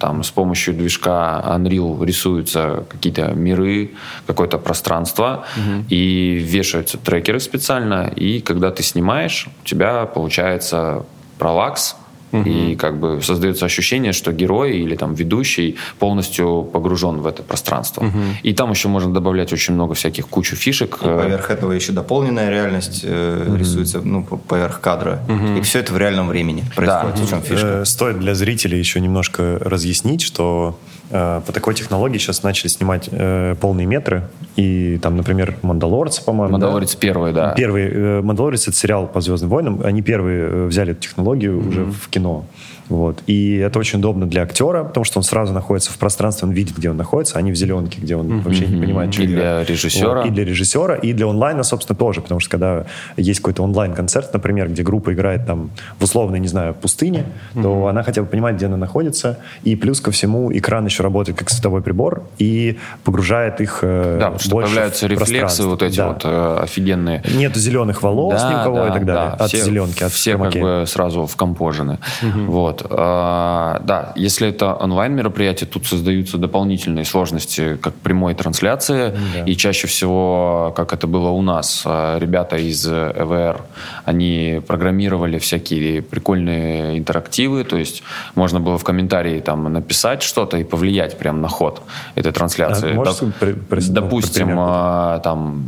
там 0.00 0.22
с 0.22 0.30
помощью 0.30 0.74
движка 0.74 1.42
Unreal 1.46 2.04
рисуются 2.04 2.84
какие-то 2.88 3.32
миры, 3.32 3.92
какое-то 4.26 4.58
пространство, 4.58 5.44
и 5.88 6.38
вешаются 6.40 6.98
трекеры 6.98 7.40
специально, 7.40 8.12
и 8.14 8.40
когда 8.40 8.70
ты 8.70 8.82
снимаешь, 8.82 9.48
у 9.62 9.66
тебя 9.66 10.04
получается 10.06 11.04
пролакс, 11.38 11.96
И 12.32 12.74
как 12.76 12.98
бы 12.98 13.20
создается 13.22 13.64
ощущение, 13.64 14.12
что 14.12 14.32
герой 14.32 14.78
или 14.78 14.96
там 14.96 15.14
ведущий 15.14 15.76
полностью 16.00 16.62
погружен 16.72 17.20
в 17.20 17.26
это 17.26 17.42
пространство. 17.42 18.10
И 18.42 18.52
там 18.54 18.70
еще 18.70 18.88
можно 18.88 19.12
добавлять 19.14 19.52
очень 19.52 19.74
много 19.74 19.94
всяких 19.94 20.26
кучу 20.26 20.56
фишек. 20.56 20.96
И 21.00 21.04
поверх 21.04 21.50
этого 21.50 21.72
еще 21.72 21.92
дополненная 21.92 22.50
реальность 22.50 23.00
э, 23.04 23.56
рисуется 23.58 24.00
ну, 24.00 24.24
по- 24.24 24.36
поверх 24.36 24.80
кадра. 24.80 25.20
И 25.58 25.60
все 25.62 25.78
это 25.78 25.92
в 25.92 25.98
реальном 25.98 26.28
времени 26.28 26.64
происходит. 26.74 27.18
В 27.18 27.28
чем 27.30 27.42
фишка? 27.42 27.66
Э, 27.66 27.84
Стоит 27.84 28.18
для 28.18 28.34
зрителей 28.34 28.78
еще 28.78 29.00
немножко 29.00 29.58
разъяснить, 29.60 30.22
что 30.22 30.78
э, 30.86 30.93
по 31.10 31.52
такой 31.52 31.74
технологии 31.74 32.18
сейчас 32.18 32.42
начали 32.42 32.68
снимать 32.68 33.08
э, 33.10 33.54
полные 33.60 33.86
метры. 33.86 34.28
И 34.56 34.98
там, 35.02 35.16
например, 35.16 35.56
«Мандалорцы», 35.62 36.24
по-моему. 36.24 36.58
да? 36.58 36.66
Мандалорец 36.66 36.94
первый, 36.94 37.32
да. 37.32 37.54
Первый 37.54 37.88
э, 37.88 38.22
«Мандалорец»— 38.22 38.62
это 38.68 38.76
сериал 38.76 39.06
по 39.06 39.20
«Звездным 39.20 39.50
войнам». 39.50 39.80
Они 39.84 40.02
первые 40.02 40.44
э, 40.44 40.66
взяли 40.66 40.92
эту 40.92 41.02
технологию 41.02 41.66
уже 41.66 41.84
в 41.84 42.08
кино. 42.08 42.44
Вот. 42.88 43.22
И 43.26 43.56
это 43.56 43.78
очень 43.78 43.98
удобно 43.98 44.26
для 44.26 44.42
актера, 44.42 44.84
потому 44.84 45.04
что 45.04 45.18
он 45.18 45.22
сразу 45.24 45.52
находится 45.52 45.90
в 45.92 45.98
пространстве, 45.98 46.48
он 46.48 46.54
видит, 46.54 46.76
где 46.76 46.90
он 46.90 46.96
находится, 46.96 47.38
а 47.38 47.42
не 47.42 47.50
в 47.52 47.54
зеленке, 47.56 48.00
где 48.00 48.16
он 48.16 48.40
вообще 48.40 48.66
не 48.66 48.80
понимает, 48.80 49.12
что 49.14 49.22
И 49.22 49.26
для 49.26 49.64
режиссера. 49.64 50.16
Вот. 50.22 50.26
И 50.26 50.30
для 50.30 50.44
режиссера, 50.44 50.94
и 50.94 51.12
для 51.12 51.26
онлайна, 51.26 51.62
собственно, 51.62 51.96
тоже. 51.96 52.20
Потому 52.20 52.40
что 52.40 52.50
когда 52.50 52.84
есть 53.16 53.40
какой-то 53.40 53.62
онлайн-концерт, 53.62 54.32
например, 54.32 54.68
где 54.68 54.82
группа 54.82 55.12
играет 55.12 55.46
там 55.46 55.70
в 55.98 56.04
условной, 56.04 56.40
не 56.40 56.48
знаю, 56.48 56.74
пустыне, 56.74 57.24
то 57.54 57.86
она 57.86 58.02
хотя 58.02 58.22
бы 58.22 58.28
понимает, 58.28 58.56
где 58.56 58.66
она 58.66 58.76
находится. 58.76 59.38
И 59.62 59.76
плюс 59.76 60.00
ко 60.00 60.10
всему 60.10 60.52
экран 60.52 60.84
еще 60.84 61.02
работает 61.02 61.38
как 61.38 61.50
световой 61.50 61.82
прибор 61.82 62.24
и 62.38 62.78
погружает 63.04 63.60
их 63.60 63.78
э, 63.82 64.18
Да, 64.20 64.30
потому 64.30 64.40
что 64.40 64.56
появляются 64.56 65.06
рефлексы 65.06 65.62
вот 65.64 65.82
эти 65.82 65.96
Да. 65.96 66.08
вот 66.08 66.22
э, 66.24 66.58
офигенные. 66.62 67.22
Нету 67.34 67.58
зеленых 67.58 68.02
волос 68.02 68.42
ни 68.42 68.54
у 68.54 68.64
кого 68.64 68.86
и 68.86 68.90
так 68.90 69.04
далее. 69.06 69.32
От 69.38 69.48
Все- 69.48 69.62
зеленки, 69.64 70.02
от 70.02 70.12
все 70.12 70.32
как 70.32 70.52
хромаки. 70.52 70.58
бы 70.60 70.84
сразу 70.86 71.26
вкомпожены. 71.26 71.98
Вот. 72.46 72.73
А, 72.88 73.80
да, 73.84 74.12
если 74.16 74.48
это 74.48 74.74
онлайн-мероприятие, 74.74 75.68
тут 75.68 75.86
создаются 75.86 76.38
дополнительные 76.38 77.04
сложности, 77.04 77.76
как 77.80 77.94
прямой 77.94 78.34
трансляции. 78.34 79.12
И 79.46 79.56
чаще 79.56 79.86
всего, 79.86 80.72
как 80.76 80.92
это 80.92 81.06
было 81.06 81.28
у 81.30 81.42
нас, 81.42 81.82
а, 81.84 82.18
ребята 82.18 82.56
из 82.56 82.86
ЭВР, 82.86 83.60
они 84.04 84.60
программировали 84.66 85.38
всякие 85.38 86.02
прикольные 86.02 86.98
интерактивы, 86.98 87.64
то 87.64 87.76
есть 87.76 88.02
можно 88.34 88.60
было 88.60 88.78
в 88.78 88.84
комментарии 88.84 89.40
там 89.40 89.72
написать 89.72 90.22
что-то 90.22 90.56
и 90.56 90.64
повлиять 90.64 91.18
прям 91.18 91.40
на 91.40 91.48
ход 91.48 91.82
этой 92.14 92.32
трансляции. 92.32 92.92
А 92.92 92.94
можешь 92.94 93.14
Доп- 93.14 93.32
при- 93.40 93.52
при- 93.52 93.80
ну, 93.88 93.92
Допустим, 93.94 94.56
а, 94.58 95.18
там, 95.20 95.64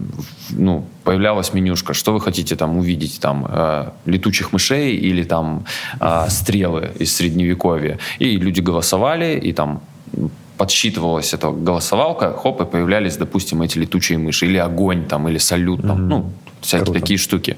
ну, 0.51 0.85
появлялась 1.07 1.55
менюшка, 1.55 1.95
что 1.95 2.13
вы 2.13 2.21
хотите 2.21 2.57
там 2.57 2.77
увидеть, 2.77 3.21
там, 3.21 3.47
э, 3.49 3.91
летучих 4.07 4.53
мышей 4.53 4.97
или 4.97 5.23
там 5.23 5.65
а, 6.01 6.29
стрелы 6.29 6.91
из 6.99 7.17
средневековья. 7.17 7.99
И 8.19 8.37
люди 8.37 8.61
голосовали, 8.61 9.39
и 9.39 9.53
там 9.53 9.81
подсчитывалась 10.59 11.35
эта 11.35 11.51
голосовалка, 11.51 12.33
хоп, 12.33 12.61
и 12.61 12.65
появлялись, 12.65 13.17
допустим, 13.17 13.63
эти 13.63 13.79
летучие 13.79 14.19
мыши, 14.19 14.47
или 14.47 14.59
огонь 14.59 15.05
там, 15.05 15.29
или 15.29 15.39
салют 15.39 15.83
там, 15.83 16.09
ну, 16.09 16.33
всякие 16.61 16.85
Круто. 16.87 17.01
такие 17.01 17.19
штуки. 17.19 17.57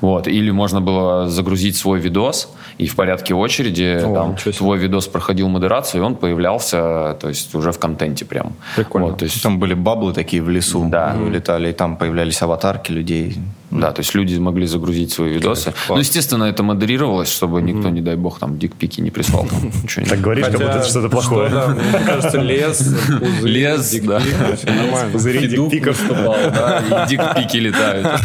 Вот. 0.00 0.28
Или 0.28 0.50
можно 0.50 0.80
было 0.80 1.28
загрузить 1.28 1.76
свой 1.76 2.00
видос, 2.00 2.48
и 2.78 2.86
в 2.86 2.94
порядке 2.94 3.34
очереди 3.34 3.98
О, 4.02 4.14
там, 4.14 4.52
твой 4.52 4.78
видос 4.78 5.06
проходил 5.08 5.48
модерацию, 5.48 6.02
и 6.02 6.04
он 6.04 6.14
появлялся, 6.14 7.16
то 7.20 7.28
есть 7.28 7.54
уже 7.54 7.70
в 7.72 7.78
контенте 7.78 8.24
прям. 8.24 8.52
Прикольно. 8.76 9.08
Вот, 9.08 9.18
то 9.18 9.24
есть 9.24 9.42
Там 9.42 9.58
были 9.58 9.74
баблы 9.74 10.12
такие 10.12 10.42
в 10.42 10.48
лесу, 10.50 10.86
Да. 10.88 11.14
вылетали, 11.14 11.70
и 11.70 11.72
там 11.72 11.96
появлялись 11.96 12.42
аватарки 12.42 12.92
людей. 12.92 13.36
Да, 13.70 13.92
то 13.92 14.00
есть 14.00 14.14
люди 14.14 14.38
могли 14.38 14.66
загрузить 14.66 15.12
свои 15.12 15.34
видосы. 15.34 15.72
Ну, 15.88 15.98
естественно, 15.98 16.44
это 16.44 16.62
модерировалось, 16.62 17.32
чтобы 17.32 17.62
никто, 17.62 17.90
не 17.90 18.00
дай 18.00 18.16
бог, 18.16 18.38
там 18.38 18.58
дикпики 18.58 19.00
не 19.00 19.10
прислал. 19.10 19.46
Там. 19.46 19.72
Так 20.08 20.20
говоришь, 20.20 20.46
как 20.46 20.54
будто 20.54 20.78
это 20.78 20.88
что-то 20.88 21.08
плохое. 21.08 21.50
да, 21.50 21.68
мне 21.68 22.04
кажется, 22.06 22.38
лес, 22.38 22.78
пузырь, 22.78 23.50
Лес, 23.50 23.90
дикпик, 23.90 24.08
да. 24.08 24.20
нормально. 24.66 25.12
Пузыри 25.12 25.48
дикпиков. 25.48 25.98
выступал, 26.00 26.36
да, 26.54 26.82
и 27.06 27.08
дикпики 27.08 27.56
летают. 27.58 28.06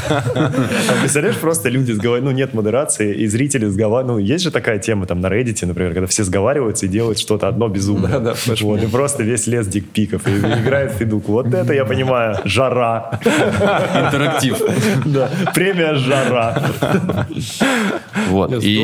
А 0.91 0.93
представляешь, 0.99 1.37
просто 1.37 1.69
люди 1.69 1.91
сговариваются, 1.91 2.31
ну, 2.31 2.37
нет 2.37 2.53
модерации, 2.53 3.13
и 3.15 3.27
зрители 3.27 3.65
сговариваются. 3.65 4.13
Ну, 4.13 4.19
есть 4.19 4.43
же 4.43 4.51
такая 4.51 4.79
тема 4.79 5.05
там 5.05 5.21
на 5.21 5.27
Reddit, 5.27 5.65
например, 5.65 5.93
когда 5.93 6.07
все 6.07 6.23
сговариваются 6.23 6.85
и 6.85 6.89
делают 6.89 7.19
что-то 7.19 7.47
одно 7.47 7.67
безумное. 7.67 8.35
Вот, 8.61 8.83
и 8.83 8.87
просто 8.87 9.23
весь 9.23 9.47
лес 9.47 9.67
дикпиков, 9.67 10.27
и 10.27 10.31
играет 10.31 10.91
Федук. 10.93 11.27
Вот 11.29 11.53
это 11.53 11.73
я 11.73 11.85
понимаю, 11.85 12.37
жара. 12.45 13.19
Интерактив. 14.05 14.59
Да, 15.05 15.30
премия 15.53 15.95
жара. 15.95 16.57
Вот. 18.29 18.63
И 18.63 18.77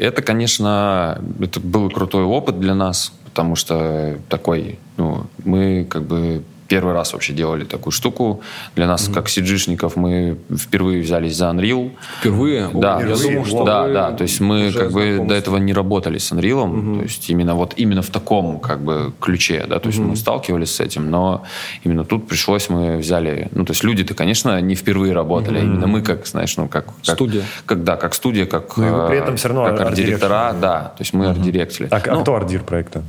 это, 0.00 0.22
конечно, 0.22 1.20
это 1.40 1.60
был 1.60 1.90
крутой 1.90 2.24
опыт 2.24 2.60
для 2.60 2.74
нас, 2.74 3.12
потому 3.24 3.56
что 3.56 4.18
такой, 4.28 4.78
ну, 4.96 5.26
мы 5.44 5.86
как 5.88 6.04
бы 6.04 6.42
первый 6.68 6.94
раз 6.94 7.12
вообще 7.12 7.32
делали 7.32 7.64
такую 7.64 7.92
штуку. 7.92 8.42
Для 8.76 8.86
нас, 8.86 9.08
как 9.08 9.28
сиджишников, 9.28 9.96
мы 9.96 10.36
впервые 10.56 11.02
взялись 11.02 11.34
за 11.36 11.46
Unreal. 11.46 11.90
Впервые? 12.20 12.66
О, 12.66 12.80
Да, 12.80 13.00
я 13.00 13.06
впервые. 13.16 13.30
думал, 13.32 13.46
что 13.46 13.64
да, 13.64 13.82
вы 13.86 13.92
да. 13.94 14.12
То 14.12 14.22
есть 14.22 14.40
мы 14.40 14.68
уже 14.68 14.78
как 14.78 14.92
бы 14.92 15.24
до 15.26 15.34
этого 15.34 15.56
не 15.56 15.72
работали 15.72 16.18
с 16.18 16.30
Unreal. 16.32 16.98
То 16.98 17.02
есть 17.02 17.30
именно 17.30 17.54
вот 17.54 17.74
именно 17.76 18.02
в 18.02 18.10
таком 18.10 18.60
как 18.60 18.80
бы 18.80 19.12
ключе, 19.20 19.64
да. 19.68 19.78
То 19.78 19.88
есть 19.88 19.98
мы 19.98 20.14
сталкивались 20.16 20.74
с 20.74 20.80
этим, 20.80 21.10
но 21.10 21.44
именно 21.84 22.04
тут 22.04 22.28
пришлось 22.28 22.68
мы 22.68 22.98
взяли. 22.98 23.48
Ну 23.52 23.64
то 23.64 23.72
есть 23.72 23.82
люди-то, 23.82 24.14
конечно, 24.14 24.60
не 24.60 24.74
впервые 24.74 25.12
работали, 25.14 25.58
а 25.58 25.62
именно 25.62 25.86
мы 25.86 26.02
как, 26.02 26.26
знаешь, 26.26 26.56
ну 26.56 26.68
как, 26.68 26.86
как 27.04 27.14
Студия. 27.16 27.42
как 27.66 27.82
да, 27.84 27.96
как 27.96 28.14
студия, 28.14 28.46
как 28.46 28.76
Ну, 28.76 28.86
и 28.86 28.90
вы 28.90 29.08
при 29.08 29.16
э, 29.16 29.22
этом 29.22 29.36
всё 29.36 29.48
равно 29.48 29.64
как 29.64 29.80
арт-директора, 29.80 30.54
да. 30.60 30.92
То 30.96 31.02
есть 31.02 31.14
мы 31.14 31.26
арт-директили. 31.28 31.88
А, 31.90 32.00
Ну, 32.14 32.20
кто 32.22 32.34
ардир 32.36 32.62
проекта? 32.62 33.02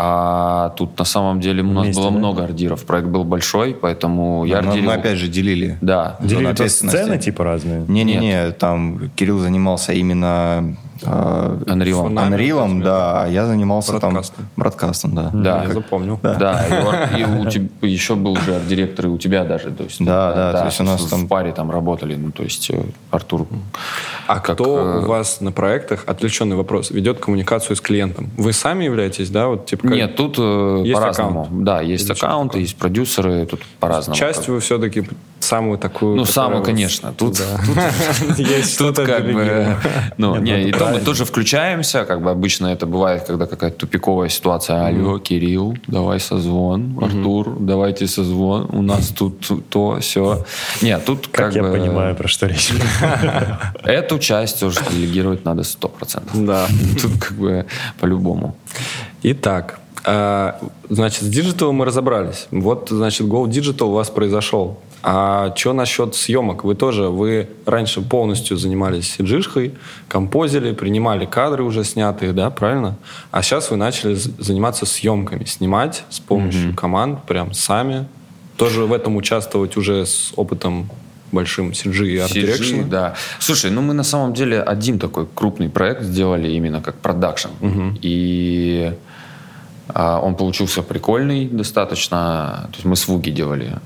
А 0.00 0.70
тут 0.76 0.96
на 0.96 1.04
самом 1.04 1.40
деле 1.40 1.62
у 1.62 1.72
нас 1.72 1.86
Вместе, 1.86 2.00
было 2.00 2.12
да? 2.12 2.18
много 2.18 2.44
ардиров. 2.44 2.84
Проект 2.84 3.08
был 3.08 3.24
большой, 3.24 3.74
поэтому 3.74 4.44
я 4.44 4.62
мы, 4.62 4.68
ардирил. 4.68 4.86
мы 4.86 4.94
опять 4.94 5.18
же 5.18 5.26
делили. 5.26 5.76
Да. 5.80 6.16
Делили 6.20 6.46
ответственности. 6.46 6.98
сцены 7.02 7.18
типа 7.18 7.42
разные? 7.42 7.84
Не-не-не, 7.88 8.52
там 8.52 9.10
Кирилл 9.16 9.40
занимался 9.40 9.92
именно 9.92 10.76
Unreal. 11.02 12.02
Фонами, 12.02 12.34
Unreal, 12.36 12.82
да, 12.82 13.22
а 13.24 13.28
я 13.28 13.46
занимался 13.46 13.92
Бродкастом. 13.92 14.36
там 14.36 14.46
бродкастом, 14.56 15.14
да. 15.14 15.30
Да. 15.32 15.64
Я 15.64 15.72
запомнил. 15.72 16.18
Да, 16.22 16.64
и, 17.16 17.24
у 17.24 17.48
тебя 17.48 17.68
еще 17.82 18.14
был 18.14 18.32
уже 18.32 18.56
арт-директор 18.56 19.06
и 19.06 19.08
у 19.08 19.18
тебя 19.18 19.44
даже. 19.44 19.70
То 19.70 19.84
есть, 19.84 20.04
Да, 20.04 20.32
да, 20.34 20.60
то 20.60 20.66
есть 20.66 20.80
у 20.80 20.84
нас 20.84 21.00
в 21.02 21.10
там- 21.10 21.28
паре 21.28 21.52
там 21.52 21.70
работали, 21.70 22.14
ну, 22.16 22.30
то 22.30 22.42
есть 22.42 22.70
э, 22.70 22.82
Артур. 23.10 23.46
А 24.26 24.40
как, 24.40 24.56
кто 24.56 24.78
э, 24.78 25.04
у 25.04 25.06
вас 25.08 25.40
на 25.40 25.52
проектах, 25.52 26.04
отвлеченный 26.06 26.56
вопрос, 26.56 26.90
ведет 26.90 27.18
коммуникацию 27.20 27.76
с 27.76 27.80
клиентом? 27.80 28.30
Вы 28.36 28.52
сами 28.52 28.84
являетесь, 28.84 29.30
да? 29.30 29.48
Вот, 29.48 29.66
типа, 29.66 29.88
как- 29.88 29.96
Нет, 29.96 30.16
тут 30.16 30.36
э, 30.38 30.82
Есть 30.84 30.94
по-разному. 31.00 31.48
Да, 31.50 31.80
есть 31.80 32.10
аккаунты, 32.10 32.60
есть 32.60 32.76
продюсеры, 32.76 33.46
тут 33.46 33.60
по-разному. 33.80 34.16
Часть 34.16 34.48
вы 34.48 34.60
все-таки 34.60 35.08
самую 35.48 35.78
такую... 35.78 36.16
Ну, 36.16 36.24
самую, 36.24 36.62
конечно. 36.62 37.12
Тут, 37.12 37.42
Есть 38.38 38.78
тут 38.78 38.94
что-то 38.94 39.06
как 39.06 39.24
бы... 39.24 39.76
Ну, 40.18 40.34
ну, 40.34 40.40
не, 40.40 40.52
это 40.52 40.68
и 40.68 40.72
то 40.72 40.86
мы 40.90 41.00
тоже 41.00 41.24
включаемся, 41.24 42.04
как 42.04 42.22
бы 42.22 42.30
обычно 42.30 42.66
это 42.66 42.86
бывает, 42.86 43.24
когда 43.26 43.46
какая-то 43.46 43.78
тупиковая 43.78 44.28
ситуация. 44.28 44.86
Алло, 44.86 45.18
Кирилл, 45.18 45.76
давай 45.86 46.20
созвон. 46.20 46.98
Артур, 47.00 47.56
давайте 47.60 48.06
созвон. 48.06 48.68
У 48.72 48.82
нас 48.82 49.08
тут 49.08 49.50
то, 49.70 49.98
все. 50.00 50.44
Нет, 50.82 51.04
тут 51.04 51.28
Как, 51.28 51.46
как, 51.46 51.54
я 51.54 51.62
бы... 51.62 51.72
понимаю, 51.72 52.14
про 52.14 52.28
что 52.28 52.46
речь. 52.46 52.72
Эту 53.82 54.18
часть 54.18 54.62
уже 54.62 54.80
делегировать 54.90 55.44
надо 55.44 55.62
сто 55.62 55.88
процентов. 55.88 56.44
Да. 56.46 56.66
Тут 57.00 57.12
как 57.18 57.32
бы 57.32 57.66
по-любому. 58.00 58.54
Итак, 59.22 59.80
э, 60.04 60.52
значит, 60.88 61.22
с 61.22 61.30
Digital 61.30 61.72
мы 61.72 61.84
разобрались. 61.84 62.46
Вот, 62.50 62.88
значит, 62.90 63.26
Go 63.26 63.46
Digital 63.46 63.86
у 63.86 63.92
вас 63.92 64.10
произошел. 64.10 64.78
А 65.02 65.54
что 65.54 65.72
насчет 65.72 66.14
съемок? 66.14 66.64
Вы 66.64 66.74
тоже, 66.74 67.08
вы 67.08 67.48
раньше 67.66 68.00
полностью 68.02 68.56
занимались 68.56 69.14
сиджишкой, 69.14 69.74
композили, 70.08 70.72
принимали 70.72 71.24
кадры 71.24 71.62
уже 71.62 71.84
снятые, 71.84 72.32
да, 72.32 72.50
правильно? 72.50 72.96
А 73.30 73.42
сейчас 73.42 73.70
вы 73.70 73.76
начали 73.76 74.14
заниматься 74.14 74.86
съемками, 74.86 75.44
снимать 75.44 76.04
с 76.10 76.18
помощью 76.20 76.74
команд, 76.74 77.24
прям 77.24 77.52
сами. 77.52 78.06
Тоже 78.56 78.86
в 78.86 78.92
этом 78.92 79.16
участвовать 79.16 79.76
уже 79.76 80.04
с 80.04 80.32
опытом 80.34 80.90
большим 81.30 81.70
CG 81.70 82.06
и 82.06 82.16
Art 82.16 82.32
CG, 82.32 82.42
Direction. 82.42 82.88
да. 82.88 83.14
Слушай, 83.38 83.70
ну 83.70 83.82
мы 83.82 83.94
на 83.94 84.02
самом 84.02 84.34
деле 84.34 84.60
один 84.60 84.98
такой 84.98 85.26
крупный 85.32 85.68
проект 85.68 86.02
сделали 86.02 86.50
именно 86.50 86.80
как 86.80 86.96
продакшн. 86.96 87.48
И 88.02 88.92
а, 88.92 88.96
он 89.94 90.34
получился 90.34 90.82
прикольный 90.82 91.46
достаточно. 91.46 92.68
То 92.70 92.74
есть 92.74 92.84
мы 92.84 92.96
с 92.96 93.08
Вуги 93.08 93.30
делали. 93.30 93.78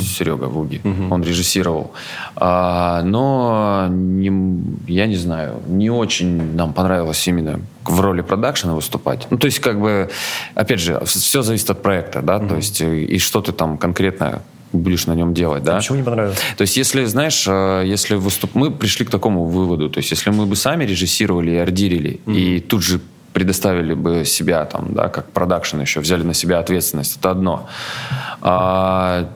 Серега 0.00 0.44
Вуги. 0.44 0.80
Он 1.10 1.22
режиссировал. 1.22 1.92
А, 2.36 3.02
но 3.02 3.86
не- 3.90 4.92
я 4.92 5.06
не 5.06 5.16
знаю, 5.16 5.62
не 5.66 5.90
очень 5.90 6.54
нам 6.54 6.72
понравилось 6.72 7.26
именно 7.28 7.60
в 7.84 8.00
роли 8.00 8.20
продакшена 8.22 8.74
выступать. 8.74 9.26
Ну, 9.30 9.38
то 9.38 9.46
есть, 9.46 9.60
как 9.60 9.80
бы, 9.80 10.10
опять 10.54 10.80
же, 10.80 11.00
все 11.04 11.42
зависит 11.42 11.70
от 11.70 11.82
проекта, 11.82 12.20
да, 12.22 12.38
то 12.38 12.56
есть, 12.56 12.80
и, 12.80 13.04
и 13.04 13.18
что 13.18 13.40
ты 13.40 13.52
там 13.52 13.78
конкретно 13.78 14.42
будешь 14.72 15.06
на 15.06 15.14
нем 15.14 15.32
делать, 15.34 15.62
да? 15.62 15.76
Почему 15.76 15.98
не 15.98 16.04
понравилось? 16.04 16.38
То 16.56 16.62
есть, 16.62 16.76
если, 16.76 17.04
знаешь, 17.04 17.44
э, 17.46 17.84
если 17.86 18.16
выступ... 18.16 18.54
мы 18.54 18.70
пришли 18.70 19.06
к 19.06 19.10
такому 19.10 19.44
выводу, 19.44 19.88
то 19.88 19.98
есть, 19.98 20.10
если 20.10 20.30
мы 20.30 20.46
бы 20.46 20.56
сами 20.56 20.84
режиссировали 20.84 21.52
и 21.52 21.56
ордирили, 21.56 22.20
и 22.26 22.60
тут 22.60 22.82
же 22.82 23.00
предоставили 23.36 23.92
бы 23.92 24.24
себя 24.24 24.64
там, 24.64 24.94
да, 24.94 25.08
как 25.08 25.30
продакшн 25.30 25.78
еще, 25.80 26.00
взяли 26.00 26.22
на 26.22 26.32
себя 26.32 26.58
ответственность, 26.58 27.18
это 27.18 27.30
одно. 27.30 27.68
А, 28.40 29.28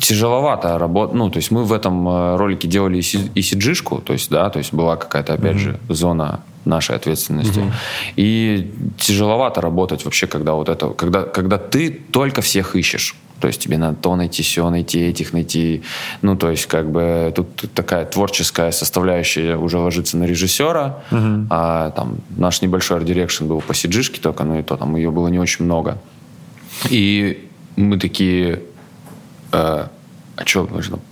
тяжеловато 0.00 0.76
работать. 0.76 1.14
Ну, 1.14 1.30
то 1.30 1.36
есть 1.36 1.52
мы 1.52 1.62
в 1.62 1.72
этом 1.72 2.08
э, 2.08 2.36
ролике 2.36 2.66
делали 2.66 2.98
и 2.98 3.40
CG-шку, 3.40 4.00
то 4.00 4.12
есть, 4.12 4.28
да, 4.30 4.50
то 4.50 4.58
есть 4.58 4.74
была 4.74 4.96
какая-то, 4.96 5.34
опять 5.34 5.54
mm-hmm. 5.54 5.58
же, 5.58 5.78
зона 5.88 6.40
нашей 6.64 6.96
ответственности. 6.96 7.60
Mm-hmm. 7.60 7.72
И 8.16 8.72
тяжеловато 8.98 9.60
работать 9.60 10.04
вообще, 10.04 10.26
когда 10.26 10.54
вот 10.54 10.68
это, 10.68 10.88
когда, 10.88 11.22
когда 11.22 11.58
ты 11.58 11.90
только 11.90 12.40
всех 12.40 12.74
ищешь. 12.74 13.14
То 13.40 13.46
есть 13.46 13.60
тебе 13.60 13.78
надо 13.78 13.96
то 13.96 14.16
найти, 14.16 14.42
все 14.42 14.68
найти, 14.70 15.00
этих 15.00 15.32
найти. 15.32 15.82
Ну, 16.22 16.36
то 16.36 16.50
есть 16.50 16.66
как 16.66 16.90
бы 16.90 17.32
тут 17.34 17.48
такая 17.74 18.04
творческая 18.04 18.72
составляющая 18.72 19.56
уже 19.56 19.78
ложится 19.78 20.16
на 20.16 20.24
режиссера. 20.24 21.02
Uh-huh. 21.10 21.46
А 21.50 21.90
там 21.90 22.18
наш 22.36 22.62
небольшой 22.62 22.98
art 22.98 23.10
direction 23.10 23.46
был 23.46 23.60
по 23.60 23.72
CG 23.72 24.20
только, 24.20 24.44
ну 24.44 24.58
и 24.58 24.62
то 24.62 24.76
там 24.76 24.96
ее 24.96 25.10
было 25.10 25.28
не 25.28 25.38
очень 25.38 25.64
много. 25.64 25.98
И 26.90 27.48
мы 27.76 27.98
такие... 27.98 28.62
Э, 29.52 29.86
а 30.36 30.46
что, 30.46 30.68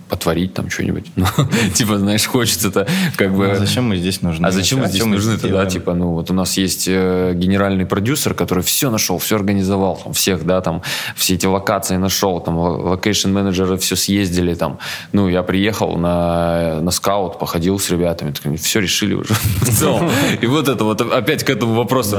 потворить 0.07 0.53
там 0.53 0.69
что-нибудь. 0.69 1.05
Ну, 1.15 1.25
типа, 1.73 1.97
знаешь, 1.99 2.25
хочется-то 2.25 2.87
как 3.15 3.35
бы... 3.35 3.51
А 3.51 3.55
зачем 3.55 3.85
мы 3.85 3.97
здесь 3.97 4.21
нужны? 4.21 4.45
А 4.45 4.51
зачем 4.51 4.79
мы 4.79 4.87
здесь 4.87 5.03
нужны 5.03 5.37
тогда? 5.37 5.65
Типа, 5.65 5.93
ну, 5.93 6.11
вот 6.11 6.31
у 6.31 6.33
нас 6.33 6.57
есть 6.57 6.87
э, 6.87 7.33
генеральный 7.35 7.85
продюсер, 7.85 8.33
который 8.33 8.63
все 8.63 8.89
нашел, 8.89 9.17
все 9.17 9.35
организовал, 9.35 9.97
там, 10.03 10.13
всех, 10.13 10.45
да, 10.45 10.61
там, 10.61 10.81
все 11.15 11.35
эти 11.35 11.45
локации 11.45 11.97
нашел, 11.97 12.39
там, 12.39 12.57
location-менеджеры 12.57 13.77
все 13.77 13.95
съездили, 13.95 14.53
там. 14.53 14.79
Ну, 15.11 15.27
я 15.29 15.43
приехал 15.43 15.97
на, 15.97 16.81
на 16.81 16.91
скаут, 16.91 17.39
походил 17.39 17.79
с 17.79 17.89
ребятами, 17.89 18.31
так, 18.31 18.59
все 18.59 18.79
решили 18.79 19.13
уже 19.13 19.33
И 20.41 20.45
вот 20.45 20.67
это 20.67 20.83
вот 20.83 21.01
опять 21.01 21.43
к 21.43 21.49
этому 21.49 21.73
вопросу. 21.73 22.17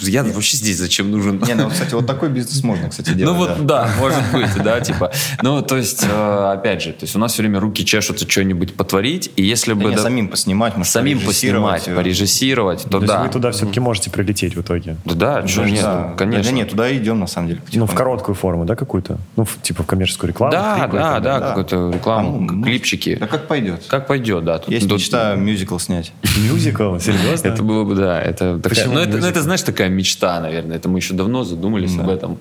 Я 0.00 0.24
вообще 0.24 0.56
здесь 0.56 0.78
зачем 0.78 1.10
нужен? 1.10 1.42
Не, 1.46 1.54
ну, 1.54 1.70
кстати, 1.70 1.94
вот 1.94 2.06
такой 2.06 2.28
бизнес 2.28 2.62
можно, 2.62 2.88
кстати, 2.90 3.10
ну 3.10 3.16
делать. 3.16 3.32
Ну, 3.32 3.38
вот, 3.38 3.66
да, 3.66 3.90
может 3.98 4.22
быть, 4.32 4.62
да, 4.62 4.80
типа. 4.80 5.12
Ну, 5.42 5.62
то 5.62 5.76
есть, 5.76 6.04
э, 6.08 6.52
опять 6.52 6.82
же, 6.82 6.92
то 6.92 7.04
есть 7.04 7.16
у 7.16 7.18
нас 7.24 7.32
все 7.32 7.42
время 7.42 7.60
руки 7.60 7.84
чешутся 7.84 8.28
что-нибудь 8.28 8.74
потворить, 8.74 9.30
и 9.36 9.42
если 9.42 9.72
бы... 9.72 9.90
Да, 9.90 9.98
самим 9.98 10.28
поснимать, 10.28 10.76
может, 10.76 10.92
Самим 10.92 11.20
поснимать, 11.20 11.84
порежиссировать, 11.84 12.84
то, 12.84 13.00
то 13.00 13.06
да. 13.06 13.22
вы 13.22 13.28
туда 13.28 13.50
все-таки 13.50 13.80
можете 13.80 14.10
прилететь 14.10 14.56
в 14.56 14.60
итоге. 14.60 14.96
Да, 15.04 15.42
да, 15.42 15.48
что 15.48 15.64
нет, 15.64 15.82
да. 15.82 16.14
конечно. 16.16 16.44
Да 16.44 16.56
нет, 16.56 16.70
туда 16.70 16.96
идем, 16.96 17.20
на 17.20 17.26
самом 17.26 17.48
деле. 17.48 17.60
Ну, 17.72 17.86
в 17.86 17.94
короткую 17.94 18.34
форму, 18.34 18.64
да, 18.64 18.76
какую-то? 18.76 19.18
Ну, 19.36 19.44
в, 19.44 19.60
типа 19.62 19.82
в 19.82 19.86
коммерческую 19.86 20.30
рекламу? 20.30 20.52
Да, 20.52 20.78
клипы, 20.80 20.96
да, 20.96 21.20
да, 21.20 21.40
да, 21.40 21.48
какую-то 21.48 21.90
рекламу, 21.92 22.36
а, 22.36 22.52
ну, 22.52 22.62
клипчики. 22.62 23.16
Да 23.16 23.26
как 23.26 23.48
пойдет. 23.48 23.84
Как 23.88 24.06
пойдет, 24.06 24.44
да. 24.44 24.58
Тут, 24.58 24.70
Есть 24.70 24.88
тут, 24.88 24.98
мечта 24.98 25.34
мюзикл 25.34 25.78
снять. 25.78 26.12
Мюзикл? 26.36 26.98
Серьезно? 26.98 27.48
Это 27.48 27.62
было 27.62 27.84
бы, 27.84 27.94
да. 27.94 28.20
Это 28.20 28.58
такая, 28.58 28.86
ну, 28.86 28.98
это, 28.98 29.18
ну, 29.18 29.26
это, 29.26 29.42
знаешь, 29.42 29.62
такая 29.62 29.88
мечта, 29.88 30.40
наверное. 30.40 30.76
Это 30.76 30.88
мы 30.88 30.98
еще 30.98 31.14
давно 31.14 31.44
задумались 31.44 31.96
об 31.98 32.08
этом. 32.08 32.38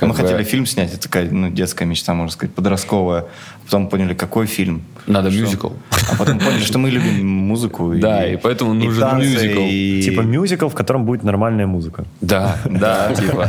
Мы 0.00 0.14
хотели 0.14 0.42
фильм 0.44 0.66
снять, 0.66 0.92
это 0.92 1.02
такая 1.02 1.30
ну, 1.30 1.50
детская 1.50 1.84
мечта, 1.84 2.14
можно 2.14 2.32
сказать, 2.32 2.54
подростковая. 2.54 3.26
Потом 3.64 3.88
поняли, 3.88 4.14
какой 4.14 4.46
фильм. 4.46 4.82
Надо 5.06 5.30
что? 5.30 5.40
мюзикл. 5.40 5.68
А 6.12 6.16
потом 6.16 6.38
поняли, 6.38 6.62
что 6.62 6.78
мы 6.78 6.90
любим 6.90 7.26
музыку. 7.26 7.94
Да, 8.04 8.26
и, 8.26 8.36
поэтому 8.36 8.74
нужен 8.74 9.18
мюзикл. 9.18 9.60
Типа 10.04 10.20
мюзикл, 10.20 10.68
в 10.68 10.74
котором 10.74 11.04
будет 11.04 11.22
нормальная 11.22 11.66
музыка. 11.66 12.04
Да, 12.20 12.58
да, 12.64 13.14
типа, 13.14 13.46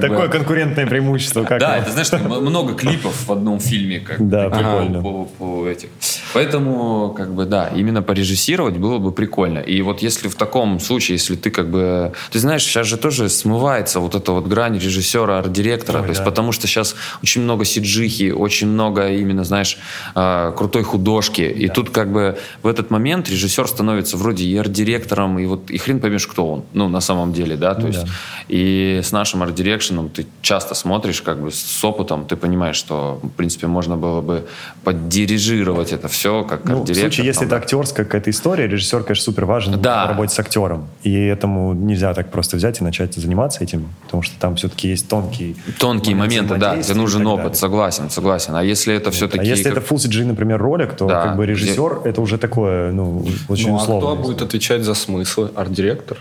Такое 0.00 0.28
конкурентное 0.28 0.86
преимущество. 0.86 1.44
Да, 1.58 1.78
это, 1.78 1.90
знаешь, 1.90 2.10
много 2.12 2.74
клипов 2.74 3.26
в 3.26 3.32
одном 3.32 3.60
фильме. 3.60 4.00
Как 4.00 4.28
да, 4.28 4.48
прикольно. 4.48 5.02
По 5.02 5.66
этих. 5.66 5.88
Поэтому, 6.32 7.10
как 7.16 7.34
бы, 7.34 7.44
да, 7.44 7.68
именно 7.74 8.02
порежиссировать 8.02 8.76
было 8.76 8.98
бы 8.98 9.12
прикольно. 9.12 9.58
И 9.58 9.82
вот 9.82 10.02
если 10.02 10.28
в 10.28 10.34
таком 10.34 10.80
случае, 10.80 11.16
если 11.16 11.36
ты 11.36 11.50
как 11.50 11.70
бы... 11.70 12.12
Ты 12.30 12.38
знаешь, 12.38 12.62
сейчас 12.62 12.86
же 12.86 12.96
тоже 12.96 13.28
смывается 13.28 14.00
вот 14.00 14.14
эта 14.14 14.32
вот 14.32 14.46
грань 14.46 14.78
режиссера, 14.78 15.38
арт-директора. 15.38 16.02
То 16.02 16.08
есть 16.08 16.24
потому 16.24 16.52
что 16.52 16.66
сейчас 16.66 16.94
очень 17.22 17.42
много 17.42 17.64
сиджихи, 17.64 18.30
очень 18.30 18.68
много 18.68 19.08
именно, 19.08 19.44
знаешь, 19.44 19.78
а, 20.14 20.49
крутой 20.50 20.82
художки. 20.82 21.42
И 21.42 21.68
да. 21.68 21.74
тут 21.74 21.90
как 21.90 22.12
бы 22.12 22.38
в 22.62 22.66
этот 22.66 22.90
момент 22.90 23.28
режиссер 23.28 23.66
становится 23.68 24.16
вроде 24.16 24.44
и 24.44 24.56
арт-директором, 24.56 25.38
и 25.38 25.46
вот 25.46 25.70
и 25.70 25.78
хрен 25.78 26.00
поймешь, 26.00 26.26
кто 26.26 26.52
он, 26.52 26.64
ну, 26.72 26.88
на 26.88 27.00
самом 27.00 27.32
деле, 27.32 27.56
да, 27.56 27.74
то 27.74 27.82
ну, 27.82 27.88
есть. 27.88 28.04
Да. 28.04 28.10
И 28.48 29.00
с 29.02 29.12
нашим 29.12 29.42
арт-дирекшеном 29.42 30.08
ты 30.08 30.26
часто 30.42 30.74
смотришь, 30.74 31.22
как 31.22 31.40
бы 31.40 31.50
с 31.50 31.84
опытом, 31.84 32.26
ты 32.26 32.36
понимаешь, 32.36 32.76
что, 32.76 33.20
в 33.22 33.28
принципе, 33.30 33.66
можно 33.66 33.96
было 33.96 34.20
бы 34.20 34.46
поддирижировать 34.84 35.92
это 35.92 36.08
все, 36.08 36.44
как 36.44 36.64
ну, 36.64 36.78
арт-директор. 36.78 36.94
В 36.94 36.98
случае, 36.98 37.26
если 37.26 37.40
там, 37.40 37.48
это 37.48 37.56
актерская 37.56 38.04
какая-то 38.04 38.30
история, 38.30 38.66
режиссер, 38.66 39.02
конечно, 39.02 39.24
супер 39.24 39.44
важен 39.44 39.80
да. 39.80 40.06
в 40.06 40.08
работе 40.10 40.34
с 40.34 40.38
актером. 40.38 40.88
И 41.02 41.12
этому 41.12 41.72
нельзя 41.74 42.14
так 42.14 42.30
просто 42.30 42.56
взять 42.56 42.80
и 42.80 42.84
начать 42.84 43.14
заниматься 43.14 43.62
этим, 43.62 43.88
потому 44.04 44.22
что 44.22 44.38
там 44.38 44.56
все-таки 44.56 44.88
есть 44.88 45.08
тонкие... 45.08 45.54
Тонкие 45.78 46.16
моменты, 46.16 46.56
да, 46.56 46.80
тебе 46.82 46.94
нужен 46.94 47.26
опыт, 47.26 47.56
согласен, 47.56 48.10
согласен. 48.10 48.54
А 48.54 48.64
если 48.64 48.94
это 48.94 49.10
все-таки... 49.10 49.40
А 49.40 49.44
если 49.44 49.64
как... 49.64 49.78
это 49.78 49.86
Full 49.86 49.98
CG, 49.98 50.24
например, 50.24 50.39
ролик, 50.48 50.96
то 50.96 51.06
да. 51.06 51.22
как 51.22 51.36
бы 51.36 51.46
режиссер 51.46 52.00
где... 52.00 52.10
это 52.10 52.20
уже 52.20 52.38
такое, 52.38 52.92
ну, 52.92 53.26
очень 53.48 53.68
ну, 53.68 53.76
условно. 53.76 54.12
А 54.12 54.14
кто 54.14 54.22
будет 54.22 54.42
отвечать 54.42 54.82
за 54.82 54.94
смыслы? 54.94 55.50
Арт-директор? 55.54 56.18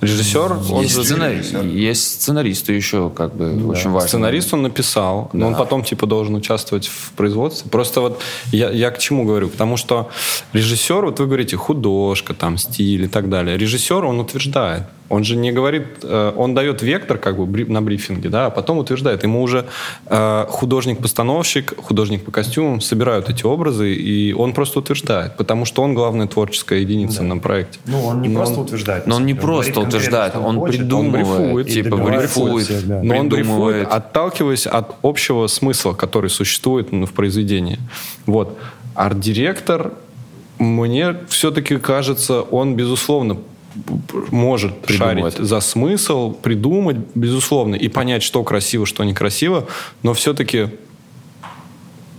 Режиссер, 0.00 0.52
он 0.70 0.82
есть, 0.82 0.94
сценарист, 0.94 1.54
есть 1.64 2.20
сценаристы 2.20 2.72
еще, 2.72 3.10
как 3.10 3.34
бы, 3.34 3.50
да. 3.50 3.66
очень 3.66 3.90
важно. 3.90 4.08
Сценарист 4.08 4.54
он 4.54 4.62
написал, 4.62 5.28
да. 5.32 5.38
но 5.40 5.46
он 5.48 5.56
потом, 5.56 5.82
типа, 5.82 6.06
должен 6.06 6.36
участвовать 6.36 6.86
в 6.86 7.12
производстве. 7.12 7.68
Просто 7.68 8.00
вот 8.00 8.22
я, 8.52 8.70
я 8.70 8.92
к 8.92 8.98
чему 8.98 9.24
говорю? 9.24 9.48
Потому 9.48 9.76
что 9.76 10.08
режиссер, 10.52 11.04
вот 11.04 11.18
вы 11.18 11.26
говорите, 11.26 11.56
художка, 11.56 12.32
там, 12.32 12.58
стиль 12.58 13.04
и 13.04 13.08
так 13.08 13.28
далее. 13.28 13.58
Режиссер, 13.58 14.04
он 14.04 14.20
утверждает. 14.20 14.84
Он 15.08 15.24
же 15.24 15.36
не 15.36 15.52
говорит, 15.52 15.86
э, 16.02 16.32
он 16.36 16.54
дает 16.54 16.82
вектор 16.82 17.16
как 17.18 17.38
бы 17.38 17.64
на 17.64 17.80
брифинге, 17.80 18.28
да, 18.28 18.46
а 18.46 18.50
потом 18.50 18.78
утверждает. 18.78 19.22
Ему 19.22 19.42
уже 19.42 19.66
э, 20.06 20.46
художник-постановщик, 20.48 21.74
художник 21.78 22.24
по 22.24 22.30
костюмам 22.30 22.80
собирают 22.80 23.30
эти 23.30 23.46
образы, 23.46 23.94
и 23.94 24.34
он 24.34 24.52
просто 24.52 24.80
утверждает, 24.80 25.36
потому 25.36 25.64
что 25.64 25.82
он 25.82 25.94
главная 25.94 26.26
творческая 26.26 26.80
единица 26.80 27.20
да. 27.20 27.24
на 27.24 27.38
проекте. 27.38 27.78
Ну, 27.86 28.04
он 28.04 28.20
не 28.20 28.28
но 28.28 28.40
просто 28.40 28.60
он, 28.60 28.66
утверждает. 28.66 29.06
Но 29.06 29.16
он 29.16 29.26
не 29.26 29.34
просто 29.34 29.80
утверждает, 29.80 30.36
он 30.36 30.58
хочет, 30.58 30.80
придумывает, 30.80 31.26
он 31.26 31.42
брифует, 31.42 31.68
типа 31.68 31.96
брифует, 31.96 32.86
да. 32.86 33.02
но 33.02 33.18
он 33.18 33.28
брифует, 33.30 33.88
отталкиваясь 33.88 34.66
от 34.66 34.96
общего 35.02 35.46
смысла, 35.46 35.94
который 35.94 36.28
существует 36.28 36.88
в 36.92 37.12
произведении. 37.12 37.78
Вот. 38.26 38.58
Арт-директор, 38.94 39.92
мне 40.58 41.16
все-таки 41.28 41.76
кажется, 41.78 42.42
он, 42.42 42.74
безусловно, 42.74 43.38
может 44.30 44.80
придумать. 44.82 45.34
шарить 45.34 45.48
за 45.48 45.60
смысл, 45.60 46.32
придумать, 46.32 46.96
безусловно, 47.14 47.74
и 47.74 47.88
понять, 47.88 48.22
что 48.22 48.42
красиво, 48.44 48.86
что 48.86 49.04
некрасиво, 49.04 49.66
но 50.02 50.12
все-таки 50.14 50.68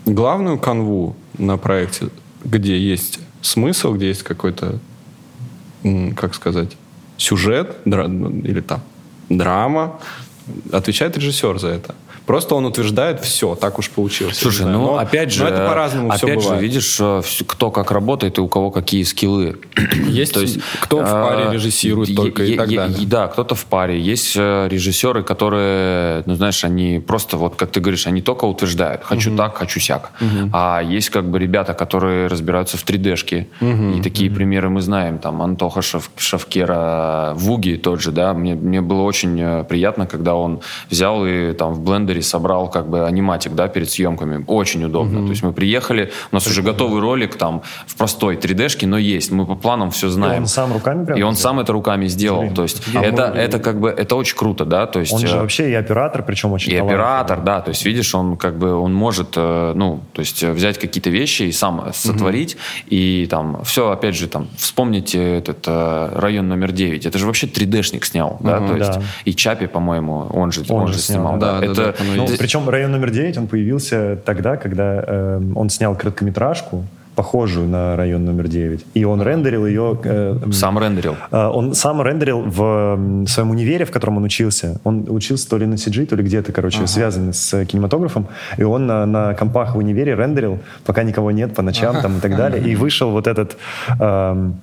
главную 0.05 0.57
канву 0.57 1.15
на 1.37 1.57
проекте, 1.57 2.09
где 2.43 2.77
есть 2.77 3.19
смысл, 3.41 3.93
где 3.93 4.07
есть 4.07 4.23
какой-то, 4.23 4.79
как 6.15 6.35
сказать, 6.35 6.77
сюжет 7.17 7.77
или 7.85 8.61
там 8.61 8.81
драма, 9.29 9.99
отвечает 10.71 11.17
режиссер 11.17 11.59
за 11.59 11.67
это. 11.67 11.95
Просто 12.29 12.53
он 12.53 12.63
утверждает 12.65 13.21
все, 13.21 13.55
так 13.55 13.79
уж 13.79 13.89
получилось. 13.89 14.37
Слушай, 14.37 14.67
ну 14.67 14.83
но, 14.83 14.97
опять 14.99 15.33
же, 15.33 15.41
но 15.41 15.49
это 15.49 15.67
по-разному 15.67 16.09
опять 16.09 16.19
все 16.19 16.35
бывает. 16.35 16.59
же, 16.59 16.67
видишь, 16.67 16.97
э, 16.99 17.21
кто 17.47 17.71
как 17.71 17.89
работает 17.89 18.37
и 18.37 18.41
у 18.41 18.47
кого 18.47 18.69
какие 18.69 19.01
скиллы. 19.01 19.57
Есть, 20.07 20.35
То 20.35 20.41
есть 20.41 20.59
кто 20.79 20.97
в 20.97 21.09
паре 21.09 21.45
а, 21.45 21.51
режиссирует 21.51 22.15
только 22.15 22.43
и 22.43 22.55
так 22.55 22.69
далее. 22.69 23.07
Да, 23.07 23.29
кто-то 23.29 23.55
в 23.55 23.65
паре. 23.65 23.99
Есть 23.99 24.35
э, 24.35 24.67
режиссеры, 24.69 25.23
которые, 25.23 26.21
ну 26.27 26.35
знаешь, 26.35 26.63
они 26.63 26.99
просто 26.99 27.35
вот, 27.35 27.55
как 27.55 27.71
ты 27.71 27.79
говоришь, 27.79 28.05
они 28.05 28.21
только 28.21 28.45
утверждают, 28.45 29.01
хочу 29.03 29.35
так, 29.35 29.57
хочу 29.57 29.79
сяк. 29.79 30.11
А 30.53 30.83
есть 30.83 31.09
как 31.09 31.27
бы 31.27 31.39
ребята, 31.39 31.73
которые 31.73 32.27
разбираются 32.27 32.77
в 32.77 32.85
3D-шке. 32.85 33.47
И 33.97 34.01
такие 34.03 34.29
примеры 34.29 34.69
мы 34.69 34.81
знаем. 34.81 35.17
Там 35.17 35.41
Антоха 35.41 35.81
Шавкера, 35.81 37.33
Вуги 37.33 37.75
тот 37.77 38.01
же, 38.01 38.11
да. 38.11 38.35
Мне, 38.35 38.53
мне 38.53 38.81
было 38.81 39.01
очень 39.01 39.35
э, 39.41 39.63
приятно, 39.63 40.05
когда 40.05 40.35
он 40.35 40.59
взял 40.91 41.25
и 41.25 41.53
там 41.53 41.73
в 41.73 41.81
блендере 41.81 42.18
Блендере 42.19 42.21
собрал 42.21 42.69
как 42.69 42.87
бы 42.87 43.05
аниматик, 43.05 43.53
да, 43.53 43.67
перед 43.67 43.89
съемками. 43.89 44.43
Очень 44.47 44.83
удобно. 44.85 45.19
Mm-hmm. 45.19 45.25
То 45.25 45.29
есть 45.29 45.43
мы 45.43 45.53
приехали, 45.53 46.11
у 46.31 46.35
нас 46.35 46.47
уже 46.47 46.61
готовый 46.61 47.01
ролик 47.01 47.35
там 47.35 47.61
в 47.87 47.95
простой 47.95 48.35
3D-шке, 48.35 48.87
но 48.87 48.97
есть. 48.97 49.31
Мы 49.31 49.45
по 49.45 49.55
планам 49.55 49.89
все 49.89 50.09
знаем. 50.09 50.35
И 50.35 50.39
он 50.39 50.47
сам 50.47 50.73
руками 50.73 51.05
прям 51.05 51.17
И 51.17 51.21
он 51.21 51.35
сам 51.35 51.59
это 51.59 51.73
руками 51.73 52.07
сделал. 52.07 52.41
Блин. 52.41 52.53
То 52.53 52.63
есть 52.63 52.81
а 52.95 53.01
это, 53.01 53.23
это 53.23 53.59
как 53.59 53.79
бы, 53.79 53.89
это 53.89 54.15
очень 54.15 54.37
круто, 54.37 54.65
да, 54.65 54.85
то 54.85 54.99
есть... 54.99 55.13
Он 55.13 55.19
же 55.19 55.37
э, 55.37 55.39
вообще 55.39 55.71
и 55.71 55.73
оператор, 55.73 56.23
причем 56.23 56.51
очень 56.51 56.71
И 56.71 56.75
оператор, 56.75 57.41
да, 57.41 57.61
то 57.61 57.69
есть 57.69 57.85
видишь, 57.85 58.15
он 58.15 58.37
как 58.37 58.57
бы, 58.57 58.73
он 58.73 58.93
может, 58.93 59.33
э, 59.35 59.73
ну, 59.75 59.99
то 60.13 60.21
есть 60.21 60.43
взять 60.43 60.77
какие-то 60.77 61.09
вещи 61.09 61.43
и 61.43 61.51
сам 61.51 61.91
сотворить, 61.93 62.53
mm-hmm. 62.53 62.89
и 62.89 63.27
там 63.29 63.63
все, 63.63 63.91
опять 63.91 64.15
же, 64.15 64.27
там, 64.27 64.47
вспомните 64.57 65.37
этот 65.37 65.67
э, 65.67 66.09
район 66.15 66.47
номер 66.47 66.71
9, 66.71 67.05
это 67.05 67.17
же 67.17 67.25
вообще 67.25 67.47
3D-шник 67.47 68.05
снял, 68.05 68.37
да, 68.39 68.57
mm-hmm, 68.57 68.67
то 68.67 68.77
есть 68.77 68.93
да. 68.93 69.01
и 69.25 69.33
Чапи, 69.33 69.67
по-моему, 69.67 70.27
он 70.33 70.51
же, 70.51 70.63
он, 70.69 70.83
Он 70.83 70.93
же 70.93 70.99
снимал. 70.99 71.37
снял, 71.37 71.39
да. 71.39 71.59
да, 71.59 71.59
да, 71.59 71.65
это, 71.65 71.95
да, 71.97 72.03
оно 72.13 72.23
Ну, 72.23 72.29
есть. 72.29 72.37
причем 72.39 72.67
район 72.69 72.91
номер 72.91 73.09
9, 73.11 73.37
он 73.37 73.47
появился 73.47 74.17
тогда, 74.25 74.55
когда 74.57 75.03
э, 75.05 75.41
он 75.55 75.69
снял 75.69 75.95
короткометражку, 75.95 76.83
похожую 77.15 77.67
на 77.67 77.97
район 77.97 78.23
номер 78.23 78.47
9. 78.47 78.85
И 78.93 79.03
он 79.03 79.21
рендерил 79.21 79.65
ее... 79.65 79.99
э, 80.05 80.37
сам 80.53 80.79
рендерил. 80.79 81.15
э, 81.31 81.47
он 81.47 81.73
сам 81.73 82.01
рендерил 82.01 82.43
в 82.43 82.61
м, 82.95 83.27
своем 83.27 83.49
универе, 83.51 83.83
в 83.83 83.91
котором 83.91 84.17
он 84.17 84.23
учился. 84.23 84.79
Он 84.85 85.05
учился 85.09 85.49
то 85.49 85.57
ли 85.57 85.65
на 85.65 85.73
CG, 85.73 86.05
то 86.05 86.15
ли 86.15 86.23
где-то, 86.23 86.53
короче, 86.53 86.87
связанный 86.87 87.33
с 87.33 87.65
кинематографом. 87.65 88.27
И 88.57 88.63
он 88.63 88.87
на, 88.87 89.05
на 89.05 89.33
компах 89.33 89.75
в 89.75 89.77
универе 89.79 90.15
рендерил, 90.15 90.59
пока 90.85 91.03
никого 91.03 91.31
нет, 91.31 91.53
по 91.55 91.61
ночам 91.61 92.01
там 92.01 92.17
и 92.17 92.21
так 92.21 92.37
далее. 92.37 92.63
И 92.63 92.75
вышел 92.75 93.11
вот 93.11 93.27
этот... 93.27 93.57
эм, 93.99 94.53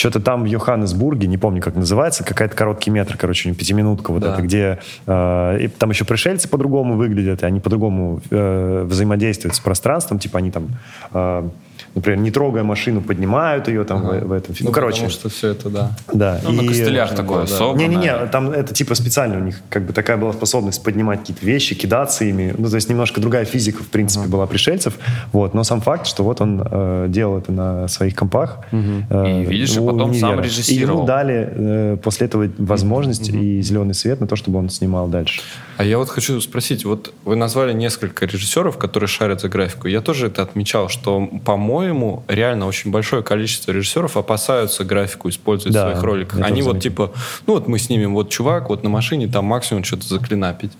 что-то 0.00 0.20
там 0.20 0.42
в 0.42 0.46
Йоханнесбурге, 0.46 1.28
не 1.28 1.36
помню, 1.38 1.60
как 1.60 1.76
называется, 1.76 2.24
какая-то 2.24 2.56
короткий 2.56 2.90
метр, 2.90 3.16
короче, 3.18 3.52
пятиминутка 3.52 4.12
вот 4.12 4.22
Да. 4.22 4.32
это, 4.32 4.42
где 4.42 4.78
э, 5.06 5.58
и 5.60 5.68
там 5.68 5.90
еще 5.90 6.04
пришельцы 6.04 6.48
по-другому 6.48 6.96
выглядят, 6.96 7.42
и 7.42 7.46
они 7.46 7.60
по-другому 7.60 8.20
э, 8.30 8.84
взаимодействуют 8.86 9.54
с 9.54 9.60
пространством, 9.60 10.18
типа 10.18 10.38
они 10.38 10.50
там, 10.50 10.68
э, 11.12 11.48
например, 11.94 12.18
не 12.20 12.30
трогая 12.30 12.62
машину, 12.62 13.00
поднимают 13.00 13.68
ее 13.68 13.84
там 13.84 14.02
в, 14.02 14.20
в 14.26 14.32
этом 14.32 14.54
фильме. 14.54 14.68
Ну, 14.70 14.74
короче, 14.74 14.96
Потому 14.96 15.10
что 15.10 15.28
все 15.28 15.48
это, 15.48 15.68
да. 15.70 15.90
да. 16.12 16.40
Ну, 16.44 16.52
на 16.52 16.62
И- 16.62 16.68
костылях 16.68 17.14
такое 17.14 17.46
да. 17.46 17.72
не-не-не, 17.74 18.26
там 18.26 18.50
это 18.50 18.72
типа 18.74 18.94
специально 18.94 19.36
у 19.36 19.40
них 19.40 19.60
как 19.68 19.84
бы 19.86 19.92
такая 19.92 20.16
была 20.16 20.32
способность 20.32 20.82
поднимать 20.82 21.20
какие-то 21.20 21.44
вещи, 21.44 21.74
кидаться 21.74 22.24
ими. 22.24 22.54
Ну, 22.56 22.68
то 22.68 22.76
есть 22.76 22.88
немножко 22.88 23.20
другая 23.20 23.44
физика, 23.44 23.82
в 23.82 23.88
принципе, 23.88 24.28
была 24.28 24.46
пришельцев. 24.46 24.98
Вот. 25.32 25.54
Но 25.54 25.64
сам 25.64 25.80
факт, 25.80 26.06
что 26.06 26.22
вот 26.24 26.40
он 26.40 26.62
э, 26.70 27.06
делал 27.08 27.38
это 27.38 27.52
на 27.52 27.88
своих 27.88 28.14
компах. 28.14 28.58
э, 28.72 29.42
И, 29.42 29.46
видишь, 29.46 29.76
и 29.76 29.80
у 29.80 29.86
потом 29.86 30.14
сам 30.14 30.30
универа. 30.30 30.44
режиссировал. 30.44 30.94
И 30.94 30.96
ему 30.98 31.06
дали 31.06 31.48
э, 31.50 31.96
после 32.02 32.26
этого 32.26 32.48
возможность 32.58 33.28
и 33.28 33.60
зеленый 33.62 33.94
свет 33.94 34.20
на 34.20 34.26
то, 34.26 34.36
чтобы 34.36 34.58
он 34.58 34.68
снимал 34.70 35.08
дальше. 35.08 35.40
А 35.76 35.84
я 35.84 35.96
вот 35.98 36.08
хочу 36.10 36.40
спросить, 36.40 36.84
вот 36.84 37.12
вы 37.24 37.36
назвали 37.36 37.72
несколько 37.72 38.26
режиссеров, 38.26 38.76
которые 38.76 39.08
шарят 39.08 39.40
за 39.40 39.48
графику. 39.48 39.88
Я 39.88 40.00
тоже 40.02 40.26
это 40.26 40.42
отмечал, 40.42 40.88
что, 40.88 41.26
по-моему, 41.44 41.79
реально 42.28 42.66
очень 42.66 42.90
большое 42.90 43.22
количество 43.22 43.72
режиссеров 43.72 44.16
опасаются 44.16 44.84
графику 44.84 45.28
использовать 45.28 45.74
Да, 45.74 45.86
в 45.86 45.90
своих 45.90 46.02
роликах. 46.02 46.40
Они 46.40 46.62
вот 46.62 46.72
заметил. 46.72 46.90
типа, 46.90 47.12
ну 47.46 47.54
вот 47.54 47.68
мы 47.68 47.78
снимем 47.78 48.14
вот 48.14 48.30
чувак, 48.30 48.68
вот 48.68 48.82
на 48.82 48.90
машине 48.90 49.26
там 49.28 49.44
максимум 49.46 49.84
что-то 49.84 50.06
заклинапить. 50.06 50.72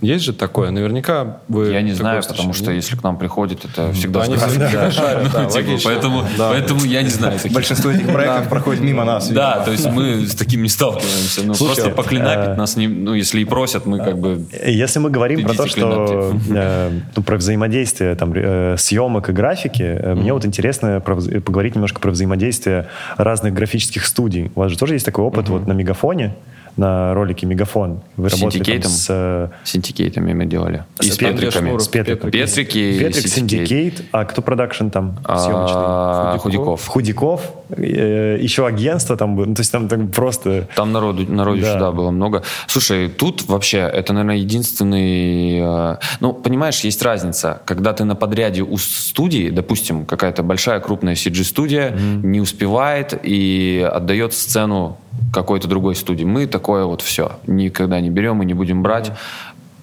Есть 0.00 0.24
же 0.24 0.32
такое? 0.34 0.70
Наверняка 0.70 1.38
вы... 1.48 1.72
Я 1.72 1.80
не 1.80 1.92
знаю, 1.92 2.20
встречали, 2.20 2.48
потому 2.48 2.52
что 2.52 2.70
если 2.70 2.96
к 2.96 3.02
нам 3.02 3.16
приходит, 3.18 3.64
это 3.64 3.92
всегда 3.92 4.22
Они 4.22 4.36
шарят, 4.36 5.32
да, 5.32 5.42
Ну, 5.42 5.50
типа. 5.50 5.80
Поэтому 5.84 6.24
Да. 6.36 6.50
поэтому 6.50 6.84
я 6.84 7.02
не 7.02 7.08
знаю. 7.08 7.38
Большинство 7.50 7.90
этих 7.90 8.06
проектов 8.06 8.48
проходит 8.48 8.82
мимо 8.82 9.04
нас. 9.04 9.28
Да, 9.28 9.60
то 9.64 9.70
есть 9.70 9.86
мы 9.90 10.26
с 10.26 10.34
таким 10.34 10.62
не 10.62 10.68
сталкиваемся. 10.68 11.42
Ну, 11.44 11.54
Слушайте, 11.54 11.82
просто 11.82 12.02
поклинапить 12.02 12.50
э, 12.50 12.54
нас 12.56 12.76
не... 12.76 12.88
Ну, 12.88 13.14
если 13.14 13.40
и 13.40 13.44
просят, 13.44 13.86
мы 13.86 13.98
как 13.98 14.18
бы... 14.18 14.44
Если 14.66 14.98
мы 14.98 15.10
говорим 15.10 15.42
про 15.44 15.54
то, 15.54 15.66
что 15.66 16.36
э, 16.50 16.90
ну, 17.16 17.22
про 17.22 17.36
взаимодействие 17.36 18.14
там, 18.16 18.32
э, 18.34 18.76
съемок 18.78 19.30
и 19.30 19.32
графики, 19.32 19.98
мне 20.14 20.32
вот 20.32 20.44
интересно 20.44 21.00
поговорить 21.00 21.74
немножко 21.74 22.00
про 22.00 22.10
взаимодействие 22.10 22.88
разных 23.16 23.54
графических 23.54 24.04
студий. 24.04 24.50
У 24.54 24.60
вас 24.60 24.72
же 24.72 24.78
тоже 24.78 24.94
есть 24.94 25.06
такой 25.06 25.24
опыт 25.24 25.48
вот 25.48 25.66
на 25.66 25.72
Мегафоне, 25.72 26.34
на 26.76 27.14
ролике 27.14 27.46
Мегафон. 27.46 28.00
Вы 28.16 28.28
С 28.28 28.32
работали 28.32 28.50
там 28.58 28.64
Syndicate'ом? 28.64 28.90
с, 28.90 29.06
э, 29.08 29.48
Syndicate'ами 29.64 30.34
мы 30.34 30.44
делали. 30.46 30.84
И 31.02 31.06
с 31.10 31.16
Петриками. 31.16 31.78
С 31.78 31.88
Петриком. 31.88 32.30
Петрик. 32.30 32.50
Петрики 32.50 32.78
и 32.78 32.98
Петрик, 32.98 33.26
Syndicate. 33.28 34.02
А 34.12 34.24
кто 34.24 34.42
продакшн 34.42 34.88
там 34.88 35.18
съемочный? 35.24 35.72
А, 35.78 36.36
Худяков. 36.38 36.86
Худяков. 36.86 37.40
э, 37.70 38.38
еще 38.40 38.66
агентство 38.66 39.16
там 39.16 39.36
было. 39.36 39.46
Ну, 39.46 39.54
то 39.54 39.60
есть 39.60 39.72
там, 39.72 39.88
просто... 40.08 40.68
Там 40.76 40.92
народу, 40.92 41.24
народу 41.32 41.60
Да. 41.62 41.72
сюда 41.74 41.92
было 41.92 42.10
много. 42.10 42.42
Слушай, 42.66 43.08
тут 43.08 43.46
вообще 43.48 43.78
это, 43.78 44.12
наверное, 44.12 44.36
единственный... 44.36 45.58
э, 45.60 45.96
Ну, 46.20 46.32
понимаешь, 46.32 46.80
есть 46.80 47.02
разница. 47.02 47.62
Когда 47.64 47.92
ты 47.92 48.04
на 48.04 48.14
подряде 48.14 48.62
у 48.62 48.76
студии, 48.76 49.50
допустим, 49.50 50.04
какая-то 50.04 50.42
большая 50.42 50.80
крупная 50.80 51.14
CG-студия 51.14 51.92
не 52.22 52.40
успевает 52.40 53.18
и 53.22 53.88
отдает 53.90 54.34
сцену 54.34 54.98
какой-то 55.32 55.68
другой 55.68 55.94
студии. 55.94 56.24
Мы 56.24 56.46
такое 56.46 56.84
вот 56.84 57.02
все 57.02 57.32
никогда 57.46 58.00
не 58.00 58.10
берем 58.10 58.42
и 58.42 58.46
не 58.46 58.54
будем 58.54 58.82
брать. 58.82 59.12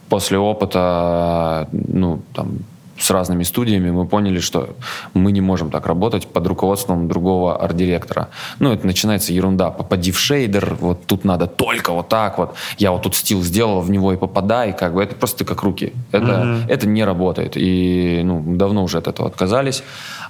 После 0.10 0.38
опыта, 0.38 1.68
ну, 1.72 2.22
там, 2.34 2.60
с 2.98 3.10
разными 3.12 3.44
студиями 3.44 3.92
мы 3.92 4.06
поняли, 4.06 4.40
что 4.40 4.70
мы 5.14 5.32
не 5.32 5.42
можем 5.42 5.72
так 5.72 5.88
работать 5.88 6.28
под 6.28 6.48
руководством 6.48 7.08
другого 7.08 7.58
арт-директора. 7.62 8.30
Ну, 8.60 8.72
это 8.72 8.86
начинается 8.86 9.34
ерунда. 9.34 9.72
Попади 9.72 10.12
в 10.12 10.20
шейдер, 10.20 10.78
вот 10.80 11.06
тут 11.06 11.26
надо 11.26 11.48
только 11.48 11.92
вот 11.92 12.10
так 12.10 12.38
вот. 12.38 12.54
Я 12.78 12.92
вот 12.92 13.02
тут 13.02 13.16
стил 13.16 13.42
сделал, 13.42 13.82
в 13.82 13.90
него 13.90 14.14
и 14.14 14.18
попадай. 14.18 14.74
Как 14.74 14.94
бы 14.94 15.04
это 15.04 15.16
просто 15.16 15.44
как 15.44 15.64
руки. 15.64 15.94
Это, 16.12 16.60
это 16.70 16.88
не 16.88 17.04
работает. 17.04 17.54
И 17.56 18.22
ну, 18.24 18.44
давно 18.56 18.84
уже 18.84 19.00
от 19.00 19.08
этого 19.08 19.28
отказались. 19.28 19.84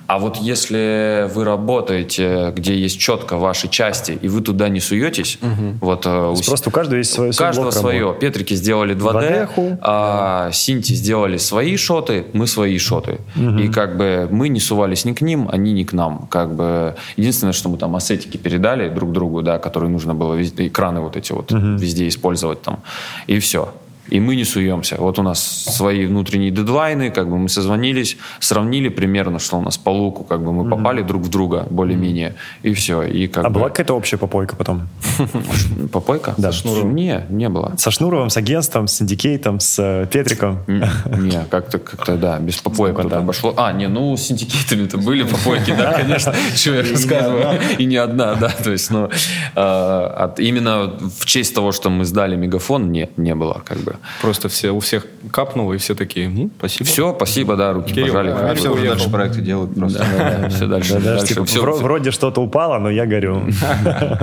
А 0.05 0.19
вот 0.19 0.37
если 0.37 1.27
вы 1.33 1.43
работаете, 1.45 2.51
где 2.55 2.75
есть 2.77 2.99
четко 2.99 3.37
ваши 3.37 3.67
части, 3.69 4.17
и 4.21 4.27
вы 4.27 4.41
туда 4.41 4.69
не 4.69 4.79
суетесь, 4.79 5.39
вот 5.81 6.05
э, 6.05 6.09
у 6.31 6.35
просто 6.45 6.69
у 6.69 6.71
каждого 6.71 6.97
есть 6.97 7.11
свой- 7.13 7.29
у 7.29 7.33
каждого 7.33 7.71
свое. 7.71 7.99
работы. 8.01 8.19
Петрики 8.19 8.53
сделали 8.53 8.95
2D, 8.95 9.47
2D-ху. 9.47 9.77
а 9.81 10.51
Синти 10.51 10.93
сделали 10.93 11.37
свои 11.37 11.77
шоты, 11.77 12.25
мы 12.33 12.47
свои 12.47 12.77
шоты. 12.77 13.19
И 13.35 13.67
как 13.69 13.97
бы 13.97 14.27
мы 14.29 14.49
не 14.49 14.59
сувались 14.59 15.05
ни 15.05 15.13
к 15.13 15.21
ним, 15.21 15.47
они 15.51 15.71
ни 15.73 15.83
к 15.83 15.93
нам. 15.93 16.27
Как 16.29 16.53
бы 16.53 16.95
единственное, 17.17 17.53
что 17.53 17.69
мы 17.69 17.77
там 17.77 17.95
ассетики 17.95 18.37
передали 18.37 18.89
друг 18.89 19.11
другу, 19.11 19.41
да, 19.41 19.57
которые 19.57 19.89
нужно 19.89 20.13
было 20.13 20.33
везде, 20.35 20.67
экраны 20.67 20.99
вот 20.99 21.15
эти 21.15 21.31
вот 21.31 21.51
везде 21.51 22.07
использовать 22.07 22.61
там. 22.61 22.79
И 23.27 23.39
все. 23.39 23.73
И 24.09 24.19
мы 24.19 24.35
не 24.35 24.43
суемся. 24.43 24.97
Вот 24.99 25.17
у 25.19 25.23
нас 25.23 25.41
свои 25.41 26.05
внутренние 26.05 26.51
дедлайны, 26.51 27.09
как 27.09 27.29
бы 27.29 27.37
мы 27.37 27.47
созвонились, 27.49 28.17
сравнили 28.39 28.89
примерно, 28.89 29.39
что 29.39 29.57
у 29.57 29.61
нас 29.61 29.77
по 29.77 29.89
луку, 29.91 30.23
как 30.23 30.43
бы 30.43 30.51
мы 30.51 30.69
попали 30.69 31.01
друг 31.01 31.23
в 31.23 31.29
друга 31.29 31.65
более-менее, 31.69 32.35
и 32.63 32.73
все. 32.73 33.03
И 33.03 33.27
как 33.27 33.45
А 33.45 33.49
бы... 33.49 33.55
была 33.59 33.69
какая-то 33.69 33.93
общая 33.95 34.17
попойка 34.17 34.55
потом? 34.55 34.89
Попойка? 35.91 36.33
Да. 36.37 36.51
Не, 36.83 37.25
не 37.29 37.49
было. 37.49 37.73
Со 37.77 37.91
Шнуровым, 37.91 38.29
с 38.29 38.37
агентством, 38.37 38.87
с 38.87 38.93
Синдикейтом, 38.97 39.59
с 39.59 39.79
э, 39.79 40.05
Петриком? 40.11 40.59
Не, 40.67 41.45
как-то, 41.49 41.79
как-то, 41.79 42.15
да, 42.17 42.39
без 42.39 42.57
попоек 42.57 43.01
тут 43.01 43.13
обошло. 43.13 43.53
А, 43.57 43.71
не, 43.71 43.87
ну, 43.87 44.15
с 44.17 44.21
синдикейтами-то 44.23 44.97
были 44.97 45.23
попойки, 45.23 45.71
да, 45.77 45.93
конечно, 45.93 46.33
что 46.55 46.75
я 46.75 46.81
рассказываю. 46.81 47.59
И 47.77 47.85
не 47.85 47.97
одна, 47.97 48.35
да, 48.35 48.49
то 48.49 48.71
есть, 48.71 48.91
ну, 48.91 49.09
от- 49.55 50.39
именно 50.39 50.93
в 51.19 51.25
честь 51.25 51.55
того, 51.55 51.71
что 51.71 51.89
мы 51.89 52.05
сдали 52.05 52.35
мегафон, 52.35 52.91
нет, 52.91 53.17
не 53.17 53.33
было, 53.35 53.61
как 53.65 53.77
бы. 53.79 53.92
Просто 54.21 54.49
все, 54.49 54.71
у 54.71 54.79
всех 54.79 55.05
капнуло, 55.31 55.73
и 55.73 55.77
все 55.77 55.95
такие, 55.95 56.27
«М, 56.27 56.51
спасибо. 56.57 56.85
Все, 56.85 57.13
спасибо, 57.15 57.55
да, 57.55 57.73
руки 57.73 57.93
Кирилл, 57.93 58.07
пожали. 58.07 58.29
а 58.31 58.49
бы. 58.49 58.55
Все 58.55 58.71
уже 58.73 58.87
дальше 58.87 59.09
проекты 59.09 59.41
делают 59.41 59.75
просто. 59.75 60.03
Все 60.49 60.67
дальше, 60.67 60.93
Да, 60.95 60.99
дальше. 60.99 61.27
типа, 61.27 61.45
Всё- 61.45 61.63
вро- 61.63 61.81
вроде 61.81 62.11
что-то 62.11 62.41
упало, 62.41 62.79
но 62.79 62.89
я 62.89 63.05
горю. 63.05 63.43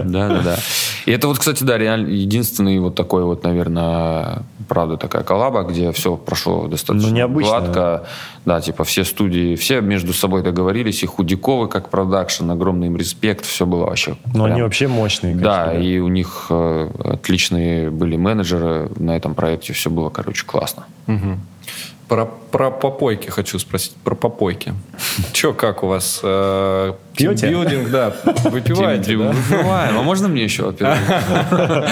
Да, 0.04 0.28
да, 0.28 0.40
да. 0.44 0.56
И 1.06 1.12
это 1.12 1.28
вот, 1.28 1.38
кстати, 1.38 1.64
да, 1.64 1.78
реально 1.78 2.08
единственный 2.08 2.78
вот 2.78 2.94
такой 2.94 3.24
вот, 3.24 3.42
наверное, 3.44 4.42
правда 4.68 4.96
такая 4.96 5.22
коллаба, 5.22 5.62
где 5.62 5.92
все 5.92 6.16
прошло 6.16 6.66
достаточно 6.66 7.08
Ну, 7.10 7.14
необычно. 7.16 7.50
гладко. 7.60 8.04
Да, 8.46 8.60
типа 8.60 8.84
все 8.84 9.04
студии, 9.04 9.54
все 9.56 9.80
между 9.82 10.12
собой 10.14 10.42
договорились, 10.42 11.02
и 11.02 11.06
Худяковы 11.06 11.68
как 11.68 11.90
продакшн, 11.90 12.50
огромный 12.50 12.86
им 12.86 12.96
респект, 12.96 13.44
все 13.44 13.66
было 13.66 13.84
вообще. 13.86 14.16
Но 14.34 14.44
они 14.44 14.54
прям- 14.54 14.64
вообще 14.64 14.88
мощные. 14.88 15.34
Да, 15.34 15.66
конечно, 15.66 15.86
и 15.86 15.98
у 15.98 16.08
них 16.08 16.46
э, 16.48 16.88
отличные 17.04 17.90
были 17.90 18.16
менеджеры 18.16 18.90
на 18.96 19.16
этом 19.16 19.34
проекте, 19.34 19.59
все 19.72 19.90
было, 19.90 20.10
короче, 20.10 20.44
классно. 20.44 20.86
Про, 22.10 22.26
про 22.26 22.72
попойки 22.72 23.30
хочу 23.30 23.60
спросить. 23.60 23.94
Про 24.02 24.16
попойки. 24.16 24.74
Че, 25.32 25.54
как 25.54 25.84
у 25.84 25.86
вас? 25.86 26.18
Э, 26.24 26.94
Пьете? 27.14 27.46
тимбилдинг, 27.46 27.88
да. 27.90 28.12
Выпиваете, 28.50 29.16
да? 29.16 29.30
Выпиваем. 29.30 29.96
А 29.96 30.02
можно 30.02 30.26
мне 30.26 30.42
еще? 30.42 30.64
во-первых? 30.64 30.98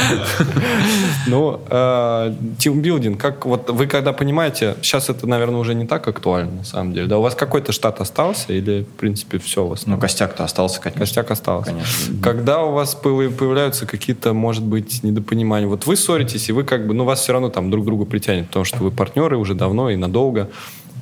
Ну, 1.27 1.61
э, 1.69 2.35
тимбилдинг, 2.59 3.21
как 3.21 3.45
вот 3.45 3.69
вы 3.71 3.87
когда 3.87 4.13
понимаете, 4.13 4.77
сейчас 4.81 5.11
это, 5.11 5.27
наверное, 5.27 5.61
уже 5.61 5.75
не 5.75 5.87
так 5.87 6.09
актуально, 6.09 6.53
на 6.53 6.65
самом 6.65 6.95
деле. 6.95 7.07
Да, 7.07 7.19
у 7.19 7.23
вас 7.23 7.35
какой-то 7.35 7.73
штат 7.73 8.01
остался 8.01 8.53
или, 8.53 8.85
в 8.85 8.97
принципе, 8.97 9.39
все 9.39 9.65
у 9.65 9.69
вас? 9.69 9.87
Ну, 9.87 9.99
костяк-то 9.99 10.45
остался, 10.45 10.81
конечно. 10.81 11.01
Костяк 11.01 11.31
остался. 11.31 11.71
Конечно. 11.73 12.15
Когда 12.23 12.63
у 12.63 12.73
вас 12.73 12.95
появ- 12.95 13.37
появляются 13.37 13.87
какие-то, 13.87 14.33
может 14.33 14.65
быть, 14.65 15.03
недопонимания, 15.03 15.69
вот 15.69 15.87
вы 15.87 15.97
ссоритесь, 15.97 16.49
и 16.49 16.53
вы 16.53 16.65
как 16.65 16.87
бы, 16.87 16.95
ну, 16.95 17.05
вас 17.05 17.21
все 17.21 17.33
равно 17.33 17.51
там 17.51 17.71
друг 17.71 17.85
к 17.85 17.87
другу 17.87 18.07
притянет, 18.07 18.47
потому 18.47 18.65
что 18.65 18.79
вы 18.79 18.91
партнеры 18.91 19.37
уже 19.37 19.55
давно 19.55 19.91
и 19.91 19.97
надолго. 20.09 20.49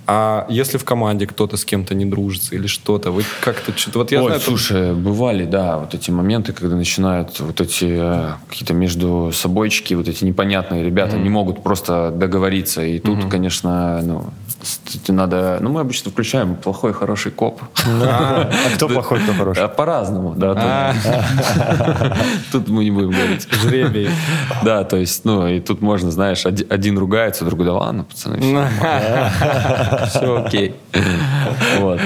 А 0.08 0.46
если 0.48 0.78
в 0.78 0.84
команде 0.84 1.26
кто-то 1.26 1.56
с 1.56 1.64
кем-то 1.64 1.94
не 1.94 2.04
дружится 2.04 2.54
или 2.54 2.66
что-то, 2.66 3.10
вы 3.10 3.24
как-то 3.40 3.76
что-то... 3.76 3.98
Вот 3.98 4.12
я 4.12 4.20
Ой, 4.20 4.26
знаю, 4.26 4.40
слушай, 4.40 4.94
бывали, 4.94 5.44
да, 5.44 5.78
вот 5.78 5.94
эти 5.94 6.10
моменты, 6.10 6.52
когда 6.52 6.76
начинают 6.76 7.40
вот 7.40 7.60
эти 7.60 7.86
э, 7.88 8.32
какие-то 8.48 8.72
между 8.74 9.30
собойчики, 9.32 9.94
вот 9.94 10.08
эти 10.08 10.24
непонятные 10.24 10.84
ребята 10.84 11.16
не 11.16 11.28
могут 11.28 11.62
просто 11.62 12.12
договориться. 12.14 12.82
И 12.82 12.98
тут, 13.00 13.24
конечно, 13.28 14.00
ну, 14.02 14.26
надо... 15.08 15.58
Ну, 15.60 15.70
мы 15.70 15.80
обычно 15.80 16.10
включаем 16.10 16.54
плохой, 16.56 16.92
хороший 16.92 17.32
коп. 17.32 17.60
А 17.84 18.48
кто 18.74 18.88
плохой, 18.88 19.20
кто 19.20 19.32
хороший? 19.32 19.64
А 19.64 19.68
По-разному, 19.68 20.34
да. 20.36 20.94
Тут 22.52 22.66
тут 22.66 22.68
мы 22.68 22.84
не 22.84 22.90
будем 22.90 23.10
говорить. 23.10 23.48
жребий. 23.52 24.10
Да, 24.62 24.84
то 24.84 24.96
есть, 24.96 25.24
ну, 25.24 25.46
и 25.46 25.60
тут 25.60 25.82
можно, 25.82 26.10
знаешь, 26.10 26.46
оди- 26.46 26.66
один 26.68 26.98
ругается, 26.98 27.44
другой, 27.44 27.66
да 27.66 27.72
ладно, 27.74 28.04
пацаны, 28.04 28.36
все 30.06 30.42
окей. 30.42 30.74
Вот. 31.78 32.00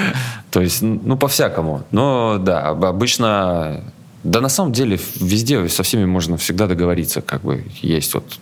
То 0.51 0.61
есть, 0.61 0.83
ну, 0.83 1.17
по-всякому. 1.17 1.83
Но, 1.91 2.39
да, 2.39 2.69
об- 2.69 2.85
обычно... 2.85 3.85
Да, 4.23 4.41
на 4.41 4.49
самом 4.49 4.73
деле, 4.73 4.99
везде 5.21 5.67
со 5.69 5.83
всеми 5.83 6.05
можно 6.05 6.37
всегда 6.37 6.67
договориться, 6.67 7.23
как 7.23 7.43
бы 7.43 7.65
есть 7.81 8.15
вот 8.15 8.39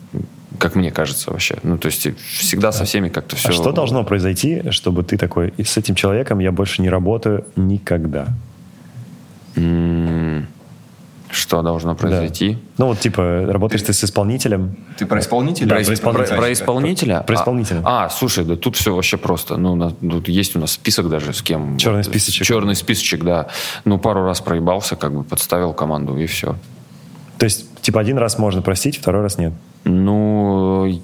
как 0.59 0.75
мне 0.75 0.91
кажется 0.91 1.31
вообще. 1.31 1.57
Ну, 1.63 1.79
то 1.79 1.87
есть 1.87 2.09
всегда 2.39 2.73
со 2.73 2.85
всеми 2.85 3.09
как-то 3.09 3.37
все... 3.37 3.51
А 3.51 3.53
что 3.53 3.71
должно 3.71 4.03
произойти, 4.05 4.71
чтобы 4.71 5.05
ты 5.05 5.17
такой, 5.17 5.53
и 5.57 5.63
с 5.63 5.77
этим 5.77 5.95
человеком 5.95 6.41
я 6.41 6.51
больше 6.51 6.83
не 6.83 6.91
работаю 6.91 7.45
никогда? 7.55 8.29
М, 9.55 10.49
Что 11.31 11.61
должно 11.62 11.95
произойти? 11.95 12.57
Ну 12.79 12.87
вот, 12.87 13.01
типа, 13.01 13.45
работаешь 13.49 13.83
ты 13.83 13.93
с 13.93 14.03
исполнителем, 14.03 14.77
Ты 14.97 15.05
про 15.07 15.20
исполнителя? 15.20 15.66
Да, 15.69 15.74
Про, 15.77 15.85
про 15.85 15.90
исп- 15.90 15.94
исполнителя. 15.94 16.27
про- 16.36 16.36
про 16.43 16.53
исполнителя? 16.53 17.20
Про 17.20 17.35
А- 17.36 17.39
исполнителя. 17.40 17.82
А, 17.85 18.09
слушай, 18.09 18.44
да 18.44 18.57
тут 18.57 18.77
все 18.77 18.94
вообще 18.94 19.16
просто. 19.19 19.57
Ну, 19.59 19.74
на- 19.77 19.90
тут 19.90 20.28
есть 20.28 20.57
у 20.57 20.59
нас 20.59 20.73
список 20.73 21.09
даже 21.11 21.32
с 21.35 21.43
кем. 21.43 21.77
Черный 21.77 21.98
Вот, 21.98 22.07
списочек. 22.07 22.47
Черный 22.47 22.74
списочек, 22.74 23.24
да. 23.24 23.48
Ну, 23.85 23.98
пару 23.98 24.24
раз 24.24 24.40
проебался, 24.40 24.97
как 24.97 25.12
бы 25.12 25.23
подставил 25.23 25.73
команду, 25.74 26.16
и 26.16 26.27
все. 26.27 26.57
то 27.36 27.44
есть, 27.44 27.81
типа, 27.82 28.01
один 28.01 28.19
раз 28.19 28.36
можно 28.39 28.62
простить, 28.62 28.97
второй 28.97 29.23
раз 29.23 29.39
нет. 29.39 29.53
Ну, 29.85 31.01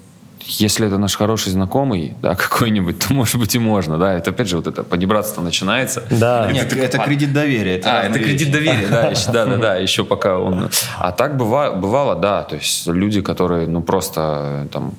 если 0.47 0.87
это 0.87 0.99
наш 0.99 1.17
хороший 1.17 1.53
знакомый, 1.53 2.15
да, 2.23 2.35
какой-нибудь, 2.35 2.99
то, 2.99 3.13
может 3.13 3.37
быть, 3.37 3.55
и 3.55 3.59
можно, 3.59 3.99
да. 3.99 4.13
Это, 4.15 4.31
опять 4.31 4.49
же, 4.49 4.57
вот 4.57 4.67
это 4.67 4.83
понебратство 4.85 5.43
начинается. 5.43 6.03
Да. 6.11 6.51
Нет, 6.53 6.73
это 6.73 6.99
кредит 6.99 7.33
доверия. 7.33 7.81
А, 7.85 8.03
разные 8.03 8.11
это 8.11 8.19
кредит 8.25 8.49
вещи. 8.49 8.53
доверия, 8.53 8.89
да, 8.89 9.07
еще, 9.09 9.33
да, 9.33 9.47
да, 9.47 9.57
да, 9.57 9.75
еще 9.83 10.05
пока 10.05 10.39
он... 10.39 10.71
А 10.99 11.13
так 11.13 11.37
быва- 11.37 11.75
бывало, 11.75 12.15
да, 12.15 12.43
то 12.43 12.57
есть 12.57 12.87
люди, 12.87 13.21
которые, 13.21 13.67
ну, 13.67 13.83
просто 13.83 14.65
э, 14.65 14.69
там... 14.73 14.95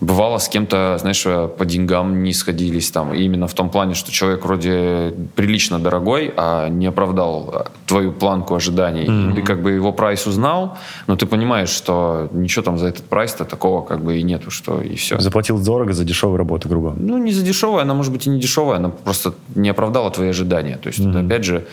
Бывало 0.00 0.38
с 0.38 0.48
кем-то, 0.48 0.96
знаешь, 1.00 1.24
э, 1.26 1.48
по 1.48 1.64
деньгам 1.64 2.22
не 2.22 2.32
сходились 2.32 2.90
там. 2.90 3.14
И 3.14 3.22
именно 3.22 3.46
в 3.46 3.54
том 3.54 3.70
плане, 3.70 3.94
что 3.94 4.12
человек 4.12 4.44
вроде 4.44 5.14
прилично 5.34 5.78
дорогой, 5.78 6.32
а 6.36 6.68
не 6.68 6.86
оправдал 6.86 7.50
э, 7.54 7.64
твою 7.86 8.12
планку 8.12 8.54
ожиданий. 8.54 9.34
Ты 9.34 9.42
как 9.42 9.62
бы 9.62 9.72
его 9.72 9.92
прайс 9.92 10.26
узнал, 10.26 10.76
но 11.06 11.16
ты 11.16 11.26
понимаешь, 11.26 11.70
что 11.70 12.28
ничего 12.32 12.62
там 12.62 12.78
за 12.78 12.88
этот 12.88 13.04
прайс-то 13.04 13.44
такого 13.44 13.82
как 13.82 14.02
бы 14.04 14.18
и 14.18 14.22
нету, 14.22 14.50
что 14.50 14.80
и 14.80 14.96
все. 14.96 15.18
Заплатил 15.18 15.58
дорого 15.58 15.92
за 15.92 16.04
дешевую 16.04 16.36
работу, 16.36 16.68
грубо. 16.68 16.94
Ну, 16.96 17.18
не 17.18 17.32
за 17.32 17.42
дешевая, 17.42 17.82
она 17.82 17.94
может 17.94 18.12
быть 18.12 18.26
и 18.26 18.30
не 18.30 18.40
дешевая, 18.40 18.76
она 18.76 18.90
просто 18.90 19.32
не 19.54 19.70
оправдала 19.70 20.10
твои 20.10 20.28
ожидания. 20.28 20.76
То 20.76 20.88
есть, 20.88 21.00
это, 21.00 21.20
опять 21.20 21.44
же, 21.44 21.66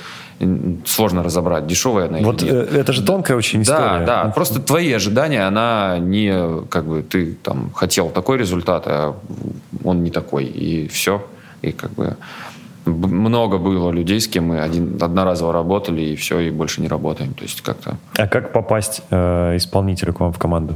сложно 0.85 1.23
разобрать, 1.23 1.67
дешевая 1.67 2.07
она 2.07 2.19
Вот 2.19 2.41
или 2.43 2.51
нет. 2.51 2.73
э, 2.73 2.79
это 2.79 2.93
же 2.93 3.03
тонкая 3.03 3.37
очень 3.37 3.63
Да, 3.63 3.73
история. 3.73 4.05
да, 4.05 4.25
просто 4.35 4.59
твои 4.61 4.91
ожидания, 4.91 5.47
она 5.47 5.97
не, 5.99 6.65
как 6.69 6.85
бы, 6.85 7.01
ты 7.03 7.33
там 7.43 7.71
хотел 7.73 8.09
такой 8.09 8.37
результат, 8.37 8.83
а 8.87 9.15
он 9.83 10.03
не 10.03 10.11
такой, 10.11 10.45
и 10.45 10.87
все. 10.87 11.25
И 11.61 11.71
как 11.71 11.91
бы 11.91 12.15
много 12.85 13.57
было 13.57 13.91
людей, 13.91 14.19
с 14.19 14.27
кем 14.27 14.47
мы 14.47 14.59
один, 14.59 14.97
одноразово 15.01 15.53
работали, 15.53 16.01
и 16.01 16.15
все, 16.15 16.39
и 16.39 16.49
больше 16.51 16.81
не 16.81 16.87
работаем. 16.89 17.33
То 17.33 17.43
есть 17.43 17.61
как-то 17.61 17.95
А 18.17 18.27
как 18.27 18.51
попасть 18.51 19.01
э, 19.09 19.55
исполнителю 19.55 20.13
к 20.13 20.19
вам 20.19 20.33
в 20.33 20.37
команду? 20.37 20.73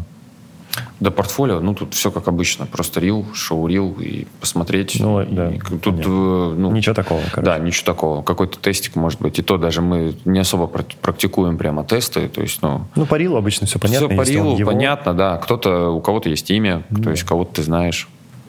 До 1.00 1.12
портфолио, 1.12 1.60
ну, 1.60 1.74
тут 1.74 1.94
все 1.94 2.12
как 2.12 2.28
обычно. 2.28 2.66
Просто 2.66 3.00
reel, 3.00 3.26
showreel 3.34 3.96
и 4.00 4.26
посмотреть. 4.40 4.98
Ну, 5.00 5.22
И 5.22 5.26
да, 5.34 5.52
тут, 5.70 5.84
понятно. 5.84 6.02
э, 6.12 6.54
ну, 6.58 6.72
Ничего 6.72 6.96
такого, 6.96 7.22
короче. 7.32 7.42
Да, 7.52 7.60
ничего 7.60 7.86
такого. 7.86 8.22
Какой-то 8.24 8.58
тестик, 8.60 8.96
может 8.96 9.22
быть. 9.22 9.40
И 9.40 9.42
то 9.42 9.58
даже 9.58 9.82
мы 9.82 10.16
не 10.26 10.40
особо 10.40 10.68
пр- 10.68 10.86
практикуем 11.02 11.58
прямо 11.58 11.84
тесты. 11.84 12.28
То 12.28 12.42
есть, 12.42 12.62
ну, 12.62 12.82
Ну, 12.96 13.06
по 13.06 13.16
reel'у 13.16 13.38
обычно 13.38 13.68
все 13.68 13.80
понятно. 13.80 14.08
все 14.08 14.18
по 14.18 14.22
reel'у 14.24 14.58
его. 14.58 14.72
понятно, 14.72 15.14
да. 15.14 15.38
Кто-то, 15.38 15.90
у 15.90 16.02
кого-то 16.02 16.30
есть 16.30 16.50
имя, 16.52 16.84
то 17.04 17.10
есть 17.12 17.24
кого-то 17.24 17.56
ты 17.56 17.64
знаешь. 17.64 18.08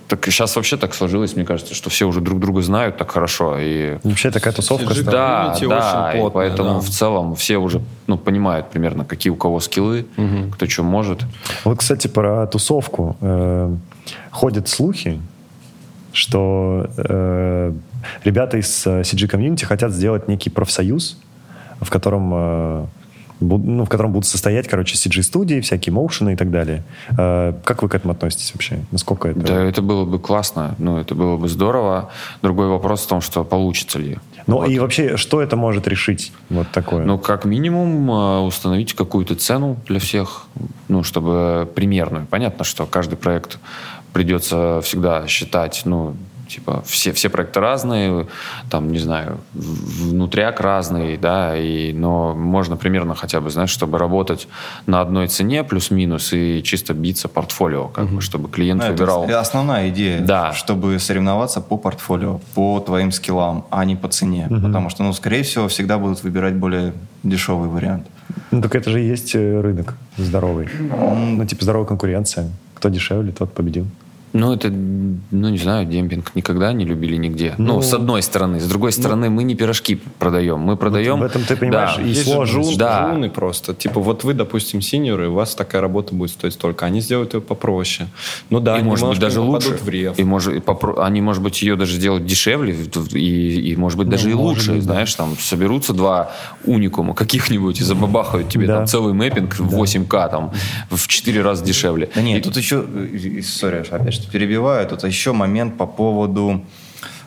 Так 0.09 0.25
сейчас 0.25 0.57
вообще 0.57 0.79
так 0.79 0.95
сложилось, 0.95 1.37
мне 1.37 1.45
кажется, 1.45 1.75
что 1.75 1.91
все 1.91 2.07
уже 2.07 2.23
друг 2.23 2.41
друга 2.41 2.63
знают 2.63 2.97
так 2.97 3.11
хорошо. 3.11 3.59
И 3.59 3.99
Вообще 4.03 4.31
такая 4.31 4.55
тусовка 4.55 4.95
стала. 4.95 5.11
да, 5.11 5.55
Комьюнити 5.59 5.69
да, 5.69 6.11
очень 6.15 6.27
и 6.27 6.31
поэтому 6.31 6.75
да. 6.75 6.81
в 6.81 6.89
целом 6.89 7.35
все 7.35 7.59
уже 7.59 7.83
ну, 8.07 8.17
понимают 8.17 8.71
примерно, 8.71 9.05
какие 9.05 9.31
у 9.31 9.37
кого 9.37 9.61
скиллы, 9.61 10.07
кто 10.53 10.67
что 10.67 10.83
может. 10.83 11.25
Вот, 11.65 11.79
кстати, 11.79 12.09
про 12.09 12.47
тусовку. 12.47 13.17
Э, 13.21 13.71
ходят 14.31 14.69
слухи, 14.69 15.21
что 16.13 16.87
э, 16.97 17.73
ребята 18.25 18.57
из 18.57 18.87
э, 18.87 19.03
CG 19.03 19.29
Community 19.29 19.67
хотят 19.67 19.93
сделать 19.93 20.27
некий 20.27 20.49
профсоюз, 20.49 21.19
в 21.81 21.91
котором, 21.91 22.89
ну, 23.41 23.85
в 23.85 23.89
котором 23.89 24.13
будут 24.13 24.27
состоять, 24.27 24.69
короче, 24.69 24.97
CG-студии, 24.97 25.61
всякие 25.61 25.93
моушены 25.93 26.33
и 26.33 26.37
так 26.37 26.51
далее. 26.51 26.83
Э, 27.17 27.53
как 27.65 27.83
вы 27.83 27.89
к 27.89 27.95
этому 27.95 28.13
относитесь 28.13 28.53
вообще? 28.55 28.81
Насколько 28.91 29.29
это... 29.29 29.41
Да, 29.41 29.63
это 29.63 29.83
было 29.83 30.05
бы 30.05 30.19
классно, 30.19 30.75
ну, 30.79 30.99
это 30.99 31.15
было 31.15 31.37
бы 31.37 31.49
здорово. 31.49 32.11
Другой 32.43 32.69
вопрос 32.69 33.05
в 33.05 33.09
том, 33.09 33.21
что 33.21 33.45
получится 33.45 33.99
ли. 33.99 34.19
Ну 34.47 34.59
Вот. 34.59 34.69
и 34.69 34.79
вообще, 34.79 35.17
что 35.17 35.43
это 35.43 35.57
может 35.57 35.87
решить? 35.87 36.33
Вот 36.49 36.69
такое. 36.71 37.05
Ну, 37.05 37.19
как 37.19 37.45
минимум, 37.45 38.11
э, 38.11 38.39
установить 38.41 38.95
какую-то 38.95 39.35
цену 39.35 39.77
для 39.87 40.01
всех, 40.01 40.47
ну, 40.89 41.03
чтобы 41.03 41.69
примерную. 41.75 42.27
Понятно, 42.27 42.65
что 42.65 42.87
каждый 42.87 43.17
проект 43.17 43.59
придется 44.13 44.81
всегда 44.83 45.27
считать, 45.27 45.83
ну, 45.85 46.17
типа, 46.49 46.83
все, 46.87 47.13
все 47.13 47.29
проекты 47.29 47.61
разные, 47.61 48.27
там, 48.71 48.91
не 48.91 48.99
знаю, 48.99 49.39
внутряк 49.55 50.61
разный, 50.61 51.17
да, 51.17 51.57
и, 51.57 51.93
но 51.93 52.35
можно 52.35 52.77
примерно 52.77 53.15
хотя 53.15 53.41
бы, 53.41 53.51
знаешь, 53.51 53.71
чтобы 53.71 53.99
работать 53.99 54.49
на 54.87 55.01
одной 55.01 55.29
цене 55.29 55.63
плюс-минус 55.65 56.33
и 56.33 56.63
чисто 56.65 56.95
биться 56.95 57.29
портфолио, 57.29 57.89
как 57.89 58.09
бы, 58.09 58.21
чтобы 58.21 58.49
клиент 58.49 58.83
Ну, 58.83 58.89
выбирал. 58.91 59.25
Это 59.25 59.41
основная 59.41 59.89
идея, 59.91 60.21
Да. 60.21 60.53
чтобы 60.53 60.99
соревноваться 60.99 61.61
по 61.61 61.77
портфолио, 61.77 62.41
по 62.55 62.81
твоим 62.81 63.13
скиллам, 63.13 63.67
а 63.71 63.85
не 63.85 63.97
по 63.97 64.09
цене. 64.09 64.47
Потому 64.51 64.91
что, 64.91 65.03
ну, 65.03 65.13
скорее 65.13 65.43
всего, 65.43 65.69
всегда 65.69 65.99
будут 65.99 66.23
выбирать 66.23 66.55
более 66.55 66.93
дешевый 67.23 67.69
вариант. 67.69 68.07
Ну 68.51 68.61
так 68.63 68.75
это 68.75 68.91
же 68.91 69.03
и 69.03 69.07
есть 69.09 69.35
э, 69.35 69.61
рынок 69.61 69.95
здоровый. 70.17 70.69
Ну 70.79 71.45
типа 71.47 71.65
здоровая 71.65 71.87
конкуренция. 71.89 72.51
Кто 72.75 72.89
дешевле, 72.91 73.33
тот 73.33 73.53
победил. 73.53 73.87
Ну, 74.33 74.53
это, 74.53 74.69
ну, 74.71 75.49
не 75.49 75.59
знаю, 75.59 75.87
демпинг 75.87 76.35
никогда 76.35 76.73
не 76.73 76.85
любили 76.85 77.17
нигде. 77.17 77.55
Ну, 77.59 77.75
Ну, 77.77 77.83
с 77.83 77.95
одной 77.95 78.23
стороны. 78.23 78.61
С 78.61 78.67
другой 78.69 78.93
стороны, 78.93 79.31
мы 79.31 79.43
не 79.43 79.55
пирожки 79.55 79.99
продаем. 80.19 80.59
Мы 80.61 80.77
продаем... 80.77 81.21
в 81.21 81.23
этом 81.23 81.43
ты 81.45 81.57
понимаешь, 81.57 81.97
Да. 81.97 82.03
и 82.03 82.09
Есть 82.09 82.25
же 82.27 82.33
сложность. 82.33 82.71
джун- 82.73 82.79
Да. 82.79 83.11
джуны 83.13 83.31
просто. 83.31 83.75
Типа, 83.75 84.01
вот 84.01 84.25
вы, 84.25 84.35
допустим, 84.35 84.81
синьоры, 84.83 85.25
и 85.25 85.29
у 85.29 85.35
вас 85.35 85.55
такая 85.55 85.81
работа 85.81 86.15
будет 86.15 86.31
стоить 86.31 86.53
столько. 86.55 86.85
Они 86.87 87.01
сделают 87.01 87.35
ее 87.35 87.41
попроще. 87.41 88.09
Ну 88.51 88.61
да, 88.61 88.77
и, 88.77 88.81
они 88.81 88.89
может 88.89 89.09
быть, 89.09 89.19
даже 89.19 89.41
лучше. 89.41 89.79
в 89.83 89.89
рев. 89.89 90.19
И, 90.19 90.25
может, 90.25 90.55
и 90.55 90.59
попро- 90.59 91.03
Они, 91.03 91.21
может 91.23 91.43
быть, 91.43 91.63
ее 91.63 91.77
даже 91.77 91.95
сделают 91.95 92.27
дешевле, 92.27 92.77
и, 93.15 93.71
и 93.73 93.77
может 93.77 93.99
быть, 93.99 94.09
даже 94.09 94.31
и 94.31 94.35
Ну, 94.35 94.41
может 94.43 94.59
лучше. 94.59 94.73
быть, 94.73 94.87
да. 94.87 94.93
знаешь, 94.93 95.15
там 95.15 95.37
соберутся 95.39 95.93
два 95.95 96.33
уникума 96.65 97.15
каких-нибудь 97.15 97.81
и 97.81 97.85
забабахают 97.85 98.49
тебе 98.51 98.67
Да. 98.67 98.77
там 98.79 98.87
целый 98.87 99.15
мэппинг 99.15 99.59
в 99.59 99.75
8К, 99.75 100.29
там, 100.29 100.53
в 100.91 101.07
4 101.09 101.43
раза 101.43 101.65
дешевле. 101.65 102.11
Да 102.15 102.21
нет, 102.23 102.41
И- 102.41 102.43
тут 102.43 102.57
еще, 102.57 102.85
э, 102.87 103.43
сори, 103.43 103.85
опять 103.91 104.18
что 104.19 104.31
перебиваю, 104.31 104.87
тут 104.87 105.05
еще 105.05 105.33
момент 105.33 105.77
по 105.77 105.87
поводу 105.87 106.63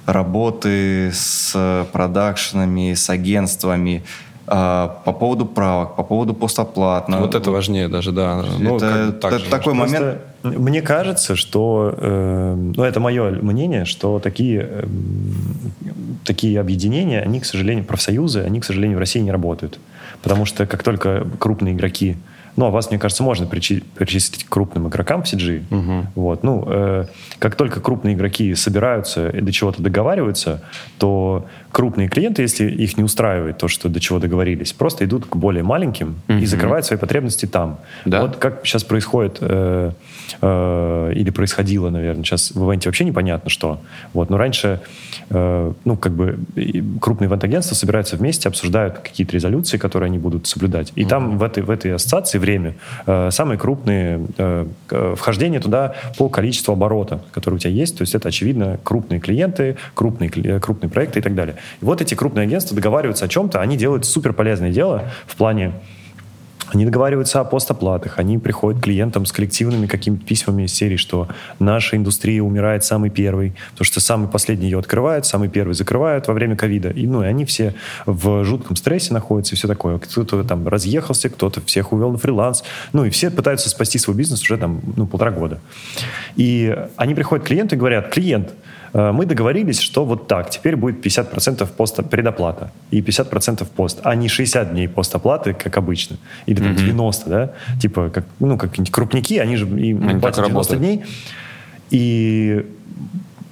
работы 0.06 1.12
с 1.14 1.86
продакшенами, 1.92 2.94
с 2.94 3.10
агентствами, 3.10 4.04
а, 4.48 5.00
по 5.06 5.14
поводу 5.14 5.46
правок, 5.46 5.96
по 5.96 6.04
поводу 6.04 6.34
постоплатно. 6.34 7.20
Вот 7.20 7.36
это 7.36 7.52
важнее 7.52 7.88
даже, 7.88 8.12
да. 8.12 8.44
Ну, 8.60 8.78
Это- 8.78 9.14
так 9.14 9.34
это 9.34 9.46
же. 9.46 9.50
такой 9.50 9.74
момент. 9.74 10.20
Просто 10.42 10.60
Мне 10.60 10.82
кажется, 10.82 11.36
что, 11.36 11.94
э, 11.96 12.56
ну 12.76 12.84
это 12.84 13.00
мое 13.00 13.30
мнение, 13.42 13.86
что 13.86 14.20
такие, 14.20 14.68
э, 14.68 14.84
такие 16.26 16.60
объединения, 16.60 17.22
они, 17.22 17.40
к 17.40 17.46
сожалению, 17.46 17.86
профсоюзы, 17.86 18.42
они, 18.42 18.60
к 18.60 18.66
сожалению, 18.66 18.98
в 18.98 19.00
России 19.00 19.20
не 19.20 19.32
работают. 19.32 19.80
Потому 20.24 20.46
что 20.46 20.66
как 20.66 20.84
только 20.84 21.28
крупные 21.40 21.74
игроки, 21.76 22.18
Ну, 22.62 22.68
а 22.68 22.70
вас, 22.70 22.92
мне 22.92 23.00
кажется, 23.00 23.24
можно 23.24 23.46
причи- 23.46 23.84
причислить 23.96 24.44
к 24.44 24.50
крупным 24.50 24.88
игрокам 24.88 25.24
в 25.24 25.26
CG. 25.26 25.64
Вот. 26.14 26.44
Ну, 26.44 26.64
э, 26.68 27.06
как 27.40 27.56
только 27.56 27.80
крупные 27.82 28.14
игроки 28.14 28.54
собираются 28.54 29.30
и 29.30 29.42
до 29.42 29.52
чего-то 29.52 29.82
договариваются, 29.82 30.62
то 31.00 31.48
крупные 31.72 32.08
клиенты, 32.08 32.42
если 32.42 32.70
их 32.70 32.98
не 32.98 33.04
устраивает 33.04 33.58
то, 33.58 33.68
что 33.68 33.90
до 33.90 34.00
чего 34.00 34.20
договорились, 34.20 34.74
просто 34.74 35.06
идут 35.06 35.26
к 35.26 35.36
более 35.36 35.64
маленьким 35.64 36.16
и 36.28 36.46
закрывают 36.46 36.86
свои 36.86 37.00
потребности 37.00 37.46
там. 37.46 37.80
Да. 38.06 38.22
Вот 38.22 38.38
как 38.38 38.66
сейчас 38.66 38.84
происходит, 38.84 39.38
э, 39.42 39.92
э, 40.42 41.14
или 41.16 41.30
происходило, 41.30 41.90
наверное, 41.90 42.24
сейчас 42.24 42.52
в 42.52 42.70
ивенте 42.70 42.90
вообще 42.90 43.06
непонятно 43.06 43.50
что. 43.50 43.82
Вот. 44.14 44.30
Но 44.30 44.38
раньше, 44.38 44.82
э, 45.30 45.74
ну, 45.86 45.98
как 45.98 46.14
бы 46.14 46.40
крупные 47.00 47.30
ивент-агентства 47.30 47.76
собираются 47.76 48.18
вместе, 48.18 48.50
обсуждают 48.50 49.00
какие-то 49.00 49.34
резолюции, 49.34 49.78
которые 49.78 50.08
они 50.08 50.18
будут 50.18 50.48
соблюдать. 50.48 50.92
И 50.96 51.06
там 51.06 51.38
в 51.38 51.44
этой, 51.44 51.64
в 51.64 51.70
этой 51.70 51.96
ассоциации 51.96 52.38
время 52.38 52.76
э, 53.06 53.30
самые 53.32 53.58
крупные 53.58 54.28
э, 54.38 54.66
вхождения 55.16 55.60
туда 55.60 55.96
по 56.18 56.30
количеству 56.30 56.74
оборота, 56.74 57.22
который 57.32 57.56
у 57.56 57.60
тебя 57.60 57.72
есть. 57.72 57.98
То 57.98 58.02
есть 58.02 58.16
это, 58.16 58.30
очевидно, 58.30 58.80
крупные 58.84 59.20
клиенты, 59.20 59.78
крупные, 59.94 60.30
э, 60.36 60.60
крупные 60.60 60.90
проекты 60.90 61.20
и 61.20 61.22
так 61.22 61.36
далее. 61.36 61.56
И 61.82 61.86
вот 61.86 62.02
эти 62.02 62.16
крупные 62.16 62.44
агентства 62.44 62.76
договариваются 62.76 63.26
о 63.26 63.28
чем-то, 63.28 63.60
они 63.62 63.78
делают 63.78 64.06
супер 64.06 64.34
полезное 64.34 64.72
дело 64.72 65.04
в 65.28 65.36
плане 65.36 65.74
они 66.74 66.86
договариваются 66.86 67.42
о 67.42 67.44
постоплатах, 67.44 68.18
они 68.18 68.38
приходят 68.38 68.80
к 68.80 68.84
клиентам 68.84 69.26
с 69.26 69.32
коллективными 69.32 69.88
какими-то 69.88 70.26
письмами 70.26 70.64
из 70.64 70.74
серии, 70.74 70.96
что 70.96 71.28
наша 71.60 71.98
индустрия 71.98 72.42
умирает 72.42 72.86
самый 72.86 73.10
первый, 73.10 73.54
потому 73.72 73.86
что 73.86 74.00
самый 74.00 74.30
последний 74.30 74.68
ее 74.68 74.80
открывает, 74.80 75.26
самый 75.26 75.50
первый 75.50 75.74
закрывают 75.74 76.28
во 76.28 76.34
время 76.34 76.56
ковида. 76.56 76.90
И, 76.90 77.08
ну, 77.08 77.24
и 77.24 77.28
они 77.28 77.44
все 77.46 77.76
в 78.06 78.46
жутком 78.46 78.78
стрессе 78.78 79.14
находятся 79.14 79.56
и 79.56 79.58
все 79.58 79.68
такое. 79.68 79.98
Кто-то 79.98 80.44
там 80.46 80.66
разъехался, 80.68 81.30
кто-то 81.30 81.62
всех 81.62 81.92
увел 81.92 82.12
на 82.12 82.18
фриланс. 82.18 82.64
Ну, 82.94 83.04
и 83.04 83.10
все 83.10 83.30
пытаются 83.32 83.70
спасти 83.70 83.98
свой 83.98 84.16
бизнес 84.16 84.42
уже 84.42 84.58
там, 84.58 84.80
ну, 84.96 85.06
полтора 85.08 85.32
года. 85.32 85.60
И 86.38 86.76
они 86.96 87.16
приходят 87.16 87.44
к 87.44 87.48
клиенту 87.48 87.76
и 87.76 87.78
говорят, 87.78 88.10
клиент, 88.10 88.54
мы 88.94 89.26
договорились, 89.26 89.80
что 89.80 90.06
вот 90.06 90.28
так, 90.28 90.50
теперь 90.50 90.76
будет 90.76 91.06
50% 91.06 91.68
поста, 91.78 92.04
предоплата 92.04 92.72
и 92.92 93.02
50% 93.02 93.66
пост, 93.76 94.00
а 94.04 94.16
не 94.16 94.28
60 94.28 94.72
дней 94.72 94.88
постоплаты, 94.88 95.54
как 95.54 95.78
обычно. 95.78 96.18
Или 96.46 96.62
там 96.62 96.76
90, 96.76 97.30
да? 97.30 97.52
Типа, 97.82 98.10
как, 98.10 98.26
ну, 98.40 98.58
как 98.58 98.72
крупники, 98.92 99.36
они 99.36 99.56
же 99.56 99.66
им 99.66 100.08
Они 100.08 100.20
платят 100.20 100.38
так 100.38 100.48
90 100.48 100.54
работают. 100.54 100.80
дней. 100.80 101.06
И 101.90 102.66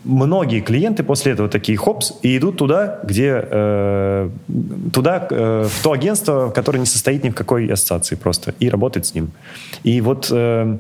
многие 0.03 0.61
клиенты 0.61 1.03
после 1.03 1.33
этого 1.33 1.49
такие 1.49 1.77
хопс 1.77 2.13
и 2.21 2.37
идут 2.37 2.57
туда, 2.57 2.99
где 3.03 3.41
э, 3.43 4.29
туда 4.91 5.27
э, 5.29 5.67
в 5.69 5.83
то 5.83 5.91
агентство, 5.91 6.49
которое 6.49 6.79
не 6.79 6.85
состоит 6.85 7.23
ни 7.23 7.29
в 7.29 7.35
какой 7.35 7.67
ассоциации 7.67 8.15
просто 8.15 8.53
и 8.59 8.69
работает 8.69 9.05
с 9.05 9.13
ним. 9.13 9.31
И 9.83 10.01
вот 10.01 10.29
э, 10.31 10.77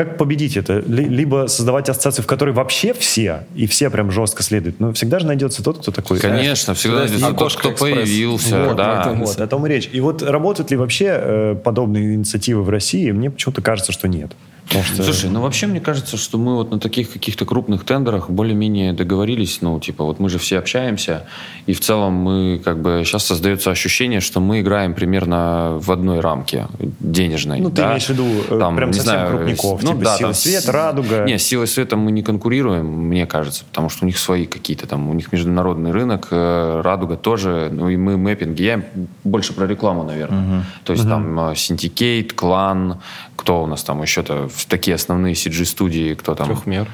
как 0.00 0.16
победить 0.16 0.56
это? 0.56 0.78
Ли- 0.78 1.04
Либо 1.04 1.46
создавать 1.46 1.90
ассоциацию, 1.90 2.24
в 2.24 2.26
которой 2.26 2.54
вообще 2.54 2.94
все 2.94 3.42
и 3.54 3.66
все 3.66 3.90
прям 3.90 4.10
жестко 4.10 4.42
следуют. 4.42 4.80
Но 4.80 4.94
всегда 4.94 5.18
же 5.18 5.26
найдется 5.26 5.62
тот, 5.62 5.80
кто 5.80 5.92
такой. 5.92 6.18
Конечно, 6.18 6.72
всегда 6.72 7.00
найдется 7.00 7.34
тот, 7.34 7.54
кто 7.54 7.72
экспресс. 7.72 7.98
появился. 7.98 8.64
Вот, 8.64 8.76
да. 8.76 9.12
вот, 9.12 9.28
вот, 9.28 9.40
о 9.40 9.46
том 9.46 9.66
и 9.66 9.68
речь. 9.68 9.90
И 9.92 10.00
вот 10.00 10.22
работают 10.22 10.70
ли 10.70 10.78
вообще 10.78 11.04
э, 11.10 11.56
подобные 11.62 12.14
инициативы 12.14 12.62
в 12.62 12.70
России? 12.70 13.10
Мне 13.10 13.30
почему-то 13.30 13.60
кажется, 13.60 13.92
что 13.92 14.08
нет. 14.08 14.30
Потому 14.70 14.84
что- 14.84 15.02
Слушай, 15.02 15.30
ну 15.30 15.40
вообще 15.40 15.66
мне 15.66 15.80
кажется, 15.80 16.16
что 16.16 16.38
мы 16.38 16.54
вот 16.54 16.70
на 16.70 16.78
таких 16.78 17.12
каких-то 17.12 17.44
крупных 17.44 17.84
тендерах 17.84 18.30
более-менее 18.30 18.92
договорились, 18.92 19.58
ну 19.62 19.78
типа 19.80 20.04
вот 20.04 20.20
мы 20.20 20.28
же 20.28 20.38
все 20.38 20.58
общаемся, 20.60 21.26
и 21.66 21.72
в 21.72 21.80
целом 21.80 22.12
мы 22.12 22.60
как 22.64 22.80
бы 22.80 23.02
сейчас 23.04 23.24
создается 23.26 23.72
ощущение, 23.72 24.20
что 24.20 24.38
мы 24.40 24.60
играем 24.60 24.94
примерно 24.94 25.76
в 25.80 25.90
одной 25.90 26.20
рамке 26.20 26.68
денежной. 27.00 27.60
Ну, 27.60 27.70
ты 27.70 27.76
да? 27.82 27.88
имеешь 27.90 28.06
в 28.06 28.10
виду, 28.10 28.24
э, 28.48 28.58
прям 28.76 28.90
не 28.90 28.92
совсем 28.94 29.02
знаю, 29.12 29.36
крупников, 29.36 29.82
ну, 29.82 29.90
типа 29.92 30.04
да, 30.04 30.16
«Сила 30.16 30.28
там 30.28 30.34
света», 30.34 30.60
с- 30.62 30.68
«Радуга». 30.68 31.24
Не, 31.24 31.38
силой 31.38 31.66
света 31.66 31.96
мы 31.96 32.12
не 32.12 32.22
конкурируем, 32.22 32.86
мне 32.86 33.26
кажется, 33.26 33.64
потому 33.64 33.88
что 33.90 34.04
у 34.04 34.06
них 34.06 34.18
свои 34.18 34.46
какие-то 34.46 34.86
там, 34.86 35.10
у 35.10 35.14
них 35.14 35.32
международный 35.32 35.90
рынок, 35.90 36.28
э, 36.30 36.80
радуга 36.84 37.16
тоже, 37.16 37.70
ну 37.72 37.88
и 37.88 37.96
мы 37.96 38.16
мэппинги, 38.16 38.62
я 38.62 38.82
больше 39.24 39.52
про 39.52 39.66
рекламу, 39.66 40.04
наверное. 40.04 40.64
То 40.84 40.92
есть 40.92 41.08
там 41.08 41.38
э, 41.40 41.52
Syndicate, 41.54 42.34
Клан, 42.34 43.00
кто 43.36 43.62
у 43.64 43.66
нас 43.66 43.82
там 43.82 44.00
еще-то, 44.02 44.48
в 44.48 44.59
такие 44.68 44.94
основные 44.94 45.34
CG-студии, 45.34 46.14
кто 46.14 46.34
там... 46.34 46.48
Трехмер. 46.48 46.88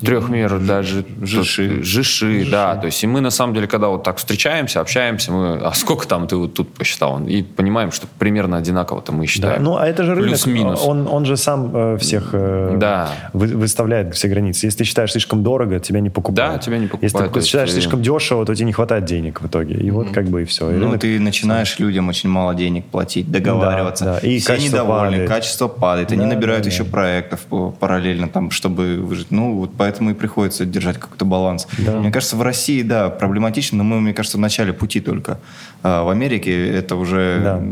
Трехмер, 0.00 0.58
даже 0.60 1.04
Жиши. 1.22 1.82
Жиши, 1.82 2.46
да. 2.50 2.76
То 2.76 2.86
есть 2.86 3.02
и 3.04 3.06
мы 3.06 3.20
на 3.20 3.30
самом 3.30 3.54
деле, 3.54 3.66
когда 3.66 3.88
вот 3.88 4.02
так 4.04 4.16
встречаемся, 4.18 4.80
общаемся, 4.80 5.32
мы, 5.32 5.56
а 5.58 5.72
сколько 5.74 6.06
там 6.06 6.26
ты 6.26 6.36
вот 6.36 6.54
тут 6.54 6.72
посчитал? 6.74 7.20
И 7.26 7.42
понимаем, 7.42 7.90
что 7.92 8.06
примерно 8.18 8.56
одинаково-то 8.56 9.12
мы 9.12 9.20
Да, 9.20 9.26
считаем. 9.26 9.62
ну, 9.62 9.76
а 9.76 9.86
это 9.86 10.04
же 10.04 10.14
рынок, 10.14 10.28
Плюс-минус. 10.30 10.82
он, 10.84 11.06
он 11.08 11.24
же 11.24 11.36
сам 11.36 11.70
э, 11.74 11.98
всех 11.98 12.30
э, 12.32 12.76
Да. 12.78 13.10
вы- 13.32 13.48
выставляет 13.56 14.14
все 14.14 14.28
границы. 14.28 14.66
Если 14.66 14.78
ты 14.78 14.84
считаешь 14.84 15.12
слишком 15.12 15.42
дорого, 15.42 15.80
тебя 15.80 16.00
не 16.00 16.10
покупают. 16.10 16.54
Да, 16.54 16.58
тебя 16.58 16.78
не 16.78 16.86
покупают, 16.86 17.02
Если 17.12 17.18
то 17.18 17.28
ты 17.32 17.38
есть 17.38 17.48
считаешь 17.48 17.70
ты- 17.70 17.74
слишком 17.74 18.02
дешево, 18.02 18.44
то 18.46 18.54
тебе 18.54 18.66
не 18.66 18.72
хватает 18.72 19.04
денег 19.04 19.40
в 19.40 19.46
итоге. 19.46 19.74
И 19.74 19.90
вот 19.90 20.10
как 20.10 20.26
бы 20.26 20.42
и 20.42 20.44
все. 20.44 20.70
И 20.70 20.74
Ну, 20.74 20.86
рынок- 20.92 21.00
ты 21.00 21.18
начинаешь 21.20 21.78
людям 21.78 22.08
очень 22.08 22.28
мало 22.28 22.54
денег 22.54 22.84
платить, 22.86 23.30
договариваться. 23.30 24.04
Да, 24.04 24.18
да. 24.20 24.26
И 24.28 24.38
Все 24.38 24.46
качество 24.48 24.76
недовольны, 24.76 25.10
падает. 25.10 25.28
качество 25.28 25.68
падает. 25.68 26.12
Они 26.12 26.20
Да, 26.22 26.26
набирают 26.28 26.64
да, 26.64 26.70
еще 26.70 26.84
да. 26.84 26.90
проектов 26.90 27.40
по- 27.48 27.70
параллельно, 27.70 28.28
там, 28.28 28.50
чтобы 28.50 28.96
выжить. 28.98 29.30
Ну, 29.30 29.54
вот 29.58 29.72
поэтому 29.88 30.10
и 30.10 30.14
приходится 30.14 30.66
держать 30.66 30.98
какой-то 30.98 31.24
баланс. 31.24 31.66
Мне 31.78 32.12
кажется, 32.12 32.36
в 32.36 32.42
России, 32.42 32.82
да, 32.82 33.08
проблематично, 33.08 33.78
но 33.78 33.84
мы, 33.84 34.00
мне 34.00 34.12
кажется, 34.12 34.36
в 34.36 34.40
начале 34.40 34.74
пути 34.74 35.00
только. 35.00 35.38
А 35.82 36.02
в 36.02 36.10
Америке 36.10 36.50
это 36.68 36.96
уже... 36.96 37.40
Да. 37.42 37.62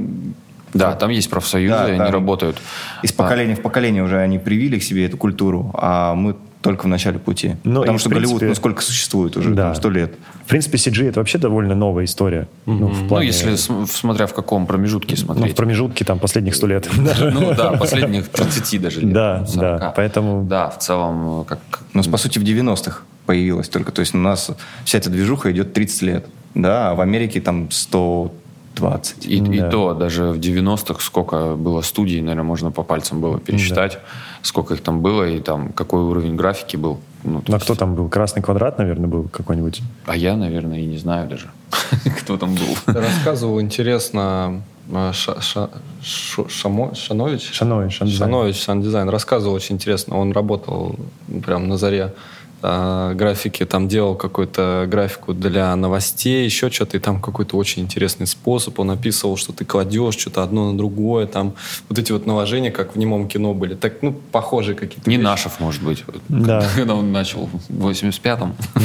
Да, 0.73 0.93
там 0.93 1.11
есть 1.11 1.31
профсоюзы, 1.31 1.75
Да, 1.75 1.85
они 1.85 1.99
там 1.99 2.11
работают. 2.11 2.61
Из 3.03 3.13
поколения 3.13 3.55
в 3.55 3.61
поколение 3.61 4.03
уже 4.03 4.19
они 4.19 4.39
привили 4.39 4.79
к 4.79 4.83
себе 4.83 5.07
эту 5.07 5.17
культуру, 5.17 5.71
а 5.75 6.15
мы 6.15 6.37
только 6.69 6.85
в 6.85 6.89
начале 6.89 7.19
пути. 7.19 7.57
Ну, 7.65 7.81
Потому 7.81 7.97
и, 7.97 8.01
что 8.01 8.09
в 8.09 8.13
Голливуд, 8.13 8.29
принципе, 8.41 8.49
ну, 8.49 8.55
сколько 8.55 8.83
существует 8.83 9.37
уже? 9.37 9.51
да. 9.51 9.67
Там, 9.67 9.75
Сто 9.75 9.91
лет. 9.91 10.15
В 10.45 10.49
принципе, 10.49 10.77
CG 10.79 11.09
это 11.09 11.21
вообще 11.21 11.39
довольно 11.39 11.75
новая 11.75 12.05
история. 12.05 12.49
Ну, 12.67 12.89
в 12.89 13.03
Ну, 13.03 13.09
плане... 13.09 13.27
если 13.29 13.55
см- 13.57 13.87
смотря 13.91 14.27
в 14.27 14.35
каком 14.35 14.67
промежутке 14.67 15.15
ну, 15.15 15.23
в 15.23 15.25
смотреть. 15.25 15.57
промежутке 15.57 16.05
там 16.05 16.19
последних 16.19 16.55
сто 16.55 16.67
лет. 16.67 16.89
Ну 16.97 17.55
да, 17.55 17.73
последних 17.79 18.29
30 18.29 18.81
даже 18.83 19.01
лет. 19.01 19.13
Да, 19.13 19.39
ну, 19.41 19.47
40. 19.47 19.81
да, 19.81 19.93
поэтому- 19.97 20.43
Да, 20.45 20.69
в 20.71 20.79
целом, 20.79 21.41
э, 21.43 21.45
как... 21.45 21.59
У 21.95 21.97
нас, 21.97 22.07
по 22.07 22.17
сути, 22.17 22.39
в 22.39 22.43
90-х 22.43 23.03
появилась 23.27 23.69
только. 23.69 23.91
То 23.93 24.01
есть 24.01 24.15
у 24.15 24.19
нас 24.19 24.51
вся 24.85 24.99
эта 24.99 25.11
движуха 25.11 25.51
идет 25.53 25.73
30 25.73 26.03
лет. 26.03 26.27
Да, 26.55 26.91
а 26.91 26.95
в 26.95 27.01
Америке 27.01 27.41
там 27.41 27.69
120. 27.71 29.27
И, 29.27 29.37
и 29.37 29.59
Да. 29.61 29.71
то, 29.71 29.95
даже 29.95 30.25
в 30.33 30.39
90-х 30.39 31.01
сколько 31.03 31.55
было 31.55 31.81
студий, 31.83 32.21
наверное, 32.21 32.45
можно 32.45 32.71
по 32.71 32.83
пальцам 32.83 33.21
было 33.21 33.39
пересчитать, 33.39 33.99
сколько 34.47 34.75
их 34.75 34.81
там 34.83 35.03
было, 35.03 35.29
и 35.29 35.41
там 35.41 35.73
какой 35.73 36.03
уровень 36.03 36.37
графики 36.37 36.77
был. 36.77 36.99
Ну, 37.25 37.43
а 37.49 37.53
есть- 37.53 37.65
кто 37.65 37.75
там 37.75 37.95
был? 37.95 38.09
Красный 38.09 38.43
квадрат, 38.43 38.79
наверное, 38.79 39.09
был 39.09 39.25
какой-нибудь. 39.29 39.83
А 40.07 40.17
я, 40.17 40.37
наверное, 40.37 40.79
и 40.81 40.87
не 40.87 40.99
знаю 40.99 41.29
даже, 41.29 41.51
кто 42.21 42.37
там 42.37 42.55
был. 42.55 42.77
Рассказывал 42.87 43.61
интересно 43.61 44.63
э, 44.91 45.11
Ша- 45.13 45.41
Ша- 45.41 45.71
Шу- 46.03 46.47
Шамо- 46.49 46.95
Шанович? 46.95 47.51
Шанович, 47.53 47.95
Шандизайн. 47.97 48.31
Шанович, 48.33 48.63
Шандизайн. 48.65 49.09
Рассказывал 49.09 49.55
очень 49.57 49.75
интересно. 49.75 50.17
Он 50.17 50.33
работал 50.33 50.97
прям 51.45 51.69
на 51.69 51.77
заре 51.77 52.13
э, 52.63 53.13
графики, 53.15 53.65
там 53.65 53.89
делал 53.89 54.15
какую-то 54.15 54.87
графику 54.89 55.35
для 55.35 55.75
новостей, 55.77 56.45
еще 56.45 56.71
что-то, 56.71 56.97
и 56.97 57.01
там 57.01 57.21
какой-то 57.21 57.57
очень 57.57 57.83
интересный 57.83 58.27
способ. 58.27 58.79
Он 58.79 58.91
описывал, 58.91 59.37
что 59.37 59.53
ты 59.53 59.65
кладешь 59.65 60.17
что-то 60.17 60.43
одно 60.43 60.73
на 60.73 60.79
другое, 60.79 61.27
там 61.27 61.55
вот 61.89 61.99
эти 61.99 62.13
вот 62.13 62.27
наложения, 62.27 62.71
как 62.71 62.95
в 62.95 62.99
немом 62.99 63.29
кино 63.29 63.55
были. 63.55 63.75
Так, 63.75 64.03
ну, 64.03 64.13
похожие 64.33 64.75
какие-то 64.75 65.09
Не. 65.09 65.17
Нашев, 65.17 65.61
может 65.61 65.83
быть. 65.83 66.05
Да. 66.29 66.65
Когда 66.77 66.95
он 66.95 67.13
начал 67.13 67.49
в 67.69 67.89
85-м. 67.89 68.55
Ну, 68.75 68.81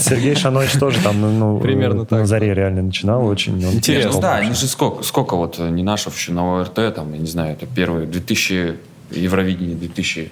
Сергей 0.00 0.34
Шанович 0.34 0.72
тоже 0.72 0.98
там 1.00 1.20
ну, 1.20 1.30
ну, 1.30 1.60
Примерно 1.60 2.04
так. 2.04 2.20
на 2.20 2.26
заре 2.26 2.54
реально 2.54 2.82
начинал 2.82 3.26
очень. 3.26 3.64
он 3.64 3.74
Интересно. 3.74 4.20
Да, 4.20 4.36
они 4.36 4.54
же 4.54 4.66
сколько, 4.66 5.02
сколько 5.02 5.36
вот 5.36 5.56
э, 5.58 5.70
не 5.70 5.82
Нашев 5.82 6.16
еще 6.16 6.32
на 6.32 6.60
ОРТ, 6.60 6.94
там, 6.94 7.12
я 7.12 7.18
не 7.18 7.26
знаю, 7.26 7.52
это 7.54 7.66
первые 7.66 8.06
2000 8.06 8.92
Евровидение 9.14 9.76
2000 9.76 10.30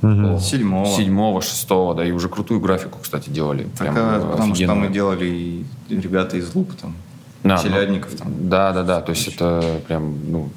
Седьмого. 0.00 0.86
седьмого, 0.86 1.42
шестого, 1.42 1.94
да, 1.94 2.04
и 2.04 2.12
уже 2.12 2.28
крутую 2.28 2.60
графику, 2.60 2.98
кстати, 3.02 3.30
делали. 3.30 3.64
Так, 3.76 3.92
Прям, 3.92 3.94
а, 3.96 4.18
э, 4.18 4.30
потому 4.32 4.54
что 4.54 4.66
там 4.66 4.80
мы 4.80 4.88
делали 4.88 5.26
и 5.26 5.64
ребята 5.88 6.36
из 6.36 6.54
Лук, 6.54 6.76
там, 6.80 6.94
Да, 7.42 7.56
ну, 7.56 7.62
Телядников 7.62 8.14
там. 8.14 8.28
Да, 8.48 8.72
да, 8.72 8.82
да. 8.84 9.00
То 9.00 9.10
есть 9.10 9.28
это 9.28 9.80
прям, 9.88 10.14
ну, 10.30 10.50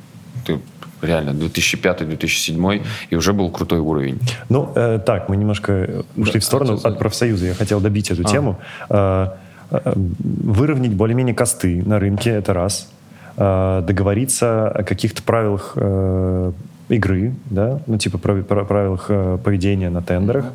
ты 0.46 0.60
реально 1.02 1.32
2005-2007 1.32 2.84
и 3.10 3.16
уже 3.16 3.34
был 3.34 3.50
крутой 3.50 3.80
уровень. 3.80 4.20
Ну, 4.50 4.72
э, 4.76 5.00
так, 5.04 5.30
мы 5.30 5.38
немножко 5.38 6.04
ушли 6.16 6.40
в 6.40 6.44
сторону 6.44 6.80
от 6.84 7.00
профсоюза. 7.00 7.48
Я 7.48 7.54
хотел 7.56 7.80
добить 7.80 8.12
эту 8.12 8.24
тему. 8.24 8.60
Э, 8.90 9.30
э, 9.72 9.94
выровнять 9.96 10.94
более-менее 10.94 11.34
косты 11.34 11.84
на 11.84 12.00
рынке, 12.00 12.30
это 12.30 12.54
раз. 12.54 12.90
Э, 13.38 13.82
договориться 13.86 14.70
о 14.70 14.84
каких-то 14.84 15.24
правилах 15.24 15.74
э, 15.76 16.52
игры, 16.92 17.34
да, 17.50 17.80
ну 17.88 17.98
типа 17.98 18.18
про, 18.18 18.36
про 18.44 18.66
правилах 18.66 19.06
э, 19.10 19.38
поведения 19.44 19.90
на 19.90 20.02
тендерах, 20.02 20.46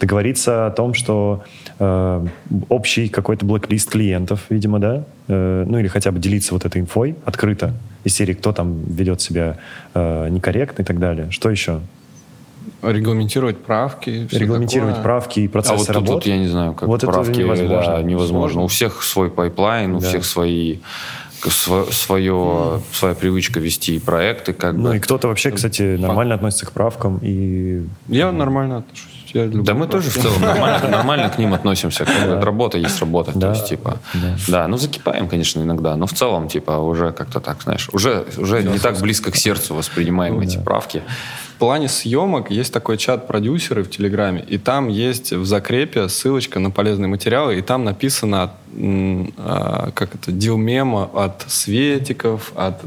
договориться 0.00 0.66
о 0.66 0.70
том, 0.70 0.94
что 0.94 1.44
э, 1.78 2.26
общий 2.68 3.08
какой-то 3.08 3.44
blacklist 3.46 3.90
клиентов, 3.90 4.40
видимо, 4.50 4.78
да, 4.78 5.04
э, 5.28 5.64
ну 5.68 5.78
или 5.78 5.88
хотя 5.88 6.10
бы 6.10 6.18
делиться 6.18 6.54
вот 6.54 6.64
этой 6.64 6.80
инфой 6.80 7.14
открыто 7.24 7.74
из 8.04 8.14
серии, 8.14 8.32
кто 8.34 8.52
там 8.52 8.82
ведет 8.84 9.20
себя 9.20 9.58
э, 9.94 10.28
некорректно 10.30 10.82
и 10.82 10.84
так 10.84 10.98
далее. 10.98 11.30
Что 11.30 11.50
еще? 11.50 11.80
Регламентировать 12.82 13.58
правки. 13.58 14.28
Регламентировать 14.32 14.94
такое. 14.96 15.04
правки 15.04 15.40
и 15.40 15.46
А 15.46 15.50
процессы 15.50 15.76
вот 15.78 15.86
тут, 15.86 15.94
работы. 15.94 16.12
вот 16.14 16.26
я 16.26 16.38
не 16.38 16.48
знаю, 16.48 16.72
как 16.74 16.88
Вот 16.88 17.02
это 17.02 17.12
правки, 17.12 17.38
невозможно. 17.38 17.92
да, 17.92 18.02
невозможно. 18.02 18.38
Сложно. 18.52 18.62
У 18.62 18.66
всех 18.68 19.02
свой 19.02 19.30
pipeline, 19.30 19.94
у 19.94 20.00
Да. 20.00 20.08
всех 20.08 20.24
свои 20.24 20.78
сво- 21.48 21.90
свое, 21.92 22.80
своя 22.92 23.14
привычка 23.14 23.60
вести 23.60 23.98
проекты, 23.98 24.52
как 24.52 24.74
Ну 24.74 24.90
бы. 24.90 24.96
и 24.96 25.00
кто-то 25.00 25.28
вообще, 25.28 25.50
кстати, 25.50 25.96
нормально 25.96 26.34
относится 26.34 26.66
к 26.66 26.72
правкам 26.72 27.18
и 27.22 27.84
Я 28.08 28.32
нормально 28.32 28.78
отношусь. 28.78 29.08
Я 29.32 29.44
люблю 29.44 29.62
Да 29.62 29.74
мы 29.74 29.86
тоже 29.86 30.10
в 30.10 30.14
целом 30.14 30.40
нормально, 30.40 30.88
нормально 30.90 31.28
к 31.30 31.38
ним 31.38 31.54
относимся. 31.54 32.06
Работа 32.40 32.78
есть 32.78 33.00
работа. 33.00 33.32
Да. 33.34 33.52
То 33.52 33.58
есть, 33.58 33.68
типа, 33.68 33.98
да. 34.48 34.68
ну 34.68 34.76
закипаем, 34.76 35.28
конечно, 35.28 35.60
иногда, 35.60 35.96
но 35.96 36.06
в 36.06 36.12
целом, 36.12 36.48
типа, 36.48 36.72
уже 36.72 37.12
как-то 37.12 37.40
так, 37.40 37.62
знаешь, 37.62 37.88
уже, 37.92 38.26
уже 38.36 38.62
не 38.62 38.78
так 38.78 38.98
близко 39.00 39.30
к 39.30 39.36
сердцу 39.36 39.74
воспринимаем 39.74 40.40
эти 40.40 40.58
правки. 40.58 41.02
В 41.54 41.58
плане 41.64 41.88
съемок 41.88 42.50
есть 42.50 42.72
такой 42.72 42.98
чат 42.98 43.28
продюсеры 43.28 43.84
в 43.84 43.90
Телеграме, 43.90 44.44
и 44.48 44.58
там 44.58 44.88
есть 44.88 45.32
в 45.32 45.44
закрепе 45.44 46.08
ссылочка 46.08 46.58
на 46.58 46.72
полезные 46.72 47.08
материалы, 47.08 47.56
и 47.56 47.62
там 47.62 47.84
написано, 47.84 48.50
а, 48.74 49.90
как 49.94 50.16
это, 50.16 50.32
дилмема 50.32 51.08
от 51.12 51.44
светиков, 51.46 52.52
от 52.56 52.80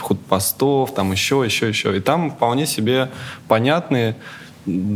худпостов, 0.00 0.94
там 0.94 1.12
еще, 1.12 1.42
еще, 1.44 1.68
еще. 1.68 1.96
И 1.96 2.00
там 2.00 2.30
вполне 2.30 2.66
себе 2.66 3.10
понятные 3.46 4.16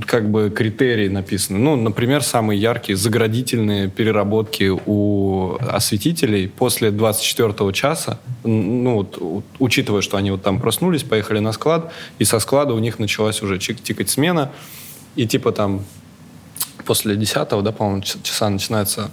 как 0.06 0.30
бы 0.30 0.50
критерии 0.50 1.08
написаны. 1.08 1.58
Ну, 1.58 1.76
например, 1.76 2.22
самые 2.22 2.60
яркие 2.60 2.96
заградительные 2.96 3.88
переработки 3.88 4.72
у 4.86 5.56
осветителей 5.60 6.48
после 6.48 6.90
24 6.90 7.72
часа, 7.72 8.18
ну, 8.44 8.94
вот, 8.94 9.44
учитывая, 9.58 10.02
что 10.02 10.16
они 10.16 10.30
вот 10.30 10.42
там 10.42 10.60
проснулись, 10.60 11.02
поехали 11.02 11.38
на 11.38 11.52
склад, 11.52 11.92
и 12.18 12.24
со 12.24 12.38
склада 12.38 12.74
у 12.74 12.78
них 12.78 12.98
началась 12.98 13.42
уже 13.42 13.58
тикать 13.58 14.10
смена, 14.10 14.50
и 15.16 15.26
типа 15.26 15.52
там 15.52 15.84
после 16.84 17.16
10 17.16 17.34
да, 17.34 17.72
по-моему, 17.72 18.02
часа 18.02 18.48
начинается 18.48 19.10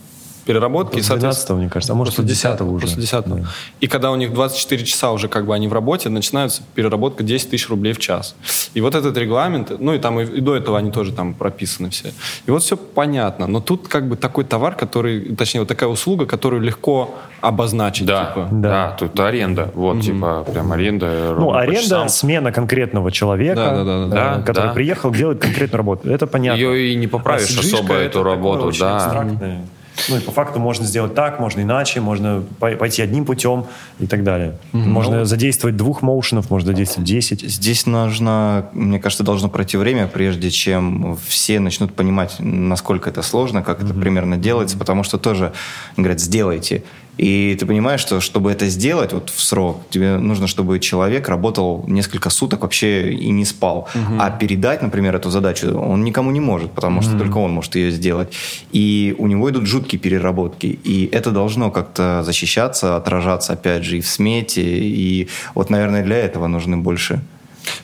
переработки. 0.49 0.95
и, 0.95 0.97
После 0.97 1.09
соответственно, 1.09 1.59
12 1.59 1.61
мне 1.61 1.69
кажется, 1.69 1.93
а 1.93 1.95
может, 1.95 2.15
после 2.15 2.33
после 2.33 2.49
10 2.49 2.61
уже. 2.61 2.87
После 2.87 3.01
10 3.01 3.25
Да. 3.27 3.49
И 3.81 3.87
когда 3.87 4.09
у 4.09 4.15
них 4.15 4.33
24 4.33 4.83
часа 4.83 5.11
уже 5.11 5.27
как 5.27 5.45
бы 5.45 5.53
они 5.53 5.67
в 5.67 5.73
работе, 5.73 6.09
начинается 6.09 6.63
переработка 6.73 7.23
10 7.23 7.51
тысяч 7.51 7.69
рублей 7.69 7.93
в 7.93 7.99
час. 7.99 8.35
И 8.73 8.81
вот 8.81 8.95
этот 8.95 9.15
регламент, 9.15 9.79
ну 9.79 9.93
и 9.93 9.99
там 9.99 10.19
и, 10.19 10.25
и 10.25 10.41
до 10.41 10.55
этого 10.55 10.79
они 10.79 10.91
тоже 10.91 11.11
там 11.11 11.35
прописаны 11.35 11.91
все. 11.91 12.13
И 12.47 12.51
вот 12.51 12.63
все 12.63 12.77
понятно. 12.77 13.45
Но 13.45 13.61
тут 13.61 13.87
как 13.87 14.09
бы 14.09 14.15
такой 14.15 14.43
товар, 14.43 14.73
который, 14.73 15.35
точнее, 15.35 15.59
вот 15.59 15.69
такая 15.69 15.87
услуга, 15.87 16.25
которую 16.25 16.63
легко 16.63 17.13
обозначить. 17.41 18.07
Да, 18.07 18.25
типа. 18.25 18.47
Да. 18.51 18.69
да, 18.69 18.95
тут 18.97 19.19
аренда. 19.19 19.69
Вот, 19.75 20.01
типа, 20.01 20.45
прям 20.51 20.71
аренда. 20.71 21.35
Ну, 21.37 21.53
аренда, 21.53 21.81
часам. 21.83 22.09
смена 22.09 22.51
конкретного 22.51 23.11
человека, 23.11 23.55
Да, 23.55 23.83
да, 23.83 23.83
да, 23.83 24.07
да. 24.07 24.07
э, 24.07 24.37
Да, 24.37 24.41
который 24.43 24.67
да. 24.67 24.73
приехал, 24.73 25.11
делает 25.11 25.39
конкретную 25.39 25.77
работу. 25.77 26.09
Это 26.09 26.25
понятно. 26.25 26.59
Ее 26.59 26.91
и 26.91 26.95
не 26.95 27.05
поправишь 27.05 27.55
А 27.55 27.59
особо, 27.59 27.93
это 27.93 28.03
эту 28.03 28.19
такое 28.19 28.33
работу, 28.33 28.65
очень 28.65 28.79
да. 28.79 28.95
абстрактное. 28.95 29.65
Ну 30.07 30.17
и 30.17 30.19
по 30.21 30.31
факту 30.31 30.59
можно 30.59 30.85
сделать 30.85 31.13
так, 31.15 31.39
можно 31.39 31.61
иначе, 31.61 31.99
можно 32.01 32.43
пой- 32.59 32.75
пойти 32.77 33.01
одним 33.01 33.25
путем 33.25 33.65
и 33.99 34.07
так 34.07 34.23
далее. 34.23 34.57
Можно 34.71 35.25
задействовать 35.25 35.75
двух 35.75 36.01
моушенов, 36.01 36.49
можно 36.49 36.67
задействовать 36.71 37.07
10. 37.07 37.41
Здесь 37.41 37.85
нужно, 37.85 38.67
мне 38.73 38.99
кажется, 38.99 39.23
должно 39.23 39.49
пройти 39.49 39.77
время, 39.77 40.07
прежде 40.07 40.49
чем 40.51 41.17
все 41.27 41.59
начнут 41.59 41.93
понимать, 41.93 42.35
насколько 42.39 43.09
это 43.09 43.21
сложно, 43.21 43.61
как 43.63 43.83
это 43.83 43.93
примерно 43.93 44.37
делается, 44.37 44.77
потому 44.77 45.03
что 45.03 45.17
тоже 45.17 45.53
говорят, 45.97 46.19
сделайте. 46.19 46.83
И 47.19 47.57
ты 47.59 47.65
понимаешь, 47.65 47.99
что 47.99 48.21
чтобы 48.21 48.49
это 48.49 48.69
сделать 48.69 49.11
вот 49.11 49.29
в 49.29 49.41
срок, 49.41 49.81
тебе 49.89 50.17
нужно, 50.17 50.47
чтобы 50.47 50.79
человек 50.79 51.27
работал 51.27 51.83
несколько 51.85 52.29
суток 52.29 52.61
вообще 52.61 53.11
и 53.11 53.29
не 53.29 53.43
спал. 53.43 53.89
А 54.17 54.29
передать, 54.31 54.81
например, 54.81 55.17
эту 55.17 55.29
задачу 55.29 55.77
он 55.77 56.05
никому 56.05 56.31
не 56.31 56.39
может, 56.39 56.71
потому 56.71 57.01
что 57.01 57.17
только 57.17 57.37
он 57.37 57.51
может 57.51 57.75
ее 57.75 57.91
сделать. 57.91 58.33
И 58.71 59.15
у 59.17 59.27
него 59.27 59.49
идут 59.49 59.65
жуткие 59.65 59.99
переработки. 59.99 60.67
И 60.67 61.09
это 61.11 61.31
должно 61.31 61.71
как-то 61.71 62.23
защищаться, 62.23 62.95
отражаться, 62.95 63.53
опять 63.53 63.83
же, 63.83 63.97
и 63.97 64.01
в 64.01 64.07
смете. 64.07 64.63
И 64.63 65.27
вот, 65.55 65.69
наверное, 65.69 66.03
для 66.03 66.17
этого 66.17 66.47
нужны 66.47 66.77
больше 66.77 67.19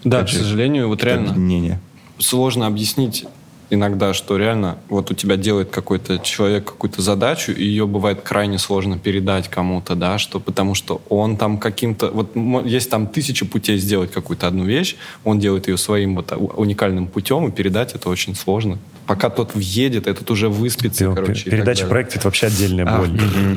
Да, 0.05 0.23
к 0.23 0.29
сожалению, 0.29 0.87
вот 0.87 1.03
реально 1.03 1.31
объединения. 1.31 1.81
сложно 2.19 2.67
объяснить 2.67 3.25
иногда, 3.69 4.13
что 4.13 4.37
реально 4.37 4.77
вот 4.89 5.11
у 5.11 5.13
тебя 5.13 5.37
делает 5.37 5.69
какой-то 5.69 6.19
человек 6.19 6.65
какую-то 6.65 7.01
задачу, 7.01 7.51
и 7.51 7.63
ее 7.63 7.87
бывает 7.87 8.21
крайне 8.21 8.57
сложно 8.57 8.97
передать 8.97 9.49
кому-то, 9.49 9.95
да, 9.95 10.17
что 10.17 10.39
потому 10.39 10.75
что 10.75 11.01
он 11.09 11.37
там 11.37 11.57
каким-то... 11.57 12.11
Вот 12.11 12.35
есть 12.65 12.89
там 12.89 13.07
тысяча 13.07 13.45
путей 13.45 13.77
сделать 13.77 14.11
какую-то 14.11 14.47
одну 14.47 14.65
вещь, 14.65 14.95
он 15.23 15.39
делает 15.39 15.67
ее 15.67 15.77
своим 15.77 16.15
вот 16.15 16.31
уникальным 16.31 17.07
путем, 17.07 17.47
и 17.47 17.51
передать 17.51 17.93
это 17.93 18.09
очень 18.09 18.35
сложно. 18.35 18.77
Пока 19.05 19.29
тот 19.29 19.53
въедет, 19.53 20.07
этот 20.07 20.29
уже 20.31 20.49
выспится, 20.49 21.03
Пер- 21.05 21.15
короче. 21.15 21.49
Передача 21.49 21.81
далее. 21.81 21.89
проекта 21.91 22.17
это 22.17 22.27
вообще 22.27 22.47
отдельная 22.47 22.85
А, 22.87 22.97
боль. 22.99 23.09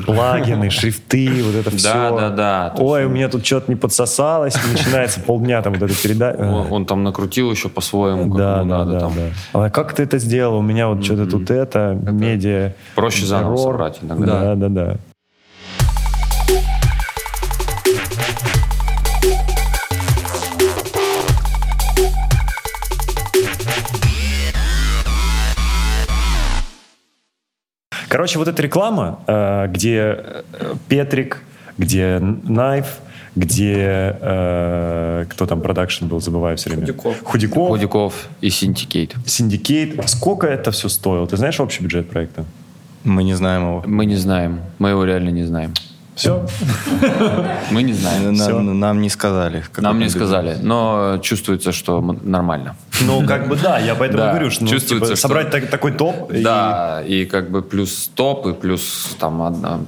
Плагины, 0.05 0.69
шрифты, 0.69 1.29
вот 1.43 1.55
это 1.55 1.71
все. 1.75 1.91
да, 2.17 2.29
да, 2.29 2.69
то 2.77 2.83
Ой, 2.83 3.05
у 3.05 3.09
меня 3.09 3.29
тут 3.29 3.45
что-то 3.45 3.71
не 3.71 3.75
подсосалось, 3.75 4.55
начинается 4.71 5.19
полдня 5.21 5.61
там 5.61 5.73
вот 5.73 5.81
эта 5.89 6.01
передача. 6.01 6.37
Он, 6.69 6.85
там 6.85 7.03
накрутил 7.03 7.51
еще 7.51 7.69
по-своему, 7.69 8.29
как 8.29 8.37
Да, 8.37 8.57
да, 8.57 8.63
надо 8.63 8.91
да, 8.91 8.99
там. 8.99 9.13
да. 9.15 9.65
А 9.65 9.69
как 9.69 9.93
ты 9.93 10.03
это 10.03 10.17
сделал? 10.19 10.57
У 10.59 10.61
меня 10.61 10.87
вот 10.87 11.03
что-то 11.03 11.25
тут 11.25 11.49
это, 11.51 11.97
медиа. 12.11 12.73
Проще 12.95 13.25
заново 13.25 13.57
собрать 13.57 13.99
иногда. 14.01 14.55
Да, 14.55 14.55
да, 14.55 14.69
да. 14.69 14.95
Короче, 28.09 28.39
вот 28.39 28.47
эта 28.47 28.61
реклама, 28.61 29.19
э, 29.27 29.67
где 29.67 30.17
э, 30.17 30.75
Петрик, 30.87 31.43
где 31.77 32.19
Knife, 32.19 32.85
где 33.35 34.17
э, 34.19 35.25
кто 35.29 35.45
там 35.45 35.61
продакшн 35.61 36.07
был, 36.07 36.19
забываю 36.19 36.57
все 36.57 36.71
время. 36.71 36.87
Худяков. 36.87 37.23
Худяков. 37.23 37.69
Худяков 37.69 38.27
и 38.41 38.49
Syndicate. 38.49 39.15
Syndicate. 39.25 40.09
Сколько 40.09 40.47
это 40.47 40.71
все 40.71 40.89
стоило? 40.89 41.27
Ты 41.27 41.37
знаешь 41.37 41.59
общий 41.59 41.83
бюджет 41.83 42.09
проекта? 42.09 42.45
Мы 43.03 43.23
не 43.23 43.35
знаем 43.35 43.61
его. 43.61 43.83
Мы 43.85 44.05
не 44.05 44.15
знаем. 44.15 44.59
Мы 44.79 44.89
его 44.89 45.05
реально 45.05 45.29
не 45.29 45.43
знаем. 45.43 45.73
Все? 46.19 46.45
Мы 47.71 47.83
не 47.83 47.93
знаем. 47.93 48.33
На- 48.33 48.43
всё. 48.43 48.59
нам 48.61 49.01
не 49.01 49.09
сказали. 49.09 49.63
Нам 49.77 49.99
не 49.99 50.09
сказали, 50.09 50.57
но 50.61 51.19
чувствуется, 51.21 51.71
что 51.71 52.01
нормально. 52.23 52.75
Ну, 53.01 53.25
как 53.25 53.47
бы 53.47 53.55
да, 53.55 53.79
я 53.79 53.95
поэтому 53.95 54.23
Да, 54.23 54.29
говорю, 54.31 54.51
что 54.51 54.63
ну, 54.65 54.69
чувствуется, 54.69 55.07
типа, 55.07 55.17
что- 55.17 55.27
собрать 55.27 55.51
так- 55.51 55.69
такой 55.69 55.91
топ. 55.93 56.31
и- 56.33 56.41
Да, 56.43 57.01
и 57.07 57.25
как 57.25 57.49
бы 57.49 57.61
плюс 57.61 58.11
топ, 58.13 58.47
и 58.47 58.53
плюс 58.53 59.15
там 59.19 59.41
одна, 59.41 59.79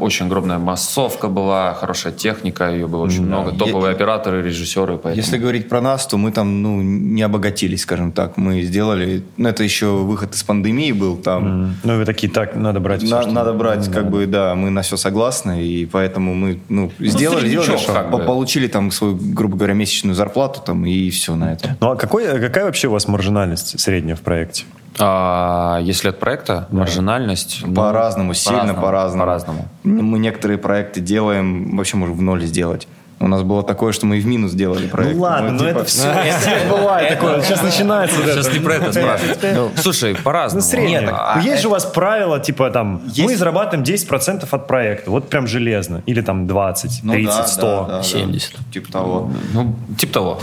очень 0.00 0.26
огромная 0.26 0.58
массовка 0.58 1.26
была, 1.28 1.74
хорошая 1.74 2.12
техника, 2.12 2.70
ее 2.70 2.86
было 2.86 3.02
очень 3.02 3.26
много, 3.26 3.50
топовые 3.50 3.90
Е- 3.90 3.96
операторы, 3.96 4.42
режиссеры, 4.42 4.92
поэтому... 4.98 5.14
Если 5.16 5.38
говорить 5.38 5.68
про 5.68 5.80
нас, 5.80 6.06
то 6.06 6.16
мы 6.18 6.30
там 6.30 6.62
ну, 6.62 6.80
не 6.82 7.22
обогатились, 7.22 7.82
скажем 7.82 8.12
так. 8.12 8.36
Мы 8.36 8.62
сделали... 8.62 9.22
Ну, 9.36 9.48
это 9.48 9.64
еще 9.64 9.86
выход 9.86 10.34
из 10.34 10.42
пандемии 10.44 10.92
был. 10.92 11.16
Там 11.16 11.46
М, 11.46 11.74
Ну, 11.84 11.94
и 11.94 11.96
вы 11.98 12.04
такие, 12.04 12.30
так, 12.32 12.54
надо 12.54 12.78
брать 12.80 13.02
всё, 13.02 13.20
На- 13.22 13.32
надо 13.32 13.52
брать, 13.52 13.90
как 13.90 14.10
бы, 14.10 14.26
да, 14.26 14.54
мы 14.54 14.70
на 14.70 14.82
все 14.82 14.96
согласны, 14.96 15.62
и 15.64 15.79
поэтому 15.86 16.34
мы, 16.34 16.58
ну, 16.68 16.90
сделали, 16.98 17.48
сделали, 17.48 17.76
по- 18.10 18.18
бы. 18.18 18.24
получили 18.24 18.66
там 18.66 18.90
свою, 18.90 19.16
грубо 19.16 19.56
говоря, 19.56 19.74
месячную 19.74 20.14
зарплату, 20.14 20.60
там, 20.64 20.84
и 20.86 21.10
все 21.10 21.34
на 21.34 21.52
этом. 21.52 21.72
Ну, 21.80 21.90
а 21.90 21.96
какой, 21.96 22.26
какая 22.40 22.64
вообще 22.64 22.88
у 22.88 22.92
вас 22.92 23.08
маржинальность 23.08 23.78
средняя 23.80 24.16
в 24.16 24.20
проекте? 24.20 24.64
А, 24.98 25.78
если 25.82 26.08
от 26.08 26.18
проекта, 26.18 26.66
маржинальность... 26.70 27.60
ну, 27.64 27.74
По-разному, 27.74 28.34
сильно 28.34 28.74
по-разному. 28.74 29.22
По-разному. 29.22 29.68
Мы 29.84 30.18
некоторые 30.18 30.58
проекты 30.58 31.00
делаем, 31.00 31.76
вообще 31.76 31.96
можем 31.96 32.16
в 32.16 32.22
ноль 32.22 32.42
сделать. 32.44 32.88
У 33.22 33.28
нас 33.28 33.42
было 33.42 33.62
такое, 33.62 33.92
что 33.92 34.06
мы 34.06 34.16
и 34.16 34.20
в 34.20 34.26
минус 34.26 34.52
делали 34.52 34.86
проект. 34.86 35.14
Ну 35.14 35.20
ладно, 35.20 35.50
Мы, 35.50 35.52
но 35.52 35.58
типа, 35.58 35.68
это 35.80 35.84
все, 35.84 36.08
бывает 36.70 37.08
такое. 37.10 37.42
Сейчас 37.42 37.62
начинается 37.62 38.16
Сейчас 38.16 38.46
это. 38.46 38.56
не 38.58 38.64
про 38.64 38.74
это 38.76 38.92
спрашивают. 38.92 39.78
Слушай, 39.78 40.12
Ну, 40.14 40.18
по-разному. 40.22 40.62
средняя. 40.62 41.00
Нет, 41.02 41.10
а 41.12 41.34
Ну, 41.36 41.42
есть 41.42 41.52
это- 41.52 41.62
же 41.62 41.68
у 41.68 41.70
вас 41.72 41.84
правило, 41.84 42.40
типа 42.40 42.70
там, 42.70 43.02
мы 43.18 43.36
зарабатываем 43.36 43.82
10% 43.84 44.48
от 44.50 44.66
проекта, 44.66 45.10
вот 45.10 45.28
прям 45.28 45.46
железно. 45.46 46.02
Или 46.06 46.22
там 46.22 46.46
20, 46.46 47.00
ну 47.02 47.12
30, 47.12 47.36
да, 47.36 47.46
100. 47.46 47.60
да, 47.66 47.86
да, 47.92 47.96
да. 47.98 48.02
70. 48.02 48.52
Типа 48.72 48.90
того. 48.90 49.30
Ну, 49.52 49.76
типа 49.98 50.12
того. 50.14 50.40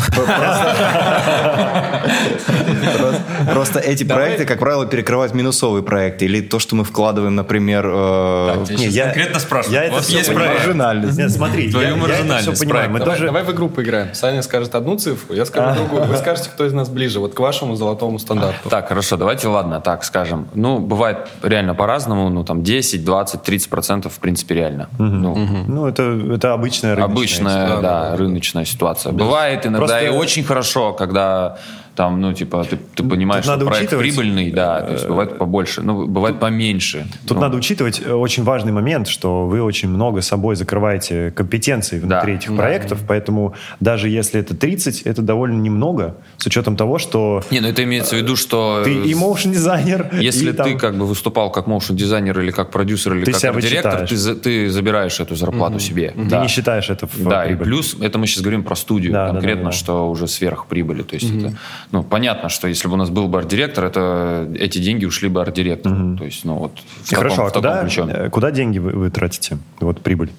Просто 3.54 3.80
эти 3.80 4.04
проекты, 4.04 4.46
как 4.46 4.60
правило, 4.60 4.86
перекрывают 4.86 5.34
минусовые 5.34 5.82
проекты. 5.84 6.26
Или 6.26 6.42
то, 6.42 6.60
что 6.60 6.76
мы 6.76 6.84
вкладываем, 6.84 7.34
например... 7.36 7.86
э, 7.92 8.66
я 8.70 9.06
конкретно 9.06 9.40
спрашиваю. 9.40 9.82
я 9.82 9.92
У 9.92 9.96
это 9.98 10.32
проект? 10.32 10.54
маржинальность. 10.60 11.34
Смотри, 11.36 11.70
я 11.70 11.80
это 11.90 12.54
все 12.54 12.67
понимаю. 12.68 12.90
Мы. 12.92 13.00
Давай, 13.00 13.14
тоже... 13.16 13.26
давай 13.26 13.44
в 13.44 13.52
игру 13.52 13.70
поиграем. 13.70 14.14
Саня 14.14 14.42
скажет 14.42 14.76
одну 14.76 14.98
цифру, 14.98 15.36
я 15.36 15.46
скажу 15.46 15.76
другую. 15.76 16.04
Вы 16.06 16.18
скажете, 16.18 16.50
кто 16.50 16.66
из 16.66 16.74
нас 16.74 16.90
ближе, 16.90 17.20
вот 17.20 17.34
к 17.34 17.40
вашему 17.40 17.76
золотому 17.76 18.20
стандарту. 18.20 18.70
Так, 18.70 18.88
хорошо, 18.90 19.18
давайте, 19.18 19.48
ладно, 19.48 19.82
так 19.82 20.04
скажем. 20.04 20.48
Ну, 20.54 20.80
бывает 20.80 21.28
реально 21.44 21.76
по-разному, 21.76 22.30
ну, 22.30 22.44
там, 22.44 22.64
10, 22.64 23.04
20, 23.06 23.42
30 23.44 23.70
процентов, 23.70 24.14
в 24.14 24.20
принципе, 24.20 24.56
реально. 24.56 24.90
Ну, 25.00 25.36
Ну, 25.68 25.88
это, 25.88 26.04
это 26.04 26.54
обычная 26.54 26.96
рыночная 26.96 27.06
обычная, 27.18 27.66
история. 27.66 27.82
да, 27.82 28.16
рыночная 28.16 28.66
ситуация. 28.66 29.12
Бывает 29.14 29.66
иногда 29.66 29.88
Просто- 29.88 30.06
и 30.06 30.10
очень 30.10 30.44
хорошо, 30.44 30.94
когда 30.94 31.58
там, 31.98 32.22
ну, 32.22 32.32
типа, 32.32 32.64
ты, 32.64 32.78
ты 32.96 33.04
понимаешь, 33.04 33.44
Тут 33.44 33.56
что 33.56 33.66
проект 33.66 33.92
учитывать, 33.92 34.16
прибыльный, 34.16 34.52
да, 34.52 34.82
то 34.82 34.94
есть 34.94 35.08
бывает 35.08 35.38
побольше, 35.40 35.82
ну, 35.82 36.06
бывает 36.06 36.40
поменьше. 36.40 37.08
Тут 37.28 37.38
Ну, 37.38 37.42
надо 37.42 37.58
учитывать 37.58 38.00
э, 38.06 38.14
очень 38.14 38.44
важный 38.44 38.72
момент, 38.72 39.08
что 39.08 39.48
вы 39.48 39.64
очень 39.64 39.90
много 39.90 40.22
собой 40.22 40.56
закрываете 40.56 41.32
компетенций 41.32 42.00
внутри 42.00 42.34
Да. 42.34 42.38
этих 42.40 42.56
проектов, 42.56 43.00
поэтому 43.08 43.56
даже 43.80 44.10
если 44.10 44.40
это 44.40 44.56
30, 44.56 45.02
это 45.02 45.24
довольно 45.24 45.60
немного, 45.60 46.16
с 46.38 46.46
учетом 46.46 46.76
того, 46.78 47.00
что 47.00 47.42
Не, 47.50 47.62
ну 47.62 47.68
это 47.70 47.84
имеется 47.84 48.16
в 48.16 48.20
виду, 48.20 48.36
что... 48.36 48.84
ты 48.86 48.94
и 48.94 49.16
моушен 49.16 49.52
дизайнер, 49.52 50.12
Если 50.22 50.52
и 50.52 50.54
там- 50.54 50.68
ты 50.68 50.78
как 50.78 50.96
бы 50.96 51.08
выступал 51.08 51.52
как 51.52 51.66
моушен 51.66 51.96
дизайнер 51.96 52.40
или 52.40 52.52
как 52.52 52.70
продюсер 52.70 53.16
или 53.16 53.26
Ты 53.26 53.32
как 53.32 53.56
вычитаешь. 53.56 54.08
ты, 54.10 54.36
ты 54.36 54.70
забираешь 54.70 55.20
эту 55.20 55.36
зарплату 55.36 55.80
себе. 55.80 56.12
ты 56.16 56.22
Да. 56.26 56.42
не 56.44 56.48
считаешь 56.48 56.92
это 56.92 57.08
в 57.08 57.24
Да, 57.24 57.44
и 57.46 57.48
прибыль. 57.48 57.66
плюс, 57.66 57.98
это 58.00 58.20
мы 58.20 58.28
сейчас 58.28 58.42
говорим 58.44 58.64
про 58.64 58.76
студию 58.76 59.12
Да, 59.14 59.28
да, 59.28 59.32
конкретно, 59.34 59.64
да, 59.64 59.70
да. 59.72 59.76
что 59.76 60.10
уже 60.12 60.28
сверх 60.28 60.68
прибыли. 60.68 61.02
То 61.02 61.16
есть 61.16 61.34
это, 61.34 61.56
ну, 61.92 62.04
понятно, 62.04 62.50
что 62.50 62.68
если 62.68 62.88
бы 62.88 62.96
у 62.96 62.98
нас 62.98 63.10
был 63.10 63.28
бы 63.28 63.40
арт-директор, 63.40 63.86
это 63.86 64.48
эти 64.60 64.80
деньги 64.80 65.06
ушли 65.06 65.30
бы 65.30 65.42
арт-директору. 65.42 66.18
То 66.18 66.26
есть, 66.26 66.44
ну, 66.44 66.56
вот 66.56 66.72
в 67.04 67.10
таком, 67.10 67.24
Хорошо, 67.24 67.42
а 67.44 67.50
в 67.50 67.54
таком 67.54 67.62
куда, 67.62 67.82
ключе. 67.82 68.06
э, 68.10 68.30
куда 68.30 68.52
деньги 68.52 68.80
вы, 68.80 68.92
вы 68.92 69.10
тратите? 69.10 69.58
Вот 69.80 70.02
прибыль. 70.02 70.32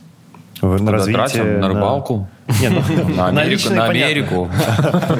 Вы 0.60 0.80
на 0.80 0.92
развитие, 0.92 1.24
тратим? 1.24 1.60
На 1.60 1.68
рыбалку? 1.68 2.28
Не, 2.60 2.70
ну, 2.70 2.80
На 2.80 3.28
Америку? 3.28 3.32
наличные, 3.32 3.76
На. 3.76 3.84
Америку? 3.84 4.50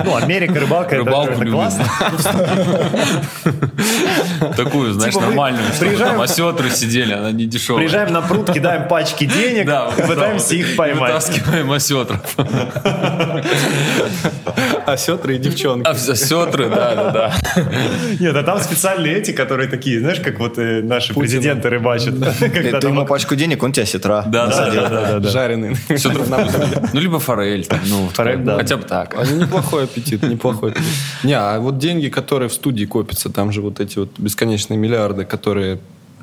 Ну, 0.04 0.16
Америка, 0.16 0.58
рыбалка, 0.60 0.96
это- 0.96 1.04
Рыбалку 1.04 1.32
это, 1.32 1.40
любим. 1.44 1.54
классно. 1.58 1.84
Такую, 4.56 4.92
знаешь, 4.94 5.14
Типа 5.14 5.26
нормальную, 5.26 5.64
чтобы 5.72 5.90
приезжаем- 5.90 6.12
там 6.12 6.20
осетры 6.22 6.70
сидели, 6.70 7.12
она 7.12 7.30
не 7.32 7.46
дешевая. 7.46 7.82
Приезжаем 7.84 8.12
на 8.12 8.22
пруд, 8.22 8.50
кидаем 8.52 8.88
пачки 8.88 9.24
денег 9.26 9.66
Да, 9.66 9.86
пытаемся 9.96 10.50
да, 10.50 10.56
их 10.56 10.76
поймать. 10.76 11.12
Вытаскиваем 11.12 11.70
осетров. 11.72 12.20
Осетры 14.86 15.36
и 15.36 15.38
девчонки. 15.38 15.86
А 15.86 15.90
осетры, 15.90 16.68
да, 16.70 16.94
да, 16.94 17.10
да. 17.10 17.32
Нет, 18.18 18.34
а 18.34 18.42
там 18.42 18.58
специальные 18.58 19.18
эти, 19.18 19.32
которые 19.32 19.68
такие, 19.68 20.00
знаешь, 20.00 20.20
как 20.20 20.38
вот 20.38 20.58
э, 20.58 20.80
наши 20.82 21.12
президенты 21.14 21.68
рыбачат. 21.68 22.14
Ты 22.38 22.86
ему 22.86 23.04
пачку 23.04 23.34
денег, 23.36 23.62
он 23.62 23.72
тебя 23.72 23.84
сетра. 23.86 24.22
Да, 24.26 24.46
да, 24.46 25.18
да. 25.20 25.28
Жареные. 25.28 25.76
Ну, 26.92 27.00
либо 27.00 27.17
форель. 27.18 27.64
там, 27.66 27.80
Ну, 27.88 28.08
Форель, 28.08 28.38
да. 28.44 28.56
хотя 28.56 28.76
бы 28.76 28.82
так. 28.84 29.14
А, 29.18 29.24
ну, 29.28 29.36
неплохой 29.42 29.84
аппетит, 29.84 30.22
неплохой 30.22 30.70
аппетит. 30.70 30.88
Не, 31.24 31.34
а 31.34 31.58
вот 31.60 31.78
деньги, 31.78 32.08
которые 32.08 32.48
в 32.48 32.52
студии 32.52 32.84
копятся, 32.84 33.30
там 33.30 33.52
же 33.52 33.60
вот 33.62 33.80
эти 33.80 33.98
вот 33.98 34.10
бесконечные 34.18 34.76
миллиарды, 34.78 35.24
которые... 35.24 35.78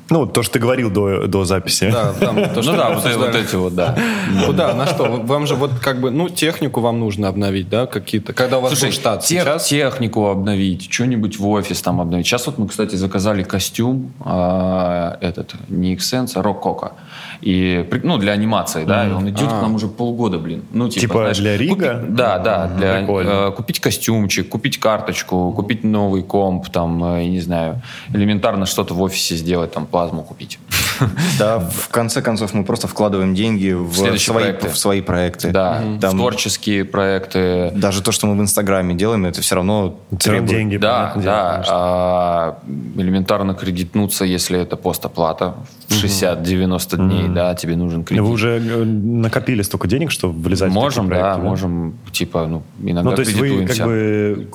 Ну, 0.08 0.24
то, 0.24 0.44
что 0.44 0.52
ты 0.52 0.58
говорил 0.60 0.88
до, 0.88 1.26
до 1.26 1.44
записи. 1.44 1.90
Да, 1.92 2.12
там, 2.12 2.36
то, 2.54 2.62
что 2.62 2.70
Ну 2.70 2.78
да, 2.78 2.90
вот 2.90 3.16
вот 3.16 3.34
эти 3.34 3.56
вот, 3.56 3.74
да. 3.74 3.98
Куда, 4.46 4.72
на 4.72 4.86
что? 4.86 5.04
Вам 5.04 5.48
же 5.48 5.56
вот 5.56 5.72
как 5.82 6.00
бы, 6.00 6.12
ну, 6.12 6.28
технику 6.28 6.80
вам 6.80 7.00
нужно 7.00 7.26
обновить, 7.26 7.68
да, 7.68 7.86
какие-то. 7.86 8.32
Когда 8.32 8.58
у 8.58 8.60
вас 8.60 8.70
Слушай, 8.70 8.84
был 8.84 8.92
штат, 8.92 9.24
тех- 9.24 9.42
сейчас... 9.42 9.66
технику 9.66 10.26
обновить, 10.28 10.92
что-нибудь 10.92 11.40
в 11.40 11.48
офис 11.48 11.82
там 11.82 12.00
обновить. 12.00 12.24
Сейчас 12.24 12.46
вот 12.46 12.56
мы, 12.56 12.68
кстати, 12.68 12.94
заказали 12.94 13.42
костюм, 13.42 14.12
а, 14.20 15.18
этот, 15.20 15.54
не 15.68 15.96
Xsense, 15.96 16.32
а 16.36 16.42
Рокока. 16.42 16.92
И, 17.40 17.88
ну, 18.02 18.18
для 18.18 18.32
анимации, 18.32 18.84
да, 18.84 19.06
и 19.06 19.12
он 19.12 19.28
идет 19.28 19.48
к 19.48 19.52
нам 19.62 19.74
уже 19.74 19.88
полгода, 19.88 20.38
блин. 20.38 20.62
Ну, 20.72 20.88
типа, 20.88 21.00
Типа 21.00 21.14
знаешь, 21.20 21.38
для 21.38 21.56
Рига? 21.56 21.74
купи- 21.74 22.06
да, 22.08 22.38
да, 22.38 22.66
для, 22.66 22.98
прикольно. 23.00 23.30
э, 23.30 23.52
купить 23.52 23.80
костюмчик, 23.80 24.48
купить 24.48 24.78
карточку, 24.78 25.52
купить 25.52 25.84
новый 25.84 26.22
комп, 26.22 26.68
там, 26.70 27.02
э, 27.04 27.24
я 27.24 27.30
не 27.30 27.40
знаю, 27.40 27.82
элементарно 28.12 28.66
что-то 28.66 28.94
в 28.94 29.02
офисе 29.02 29.36
сделать, 29.36 29.72
там, 29.72 29.86
плазму 29.86 30.22
купить. 30.22 30.58
Да, 31.38 31.58
в 31.58 31.88
конце 31.88 32.22
концов 32.22 32.54
мы 32.54 32.64
просто 32.64 32.86
вкладываем 32.88 33.34
деньги 33.34 33.72
в, 33.72 33.92
следующие 33.94 34.32
свои, 34.32 34.44
проекты. 34.44 34.68
в 34.68 34.78
свои 34.78 35.00
проекты. 35.00 35.50
Да, 35.50 35.82
в 35.84 36.00
Там 36.00 36.16
творческие 36.16 36.84
проекты. 36.84 37.70
даже 37.74 38.02
то, 38.02 38.12
что 38.12 38.26
мы 38.26 38.36
в 38.36 38.40
Инстаграме 38.40 38.94
делаем, 38.94 39.26
это 39.26 39.42
все 39.42 39.54
равно 39.56 39.98
требует- 40.18 40.46
деньги. 40.50 40.76
Да, 40.76 41.12
да. 41.16 41.64
а, 41.68 42.58
элементарно 42.96 43.54
кредитнуться, 43.54 44.24
если 44.24 44.58
это 44.60 44.76
постоплата 44.76 45.54
в 45.88 45.92
60-90 45.92 46.96
дней, 46.96 47.28
да, 47.28 47.54
тебе 47.54 47.76
нужен 47.76 48.04
кредит. 48.04 48.24
Вы 48.24 48.30
уже 48.30 48.58
э, 48.58 48.84
накопили 48.84 49.62
столько 49.62 49.88
денег, 49.88 50.10
что 50.10 50.30
влезать 50.30 50.70
можем, 50.72 51.06
в 51.06 51.08
такие 51.08 51.22
да, 51.22 51.30
проекты, 51.32 51.48
можем, 51.48 51.98
типа, 52.12 52.46
ну, 52.46 52.62
иногда 52.82 53.10
Ну, 53.10 53.16
то 53.16 53.20
есть 53.22 53.34
вы 53.34 53.66
как 53.66 53.86
бы 53.86 54.48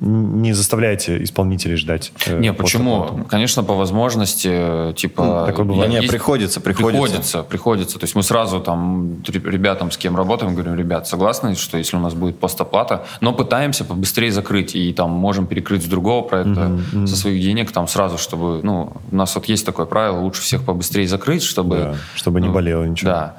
не 0.00 0.52
заставляете 0.52 1.22
исполнителей 1.22 1.76
ждать? 1.76 2.12
э, 2.26 2.38
Не, 2.38 2.52
почему? 2.52 3.24
Конечно, 3.28 3.62
по 3.62 3.74
возможности, 3.74 4.92
типа... 4.96 5.24
Ну, 5.24 5.46
такое 5.50 5.64
бывает. 5.66 5.92
я- 5.92 6.00
Не, 6.00 6.06
приходится, 6.08 6.60
приходится. 6.60 7.00
Приходится, 7.00 7.42
приходится. 7.42 7.98
То 7.98 8.04
есть 8.04 8.14
мы 8.14 8.22
сразу 8.22 8.60
там 8.60 9.22
ре- 9.26 9.50
ребятам, 9.50 9.90
с 9.90 9.96
кем 9.96 10.16
работаем, 10.16 10.54
говорим, 10.54 10.74
ребят, 10.76 11.06
согласны, 11.06 11.54
что 11.54 11.78
если 11.78 11.96
у 11.96 12.00
нас 12.00 12.14
будет 12.14 12.38
постоплата, 12.38 13.04
но 13.20 13.32
пытаемся 13.32 13.84
побыстрее 13.84 14.32
закрыть 14.32 14.74
и 14.74 14.92
там 14.92 15.10
можем 15.10 15.46
перекрыть 15.46 15.82
с 15.84 15.86
другого 15.86 16.22
проекта 16.26 16.78
со 17.06 17.16
своих 17.16 17.42
денег 17.42 17.72
там 17.72 17.86
сразу, 17.88 18.18
чтобы, 18.18 18.60
ну, 18.62 18.92
у 19.10 19.16
нас 19.16 19.34
вот 19.34 19.46
есть 19.46 19.66
такое 19.66 19.86
правило, 19.86 20.18
лучше 20.20 20.42
всех 20.42 20.62
побыстрее 20.64 21.06
закрыть, 21.08 21.42
чтобы... 21.42 21.76
Да, 21.76 21.94
чтобы 22.14 22.40
не 22.40 22.48
ну, 22.48 22.54
болело 22.54 22.84
ничего. 22.84 23.10
Да. 23.10 23.36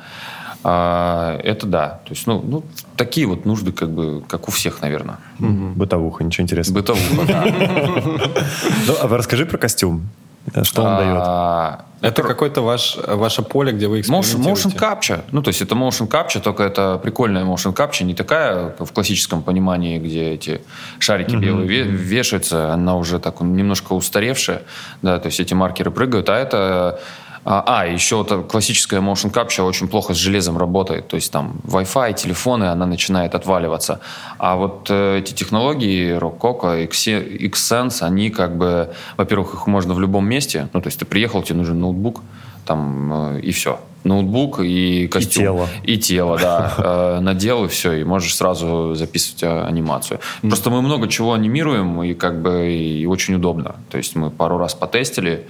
А, 0.64 1.40
это 1.44 1.66
да. 1.66 2.02
То 2.06 2.12
есть, 2.12 2.28
ну, 2.28 2.40
ну, 2.46 2.64
такие 2.96 3.26
вот 3.26 3.46
нужды, 3.46 3.72
как 3.72 3.90
бы, 3.90 4.22
как 4.28 4.48
у 4.48 4.52
всех, 4.52 4.82
наверное. 4.82 5.18
Бытовуха, 5.40 6.24
ничего 6.24 6.44
интересного. 6.44 6.82
Бытовуха, 6.82 7.26
да. 7.28 7.44
Ну, 8.88 8.94
а 9.02 9.08
расскажи 9.08 9.46
про 9.46 9.58
костюм. 9.58 10.08
Э, 10.54 10.64
Что 10.64 10.84
он 10.84 10.98
дает? 10.98 11.18
А, 11.18 11.86
Это 12.02 12.24
какое-то 12.24 12.62
ваш, 12.62 12.98
ваше 13.08 13.42
поле, 13.42 13.72
где 13.72 13.88
вы 13.88 14.00
экспериментируете. 14.02 14.70
motion 14.70 14.78
capture. 14.78 15.22
Ну, 15.32 15.42
то 15.42 15.50
есть 15.50 15.62
это 15.62 15.76
motion 15.76 16.08
capture, 16.10 16.42
только 16.42 16.64
это 16.64 16.98
прикольная 17.02 17.44
motion 17.46 17.74
capture, 17.74 18.04
не 18.04 18.14
такая 18.16 18.74
в 18.80 18.92
классическом 18.92 19.44
понимании, 19.44 20.00
где 20.00 20.32
эти 20.32 20.62
шарики 21.00 21.36
белые 21.36 21.68
ве- 21.68 21.84
вешаются, 21.84 22.74
она 22.74 22.96
уже 22.98 23.20
так 23.20 23.42
немножко 23.42 23.94
устаревшая, 23.94 24.64
да, 25.02 25.20
то 25.20 25.28
есть 25.28 25.40
эти 25.40 25.54
маркеры 25.54 25.92
прыгают, 25.92 26.30
а 26.30 26.38
это... 26.38 27.00
А, 27.44 27.64
а, 27.66 27.86
еще 27.86 28.22
эта 28.22 28.42
классическая 28.42 29.00
motion 29.00 29.32
capture 29.32 29.64
очень 29.64 29.88
плохо 29.88 30.14
с 30.14 30.18
железом 30.18 30.58
работает, 30.58 31.08
то 31.08 31.16
есть 31.16 31.32
там 31.32 31.60
Wi-Fi, 31.64 32.14
телефоны, 32.14 32.66
она 32.66 32.86
начинает 32.86 33.34
отваливаться. 33.34 34.00
А 34.38 34.56
вот 34.56 34.88
э, 34.90 35.18
эти 35.20 35.34
технологии 35.34 36.18
Rockoco, 36.18 36.88
Xsense, 36.88 38.04
они 38.04 38.30
как 38.30 38.58
бы, 38.58 38.94
во-первых, 39.18 39.56
их 39.56 39.68
можно 39.68 39.94
в 39.94 40.00
любом 40.00 40.28
месте, 40.28 40.70
ну, 40.74 40.82
то 40.82 40.88
есть 40.88 41.00
ты 41.00 41.06
приехал, 41.06 41.42
тебе 41.42 41.58
нужен 41.58 41.80
ноутбук, 41.80 42.22
там, 42.66 43.38
э, 43.38 43.40
и 43.42 43.52
все. 43.52 43.80
Ноутбук 44.04 44.60
и 44.62 45.08
костюм. 45.08 45.44
тело. 45.44 45.68
И 45.84 45.98
тело, 45.98 46.38
да. 46.40 46.74
Э, 46.78 47.20
Надел, 47.22 47.66
и 47.66 47.68
все, 47.68 47.94
и 47.94 48.04
можешь 48.04 48.36
сразу 48.36 48.94
записывать 48.96 49.44
э, 49.44 49.64
анимацию. 49.64 50.20
Просто 50.42 50.70
мы 50.70 50.82
много 50.82 51.08
чего 51.08 51.34
анимируем, 51.34 52.04
и 52.04 52.14
как 52.14 52.42
бы 52.42 52.72
и 52.72 53.06
очень 53.06 53.36
удобно. 53.36 53.76
То 53.90 53.98
есть 53.98 54.16
мы 54.16 54.30
пару 54.30 54.58
раз 54.58 54.74
потестили 54.74 55.46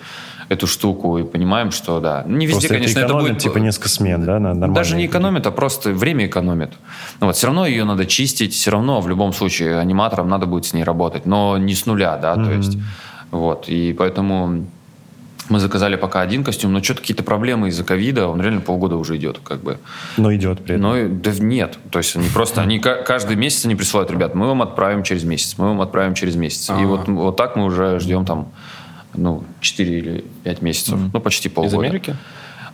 эту 0.51 0.67
штуку 0.67 1.17
и 1.17 1.23
понимаем, 1.23 1.71
что 1.71 2.01
да. 2.01 2.23
Не 2.27 2.45
везде, 2.45 2.67
Просто 2.67 2.73
конечно, 2.73 2.91
это 2.91 2.99
это 2.99 3.07
экономит, 3.07 3.31
будет... 3.33 3.43
типа 3.43 3.57
несколько 3.59 3.89
смен, 3.89 4.25
да? 4.25 4.39
На 4.39 4.67
Даже 4.73 4.95
не 4.95 5.05
экономит, 5.05 5.47
а 5.47 5.51
просто 5.51 5.91
время 5.91 6.25
экономит. 6.25 6.71
Ну, 7.21 7.27
вот, 7.27 7.35
все 7.37 7.47
равно 7.47 7.65
ее 7.65 7.85
надо 7.85 8.05
чистить, 8.05 8.53
все 8.53 8.71
равно 8.71 8.99
в 8.99 9.07
любом 9.07 9.31
случае 9.31 9.79
аниматорам 9.79 10.27
надо 10.27 10.47
будет 10.47 10.65
с 10.65 10.73
ней 10.73 10.83
работать, 10.83 11.25
но 11.25 11.57
не 11.57 11.73
с 11.73 11.85
нуля, 11.85 12.17
да, 12.17 12.35
то 12.35 12.51
есть 12.51 12.77
вот, 13.31 13.69
и 13.69 13.93
поэтому 13.97 14.65
мы 15.47 15.59
заказали 15.59 15.95
пока 15.95 16.19
один 16.21 16.43
костюм, 16.43 16.73
но 16.73 16.83
что-то 16.83 16.99
какие-то 17.01 17.23
проблемы 17.23 17.69
из-за 17.69 17.83
ковида, 17.83 18.27
он 18.27 18.41
реально 18.41 18.61
полгода 18.61 18.97
уже 18.97 19.15
идет, 19.15 19.39
как 19.43 19.61
бы. 19.61 19.77
Но 20.17 20.33
идет 20.35 20.59
при 20.63 20.75
этом. 20.75 20.81
Но 20.81 21.07
да 21.09 21.31
нет, 21.39 21.77
то 21.89 21.99
есть 21.99 22.15
они 22.15 22.27
просто, 22.29 22.61
они 22.61 22.79
ка- 22.79 23.03
каждый 23.03 23.37
месяц 23.37 23.65
они 23.65 23.75
присылают, 23.75 24.11
ребят, 24.11 24.35
мы 24.35 24.47
вам 24.47 24.61
отправим 24.61 25.03
через 25.03 25.23
месяц, 25.23 25.55
мы 25.57 25.67
вам 25.67 25.81
отправим 25.81 26.13
через 26.13 26.35
месяц. 26.35 26.69
И 26.69 26.83
вот, 26.85 27.07
вот 27.07 27.37
так 27.37 27.55
мы 27.55 27.65
уже 27.65 27.99
ждем 27.99 28.25
там, 28.25 28.51
ну, 29.13 29.43
4 29.59 29.97
или 29.97 30.25
5 30.43 30.61
месяцев, 30.61 30.99
ну, 31.13 31.19
почти 31.19 31.49
полгода. 31.49 31.75
Из 31.75 31.79
Америки? 31.79 32.15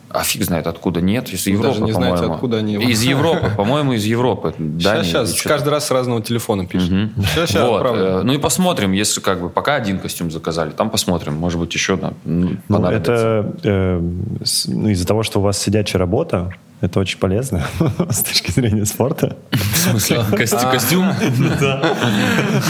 А 0.10 0.24
фиг 0.24 0.42
знает 0.46 0.68
откуда, 0.68 1.02
нет, 1.02 1.34
из 1.34 1.46
Вы 1.46 1.52
Европы, 1.52 1.68
даже 1.70 1.82
не 1.84 1.92
знаете, 1.92 2.16
по-моему. 2.16 2.34
откуда 2.36 2.58
они. 2.60 2.76
Из 2.76 3.04
Европы, 3.04 3.52
по-моему, 3.58 3.92
из 3.92 4.06
Европы. 4.06 4.54
Дании 4.58 5.04
Сейчас, 5.04 5.32
сейчас, 5.32 5.42
каждый 5.42 5.68
раз 5.70 5.88
с 5.88 5.92
разного 5.92 6.22
телефона 6.22 6.66
пишет. 6.66 6.90
Сейчас, 6.90 7.50
сейчас, 7.50 7.68
Вот, 7.68 7.76
отправлю. 7.78 8.04
э, 8.04 8.24
ну 8.24 8.32
и 8.34 8.38
посмотрим, 8.38 8.94
если 8.94 9.20
как 9.20 9.42
бы 9.42 9.50
пока 9.50 9.76
один 9.76 10.00
костюм 10.00 10.32
заказали, 10.32 10.70
там 10.72 10.90
посмотрим, 10.92 11.34
может 11.34 11.60
быть 11.60 11.74
еще 11.74 11.98
да, 11.98 12.14
ну, 12.24 12.52
Ну, 12.70 12.76
понадобится. 12.76 13.12
это 13.12 13.52
э, 13.66 14.00
ну, 14.68 14.90
из-за 14.90 15.06
того, 15.06 15.24
что 15.24 15.40
у 15.40 15.42
вас 15.44 15.58
сидячая 15.62 16.00
работа, 16.00 16.54
Это 16.80 17.00
очень 17.00 17.18
полезно 17.18 17.66
с 18.10 18.22
точки 18.22 18.52
зрения 18.52 18.86
спорта. 18.86 19.36
В 19.52 19.78
смысле, 19.78 20.24
костю- 20.32 20.72
костюм? 20.72 21.12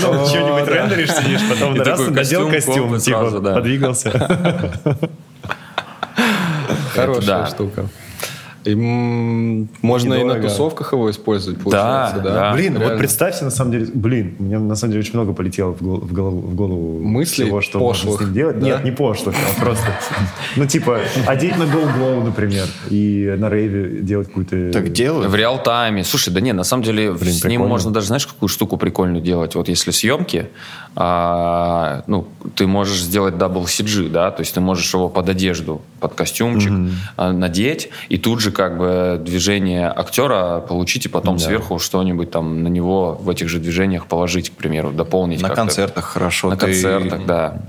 Ну, 0.01 0.25
что-нибудь 0.27 0.67
рендеришь, 0.67 1.11
сидишь, 1.11 1.41
потом 1.49 1.75
И 1.75 1.79
раз 1.79 1.99
такой 1.99 2.13
надел 2.13 2.49
костюм, 2.49 2.99
типа, 2.99 2.99
сразу, 2.99 3.41
да. 3.41 3.55
подвигался. 3.55 4.11
Хорошая 6.95 7.25
да. 7.25 7.47
штука. 7.47 7.85
И, 8.67 8.75
можно 8.75 10.13
и 10.13 10.23
на 10.23 10.35
тусовках 10.41 10.91
его 10.91 11.09
использовать, 11.09 11.61
получается, 11.61 12.19
да? 12.19 12.33
да. 12.33 12.53
Блин, 12.53 12.73
вот 12.73 12.81
Реально. 12.81 12.97
представьте, 12.97 13.45
на 13.45 13.51
самом 13.51 13.71
деле, 13.71 13.87
блин, 13.93 14.35
мне 14.39 14.59
на 14.59 14.75
самом 14.75 14.91
деле 14.91 15.03
очень 15.03 15.13
много 15.13 15.31
полетело 15.31 15.71
в 15.71 15.81
гол- 15.81 16.01
в 16.01 16.13
голову, 16.13 16.41
в 16.41 16.55
голову 16.55 16.99
Мыслей 16.99 17.45
всего, 17.45 17.61
что 17.61 17.79
можно 17.79 18.11
пошлых, 18.11 18.21
с 18.21 18.25
ним 18.25 18.33
делать. 18.33 18.59
да? 18.59 18.65
Нет, 18.65 18.83
не 18.83 18.91
пошлых, 18.91 19.35
а 19.35 19.61
просто, 19.61 19.85
ну, 20.57 20.65
типа, 20.65 20.99
одеть 21.25 21.57
на 21.57 21.63
Go 21.63 21.87
Glow, 21.97 22.23
например, 22.23 22.65
и 22.89 23.35
на 23.37 23.49
рейве 23.49 24.01
делать 24.01 24.27
какую-то... 24.27 24.71
Так 24.71 24.91
делают. 24.91 25.31
В 25.31 25.35
реал-тайме. 25.35 26.03
Слушай, 26.03 26.33
да 26.33 26.41
не, 26.41 26.51
на 26.51 26.63
самом 26.63 26.83
деле 26.83 27.13
Блин, 27.13 27.33
с 27.33 27.43
ним 27.45 27.61
можно 27.61 27.91
даже, 27.91 28.07
знаешь, 28.07 28.27
какую 28.27 28.49
штуку 28.49 28.75
прикольную 28.77 29.21
делать? 29.21 29.55
Вот 29.55 29.69
если 29.69 29.91
съемки, 29.91 30.47
а, 30.95 32.03
ну, 32.07 32.27
ты 32.55 32.67
можешь 32.67 32.99
сделать 32.99 33.37
double 33.37 33.63
CG, 33.63 34.09
да, 34.09 34.31
то 34.31 34.41
есть 34.41 34.53
ты 34.53 34.59
можешь 34.59 34.93
его 34.93 35.09
под 35.09 35.29
одежду, 35.29 35.81
под 35.99 36.15
костюмчик 36.15 36.73
а, 37.15 37.31
надеть, 37.31 37.89
и 38.09 38.17
тут 38.17 38.41
же 38.41 38.51
как 38.57 38.77
бы 38.79 39.21
движение 39.23 39.87
актера 39.87 40.59
получить, 40.59 41.05
и 41.05 41.09
потом 41.09 41.37
сверху 41.37 41.77
что-нибудь 41.77 42.31
там 42.31 42.63
на 42.63 42.67
него 42.67 43.15
в 43.21 43.29
этих 43.29 43.49
же 43.49 43.59
движениях 43.59 44.07
положить, 44.07 44.49
к 44.49 44.53
примеру, 44.53 44.91
дополнить. 44.91 45.41
На 45.41 45.49
концертах 45.49 46.05
хорошо. 46.05 46.49
На 46.49 46.57
Ты 46.57 46.65
концертах, 46.65 47.25
да. 47.27 47.61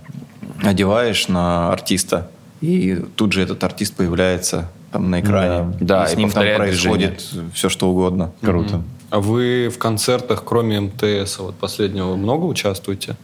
Одеваешь 0.63 1.29
на 1.29 1.71
артиста, 1.71 2.31
и 2.63 3.05
тут 3.17 3.33
же 3.33 3.43
этот 3.43 3.63
артист 3.63 3.95
появляется 3.97 4.71
там 4.91 5.11
на 5.11 5.21
экране. 5.21 5.77
Да. 5.79 6.01
Да, 6.01 6.05
и 6.05 6.09
с 6.09 6.15
и 6.15 6.17
ним 6.17 6.31
там 6.31 6.43
повторяет 6.43 6.59
происходит 6.59 7.23
все, 7.53 7.69
что 7.69 7.91
угодно. 7.91 8.33
Круто. 8.41 8.83
А 9.11 9.21
вы 9.21 9.69
в 9.69 9.79
концертах, 9.79 10.43
кроме 10.45 10.81
МТС, 10.81 11.39
вот 11.39 11.55
последнего, 11.57 12.17
много 12.17 12.47
участвуете? 12.47 13.17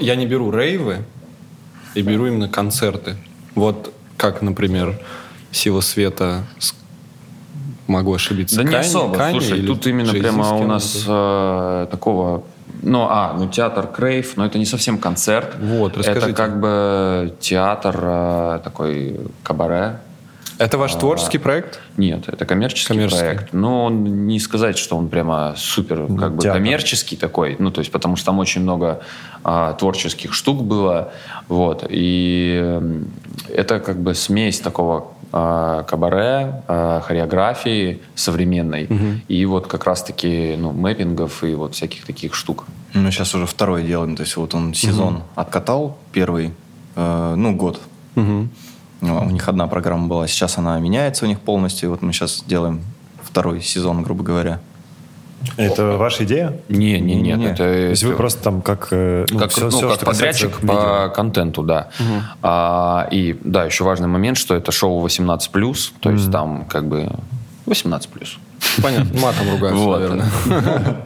Я 0.00 0.14
не 0.14 0.26
беру 0.26 0.52
рейвы, 0.52 0.98
и 1.94 2.02
беру 2.02 2.26
именно 2.26 2.48
концерты. 2.48 3.16
Вот 3.56 3.92
как, 4.16 4.42
например, 4.42 5.00
«Сила 5.50 5.80
света» 5.80 6.44
с- 6.58 6.74
могу 7.90 8.14
ошибиться. 8.14 8.56
Да 8.56 8.64
не 8.64 8.74
особо. 8.74 9.16
Kanye 9.16 9.32
Слушай, 9.32 9.66
тут 9.66 9.86
именно 9.86 10.12
прямо 10.12 10.54
у 10.54 10.64
нас 10.66 11.04
э, 11.06 11.86
такого... 11.90 12.44
Ну, 12.82 13.06
а, 13.10 13.34
ну 13.38 13.46
театр 13.48 13.86
Крейв, 13.86 14.36
но 14.36 14.46
это 14.46 14.56
не 14.58 14.64
совсем 14.64 14.96
концерт. 14.98 15.54
Вот, 15.60 15.98
расскажите. 15.98 16.26
Это 16.26 16.34
как 16.34 16.60
бы 16.60 17.34
театр 17.40 17.98
э, 18.02 18.60
такой 18.64 19.20
кабаре. 19.42 19.98
Это 20.60 20.76
ваш 20.76 20.94
творческий 20.94 21.38
проект? 21.38 21.80
Нет, 21.96 22.24
это 22.26 22.44
коммерческий, 22.44 22.88
Коммерческий. 22.88 23.24
проект. 23.24 23.52
Но 23.54 23.86
он 23.86 24.26
не 24.26 24.38
сказать, 24.38 24.76
что 24.76 24.94
он 24.96 25.08
прямо 25.08 25.54
супер 25.56 26.06
как 26.18 26.36
бы 26.36 26.42
коммерческий 26.42 27.16
такой. 27.16 27.56
Ну, 27.58 27.70
то 27.70 27.78
есть, 27.78 27.90
потому 27.90 28.16
что 28.16 28.26
там 28.26 28.38
очень 28.38 28.60
много 28.60 29.00
а, 29.42 29.72
творческих 29.72 30.34
штук 30.34 30.62
было. 30.62 31.12
Вот. 31.48 31.86
И 31.88 32.60
м, 32.62 33.10
это 33.48 33.80
как 33.80 34.02
бы 34.02 34.14
смесь 34.14 34.60
такого 34.60 34.98
а, 34.98 35.19
кабаре, 35.88 36.62
а, 36.68 37.00
хореографии 37.00 38.00
современной 38.14 38.88
и 39.28 39.44
вот 39.46 39.66
как 39.66 39.84
раз-таки 39.84 40.56
ну, 40.58 40.72
мэппингов 40.72 41.44
и 41.44 41.54
вот 41.54 41.74
всяких 41.74 42.04
таких 42.04 42.34
штук. 42.34 42.66
Мы 42.94 43.10
сейчас 43.10 43.34
уже 43.34 43.46
второй 43.46 43.84
делаем. 43.84 44.16
То 44.16 44.22
есть 44.22 44.36
вот 44.36 44.54
он 44.54 44.74
сезон 44.74 45.22
откатал 45.34 45.98
первый, 46.12 46.52
э, 46.96 47.34
ну, 47.36 47.54
год. 47.54 47.80
Ну, 48.14 48.48
У 49.00 49.30
них 49.30 49.48
одна 49.48 49.66
программа 49.66 50.08
была. 50.08 50.26
Сейчас 50.26 50.58
она 50.58 50.78
меняется 50.78 51.24
у 51.24 51.28
них 51.28 51.40
полностью. 51.40 51.88
И 51.88 51.90
вот 51.90 52.02
мы 52.02 52.12
сейчас 52.12 52.44
делаем 52.46 52.82
второй 53.22 53.62
сезон, 53.62 54.02
грубо 54.02 54.22
говоря. 54.22 54.60
Это 55.56 55.96
ваша 55.96 56.24
идея? 56.24 56.54
Не, 56.68 56.98
не, 57.00 57.14
нет, 57.16 57.38
Не-не-не. 57.38 57.46
это, 57.46 57.56
То 57.56 57.64
есть 57.90 58.02
вы 58.04 58.14
просто 58.14 58.42
там 58.42 58.62
как... 58.62 58.88
э, 58.90 59.24
ну, 59.30 59.38
как, 59.38 59.50
всё- 59.50 59.64
ну, 59.64 59.70
всё, 59.70 59.88
как 59.90 60.00
подрядчик 60.04 60.60
видео. 60.62 60.74
по 61.08 61.08
контенту, 61.14 61.62
да. 61.62 61.88
А, 62.42 63.08
и 63.10 63.36
да, 63.44 63.64
еще 63.64 63.84
важный 63.84 64.08
момент, 64.08 64.36
что 64.38 64.54
это 64.54 64.70
шоу 64.72 65.04
18+, 65.06 65.92
то 66.00 66.10
есть 66.10 66.30
там 66.30 66.64
как 66.66 66.88
бы 66.88 67.08
18+. 67.66 68.08
Понятно, 68.82 69.20
матом 69.20 69.50
ругаются, 69.50 69.82
Вот. 69.84 70.00
наверное. 70.00 70.30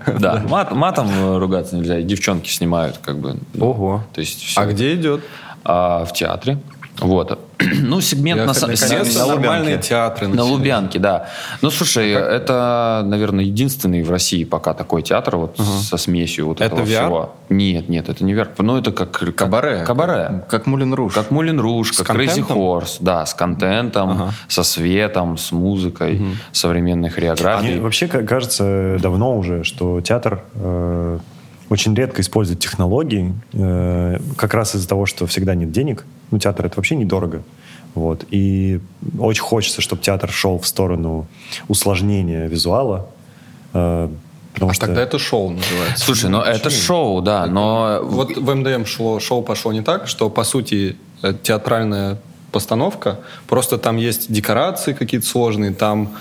Да, 0.19 0.43
мат- 0.49 0.73
матом 0.73 1.39
ругаться 1.39 1.77
нельзя, 1.77 2.01
девчонки 2.03 2.51
снимают 2.51 2.99
как 2.99 3.19
бы. 3.19 3.37
Ого. 3.61 4.03
То 4.13 4.21
есть 4.21 4.43
всё. 4.43 4.61
А 4.61 4.67
где 4.67 4.95
идет? 4.95 5.23
А, 5.65 6.05
в 6.05 6.13
театре. 6.13 6.59
Вот. 6.99 7.39
Ну, 7.81 8.01
сегмент 8.01 8.41
Я 8.41 8.47
на 8.47 8.55
самом 8.55 8.75
на 8.77 9.27
нормальные 9.27 9.61
Лубянке. 9.77 9.89
театры 9.89 10.27
На 10.29 10.35
начались. 10.35 10.51
Лубянке, 10.51 10.99
да. 10.99 11.29
Ну, 11.63 11.71
слушай, 11.71 12.11
это, 12.11 13.03
наверное, 13.07 13.45
единственный 13.45 14.03
в 14.03 14.11
России 14.11 14.45
пока 14.45 14.75
такой 14.75 15.03
театр 15.03 15.37
вот 15.37 15.57
со 15.59 15.97
смесью 15.97 16.47
вот 16.49 16.61
Это 16.61 16.75
этого 16.77 16.81
VR? 16.87 16.87
всего. 17.05 17.35
Нет, 17.49 17.89
нет, 17.89 18.09
это 18.09 18.25
не 18.25 18.35
VR. 18.35 18.49
Ну, 18.59 18.77
это 18.77 18.93
как... 18.93 19.11
как- 19.13 19.35
Кабаре. 19.35 19.85
Кабаре. 19.87 20.45
Как 20.49 20.67
Мулин 20.67 20.93
Руж. 20.95 21.15
Как 21.15 21.31
Мулин 21.31 21.59
Руж, 21.61 21.93
С 21.95 21.99
как 22.03 22.17
Crazy 22.17 22.27
контентом? 22.27 22.59
Horse, 22.59 22.97
да, 23.01 23.25
с 23.27 23.35
контентом, 23.35 24.31
со 24.49 24.63
светом, 24.63 25.39
с 25.39 25.53
музыкой, 25.53 26.21
современной 26.53 27.09
Мне 27.09 27.11
хореографией. 27.11 27.79
вообще 27.81 28.09
ка- 28.09 28.23
кажется 28.25 28.99
давно 29.01 29.37
уже, 29.39 29.65
что 29.65 30.01
театр 30.01 30.43
э, 30.55 31.19
очень 31.71 31.95
редко 31.95 32.21
использует 32.21 32.59
технологии, 32.61 33.35
э, 33.53 34.19
как 34.37 34.55
раз 34.55 34.75
из-за 34.75 34.89
того, 34.89 35.07
что 35.07 35.27
всегда 35.27 35.55
нет 35.55 35.71
денег. 35.73 36.05
Ну, 36.35 36.41
театр 36.41 36.67
это 36.67 36.75
вообще 36.79 36.97
недорого. 36.97 37.45
Вот. 37.95 38.25
И 38.33 38.81
очень 39.21 39.43
хочется, 39.43 39.81
чтобы 39.81 40.03
театр 40.03 40.33
шел 40.33 40.59
в 40.59 40.67
сторону 40.67 41.29
усложнения 41.69 42.49
визуала. 42.49 43.07
э, 43.73 44.09
потому 44.53 44.71
А 44.73 44.75
что... 44.75 44.87
тогда 44.87 45.03
это 45.03 45.21
шоу 45.21 45.51
называется. 45.51 46.05
Слушай, 46.05 46.29
ну 46.29 46.41
это 46.41 46.71
шоу, 46.71 47.23
да, 47.23 47.47
но... 47.47 48.01
Вот 48.03 48.37
в 48.37 48.55
МДМ 48.55 48.85
шло, 48.85 49.21
шоу 49.21 49.43
пошло 49.43 49.73
не 49.73 49.83
так, 49.83 50.09
что, 50.09 50.29
по 50.29 50.43
сути, 50.43 50.97
э, 51.23 51.35
театральная 51.41 52.19
постановка, 52.51 53.21
просто 53.47 53.79
там 53.79 53.97
есть 53.97 54.33
декорации 54.33 54.93
какие-то 54.93 55.29
сложные, 55.29 55.73
там, 55.73 56.15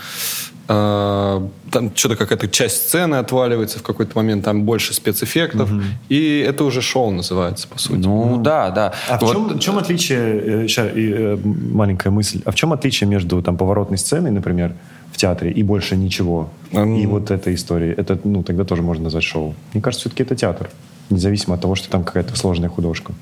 там 0.67 1.91
что-то 1.95 2.15
какая-то 2.15 2.47
часть 2.47 2.87
сцены 2.87 3.15
отваливается 3.15 3.79
в 3.79 3.83
какой-то 3.83 4.11
момент, 4.15 4.45
там 4.45 4.63
больше 4.63 4.93
спецэффектов, 4.93 5.69
и 6.09 6.45
это 6.47 6.63
уже 6.63 6.81
шоу 6.81 7.11
называется, 7.11 7.67
по 7.67 7.77
сути. 7.79 7.97
Ну, 8.05 8.37
да, 8.41 8.69
да. 8.69 8.93
А 9.09 9.17
в 9.17 9.21
Вот- 9.21 9.31
чем, 9.33 9.47
в 9.49 9.59
чем 9.59 9.77
отличие, 9.77 10.63
э, 10.63 10.67
ща, 10.67 10.87
и, 10.87 11.11
э, 11.13 11.37
маленькая 11.43 12.11
мысль, 12.11 12.41
а 12.45 12.51
в 12.51 12.55
чем 12.55 12.71
отличие 12.71 13.09
между 13.09 13.41
там 13.41 13.57
поворотной 13.57 13.97
сценой, 13.97 14.31
например, 14.31 14.73
в 15.11 15.17
театре 15.17 15.51
и 15.51 15.63
больше 15.63 15.95
ничего, 15.97 16.49
Эм. 16.71 16.95
и 16.95 17.05
вот 17.05 17.29
этой 17.31 17.53
историей? 17.55 17.93
Это, 17.97 18.17
ну, 18.23 18.41
тогда 18.43 18.63
тоже 18.63 18.81
можно 18.81 19.03
назвать 19.05 19.23
шоу. 19.23 19.53
Мне 19.73 19.81
кажется, 19.81 20.07
все-таки 20.09 20.23
это 20.23 20.35
театр, 20.35 20.69
независимо 21.09 21.55
от 21.55 21.61
того, 21.61 21.75
что 21.75 21.89
там 21.89 22.03
какая-то 22.03 22.35
сложная 22.37 22.69
художка. 22.69 23.13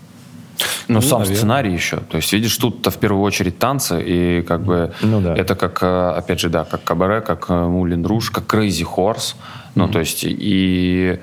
Ну, 0.88 1.02
сам 1.02 1.20
наверное. 1.20 1.38
сценарий 1.38 1.74
еще. 1.74 1.98
То 1.98 2.18
есть, 2.18 2.34
видишь, 2.34 2.56
тут-то 2.58 2.92
в 2.92 2.98
первую 2.98 3.24
очередь 3.24 3.58
танцы, 3.60 4.02
и 4.02 4.42
как 4.42 4.64
бы 4.64 4.94
Ну 5.02 5.22
да. 5.22 5.36
это 5.36 5.56
как, 5.56 5.80
э, 5.82 6.10
опять 6.18 6.40
же, 6.40 6.50
да, 6.50 6.66
как 6.66 6.84
кабаре, 6.84 7.22
как 7.22 7.46
э, 7.50 7.54
Мулин 7.54 8.06
Руж, 8.06 8.30
как 8.32 8.54
Crazy 8.54 8.86
Horse. 8.86 9.36
Ну, 9.76 9.88
то 9.88 10.00
есть, 10.00 10.26
и 10.28 11.20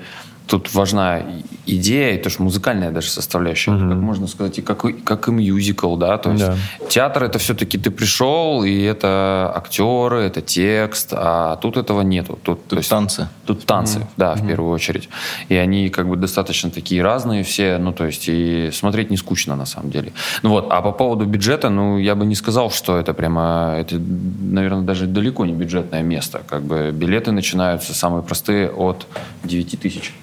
тут 0.49 0.73
важна 0.73 1.21
идея, 1.67 2.15
и 2.15 2.17
то, 2.21 2.29
что 2.29 2.43
музыкальная 2.43 2.91
даже 2.91 3.09
составляющая, 3.09 3.71
как 3.71 3.97
можно 3.97 4.27
сказать, 4.27 4.57
и 4.57 4.61
как, 4.61 4.83
и- 4.85 4.93
как 4.93 5.27
и 5.27 5.31
мюзикл, 5.31 5.95
да, 5.95 6.17
то 6.17 6.31
есть 6.31 6.45
Да. 6.45 6.55
театр 6.89 7.23
это 7.23 7.37
все-таки 7.37 7.77
ты 7.77 7.91
пришел, 7.91 8.63
и 8.63 8.81
это 8.81 9.51
актеры, 9.55 10.21
это 10.21 10.41
текст, 10.41 11.09
а 11.13 11.55
тут 11.57 11.77
этого 11.77 12.01
нету. 12.01 12.39
Тут, 12.43 12.65
то 12.67 12.77
есть, 12.77 12.89
танцы. 12.89 13.29
Тут 13.45 13.65
танцы, 13.65 14.07
да, 14.17 14.33
в 14.35 14.47
первую 14.47 14.71
очередь. 14.73 15.09
И 15.49 15.55
они 15.55 15.89
как 15.89 16.07
бы 16.07 16.15
достаточно 16.17 16.69
такие 16.71 17.03
разные 17.03 17.43
все, 17.43 17.77
ну, 17.77 17.93
то 17.93 18.05
есть, 18.05 18.25
и 18.27 18.71
смотреть 18.73 19.11
не 19.11 19.17
скучно 19.17 19.55
на 19.55 19.65
самом 19.65 19.91
деле. 19.91 20.11
Ну 20.43 20.49
вот, 20.49 20.67
а 20.71 20.81
по 20.81 20.91
поводу 20.91 21.25
бюджета, 21.25 21.69
ну, 21.69 21.97
я 21.99 22.15
бы 22.15 22.25
не 22.25 22.35
сказал, 22.35 22.71
что 22.71 22.97
это 22.97 23.13
прямо, 23.13 23.75
это, 23.77 23.99
наверное, 23.99 24.81
даже 24.83 25.05
далеко 25.05 25.45
не 25.45 25.53
бюджетное 25.53 26.01
место. 26.01 26.41
Как 26.47 26.63
бы 26.63 26.91
билеты 26.91 27.31
начинаются 27.31 27.93
самые 27.93 28.23
простые 28.23 28.69
от 28.69 29.05
9 29.43 29.77
тысяч 29.77 30.13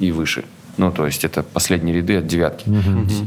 и 0.00 0.12
выше. 0.12 0.44
Ну, 0.78 0.90
то 0.90 1.04
есть 1.04 1.22
это 1.24 1.42
последние 1.42 1.96
ряды 1.96 2.16
от 2.16 2.26
девятки 2.26 2.66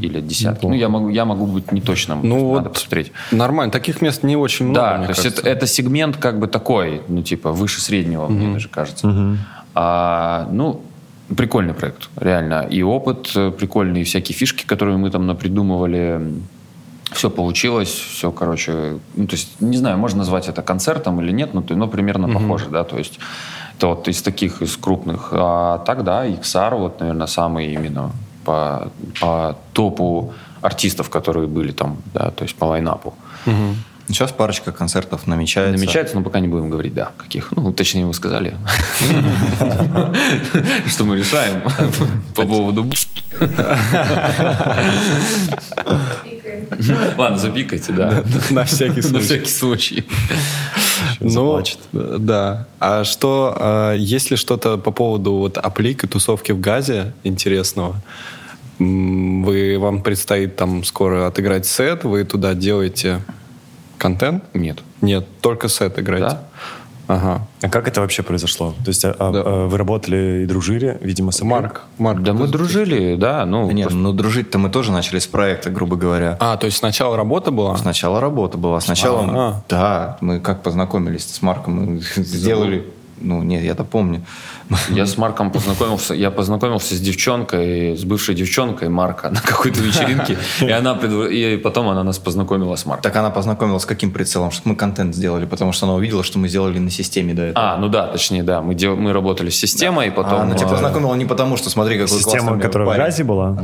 или 0.00 0.18
от 0.18 0.26
десятки. 0.26 0.66
Ну, 0.66 0.72
я 0.74 0.88
могу, 0.88 1.10
я 1.10 1.24
могу 1.24 1.46
быть 1.46 1.70
неточным, 1.70 2.20
Ну, 2.22 2.54
надо 2.54 2.64
вот 2.64 2.72
посмотреть. 2.74 3.12
Нормально, 3.30 3.70
таких 3.70 4.02
мест 4.02 4.24
не 4.24 4.36
очень 4.36 4.66
много, 4.66 4.80
Да, 4.80 5.02
то 5.04 5.08
есть 5.10 5.22
кажется. 5.22 5.42
это, 5.42 5.50
это 5.50 5.66
сегмент 5.66 6.16
как 6.16 6.40
бы 6.40 6.48
такой, 6.48 7.02
ну 7.08 7.22
типа 7.22 7.52
выше 7.52 7.80
среднего, 7.80 8.26
мне 8.26 8.52
даже 8.52 8.68
кажется. 8.68 9.36
А, 9.74 10.48
ну, 10.50 10.80
прикольный 11.36 11.74
проект, 11.74 12.08
реально. 12.16 12.66
И 12.68 12.82
опыт 12.82 13.30
э, 13.36 13.50
прикольный, 13.50 14.00
и 14.00 14.04
всякие 14.04 14.36
фишки, 14.36 14.64
которые 14.64 14.96
мы 14.96 15.10
там 15.10 15.26
напридумывали. 15.26 16.20
Все 17.12 17.30
получилось, 17.30 17.88
все, 17.90 18.32
короче, 18.32 18.98
ну, 19.14 19.26
то 19.26 19.36
есть, 19.36 19.60
не 19.60 19.76
знаю, 19.76 19.96
можно 19.98 20.18
назвать 20.18 20.48
это 20.48 20.62
концертом 20.62 21.20
или 21.20 21.30
нет, 21.30 21.54
но, 21.54 21.62
но 21.68 21.86
примерно 21.86 22.28
похоже, 22.28 22.66
да, 22.68 22.82
то 22.82 22.98
есть, 22.98 23.20
это 23.76 23.88
вот 23.88 24.08
из 24.08 24.22
таких, 24.22 24.62
из 24.62 24.76
крупных. 24.76 25.28
А 25.32 25.78
так, 25.78 26.02
да, 26.04 26.26
XR, 26.26 26.76
вот, 26.76 27.00
наверное, 27.00 27.26
самый 27.26 27.72
именно 27.74 28.10
по, 28.44 28.88
по 29.20 29.56
топу 29.72 30.32
артистов, 30.62 31.10
которые 31.10 31.46
были 31.46 31.72
там, 31.72 31.98
да, 32.14 32.30
то 32.30 32.44
есть 32.44 32.56
по 32.56 32.66
лайнапу. 32.66 33.14
Сейчас 34.08 34.30
парочка 34.30 34.70
концертов 34.70 35.26
намечается. 35.26 35.76
Намечается, 35.76 36.14
но 36.14 36.22
пока 36.22 36.38
не 36.38 36.46
будем 36.46 36.70
говорить, 36.70 36.94
да, 36.94 37.10
каких. 37.18 37.50
Ну, 37.52 37.72
точнее, 37.72 38.06
вы 38.06 38.14
сказали, 38.14 38.56
что 40.86 41.04
мы 41.04 41.16
решаем 41.16 41.62
по 42.34 42.42
поводу... 42.42 42.88
Ладно, 47.18 47.38
запикайте, 47.38 47.92
да. 47.92 48.22
На 48.50 48.64
всякий 48.64 48.96
На 48.96 49.02
случай. 49.02 49.24
всякий 49.24 49.50
случай. 49.50 50.04
Ну, 51.20 51.62
да. 51.92 52.66
А 52.78 53.04
что, 53.04 53.56
а, 53.58 53.94
есть 53.94 54.30
ли 54.30 54.36
что-то 54.36 54.78
по 54.78 54.92
поводу 54.92 55.34
вот 55.34 55.58
аплик 55.58 56.04
и 56.04 56.06
тусовки 56.06 56.52
в 56.52 56.60
Газе 56.60 57.12
интересного? 57.24 57.96
Вы, 58.78 59.78
вам 59.78 60.02
предстоит 60.02 60.56
там 60.56 60.84
скоро 60.84 61.26
отыграть 61.26 61.66
сет, 61.66 62.04
вы 62.04 62.24
туда 62.24 62.54
делаете 62.54 63.20
контент? 63.98 64.44
Нет. 64.54 64.78
Нет, 65.00 65.26
только 65.40 65.68
сет 65.68 65.98
играете. 65.98 66.26
Да. 66.28 66.42
Ага. 67.08 67.46
А 67.62 67.68
как 67.68 67.86
это 67.86 68.00
вообще 68.00 68.24
произошло? 68.24 68.74
То 68.84 68.88
есть 68.88 69.04
а, 69.04 69.14
а, 69.16 69.30
Да. 69.30 69.42
а, 69.46 69.66
вы 69.68 69.78
работали 69.78 70.42
и 70.42 70.46
дружили, 70.46 70.98
видимо, 71.00 71.30
с 71.30 71.40
Марк, 71.40 71.82
Марк. 71.98 72.20
Да 72.22 72.32
мы 72.32 72.48
дружили, 72.48 73.14
да, 73.14 73.46
ну... 73.46 73.68
Да 73.68 73.72
Нет, 73.72 73.84
просто- 73.84 73.98
ну 74.00 74.12
дружить-то 74.12 74.58
мы 74.58 74.70
тоже 74.70 74.90
начали 74.90 75.20
с 75.20 75.26
проекта, 75.28 75.70
грубо 75.70 75.94
говоря. 75.94 76.36
А, 76.40 76.56
то 76.56 76.66
есть 76.66 76.78
сначала 76.78 77.16
работа 77.16 77.52
была? 77.52 77.76
Сначала 77.76 78.20
работа 78.20 78.58
была. 78.58 78.80
Сначала, 78.80 79.20
А. 79.28 79.62
да, 79.68 80.18
мы 80.20 80.40
как 80.40 80.62
познакомились 80.64 81.24
с 81.32 81.42
Марком, 81.42 81.74
мы 81.74 82.00
сделали, 82.16 82.84
ну 83.20 83.42
нет, 83.42 83.62
я-то 83.62 83.84
помню. 83.84 84.22
Я 84.90 85.06
с 85.06 85.16
Марком 85.16 85.50
познакомился, 85.50 86.14
я 86.14 86.30
познакомился 86.30 86.94
с 86.94 87.00
девчонкой, 87.00 87.96
с 87.96 88.04
бывшей 88.04 88.34
девчонкой 88.34 88.88
Марка 88.88 89.30
на 89.30 89.40
какой-то 89.40 89.80
вечеринке, 89.80 90.38
и 90.60 90.70
она 90.70 90.92
и 90.92 91.56
потом 91.56 91.88
она 91.88 92.02
нас 92.02 92.18
познакомила 92.18 92.74
с 92.76 92.84
Марком. 92.86 93.02
Так 93.02 93.16
она 93.16 93.30
познакомилась 93.30 93.82
с 93.82 93.86
каким 93.86 94.10
прицелом? 94.10 94.50
Что 94.50 94.68
мы 94.68 94.76
контент 94.76 95.14
сделали, 95.14 95.46
потому 95.46 95.72
что 95.72 95.86
она 95.86 95.94
увидела, 95.94 96.24
что 96.24 96.38
мы 96.38 96.48
сделали 96.48 96.78
на 96.78 96.90
системе 96.90 97.34
до 97.34 97.42
этого. 97.42 97.74
А, 97.74 97.76
ну 97.76 97.88
да, 97.88 98.06
точнее, 98.08 98.42
да, 98.42 98.60
мы, 98.60 98.74
дел- 98.74 98.96
мы 98.96 99.12
работали 99.12 99.50
с 99.50 99.56
системой, 99.56 100.08
и 100.08 100.10
потом... 100.10 100.40
а 100.40 100.42
она 100.42 100.56
тебя 100.56 100.68
а, 100.68 100.72
познакомила 100.72 101.14
не 101.14 101.24
потому, 101.24 101.56
что 101.56 101.70
смотри, 101.70 101.98
какой 101.98 102.18
Система, 102.18 102.48
классный 102.48 102.62
которая 102.62 102.94
в. 102.94 102.96
Газе 102.96 103.24
была, 103.24 103.58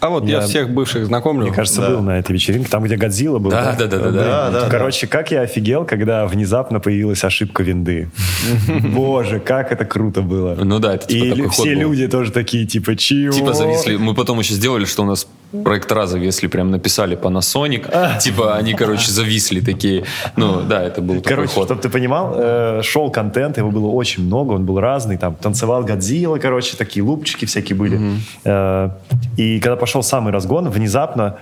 А 0.00 0.08
вот 0.10 0.24
я, 0.26 0.40
Я- 0.40 0.46
всех 0.46 0.70
бывших 0.70 1.06
знакомлю. 1.06 1.46
мне 1.46 1.54
кажется, 1.54 1.80
Да. 1.80 1.90
был 1.90 2.00
на 2.02 2.18
этой 2.18 2.32
вечеринке, 2.32 2.68
там, 2.68 2.82
где 2.84 2.96
Годзилла 2.96 3.38
был. 3.38 3.50
Да, 3.50 3.74
да, 3.78 3.86
да, 3.86 3.98
да, 3.98 4.10
Да, 4.10 4.50
да, 4.50 4.68
Короче, 4.68 5.06
как 5.06 5.30
я 5.30 5.40
офигел, 5.42 5.84
когда 5.84 6.26
внезапно 6.26 6.80
появилась 6.80 7.24
ошибка 7.24 7.62
винды. 7.62 8.10
Боже, 8.94 9.40
как 9.40 9.72
это 9.72 9.84
круто 9.84 10.22
было. 10.22 10.54
Ну 10.62 10.78
да, 10.78 10.94
это 10.94 11.06
типа 11.06 11.24
И 11.24 11.48
все 11.48 11.74
люди 11.74 12.08
тоже 12.08 12.30
такие, 12.32 12.66
типа, 12.66 12.96
чего? 12.96 13.32
Типа 13.32 13.52
зависли. 13.54 13.96
Мы 13.96 14.14
потом 14.14 14.38
еще 14.38 14.54
сделали, 14.54 14.84
что 14.84 15.02
у 15.02 15.06
нас 15.06 15.26
проектора 15.64 16.06
зависли, 16.06 16.46
прям 16.48 16.70
написали 16.70 17.16
Panasonic. 17.16 18.18
Типа 18.20 18.56
они, 18.56 18.74
короче, 18.74 19.10
зависли 19.10 19.60
такие. 19.60 20.04
Ну 20.36 20.62
да, 20.62 20.82
это 20.82 21.00
был 21.00 21.16
такой 21.16 21.28
Короче, 21.28 21.54
ход. 21.54 21.64
чтобы 21.66 21.82
ты 21.82 21.88
понимал, 21.88 22.34
э, 22.36 22.82
шел 22.82 23.10
контент, 23.10 23.58
его 23.58 23.70
было 23.70 23.88
очень 23.88 24.24
много, 24.24 24.52
он 24.52 24.64
был 24.64 24.80
разный, 24.80 25.16
там 25.16 25.34
танцевал 25.34 25.84
Годзилла, 25.84 26.38
короче, 26.38 26.76
такие 26.76 27.02
лупчики 27.02 27.44
всякие 27.44 27.76
были. 27.76 28.00
Э, 28.44 28.90
и 29.36 29.60
когда 29.60 29.76
пошел 29.76 30.02
самый 30.02 30.32
разгон, 30.32 30.68
внезапно 30.70 31.36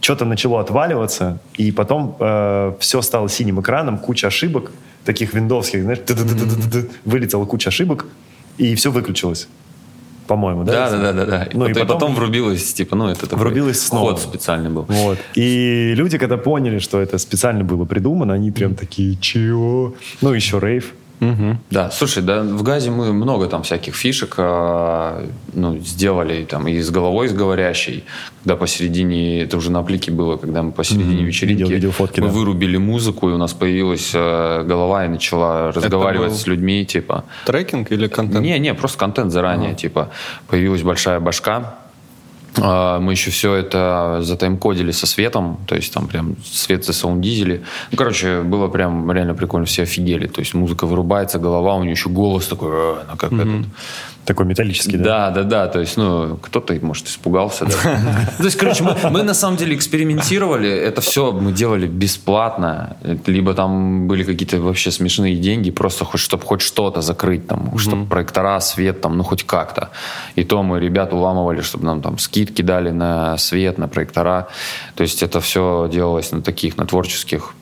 что-то 0.00 0.24
начало 0.24 0.60
отваливаться, 0.60 1.38
и 1.56 1.72
потом 1.72 2.16
все 2.80 3.02
стало 3.02 3.28
синим 3.28 3.60
экраном, 3.60 3.98
куча 3.98 4.26
ошибок, 4.26 4.70
таких 5.04 5.32
виндовских, 5.32 5.82
знаешь, 5.82 6.00
вылетела 7.04 7.44
куча 7.44 7.68
ошибок, 7.68 8.06
и 8.58 8.74
все 8.74 8.90
выключилось. 8.90 9.48
По-моему, 10.26 10.64
да? 10.64 10.90
Да, 10.90 10.98
да, 10.98 11.12
да, 11.12 11.24
да. 11.26 11.48
Ну, 11.52 11.66
и, 11.66 11.70
и 11.70 11.74
потом, 11.74 11.88
потом- 11.88 12.14
врубилось, 12.14 12.72
типа, 12.74 12.96
ну, 12.96 13.08
это 13.08 13.26
такой 13.26 13.38
Врубилось 13.38 13.80
снова. 13.80 14.10
ход 14.12 14.20
специальный 14.20 14.70
был. 14.70 14.84
Вот. 14.88 15.18
И 15.34 15.92
люди, 15.96 16.18
когда 16.18 16.36
поняли, 16.36 16.78
что 16.78 17.00
это 17.00 17.18
специально 17.18 17.64
было 17.64 17.84
придумано, 17.84 18.34
они 18.34 18.50
прям 18.50 18.74
такие, 18.74 19.16
чего? 19.16 19.94
Ну, 20.20 20.32
еще 20.32 20.58
рейв. 20.58 20.92
Да, 21.70 21.90
слушай, 21.90 22.22
да, 22.22 22.42
в 22.42 22.62
ГАЗе 22.62 22.90
мы 22.90 23.12
много 23.12 23.46
там 23.46 23.62
всяких 23.62 23.94
фишек 23.94 24.34
а, 24.38 25.26
ну, 25.54 25.78
сделали, 25.78 26.44
там, 26.44 26.68
и 26.68 26.80
с 26.80 26.90
головой, 26.90 27.28
с 27.28 27.32
говорящей, 27.32 28.04
когда 28.44 28.56
посередине, 28.56 29.42
это 29.42 29.56
уже 29.56 29.70
на 29.70 29.82
плике 29.82 30.10
было, 30.12 30.36
когда 30.36 30.62
мы 30.62 30.72
посередине 30.72 31.16
Мгм. 31.16 31.24
вечеринки, 31.26 31.62
Видел- 31.62 31.74
видел 31.74 31.90
фотки, 31.92 32.20
мы 32.20 32.26
да. 32.28 32.32
вырубили 32.32 32.76
музыку, 32.76 33.30
и 33.30 33.32
у 33.32 33.38
нас 33.38 33.52
появилась 33.54 34.12
э, 34.14 34.64
голова, 34.64 35.04
и 35.06 35.08
начала 35.08 35.72
разговаривать 35.72 36.34
с 36.34 36.46
людьми, 36.46 36.84
типа... 36.84 37.24
Трекинг 37.46 37.90
или 37.92 38.08
контент? 38.08 38.44
Не, 38.44 38.58
не, 38.58 38.74
просто 38.74 38.98
контент 38.98 39.32
заранее, 39.32 39.74
типа, 39.74 40.10
появилась 40.48 40.82
большая 40.82 41.18
башка, 41.20 41.76
мы 42.56 43.12
еще 43.12 43.30
все 43.30 43.54
это 43.54 44.20
затаймкодили 44.22 44.90
со 44.90 45.06
светом, 45.06 45.58
то 45.66 45.74
есть 45.74 45.92
там 45.92 46.06
прям 46.06 46.36
свет 46.44 46.84
засаундизили. 46.84 47.62
Ну, 47.90 47.96
короче, 47.96 48.40
было 48.42 48.68
прям 48.68 49.10
реально 49.12 49.34
прикольно, 49.34 49.66
все 49.66 49.82
офигели. 49.82 50.26
То 50.26 50.40
есть 50.40 50.54
музыка 50.54 50.86
вырубается, 50.86 51.38
голова, 51.38 51.74
у 51.74 51.82
нее 51.82 51.92
еще 51.92 52.08
голос 52.08 52.46
такой, 52.46 52.70
ну, 52.70 53.16
как 53.16 53.32
этот. 53.32 53.66
Такой 54.26 54.44
металлический, 54.44 54.96
да? 54.96 55.30
Да, 55.30 55.30
да, 55.30 55.42
да. 55.44 55.68
То 55.68 55.78
есть, 55.78 55.96
ну, 55.96 56.36
кто-то, 56.42 56.74
может, 56.82 57.06
испугался. 57.06 57.64
То 58.38 58.44
есть, 58.44 58.56
короче, 58.56 58.82
мы, 58.82 58.96
мы 59.10 59.22
на 59.22 59.34
самом 59.34 59.56
деле 59.56 59.76
экспериментировали. 59.76 60.68
Это 60.68 61.00
все 61.00 61.30
мы 61.30 61.52
делали 61.52 61.86
бесплатно. 61.86 62.96
Либо 63.26 63.54
там 63.54 64.08
были 64.08 64.24
какие-то 64.24 64.60
вообще 64.60 64.90
смешные 64.90 65.36
деньги, 65.36 65.70
просто 65.70 66.04
хоть, 66.04 66.20
чтобы 66.20 66.44
хоть 66.44 66.60
что-то 66.60 67.02
закрыть, 67.02 67.46
там, 67.46 67.78
чтобы 67.78 68.06
проектора, 68.06 68.58
свет, 68.60 69.00
там, 69.00 69.16
ну, 69.16 69.22
хоть 69.22 69.44
как-то. 69.44 69.90
И 70.34 70.42
то 70.42 70.62
мы 70.64 70.80
ребят 70.80 71.12
уламывали, 71.12 71.60
чтобы 71.60 71.84
нам 71.84 72.02
там 72.02 72.18
скидки 72.18 72.62
дали 72.62 72.90
на 72.90 73.38
свет, 73.38 73.78
на 73.78 73.86
проектора. 73.86 74.48
То 74.96 75.02
есть, 75.02 75.22
это 75.22 75.40
все 75.40 75.88
делалось 75.92 76.32
на 76.32 76.42
таких, 76.42 76.76
на 76.76 76.84
творческих 76.84 77.54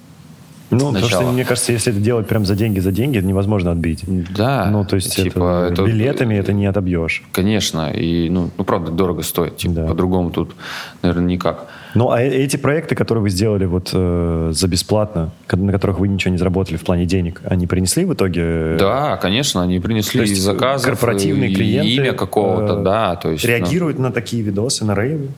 Ну, 0.71 0.93
потому 0.93 1.09
что, 1.09 1.23
мне 1.33 1.45
кажется, 1.45 1.73
если 1.73 1.93
это 1.93 2.01
делать 2.01 2.27
прям 2.27 2.45
за 2.45 2.55
деньги, 2.57 2.81
за 2.81 2.91
деньги, 2.91 3.19
это 3.19 3.27
невозможно 3.27 3.71
отбить. 3.71 4.05
Да. 4.37 4.69
Ну, 4.71 4.85
то 4.85 4.97
есть 4.97 5.15
типа, 5.15 5.69
это, 5.71 5.83
билетами 5.83 6.35
это 6.35 6.53
не 6.53 6.67
отобьешь. 6.67 7.23
Конечно. 7.33 7.91
И, 7.93 8.29
ну, 8.31 8.51
ну, 8.57 8.65
правда, 8.65 8.91
дорого 8.91 9.23
стоит. 9.23 9.57
Типа, 9.57 9.75
Да. 9.75 9.87
по-другому 9.87 10.31
тут, 10.31 10.55
наверное, 11.03 11.27
никак. 11.27 11.67
Ну, 11.95 12.11
а 12.11 12.21
э- 12.21 12.29
эти 12.29 12.57
проекты, 12.57 12.95
которые 12.97 13.23
вы 13.23 13.31
сделали 13.31 13.67
вот 13.67 13.91
э, 13.93 14.51
за 14.53 14.69
бесплатно, 14.69 15.31
на 15.53 15.73
которых 15.73 16.01
вы 16.01 16.09
ничего 16.09 16.33
не 16.33 16.39
заработали 16.39 16.77
в 16.77 16.83
плане 16.83 17.07
денег, 17.07 17.41
они 17.45 17.67
принесли 17.67 18.05
в 18.05 18.15
итоге? 18.15 18.43
э, 18.45 18.77
Да, 18.79 19.17
конечно, 19.17 19.63
они 19.63 19.79
принесли 19.79 20.21
То 20.21 20.27
есть 20.27 20.39
и 20.39 20.41
заказы, 20.41 20.85
корпоративные 20.87 21.51
и 21.51 21.55
клиенты 21.55 21.89
имя 21.91 22.13
какого-то, 22.13 22.81
э, 22.81 22.83
да, 22.83 23.17
то 23.17 23.31
есть 23.31 23.45
ну, 23.45 23.51
реагируют 23.51 23.99
на 23.99 24.11
такие 24.11 24.43
видосы, 24.43 24.85
на 24.85 24.95
рейвы? 24.95 25.29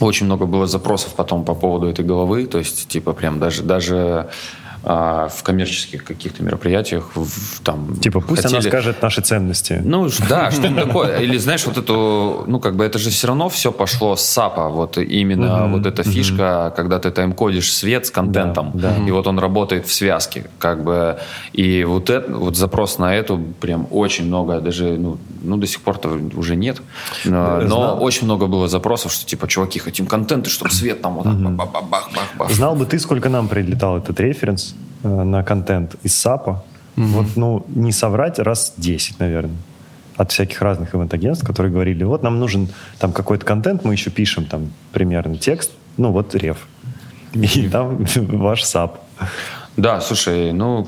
Очень 0.00 0.26
много 0.26 0.46
было 0.46 0.66
запросов 0.66 1.14
потом 1.14 1.44
по 1.44 1.54
поводу 1.54 1.88
этой 1.88 2.04
головы, 2.04 2.46
то 2.46 2.58
есть 2.58 2.88
типа 2.88 3.12
прям 3.12 3.38
даже 3.38 3.62
даже 3.62 4.28
а, 4.86 5.28
в 5.28 5.42
коммерческих 5.42 6.04
каких-то 6.04 6.42
мероприятиях 6.42 7.10
в- 7.14 7.60
там 7.62 7.96
Типа, 7.96 8.20
пусть 8.20 8.44
она 8.44 8.56
хотели- 8.56 8.70
скажет 8.70 9.02
наши 9.02 9.20
ценности. 9.22 9.80
Ну, 9.84 10.08
да, 10.28 10.50
что-то 10.52 10.74
такое. 10.74 11.18
Или, 11.18 11.38
знаешь, 11.38 11.64
вот 11.66 11.78
эту, 11.78 12.44
ну, 12.46 12.60
как 12.60 12.76
бы 12.76 12.84
это 12.84 12.98
же 12.98 13.10
все 13.10 13.28
равно 13.28 13.48
все 13.48 13.72
пошло 13.72 14.16
с 14.16 14.22
САПа. 14.22 14.68
Вот 14.68 14.98
именно 14.98 15.68
вот 15.68 15.86
эта 15.86 16.02
фишка, 16.02 16.72
когда 16.76 16.98
ты 16.98 17.10
тайм-кодишь 17.10 17.72
свет 17.72 18.06
с 18.06 18.10
контентом, 18.10 18.72
и 19.06 19.10
вот 19.10 19.26
он 19.26 19.38
работает 19.38 19.86
в 19.86 19.92
связке. 19.92 20.44
Как 20.58 20.84
бы, 20.84 21.18
и 21.52 21.84
вот, 21.84 22.10
это, 22.10 22.32
вот 22.32 22.56
запрос 22.56 22.98
на 22.98 23.14
эту 23.14 23.38
прям 23.60 23.86
очень 23.90 24.26
много, 24.26 24.60
даже, 24.60 24.96
ну, 24.98 25.18
ну 25.42 25.56
до 25.56 25.66
сих 25.66 25.80
пор-то 25.80 26.18
уже 26.36 26.56
нет. 26.56 26.82
Но, 27.24 27.60
знал. 27.66 28.02
очень 28.02 28.24
много 28.24 28.46
было 28.46 28.68
запросов, 28.68 29.12
что, 29.12 29.26
типа, 29.26 29.46
чуваки, 29.48 29.78
хотим 29.78 30.06
контент, 30.06 30.46
и 30.46 30.50
чтобы 30.50 30.70
свет 30.72 31.00
там 31.00 31.14
вот 31.14 31.24
так 31.24 31.34
бах-бах-бах-бах. 31.34 32.50
Знал 32.50 32.74
бы 32.76 32.84
ты, 32.86 32.98
сколько 32.98 33.28
нам 33.28 33.48
прилетал 33.48 33.98
этот 33.98 34.20
референс 34.20 34.73
э, 34.73 34.73
на 35.04 35.42
контент 35.42 35.96
из 36.02 36.16
САПа? 36.16 36.64
Вот, 36.96 37.26
ну, 37.36 37.64
не 37.68 37.92
соврать, 37.92 38.38
раз 38.38 38.74
10, 38.76 39.18
наверное. 39.18 39.56
От 40.16 40.30
всяких 40.30 40.62
разных 40.62 40.94
ивент-агентств, 40.94 41.44
которые 41.44 41.72
говорили, 41.72 42.04
вот 42.04 42.22
нам 42.22 42.38
нужен 42.38 42.68
там 43.00 43.12
какой-то 43.12 43.44
контент, 43.44 43.84
мы 43.84 43.94
еще 43.94 44.10
пишем 44.10 44.46
там 44.46 44.70
примерно 44.92 45.36
текст, 45.36 45.72
ну 45.96 46.12
вот 46.12 46.36
ref. 46.36 46.68
И 47.32 47.68
там 47.68 48.04
ваш 48.16 48.62
САП. 48.62 49.00
Да, 49.76 50.00
слушай, 50.00 50.52
ну, 50.52 50.86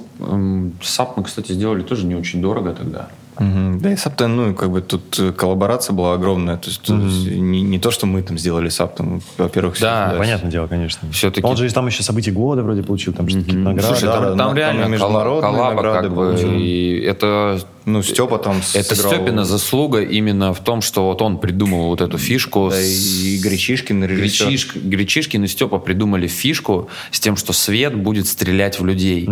САП 0.81 1.17
мы, 1.17 1.25
кстати, 1.25 1.53
сделали 1.53 1.83
тоже 1.83 2.07
не 2.07 2.15
очень 2.15 2.41
дорого 2.41 2.73
тогда. 2.73 3.09
Мгм. 3.39 3.79
Да 3.81 3.93
и 3.93 3.97
Саптен, 3.97 4.37
ну, 4.37 4.55
как 4.55 4.71
бы 4.71 4.81
тут 4.81 5.19
э, 5.19 5.33
коллаборация 5.33 5.95
была 5.95 6.15
огромная. 6.15 6.57
То 6.57 6.69
есть, 6.69 6.83
то 6.83 6.95
есть 6.95 7.31
не, 7.31 7.63
не 7.63 7.79
то, 7.79 7.91
что 7.91 8.07
мы 8.07 8.23
там 8.23 8.39
сделали 8.39 8.69
Сап, 8.69 8.97
там, 8.97 9.21
во-первых, 9.39 9.79
Да, 9.81 10.09
всё- 10.09 10.19
Понятное 10.19 10.51
дело, 10.51 10.67
конечно. 10.67 11.11
Всё-таки- 11.13 11.47
Он 11.47 11.57
же 11.57 11.73
там 11.73 11.87
еще 11.87 12.03
события 12.03 12.31
года 12.33 12.63
вроде 12.63 12.83
получил, 12.83 13.13
там 13.13 13.29
же 13.29 13.39
какие-то 13.39 13.59
награды. 13.61 13.89
Слушай, 13.89 14.05
да, 14.07 14.13
там, 14.15 14.23
да, 14.23 14.29
там 14.31 14.39
там 14.39 14.57
реально 14.57 14.85
международные 14.87 15.43
коллаба, 15.53 15.75
награды 15.75 16.09
как 16.09 16.17
бы, 16.17 16.25
получил. 16.31 16.51
и 16.53 17.01
это 17.07 17.61
Ну, 17.87 18.03
Степа 18.03 18.39
там 18.39 18.57
Это 18.75 18.95
сыграл- 18.97 19.15
Степина 19.15 19.45
заслуга 19.45 20.03
именно 20.03 20.53
в 20.53 20.59
том, 20.59 20.81
что 20.83 21.07
вот 21.07 21.23
он 21.23 21.39
придумал 21.39 21.87
вот 21.87 22.01
эту 22.01 22.19
фишку. 22.19 22.69
Да, 22.71 22.77
с- 22.77 23.23
и 23.23 23.39
Гречишкин, 23.41 24.05
режиссер. 24.05 24.49
Гречишк- 24.49 24.79
Гречишкин 24.89 25.45
и 25.45 25.47
Степа 25.47 25.79
придумали 25.79 26.27
фишку 26.27 26.89
с 27.13 27.21
тем, 27.21 27.37
что 27.37 27.53
свет 27.53 27.95
будет 27.95 28.27
стрелять 28.27 28.81
в 28.81 28.85
людей. 28.85 29.25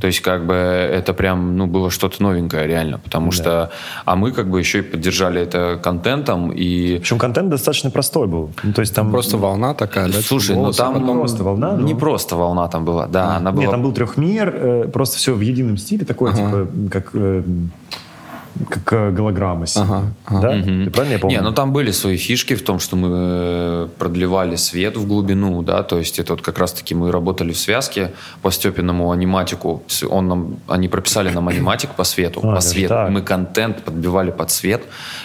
То 0.00 0.06
есть, 0.06 0.20
как 0.20 0.46
бы, 0.46 0.54
это 0.54 1.14
прям, 1.14 1.56
ну, 1.56 1.66
было 1.66 1.90
что-то 1.90 2.22
новенькое, 2.22 2.66
реально. 2.66 2.98
Потому 2.98 3.32
что... 3.32 3.70
А 4.04 4.14
мы, 4.14 4.32
как 4.32 4.50
бы, 4.50 4.58
еще 4.58 4.80
и 4.80 4.82
поддержали 4.82 5.40
это 5.40 5.80
контентом. 5.82 6.50
И... 6.52 6.98
Причем 6.98 7.18
контент 7.18 7.48
достаточно 7.48 7.90
простой 7.90 8.26
был. 8.26 8.50
Ну, 8.62 8.72
то 8.74 8.80
есть 8.82 8.94
там... 8.94 9.10
Просто 9.10 9.38
волна 9.38 9.72
такая, 9.72 10.08
да? 10.12 10.20
Слушай, 10.20 10.54
ну 10.56 10.70
там... 10.72 11.02
просто 11.18 11.42
волна, 11.44 11.76
Не 11.76 11.94
но- 11.94 11.98
просто 11.98 12.36
волна 12.36 12.68
там 12.68 12.84
была, 12.84 13.06
да. 13.06 13.36
Она 13.36 13.52
была... 13.52 13.62
Нет, 13.62 13.70
там 13.70 13.82
был 13.82 13.92
трехмер, 13.92 14.52
э, 14.54 14.88
просто 14.92 15.16
все 15.16 15.34
в 15.34 15.40
едином 15.40 15.78
стиле, 15.78 16.04
такое, 16.04 16.34
типа, 16.34 16.68
как, 16.90 17.10
э, 17.14 17.42
как 18.68 19.14
голограмма. 19.14 19.66
сильно. 19.66 20.12
Ага, 20.26 20.40
Да? 20.40 20.62
Ты 20.62 20.90
правильно 20.90 21.12
я 21.14 21.18
помню? 21.18 21.36
Не, 21.36 21.42
ну 21.42 21.52
там 21.52 21.72
были 21.72 21.90
свои 21.92 22.16
фишки 22.16 22.54
в 22.54 22.62
том, 22.62 22.78
что 22.78 22.96
мы 22.96 23.08
э, 23.10 23.88
продлевали 23.98 24.56
свет 24.56 24.96
в 24.96 25.06
глубину, 25.06 25.62
да, 25.62 25.82
то 25.82 25.98
есть 25.98 26.18
это 26.18 26.32
вот 26.34 26.42
как 26.42 26.58
раз-таки 26.58 26.94
мы 26.94 27.10
работали 27.12 27.52
в 27.52 27.58
связке 27.58 28.12
по 28.42 28.50
Степиному 28.50 29.10
аниматику. 29.10 29.82
Он 30.08 30.28
нам, 30.28 30.56
они 30.68 30.88
прописали 30.88 31.30
нам 31.30 31.48
аниматик 31.48 31.90
по 31.90 32.04
свету, 32.04 32.40
А, 32.42 32.54
по 32.54 32.60
свету. 32.60 32.88
так. 32.94 33.10
Мы 33.10 33.22
контент 33.22 33.82
подбивали 33.84 34.30
под 34.30 34.50
свет. 34.50 34.82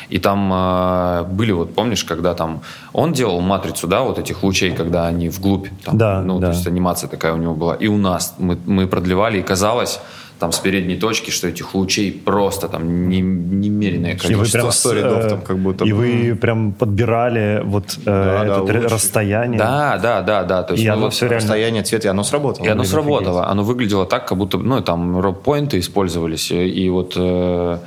И 0.09 0.19
там 0.19 0.51
э, 0.53 1.23
были, 1.29 1.51
вот 1.51 1.75
помнишь, 1.75 2.03
когда 2.03 2.33
там 2.33 2.61
он 2.93 3.13
делал 3.13 3.41
матрицу, 3.41 3.87
да, 3.87 4.01
вот 4.01 4.19
этих 4.19 4.43
лучей, 4.43 4.71
когда 4.71 5.07
они 5.07 5.29
вглубь, 5.29 5.67
там, 5.83 5.97
Да, 5.97 6.21
ну, 6.21 6.39
да. 6.39 6.47
то 6.47 6.53
есть 6.53 6.67
анимация 6.67 7.09
такая 7.09 7.33
у 7.33 7.37
него 7.37 7.53
была. 7.55 7.75
И 7.75 7.87
у 7.87 7.97
нас 7.97 8.35
мы, 8.37 8.57
мы 8.65 8.87
продлевали, 8.87 9.39
и 9.39 9.43
казалось, 9.43 9.99
там 10.39 10.51
с 10.51 10.59
передней 10.59 10.95
точки, 10.97 11.31
что 11.31 11.47
этих 11.47 11.73
лучей 11.73 12.11
просто 12.11 12.67
там 12.67 13.09
не- 13.09 13.21
немеренное 13.21 14.11
И 14.11 14.13
вы 14.13 14.19
количество. 14.19 14.59
прям, 14.59 14.71
сто 14.71 14.89
с- 14.89 14.93
рядов 14.93 15.25
э, 15.25 15.29
там 15.29 15.41
как 15.41 15.57
будто 15.57 15.85
И 15.85 15.91
вы 15.91 16.35
прям 16.39 16.71
подбирали 16.73 17.61
вот 17.65 17.97
э, 17.97 18.05
да, 18.05 18.43
это 18.45 18.61
лучше. 18.61 18.87
расстояние. 18.87 19.57
Да, 19.59 19.97
да, 19.97 20.21
да, 20.21 20.43
да. 20.43 20.63
То 20.63 20.73
есть 20.73 20.83
И 20.83 20.87
мы 20.87 20.93
оно 20.93 21.01
вот- 21.05 21.13
все 21.13 21.25
реально... 21.25 21.37
Расстояние, 21.41 21.83
цвет, 21.83 22.05
и 22.05 22.07
оно 22.07 22.23
сработало. 22.23 22.65
и 22.65 22.69
оно 22.69 22.81
блин, 22.81 22.91
сработало. 22.91 23.47
Оно 23.47 23.63
выглядело 23.63 24.05
так, 24.05 24.27
как 24.27 24.37
будто, 24.37 24.57
ну, 24.57 24.81
там 24.81 25.19
роб-поинты 25.19 25.79
использовались, 25.79 26.51
и, 26.51 26.67
и 26.67 26.89
вот 26.89 27.13
э, 27.15 27.77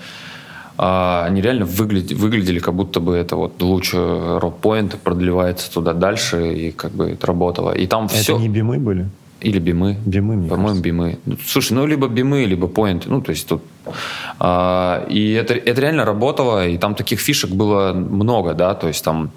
а, 0.82 1.24
они 1.26 1.40
реально 1.42 1.66
выгляд- 1.66 2.12
выглядели, 2.14 2.58
как 2.58 2.74
будто 2.74 3.00
бы 3.00 3.14
это 3.14 3.36
вот 3.36 3.60
луч 3.62 3.92
роб-поинта 3.94 4.96
продлевается 4.96 5.70
туда 5.72 5.92
дальше, 5.92 6.52
и 6.54 6.70
как 6.70 6.92
бы 6.92 7.10
это 7.10 7.26
работало. 7.26 7.72
И 7.72 7.86
там 7.86 8.06
Это 8.06 8.14
все... 8.14 8.36
не 8.38 8.48
бимы 8.48 8.78
были? 8.78 9.08
Или 9.40 9.58
бимы. 9.58 9.96
Бимы, 10.06 10.36
мне 10.36 10.48
По-моему, 10.48 10.80
бимы. 10.80 11.18
Ну, 11.24 11.36
Слушай, 11.46 11.72
ну 11.72 11.86
либо 11.86 12.08
бимы, 12.08 12.44
либо 12.44 12.68
поинты. 12.68 13.08
Ну, 13.08 13.22
то 13.22 13.30
есть 13.30 13.48
тут... 13.48 13.62
а, 14.38 15.06
и 15.08 15.32
это, 15.32 15.54
это 15.54 15.80
реально 15.80 16.04
работало, 16.04 16.66
и 16.66 16.76
там 16.78 16.94
таких 16.94 17.20
фишек 17.20 17.50
было 17.50 17.92
много, 17.92 18.54
да, 18.54 18.74
то 18.74 18.88
есть 18.88 19.02
там 19.04 19.30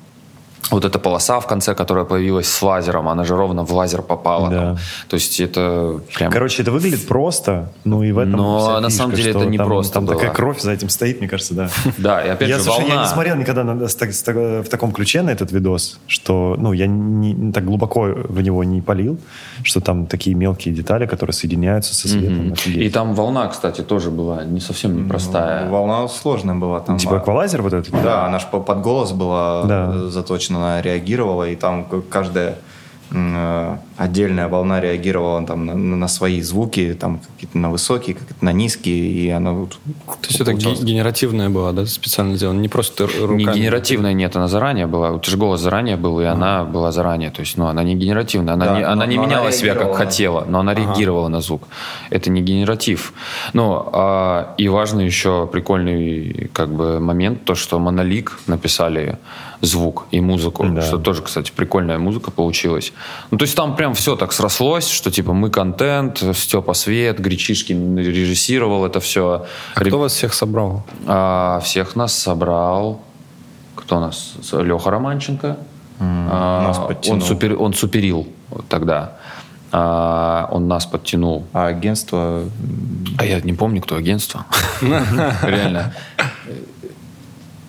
вот 0.72 0.85
эта 0.85 0.99
полоса 0.99 1.40
в 1.40 1.48
конце, 1.48 1.76
которая 1.76 2.06
появилась 2.06 2.48
с 2.48 2.61
лазером, 2.61 3.07
она 3.10 3.23
же 3.23 3.35
ровно 3.35 3.64
в 3.65 3.72
лазер 3.73 4.02
попала. 4.02 4.49
Да. 4.49 4.60
там. 4.61 4.77
То 5.10 5.15
есть 5.15 5.40
это 5.40 5.99
прям... 6.15 6.31
Короче, 6.31 6.61
это 6.61 6.72
выглядит 6.72 7.07
просто, 7.07 7.72
ну 7.84 8.03
и 8.03 8.11
в 8.11 8.18
этом 8.19 8.31
Но 8.34 8.60
вся 8.60 8.80
на 8.80 8.88
фишка, 8.90 8.98
самом 9.03 9.15
деле 9.15 9.30
это 9.31 9.45
не 9.45 9.57
там, 9.57 9.68
просто 9.68 9.94
Там 9.94 10.06
было. 10.06 10.15
такая 10.15 10.34
кровь 10.34 10.60
за 10.61 10.72
этим 10.72 10.90
стоит, 10.90 11.19
мне 11.19 11.27
кажется, 11.30 11.53
да. 11.53 11.69
Да, 11.98 12.22
и 12.26 12.30
опять 12.30 12.49
я, 12.49 12.57
же, 12.57 12.64
слушай, 12.64 12.84
я 12.84 12.88
волна. 12.90 13.03
не 13.03 13.10
смотрел 13.10 13.35
никогда 13.35 13.64
на- 13.64 13.88
с 13.88 13.94
с 13.95 14.23
в 14.27 14.69
таком 14.69 14.91
ключе 14.91 15.22
на 15.22 15.30
этот 15.30 15.52
видос, 15.52 15.99
что, 16.07 16.56
ну, 16.57 16.73
я 16.73 16.88
не, 16.88 17.34
не 17.34 17.52
так 17.52 17.65
глубоко 17.65 18.02
в 18.02 18.41
него 18.41 18.64
не 18.64 18.81
полил, 18.81 19.18
что 19.64 19.80
там 19.81 20.06
такие 20.07 20.35
мелкие 20.35 20.73
детали, 20.73 21.06
которые 21.06 21.34
соединяются 21.34 21.94
со 21.95 22.07
светом. 22.07 22.53
Офигеть. 22.53 22.81
И 22.84 22.90
там 22.90 23.14
волна, 23.14 23.48
кстати, 23.48 23.81
тоже 23.81 24.11
была 24.11 24.44
не 24.44 24.60
совсем 24.60 25.03
непростая. 25.06 25.69
Волна 25.69 26.07
сложная 26.07 26.56
была 26.56 26.80
там. 26.80 26.98
Типа 26.98 27.15
а, 27.15 27.18
аквалайзер 27.18 27.61
вот 27.61 27.73
этот? 27.73 27.91
Да, 28.03 28.26
она 28.26 28.40
же 28.40 28.48
под 28.49 28.81
голос 28.81 29.11
была 29.11 29.64
Да. 29.64 30.10
заточена, 30.10 30.52
она 30.57 30.81
реагировала, 30.81 31.49
и 31.49 31.55
там 31.55 31.85
каждая 32.09 32.57
э, 33.11 33.77
отдельная 33.97 34.47
волна 34.47 34.81
реагировала 34.81 35.45
там 35.45 35.65
на, 35.65 35.75
на 35.75 36.07
свои 36.07 36.41
звуки, 36.41 36.97
там 36.99 37.19
какие-то 37.19 37.57
на 37.57 37.69
высокие, 37.69 38.15
какие-то 38.15 38.43
на 38.43 38.51
низкие, 38.51 38.95
и 38.95 39.30
она 39.30 39.51
вот 39.51 39.77
То 40.21 40.27
есть 40.27 40.41
это 40.41 40.53
ге- 40.53 40.75
генеративная 40.81 41.49
была, 41.49 41.71
да, 41.71 41.85
специально 41.85 42.35
сделана? 42.35 42.59
Не 42.59 42.69
просто 42.69 43.07
руками? 43.07 43.43
Не 43.43 43.45
генеративная, 43.45 44.13
нет, 44.13 44.35
она 44.35 44.47
заранее 44.47 44.88
была. 44.88 45.11
У 45.11 45.19
тебя 45.19 45.31
же 45.31 45.38
голос 45.38 45.61
заранее 45.61 45.95
был, 45.95 46.19
и 46.21 46.25
она 46.25 46.63
была 46.63 46.91
заранее. 46.91 47.30
То 47.30 47.41
есть, 47.41 47.57
ну, 47.57 47.67
она 47.67 47.84
не 47.84 47.95
генеративная. 47.95 48.53
Она 48.55 48.65
Да, 48.65 48.77
не, 48.77 48.84
она 48.84 49.05
не 49.05 49.15
но 49.15 49.23
она 49.23 49.31
меняла 49.31 49.51
себя, 49.51 49.75
как 49.75 49.95
хотела, 49.95 50.45
но 50.47 50.59
она 50.59 50.73
реагировала 50.73 51.27
на 51.27 51.41
звук. 51.41 51.67
Это 52.09 52.30
не 52.30 52.41
генератив. 52.41 53.13
Ну, 53.53 53.89
а, 53.93 54.55
и 54.57 54.67
важный 54.69 55.05
еще 55.05 55.47
прикольный 55.47 56.49
как 56.53 56.69
бы 56.69 56.99
момент, 56.99 57.45
то, 57.45 57.55
что 57.55 57.80
Монолик 57.80 58.39
написали 58.47 59.17
звук 59.64 60.06
и 60.11 60.19
музыку, 60.19 60.65
Да. 60.68 60.81
что 60.81 60.98
тоже, 60.98 61.22
кстати, 61.22 61.52
прикольная 61.56 61.98
музыка 61.98 62.31
получилась. 62.31 62.91
Ну, 63.31 63.38
то 63.38 63.44
есть 63.44 63.56
там 63.56 63.76
прям 63.77 63.94
все 63.94 64.15
так 64.18 64.34
срослось, 64.34 64.90
что 64.90 65.10
типа 65.10 65.31
мы 65.34 65.49
контент, 65.49 66.22
Степа 66.34 66.73
Свет, 66.73 67.19
Гречишкин 67.19 67.98
режиссировал 67.98 68.85
это 68.85 68.99
все. 68.99 69.45
А 69.73 69.80
кто 69.80 69.99
вас 69.99 70.14
всех 70.14 70.34
собрал? 70.34 70.84
А, 71.07 71.61
всех 71.64 71.95
нас 71.95 72.14
собрал. 72.14 73.02
Кто 73.76 73.99
нас? 74.02 74.34
Леха 74.52 74.91
Романченко. 74.91 75.57
А, 75.99 76.68
нас 76.68 76.77
он, 76.80 76.88
подтянул. 76.88 77.22
супер, 77.22 77.56
он 77.61 77.73
суперил 77.73 78.27
тогда. 78.68 79.14
А, 79.72 80.49
он 80.52 80.68
нас 80.68 80.85
подтянул. 80.85 81.45
а 81.53 81.68
агентство 81.68 82.44
А 83.18 83.26
я 83.26 83.40
не 83.41 83.53
помню, 83.53 83.81
кто 83.81 83.95
агентство. 83.95 84.45
Реально. 84.81 85.94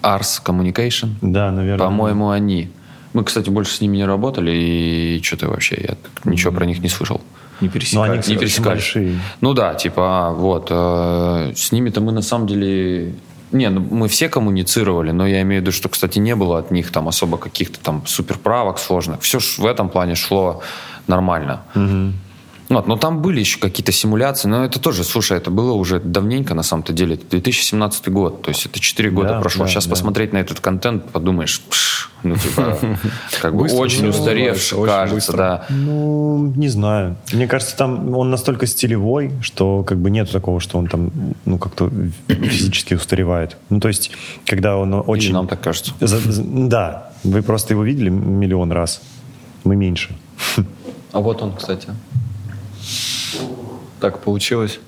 Ars 0.04 0.42
Communication. 0.44 1.10
Да, 1.22 1.50
наверное. 1.50 1.84
По-моему, 1.84 2.30
они. 2.30 2.70
Мы, 3.12 3.24
кстати, 3.24 3.48
больше 3.48 3.74
с 3.74 3.80
ними 3.80 3.98
не 3.98 4.04
работали, 4.04 4.50
и 4.50 5.20
что-то 5.22 5.48
вообще, 5.48 5.76
я 5.88 6.30
ничего 6.30 6.52
про 6.52 6.66
них 6.66 6.80
не 6.80 6.88
слышал. 6.88 7.20
не 7.60 7.68
Ну, 7.68 8.02
они, 8.02 8.14
пересекались. 8.14 8.28
Не 8.28 8.36
пересекались. 8.36 8.66
большие. 8.66 9.20
Ну 9.40 9.54
да, 9.54 9.74
типа, 9.74 10.02
а, 10.02 10.32
вот. 10.32 10.68
э, 10.70 11.52
с 11.54 11.72
ними-то 11.72 12.00
мы 12.00 12.12
на 12.12 12.22
самом 12.22 12.46
деле... 12.46 13.14
Не, 13.52 13.70
ну 13.70 13.86
мы 13.88 14.08
все 14.08 14.28
коммуницировали, 14.28 15.12
но 15.12 15.26
я 15.28 15.42
имею 15.42 15.60
в 15.60 15.62
виду, 15.62 15.72
что, 15.72 15.88
кстати, 15.88 16.18
не 16.18 16.34
было 16.34 16.58
от 16.58 16.72
них 16.72 16.90
там 16.90 17.06
особо 17.06 17.38
каких-то 17.38 17.78
там 17.78 18.02
суперправок 18.04 18.78
сложных. 18.78 19.20
Все 19.20 19.38
ж 19.38 19.58
в 19.58 19.66
этом 19.66 19.88
плане 19.88 20.16
шло 20.16 20.62
нормально. 21.06 21.62
Вот, 22.74 22.86
но 22.86 22.96
там 22.96 23.22
были 23.22 23.40
еще 23.40 23.58
какие-то 23.58 23.92
симуляции, 23.92 24.48
но 24.48 24.64
это 24.64 24.80
тоже, 24.80 25.04
слушай, 25.04 25.36
это 25.36 25.50
было 25.50 25.72
уже 25.72 26.00
давненько 26.00 26.54
на 26.54 26.62
самом-то 26.62 26.92
деле, 26.92 27.14
это 27.14 27.24
2017 27.30 28.08
год, 28.08 28.42
то 28.42 28.50
есть 28.50 28.66
это 28.66 28.80
4 28.80 29.10
года 29.10 29.28
Да, 29.28 29.40
прошло. 29.40 29.64
да, 29.64 29.70
Сейчас 29.70 29.84
да. 29.86 29.90
посмотреть 29.90 30.32
на 30.32 30.38
этот 30.38 30.60
контент, 30.60 31.10
подумаешь, 31.10 31.60
пш, 31.60 32.10
ну 32.24 32.36
типа, 32.36 32.78
как 33.40 33.54
бы 33.54 33.64
очень 33.72 34.08
устаревший, 34.08 34.84
кажется, 34.84 35.32
да. 35.36 35.66
Ну, 35.68 36.52
не 36.56 36.68
знаю. 36.68 37.16
Мне 37.32 37.46
кажется, 37.46 37.76
там 37.76 38.14
он 38.14 38.30
настолько 38.30 38.66
стилевой, 38.66 39.32
что 39.40 39.82
как 39.84 39.98
бы 39.98 40.10
нет 40.10 40.30
такого, 40.30 40.60
что 40.60 40.78
он 40.78 40.86
там, 40.88 41.10
ну, 41.44 41.58
как-то 41.58 41.90
физически 42.28 42.94
устаревает. 42.94 43.56
Ну, 43.70 43.80
то 43.80 43.88
есть, 43.88 44.10
когда 44.46 44.76
он 44.76 44.94
очень... 45.06 45.32
нам 45.32 45.46
так 45.46 45.60
кажется. 45.60 45.92
Да, 46.00 47.10
вы 47.22 47.42
просто 47.42 47.74
его 47.74 47.84
видели 47.84 48.08
миллион 48.08 48.72
раз. 48.72 49.00
Мы 49.64 49.76
меньше. 49.76 50.14
А 51.12 51.20
вот 51.20 51.40
он, 51.42 51.54
кстати. 51.54 51.88
Так 54.00 54.20
получилось. 54.20 54.78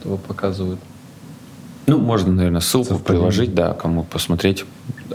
Что 0.00 0.16
показывают. 0.16 0.80
Ну, 1.86 1.98
можно, 1.98 2.32
наверное, 2.32 2.60
ссылку 2.60 2.94
Совпадение. 2.94 3.20
приложить, 3.30 3.54
да, 3.54 3.74
кому 3.74 4.04
посмотреть. 4.04 4.64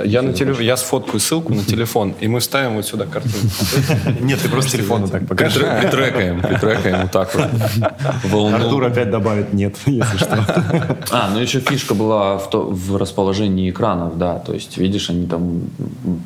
Я, 0.04 0.22
на 0.22 0.34
теле... 0.34 0.56
я 0.60 0.78
сфоткаю 0.78 1.20
ссылку 1.20 1.54
на 1.54 1.64
телефон, 1.64 2.14
и 2.20 2.28
мы 2.28 2.42
ставим 2.42 2.76
вот 2.76 2.86
сюда 2.86 3.06
картинку. 3.06 3.48
Нет, 4.22 4.40
ты 4.42 4.50
просто 4.50 4.72
телефону 4.72 5.08
так 5.08 5.28
покажи. 5.28 5.60
Притре- 5.60 5.82
Притрекаем, 5.82 6.42
притрекаем 6.42 7.02
вот 7.04 7.12
так 7.12 7.34
вот. 8.26 8.54
Артур 8.54 8.86
опять 8.86 9.10
добавит 9.10 9.54
нет, 9.54 9.76
если 9.86 10.18
что. 10.18 10.46
А, 11.12 11.30
ну 11.34 11.40
еще 11.40 11.60
фишка 11.60 11.94
была 11.94 12.38
в, 12.38 12.98
расположении 12.98 13.70
экранов, 13.70 14.18
да, 14.18 14.40
то 14.40 14.54
есть, 14.54 14.78
видишь, 14.78 15.10
они 15.10 15.28
там 15.28 15.62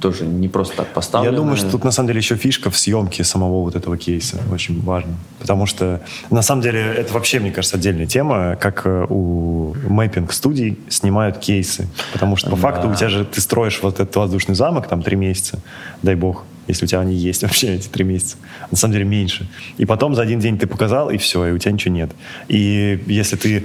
тоже 0.02 0.26
не 0.26 0.48
просто 0.48 0.77
так 0.77 0.88
Я 0.88 0.93
поставлены. 0.93 1.35
думаю, 1.38 1.57
что 1.57 1.72
тут 1.72 1.84
на 1.84 1.91
самом 1.91 2.07
деле 2.07 2.19
еще 2.19 2.35
фишка 2.35 2.69
в 2.69 2.77
съемке 2.77 3.23
самого 3.23 3.61
вот 3.61 3.76
этого 3.76 3.98
кейса 3.98 4.38
очень 4.52 4.81
важно. 4.81 5.14
Потому 5.39 5.65
что 5.65 6.02
на 6.30 6.41
самом 6.41 6.61
деле 6.61 6.81
это 6.81 7.14
вообще, 7.14 7.39
мне 7.39 7.52
кажется, 7.52 7.77
отдельная 7.77 8.06
тема, 8.06 8.56
как 8.60 8.81
э, 8.85 9.06
у 9.10 9.76
мэппинг-студий 9.88 10.80
снимают 10.89 11.38
кейсы. 11.38 11.88
Потому 12.14 12.35
что 12.35 12.49
по 12.49 12.56
факту 12.56 12.89
у 12.89 12.95
тебя 12.95 13.10
же 13.10 13.26
ты 13.26 13.41
строишь 13.41 13.60
вот 13.81 13.99
этот 13.99 14.15
воздушный 14.15 14.55
замок 14.55 14.88
там 14.88 15.01
три 15.03 15.15
месяца, 15.15 15.59
дай 16.01 16.15
бог. 16.15 16.43
если 16.67 16.85
у 16.85 16.88
тебя 16.88 17.01
они 17.01 17.15
есть 17.15 17.41
вообще 17.43 17.75
эти 17.75 17.88
три 17.88 18.03
месяца. 18.05 18.38
На 18.71 18.77
самом 18.77 18.93
деле 18.93 19.05
меньше. 19.05 19.47
И 19.77 19.85
потом 19.85 20.15
за 20.15 20.21
один 20.21 20.39
день 20.39 20.57
ты 20.57 20.67
показал, 20.67 21.09
и 21.09 21.17
все, 21.17 21.45
и 21.47 21.51
у 21.51 21.57
тебя 21.57 21.71
ничего 21.73 21.93
нет. 21.93 22.11
И 22.47 23.03
если 23.07 23.35
ты 23.35 23.63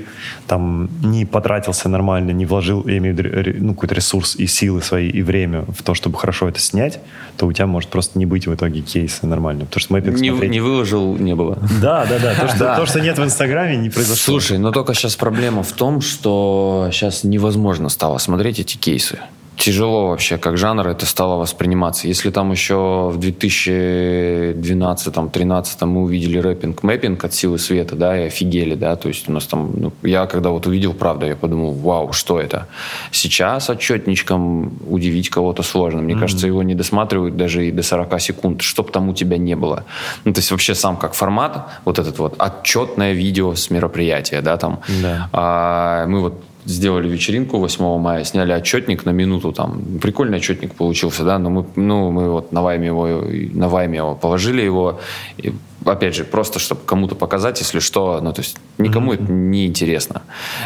там 0.48 0.89
не 1.02 1.24
потратился 1.24 1.89
нормально, 1.89 2.32
не 2.32 2.47
вложил, 2.47 2.85
я 2.89 2.97
имею 2.98 3.14
в 3.14 3.18
виду, 3.20 3.59
ну, 3.64 3.74
какой-то 3.74 3.94
ресурс 3.94 4.35
и 4.36 4.47
силы 4.47 4.82
свои, 4.82 5.09
и 5.09 5.23
время 5.23 5.64
в 5.68 5.82
то, 5.82 5.94
чтобы 5.94 6.18
хорошо 6.18 6.48
это 6.48 6.59
снять, 6.59 6.98
то 7.36 7.47
у 7.47 7.52
тебя 7.52 7.66
может 7.66 7.90
просто 7.90 8.18
не 8.18 8.27
быть 8.27 8.47
в 8.47 8.55
итоге 8.55 8.81
кейса 8.81 9.27
нормально. 9.27 9.66
Потому 9.66 9.81
что 9.81 9.93
мэппинг 9.93 10.18
Не, 10.18 10.31
смотреть- 10.31 10.51
не 10.51 10.60
выложил, 10.60 11.16
не 11.16 11.35
было. 11.35 11.59
Да, 11.81 12.06
да, 12.06 12.18
да. 12.18 12.35
То 12.35 12.48
что, 12.48 12.77
то, 12.77 12.86
что 12.86 13.01
нет 13.01 13.18
в 13.18 13.23
Инстаграме, 13.24 13.77
не 13.77 13.90
произошло. 13.90 14.16
Слушай, 14.40 14.59
но 14.59 14.73
только 14.73 14.94
сейчас 14.94 15.14
проблема 15.16 15.62
в 15.62 15.73
том, 15.73 16.01
что 16.01 16.89
сейчас 16.93 17.23
невозможно 17.24 17.89
стало 17.90 18.18
смотреть 18.18 18.59
эти 18.60 18.77
кейсы. 18.77 19.18
Тяжело 19.57 20.09
вообще, 20.09 20.37
как 20.37 20.59
жанр 20.59 20.89
это 20.89 21.07
стало 21.07 21.37
восприниматься. 21.37 22.09
Если 22.09 22.31
там 22.31 22.53
еще 22.53 23.11
в 23.12 23.19
2012-2013 23.19 25.87
мы 25.87 26.03
увидели 26.03 26.39
рэпинг, 26.39 26.83
мэппинг 26.83 27.24
от 27.24 27.33
силы 27.33 27.59
света, 27.59 27.97
да, 27.97 28.20
и 28.20 28.27
офигели, 28.27 28.74
да, 28.74 28.97
то 28.97 29.09
есть 29.09 29.27
у 29.28 29.33
нас 29.33 29.47
там, 29.47 29.73
ну, 29.74 29.93
я 30.03 30.27
когда 30.27 30.51
вот 30.51 30.66
увидел, 30.66 30.93
правда, 30.93 31.24
я 31.27 31.37
подумал, 31.37 31.73
вау, 31.73 32.12
что 32.12 32.39
это? 32.39 32.69
Сейчас 33.11 33.70
отчетничком 33.70 34.74
удивить 34.89 35.31
кого-то 35.31 35.62
сложно. 35.62 36.03
Мне 36.03 36.16
кажется, 36.16 36.47
его 36.47 36.62
не 36.62 36.74
досматривают 36.74 37.37
даже 37.37 37.66
и 37.66 37.73
до 37.73 37.83
40 37.83 38.20
секунд, 38.20 38.61
чтоб 38.62 38.91
там 38.91 39.09
у 39.09 39.15
тебя 39.15 39.39
не 39.39 39.57
было. 39.57 39.85
Ну, 40.24 40.35
то 40.35 40.41
есть 40.41 40.51
вообще 40.51 40.74
сам 40.74 40.97
как 40.97 41.15
формат, 41.15 41.66
вот 41.85 41.99
этот 41.99 42.19
вот 42.19 42.35
отчетное 42.39 43.15
видео 43.15 43.55
с 43.55 43.70
мероприятия, 43.70 44.43
да, 44.43 44.59
там. 44.59 44.81
Да. 45.03 45.28
А, 45.33 46.07
мы 46.07 46.20
вот 46.20 46.35
сделали 46.66 47.09
вечеринку 47.09 47.59
8 47.59 47.98
мая, 47.98 48.24
сняли 48.24 48.52
отчетник 48.52 49.05
на 49.06 49.10
минуту 49.10 49.52
там. 49.52 49.82
Прикольный 50.02 50.38
отчетник 50.38 50.74
получился, 50.74 51.24
да, 51.24 51.38
но 51.38 51.51
мы, 51.51 51.66
ну, 51.76 52.10
мы 52.10 52.30
вот 52.30 52.52
на 52.52 52.62
Вайме 52.62 52.88
его, 52.88 53.06
на 53.55 53.68
Вайме 53.68 53.98
его 53.98 54.14
положили 54.14 54.62
его, 54.62 55.01
и, 55.38 55.52
опять 55.84 56.14
же, 56.14 56.24
просто 56.24 56.59
чтобы 56.59 56.80
кому-то 56.84 57.14
показать, 57.14 57.60
если 57.60 57.78
что, 57.78 58.20
ну, 58.20 58.32
то 58.32 58.40
есть 58.40 58.59
никому 58.78 59.12
это 59.12 59.30
не 59.30 59.66
интересно, 59.66 60.22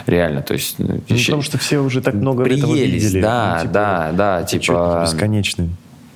реально, 0.06 0.42
то 0.42 0.54
есть... 0.54 0.76
Ну, 0.78 1.00
потому 1.08 1.42
что 1.42 1.58
все 1.58 1.78
уже 1.78 2.00
так 2.00 2.14
много 2.14 2.44
этого 2.44 2.72
приелись, 2.72 3.04
видели. 3.04 3.22
да, 3.22 3.54
Ну, 3.54 3.60
типа, 3.62 3.72
да, 3.72 4.10
да, 4.12 4.42
типа... 4.42 5.06
бесконечные. 5.06 5.68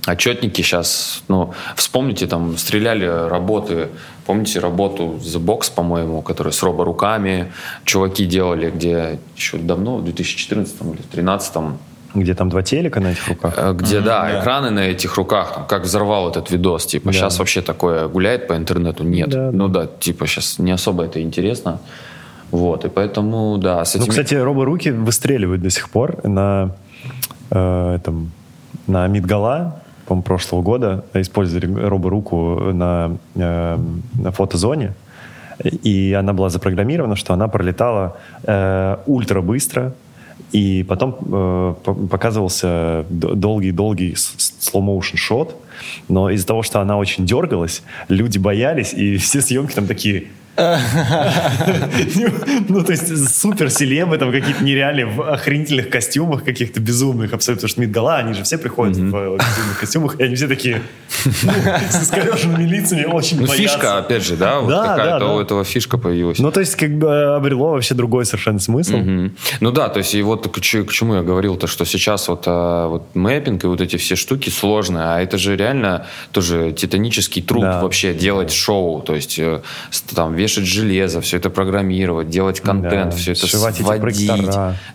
Отчетники 0.07 0.61
сейчас, 0.61 1.23
ну, 1.29 1.55
вспомните, 1.77 2.27
там, 2.27 2.59
стреляли 2.59 3.07
работы, 3.07 3.89
помните 4.27 4.61
работу 4.61 5.19
The 5.21 5.45
Box, 5.45 5.73
по-моему, 5.75 6.23
которая 6.23 6.53
с 6.53 6.63
роборуками, 6.63 7.53
чуваки 7.85 8.27
делали, 8.27 8.71
где 8.71 9.19
еще 9.37 9.59
давно, 9.59 9.97
в 9.99 10.05
2014 10.05 10.81
или 10.81 10.89
2013 10.91 11.57
Где 12.15 12.35
там 12.35 12.49
два 12.49 12.63
телека 12.63 13.01
на 13.01 13.13
этих 13.13 13.29
руках. 13.29 13.55
Э, 13.57 13.73
где, 13.73 14.01
да, 14.01 14.41
экраны 14.41 14.71
на 14.71 14.81
этих 14.81 15.17
руках, 15.17 15.55
там, 15.55 15.67
как 15.67 15.83
взорвал 15.83 16.29
этот 16.31 16.51
видос, 16.51 16.87
типа, 16.87 17.07
Да. 17.07 17.13
сейчас 17.13 17.39
вообще 17.39 17.61
такое 17.61 18.09
гуляет 18.09 18.49
по 18.49 18.55
интернету? 18.57 19.05
Нет. 19.05 19.29
Да, 19.29 19.51
ну 19.53 19.69
да, 19.69 19.87
типа, 19.87 20.27
сейчас 20.27 20.59
не 20.59 20.73
особо 20.73 21.05
это 21.05 21.21
интересно. 21.21 21.79
Вот, 22.51 22.85
и 22.85 22.89
поэтому, 22.89 23.59
да, 23.59 23.85
с 23.85 23.97
этими... 23.97 24.07
Ну, 24.07 24.11
кстати, 24.11 24.35
роборуки 24.35 24.91
выстреливают 24.91 25.63
до 25.63 25.71
сих 25.71 25.91
пор 25.91 26.25
на 26.25 26.71
э, 27.51 27.95
этом, 27.97 28.31
на 28.87 29.09
Мидгала, 29.09 29.83
по 30.07 30.21
прошлого 30.23 30.63
года 30.63 31.05
использовали 31.15 31.67
роборуку 31.89 32.61
на, 32.73 33.17
э, 33.35 33.79
на 34.15 34.31
фотозоне. 34.33 34.93
И 35.63 36.13
она 36.19 36.33
была 36.33 36.51
запрограммирована, 36.51 37.17
что 37.17 37.33
она 37.33 37.49
пролетала 37.49 38.17
э, 38.43 38.97
ультра 39.07 39.41
быстро, 39.41 39.93
и 40.51 40.85
потом 40.89 41.17
э, 41.21 41.75
по- 41.85 41.95
показывался 41.95 43.05
долгий-долгий 43.09 44.15
с- 44.17 44.35
с- 44.37 44.71
slow-motion 44.73 45.17
шот, 45.17 45.57
но 46.09 46.29
из-за 46.31 46.47
того, 46.47 46.63
что 46.63 46.81
она 46.81 46.97
очень 46.99 47.25
дергалась, 47.25 47.83
люди 48.09 48.39
боялись, 48.39 48.93
и 48.95 49.17
все 49.19 49.41
съемки 49.41 49.75
там 49.75 49.87
такие... 49.87 50.25
Ну, 52.69 52.85
то 52.85 52.93
есть 52.93 53.35
супер 53.35 53.71
селебы, 53.71 54.19
там 54.19 54.31
какие-то 54.31 54.63
нереальные 54.63 55.07
в 55.07 55.23
охренительных 55.23 55.91
костюмах 55.91 56.45
каких-то 56.45 56.81
безумных 56.81 57.33
абсолютно, 57.33 57.67
потому 57.67 57.71
что 57.71 57.81
Мидгала, 57.81 58.17
они 58.17 58.35
же 58.35 58.45
все 58.45 58.59
приходят 58.59 58.97
в 58.97 59.01
безумных 59.01 59.81
костюмах, 59.81 60.21
и 60.21 60.23
они 60.23 60.37
все 60.37 60.49
такие 60.49 60.83
ну, 61.25 61.53
с 61.91 62.03
искореженными 62.03 62.65
лицами, 62.65 63.05
очень 63.05 63.41
Ну, 63.41 63.47
боятся. 63.47 63.63
фишка, 63.63 63.99
опять 63.99 64.25
же, 64.25 64.37
да, 64.37 64.61
вот 64.61 64.73
какая-то 64.73 65.35
у 65.35 65.41
этого 65.41 65.65
фишка 65.65 65.99
появилась. 65.99 66.39
Ну, 66.39 66.51
то 66.51 66.61
есть, 66.61 66.77
как 66.77 66.97
бы 66.99 67.35
обрело 67.35 67.71
вообще 67.71 67.95
другой 67.95 68.25
совершенно 68.25 68.59
смысл. 68.59 68.99
Ну 69.61 69.71
да, 69.71 69.89
то 69.89 69.99
есть 69.99 70.15
и 70.15 70.23
вот 70.23 70.49
к, 70.49 70.61
чему 70.61 71.15
я 71.15 71.23
говорил-то, 71.23 71.67
что 71.67 71.85
сейчас 71.85 72.29
вот, 72.29 72.45
а, 72.47 72.89
вот 72.89 73.15
мэппинг 73.15 73.65
и 73.65 73.67
вот 73.67 73.81
эти 73.81 73.97
все 73.97 74.17
штуки 74.17 74.51
сложные, 74.51 75.05
а 75.05 75.21
это 75.21 75.39
же 75.39 75.57
реально 75.57 76.07
тоже 76.33 76.73
титанический 76.73 77.43
труд 77.43 77.65
вообще 77.65 78.15
делать 78.15 78.53
шоу, 78.53 79.03
то 79.03 79.15
есть 79.15 79.39
э, 79.39 79.61
там 80.15 80.35
вешать 80.45 80.67
железо, 80.67 81.21
все 81.21 81.39
это 81.39 81.49
программировать, 81.51 82.29
делать 82.29 82.61
контент, 82.61 83.11
Да, 83.11 83.17
все 83.17 83.33
это 83.33 83.47
сводить. 83.47 83.87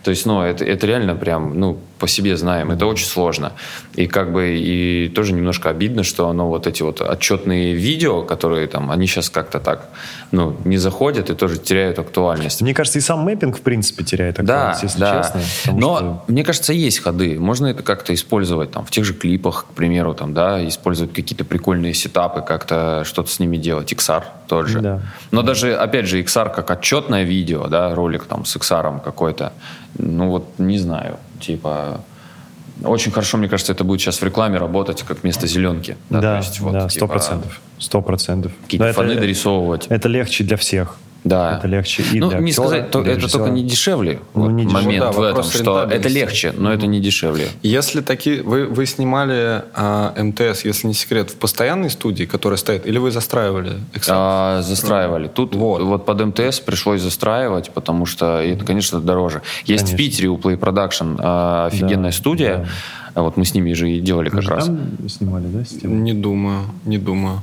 То 0.04 0.10
есть, 0.10 0.26
ну, 0.26 0.42
это, 0.42 0.64
это 0.64 0.86
реально 0.86 1.16
прям, 1.16 1.58
ну, 1.58 1.78
по 1.98 2.06
себе 2.08 2.36
знаем, 2.36 2.70
это 2.70 2.86
очень 2.86 3.06
сложно. 3.06 3.52
И 3.96 4.06
как 4.06 4.32
бы 4.32 4.56
и 4.56 5.08
тоже 5.08 5.32
немножко 5.32 5.70
обидно, 5.70 6.04
что, 6.04 6.32
ну, 6.32 6.46
вот 6.46 6.66
эти 6.66 6.82
вот 6.82 7.00
отчетные 7.00 7.74
видео, 7.74 8.22
которые 8.22 8.66
там, 8.68 8.90
они 8.90 9.06
сейчас 9.06 9.28
как-то 9.30 9.58
так, 9.58 9.88
ну, 10.32 10.56
не 10.64 10.76
заходят 10.78 11.28
и 11.30 11.34
тоже 11.34 11.58
теряют 11.58 11.98
актуальность. 11.98 12.62
Мне 12.62 12.72
кажется, 12.74 12.98
и 12.98 13.02
сам 13.02 13.20
мэппинг, 13.20 13.58
в 13.58 13.60
принципе, 13.62 14.04
теряет 14.04 14.36
Да, 14.36 14.70
актуальность, 14.70 14.82
если 14.84 15.00
да. 15.00 15.22
честно. 15.22 15.72
Но 15.76 15.96
что- 15.96 16.24
мне 16.28 16.44
кажется, 16.44 16.72
есть 16.72 17.00
ходы. 17.00 17.38
Можно 17.40 17.66
это 17.66 17.82
как-то 17.82 18.14
использовать 18.14 18.70
там 18.70 18.84
в 18.84 18.90
тех 18.90 19.04
же 19.04 19.14
клипах, 19.14 19.66
к 19.70 19.74
примеру, 19.74 20.14
там, 20.14 20.32
да, 20.34 20.66
использовать 20.68 21.12
какие-то 21.12 21.44
прикольные 21.44 21.94
сетапы, 21.94 22.42
как-то 22.42 23.02
что-то 23.04 23.30
с 23.30 23.40
ними 23.40 23.56
делать. 23.56 23.92
XR 23.92 24.22
тот 24.46 24.68
же. 24.68 24.80
Да. 24.80 25.00
Но 25.30 25.42
даже, 25.42 25.74
опять 25.74 26.06
же, 26.06 26.20
XR 26.22 26.54
как 26.54 26.70
отчетное 26.70 27.24
видео, 27.24 27.66
да, 27.68 27.94
ролик 27.94 28.24
там 28.24 28.44
с 28.44 28.56
XR 28.56 29.00
какой-то, 29.02 29.52
ну 29.98 30.28
вот 30.28 30.46
не 30.58 30.78
знаю, 30.78 31.16
типа 31.40 32.00
очень 32.84 33.12
хорошо, 33.12 33.36
мне 33.38 33.48
кажется, 33.48 33.72
это 33.72 33.84
будет 33.84 34.00
сейчас 34.00 34.20
в 34.20 34.24
рекламе 34.24 34.58
работать 34.58 35.02
как 35.02 35.22
вместо 35.22 35.46
зеленки. 35.46 35.96
Да, 36.08 36.20
то 36.20 36.36
есть 36.38 36.60
вот, 36.60 36.72
да, 36.72 36.88
сто 36.88 37.00
типа, 37.00 37.06
процентов. 37.08 37.60
Сто 37.78 38.02
процентов. 38.02 38.52
Какие-то 38.62 38.86
Но 38.86 38.92
фоны 38.92 39.12
это, 39.12 39.20
дорисовывать. 39.20 39.86
это 39.88 40.08
легче 40.08 40.44
для 40.44 40.56
всех. 40.56 40.96
Да. 41.24 41.58
Это 41.58 41.68
легче 41.68 42.02
и 42.12 42.20
ну, 42.20 42.30
для 42.30 42.38
не 42.38 42.50
актера, 42.50 42.66
сказать, 42.66 42.90
то 42.90 43.02
это 43.02 43.30
только 43.30 43.50
не 43.50 43.62
дешевле. 43.62 44.20
Ну, 44.34 44.42
вот 44.42 44.50
не 44.52 44.64
дешевле. 44.64 44.84
момент 44.84 45.04
Да, 45.04 45.12
в 45.12 45.22
этом, 45.22 45.42
что 45.44 45.82
это 45.82 46.08
легче, 46.08 46.52
но 46.56 46.72
это 46.72 46.86
не 46.86 47.00
дешевле. 47.00 47.48
Если 47.62 48.00
такие... 48.00 48.42
Вы, 48.42 48.66
вы 48.66 48.86
снимали 48.86 49.62
а, 49.74 50.14
МТС, 50.16 50.64
если 50.64 50.86
не 50.86 50.94
секрет, 50.94 51.30
в 51.30 51.36
постоянной 51.36 51.90
студии, 51.90 52.24
которая 52.24 52.56
стоит, 52.56 52.86
или 52.86 52.98
вы 52.98 53.10
застраивали? 53.10 53.72
А, 54.08 54.62
застраивали. 54.62 55.28
Тут 55.28 55.54
Вот. 55.54 55.82
вот. 55.82 56.06
под 56.06 56.24
МТС 56.24 56.60
пришлось 56.60 57.02
застраивать, 57.02 57.70
потому 57.70 58.06
что 58.06 58.40
это, 58.40 58.64
конечно, 58.64 59.00
дороже. 59.00 59.42
Есть 59.64 59.84
Конечно. 59.84 59.94
в 59.94 59.96
Питере 59.96 60.28
у 60.28 60.36
Play 60.36 60.58
Production 60.58 61.16
а, 61.18 61.66
офигенная 61.66 62.10
Да, 62.10 62.16
студия. 62.16 62.66
А 63.14 63.22
Вот 63.22 63.36
мы 63.36 63.44
с 63.44 63.54
ними 63.54 63.72
же 63.72 63.90
и 63.90 64.00
делали 64.00 64.28
Мы 64.28 64.36
как 64.36 64.42
же 64.42 64.50
раз. 64.50 64.66
там 64.66 65.08
снимали, 65.08 65.46
да, 65.46 65.64
систему? 65.64 65.96
Не 65.96 66.14
думаю, 66.14 66.66
не 66.84 66.98
думаю. 66.98 67.42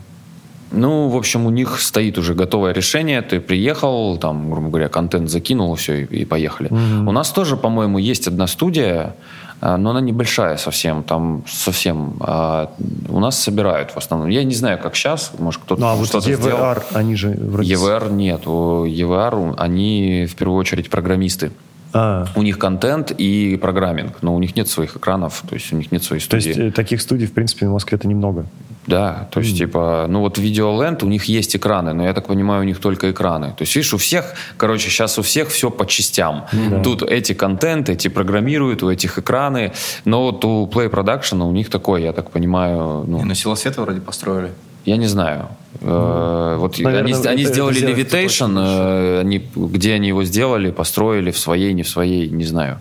Ну, 0.72 1.07
в 1.10 1.15
общем, 1.15 1.45
у 1.45 1.49
них 1.49 1.80
стоит 1.80 2.18
уже 2.18 2.34
готовое 2.34 2.73
решение. 2.73 3.22
Ты 3.22 3.39
приехал, 3.39 4.18
там, 4.18 4.49
грубо 4.52 4.69
говоря, 4.69 4.89
контент 4.89 5.30
закинул, 5.30 5.76
все, 5.76 6.03
и, 6.03 6.22
и 6.22 6.26
поехали. 6.26 6.69
У 6.69 7.11
нас 7.11 7.31
тоже, 7.31 7.56
по-моему, 7.57 7.98
есть 7.98 8.27
одна 8.27 8.48
студия, 8.48 9.15
а, 9.60 9.77
но 9.77 9.89
она 9.91 10.02
небольшая 10.02 10.57
совсем. 10.57 11.03
Там 11.03 11.44
совсем 11.48 12.15
а, 12.19 12.72
у 13.10 13.19
нас 13.19 13.39
собирают 13.39 13.91
в 13.91 13.98
основном. 13.98 14.30
Я 14.30 14.44
не 14.44 14.53
знаю, 14.53 14.77
как 14.77 14.95
сейчас, 14.95 15.31
может, 15.39 15.61
кто-то 15.61 15.81
Ну, 15.81 15.88
а 15.88 15.95
вот 15.95 16.07
что-то 16.07 16.34
сделал. 16.34 16.60
EVR, 16.60 16.84
они 16.94 17.15
же 17.15 17.30
вроде... 17.30 17.73
EVR 17.73 18.11
нет. 18.11 18.45
У 18.45 18.85
EVR 18.85 19.56
они 19.57 20.27
в 20.30 20.35
первую 20.35 20.60
очередь 20.60 20.89
программисты. 20.89 21.52
А, 21.94 22.26
У 22.35 22.44
них 22.44 22.60
контент 22.60 23.11
и 23.11 23.57
программинг, 23.57 24.18
но 24.22 24.35
у 24.35 24.39
них 24.39 24.56
нет 24.56 24.68
своих 24.68 24.98
экранов, 24.98 25.44
то 25.48 25.56
есть 25.56 25.72
у 25.72 25.77
них 25.77 25.91
нет 25.91 26.03
своей 26.03 26.22
то 26.22 26.27
студии. 26.27 26.48
есть 26.49 26.60
э, 26.60 26.72
таких 26.72 27.02
студий, 27.02 27.26
в 27.27 27.34
принципе, 27.34 27.68
в 27.68 27.72
Москве-то 27.72 28.07
немного. 28.07 28.45
Да, 28.88 29.27
то 29.31 29.41
есть, 29.41 29.57
типа, 29.57 30.05
ну 30.09 30.22
вот 30.22 30.38
Videoland, 30.38 31.03
у 31.03 31.07
них 31.07 31.26
есть 31.26 31.55
экраны, 31.55 31.93
но 31.93 32.05
я 32.05 32.14
так 32.14 32.27
понимаю, 32.27 32.61
у 32.61 32.64
них 32.64 32.80
только 32.80 33.11
экраны. 33.11 33.47
То 33.57 33.64
есть, 33.64 33.76
видишь, 33.76 33.93
у 33.93 33.97
всех, 33.97 34.34
короче, 34.57 34.89
сейчас 34.89 35.19
у 35.19 35.22
всех 35.22 35.49
все 35.49 35.69
по 35.69 35.85
частям. 35.85 36.45
Тут 36.84 37.03
эти 37.03 37.34
контенты, 37.34 37.91
эти 37.93 38.07
программируют, 38.07 38.84
у 38.84 38.89
этих 38.89 39.19
экраны, 39.19 39.73
но 40.05 40.23
вот 40.23 40.45
у 40.45 40.68
Play 40.68 40.89
Production 40.89 41.43
у 41.43 41.51
них 41.51 41.69
такой, 41.69 42.03
я 42.03 42.14
так 42.14 42.31
понимаю, 42.31 43.03
ну, 43.07 43.18
Не, 43.18 43.23
ну 43.26 43.35
сила 43.35 43.55
света 43.55 43.81
вроде 43.81 43.99
построили. 43.99 44.51
я 44.85 44.97
не 44.97 45.07
знаю. 45.07 45.49
Э, 45.81 46.55
вот 46.57 46.80
наверное, 46.80 47.11
они, 47.14 47.19
это- 47.19 47.30
они 47.30 47.43
это 47.43 47.53
сделали 47.53 47.76
сделать 47.76 47.97
Levitation, 47.97 48.55
э, 48.57 49.19
они, 49.19 49.43
где 49.55 49.93
они 49.93 50.07
его 50.07 50.23
сделали, 50.23 50.72
построили, 50.72 51.31
в 51.31 51.38
своей, 51.38 51.73
не 51.73 51.84
в 51.84 51.89
своей, 51.89 52.30
не 52.30 52.45
знаю. 52.45 52.80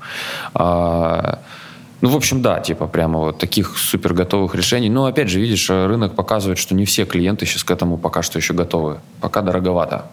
А, 0.55 1.41
ну, 2.01 2.09
в 2.11 2.17
общем, 2.17 2.43
да, 2.43 2.61
типа 2.61 2.87
прямо 2.87 3.19
вот 3.19 3.39
таких 3.39 3.77
супер 3.79 4.13
готовых 4.15 4.55
решений. 4.55 4.89
Но, 4.91 5.07
опять 5.07 5.29
же, 5.31 5.41
видишь, 5.41 5.71
рынок 5.71 6.15
показывает, 6.15 6.59
что 6.59 6.75
не 6.75 6.85
все 6.85 7.05
клиенты 7.05 7.47
сейчас 7.47 7.65
к 7.65 7.71
этому 7.71 7.97
пока 7.99 8.23
что 8.23 8.39
еще 8.39 8.55
готовы. 8.55 8.99
Пока 9.21 9.43
дороговато. 9.43 10.05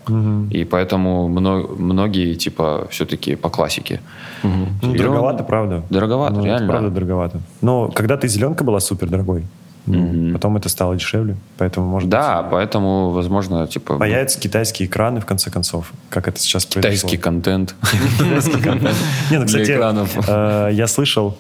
И 0.51 0.63
поэтому 0.63 1.27
мно- 1.27 1.67
многие, 1.77 2.35
типа, 2.35 2.87
все-таки 2.89 3.35
по 3.35 3.49
классике. 3.49 3.99
Ну, 4.43 4.93
И 4.93 4.97
дороговато, 4.97 5.43
правда. 5.43 5.83
Дороговато, 5.89 6.35
Ну, 6.35 6.45
реально. 6.45 6.67
правда 6.67 6.89
дороговато. 6.89 7.39
Но 7.61 7.89
когда-то 7.89 8.27
зеленка 8.27 8.63
была 8.63 8.79
супер 8.79 9.09
дорогой. 9.09 9.43
Ну, 9.85 10.31
Потом 10.31 10.55
это 10.55 10.69
стало 10.69 10.95
дешевле, 10.95 11.35
поэтому 11.57 11.87
может 11.87 12.07
Да, 12.09 12.41
быть... 12.41 12.51
поэтому, 12.51 13.09
возможно, 13.09 13.67
типа... 13.67 13.97
Появятся 13.97 14.39
китайские 14.39 14.87
экраны, 14.87 15.19
в 15.19 15.25
конце 15.25 15.51
концов, 15.51 15.91
как 16.09 16.29
это 16.29 16.39
сейчас 16.39 16.65
Китайский 16.65 17.17
произошло. 17.17 17.21
контент. 17.21 17.75
Не, 18.21 19.39
ну, 19.39 19.45
для 19.45 19.45
кстати, 19.45 19.71
экранов. 19.73 20.09
э, 20.29 20.69
я 20.71 20.87
слышал, 20.87 21.37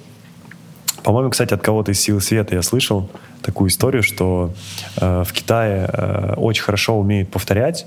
по-моему, 1.03 1.29
кстати, 1.29 1.53
от 1.53 1.61
кого-то 1.61 1.91
из 1.91 1.99
«Силы 1.99 2.21
света» 2.21 2.55
я 2.55 2.61
слышал 2.61 3.09
такую 3.41 3.69
историю, 3.69 4.03
что 4.03 4.53
э, 4.97 5.23
в 5.25 5.33
Китае 5.33 5.89
э, 5.91 6.33
очень 6.37 6.63
хорошо 6.63 6.97
умеют 6.97 7.29
повторять. 7.29 7.85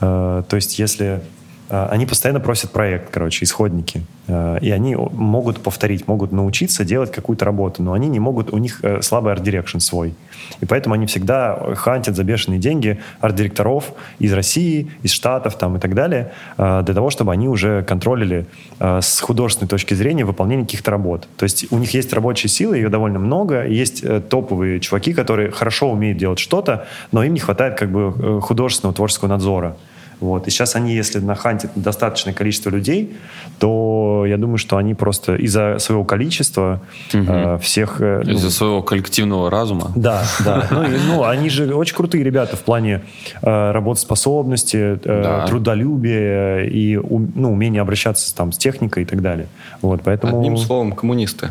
Э, 0.00 0.42
то 0.48 0.56
есть 0.56 0.78
если... 0.78 1.22
э, 1.68 1.86
они 1.90 2.06
постоянно 2.06 2.40
просят 2.40 2.70
проект, 2.70 3.10
короче, 3.10 3.44
исходники. 3.44 4.02
Э, 4.26 4.58
и 4.60 4.70
они 4.70 4.96
могут 4.96 5.60
повторить, 5.60 6.08
могут 6.08 6.32
научиться 6.32 6.84
делать 6.84 7.12
какую-то 7.12 7.44
работу, 7.44 7.82
но 7.82 7.92
они 7.92 8.08
не 8.08 8.20
могут, 8.20 8.52
у 8.52 8.58
них 8.58 8.80
э, 8.82 9.02
слабый 9.02 9.32
art 9.32 9.44
direction 9.44 9.78
свой. 9.78 10.14
И 10.60 10.66
поэтому 10.66 10.94
они 10.94 11.06
всегда 11.06 11.74
хантят 11.74 12.16
за 12.16 12.24
бешеные 12.24 12.58
деньги 12.58 13.00
арт-директоров 13.20 13.92
из 14.18 14.32
России, 14.32 14.90
из 15.02 15.12
Штатов 15.12 15.56
там, 15.58 15.76
и 15.76 15.80
так 15.80 15.94
далее, 15.94 16.32
э, 16.58 16.82
для 16.84 16.94
того, 16.94 17.10
чтобы 17.10 17.32
они 17.32 17.48
уже 17.48 17.82
контролили 17.82 18.46
с 18.78 19.20
художественной 19.20 19.68
точки 19.68 19.94
зрения 19.94 20.24
выполнение 20.24 20.66
каких-то 20.66 20.90
работ. 20.90 21.28
То 21.36 21.44
есть 21.44 21.66
у 21.70 21.78
них 21.78 21.94
есть 21.94 22.12
рабочая 22.12 22.48
сила, 22.48 22.74
ее 22.74 22.88
довольно 22.88 23.18
много, 23.18 23.66
есть 23.66 24.02
э, 24.02 24.20
топовые 24.20 24.80
чуваки, 24.80 25.12
которые 25.12 25.50
хорошо 25.50 25.90
умеют 25.90 26.18
делать 26.18 26.38
что-то, 26.38 26.86
но 27.12 27.24
им 27.24 27.34
не 27.34 27.40
хватает 27.40 27.78
как 27.78 27.90
бы 27.90 28.14
э, 28.16 28.40
художественного 28.40 28.94
творческого 28.94 29.28
надзора. 29.28 29.76
Вот. 30.24 30.48
И 30.48 30.50
сейчас 30.50 30.74
они, 30.74 30.94
если 30.94 31.18
нахантят 31.18 31.70
достаточное 31.74 32.32
количество 32.32 32.70
людей, 32.70 33.14
то 33.58 34.24
я 34.26 34.38
думаю, 34.38 34.56
что 34.56 34.78
они 34.78 34.94
просто 34.94 35.36
из-за 35.36 35.78
своего 35.78 36.04
количества 36.04 36.80
э, 37.12 37.58
всех... 37.60 38.00
э, 38.00 38.22
ну, 38.24 38.32
Из-за 38.32 38.50
своего 38.50 38.82
коллективного 38.82 39.50
разума. 39.50 39.92
да, 39.94 40.24
да. 40.44 40.66
Ну, 40.70 40.82
и, 40.84 40.96
ну, 41.06 41.24
они 41.24 41.50
же 41.50 41.74
очень 41.74 41.94
крутые 41.94 42.24
ребята 42.24 42.56
в 42.56 42.60
плане 42.60 43.02
э, 43.42 43.70
работоспособности, 43.72 44.76
э, 44.76 44.98
Да. 45.04 45.46
трудолюбия 45.46 46.64
и 46.64 46.96
ну, 46.96 47.52
умения 47.52 47.82
обращаться 47.82 48.34
там, 48.34 48.50
с 48.52 48.56
техникой 48.56 49.02
и 49.02 49.06
так 49.06 49.20
далее. 49.20 49.46
Вот, 49.82 50.00
поэтому... 50.04 50.38
Одним 50.38 50.56
словом, 50.56 50.92
коммунисты. 50.92 51.50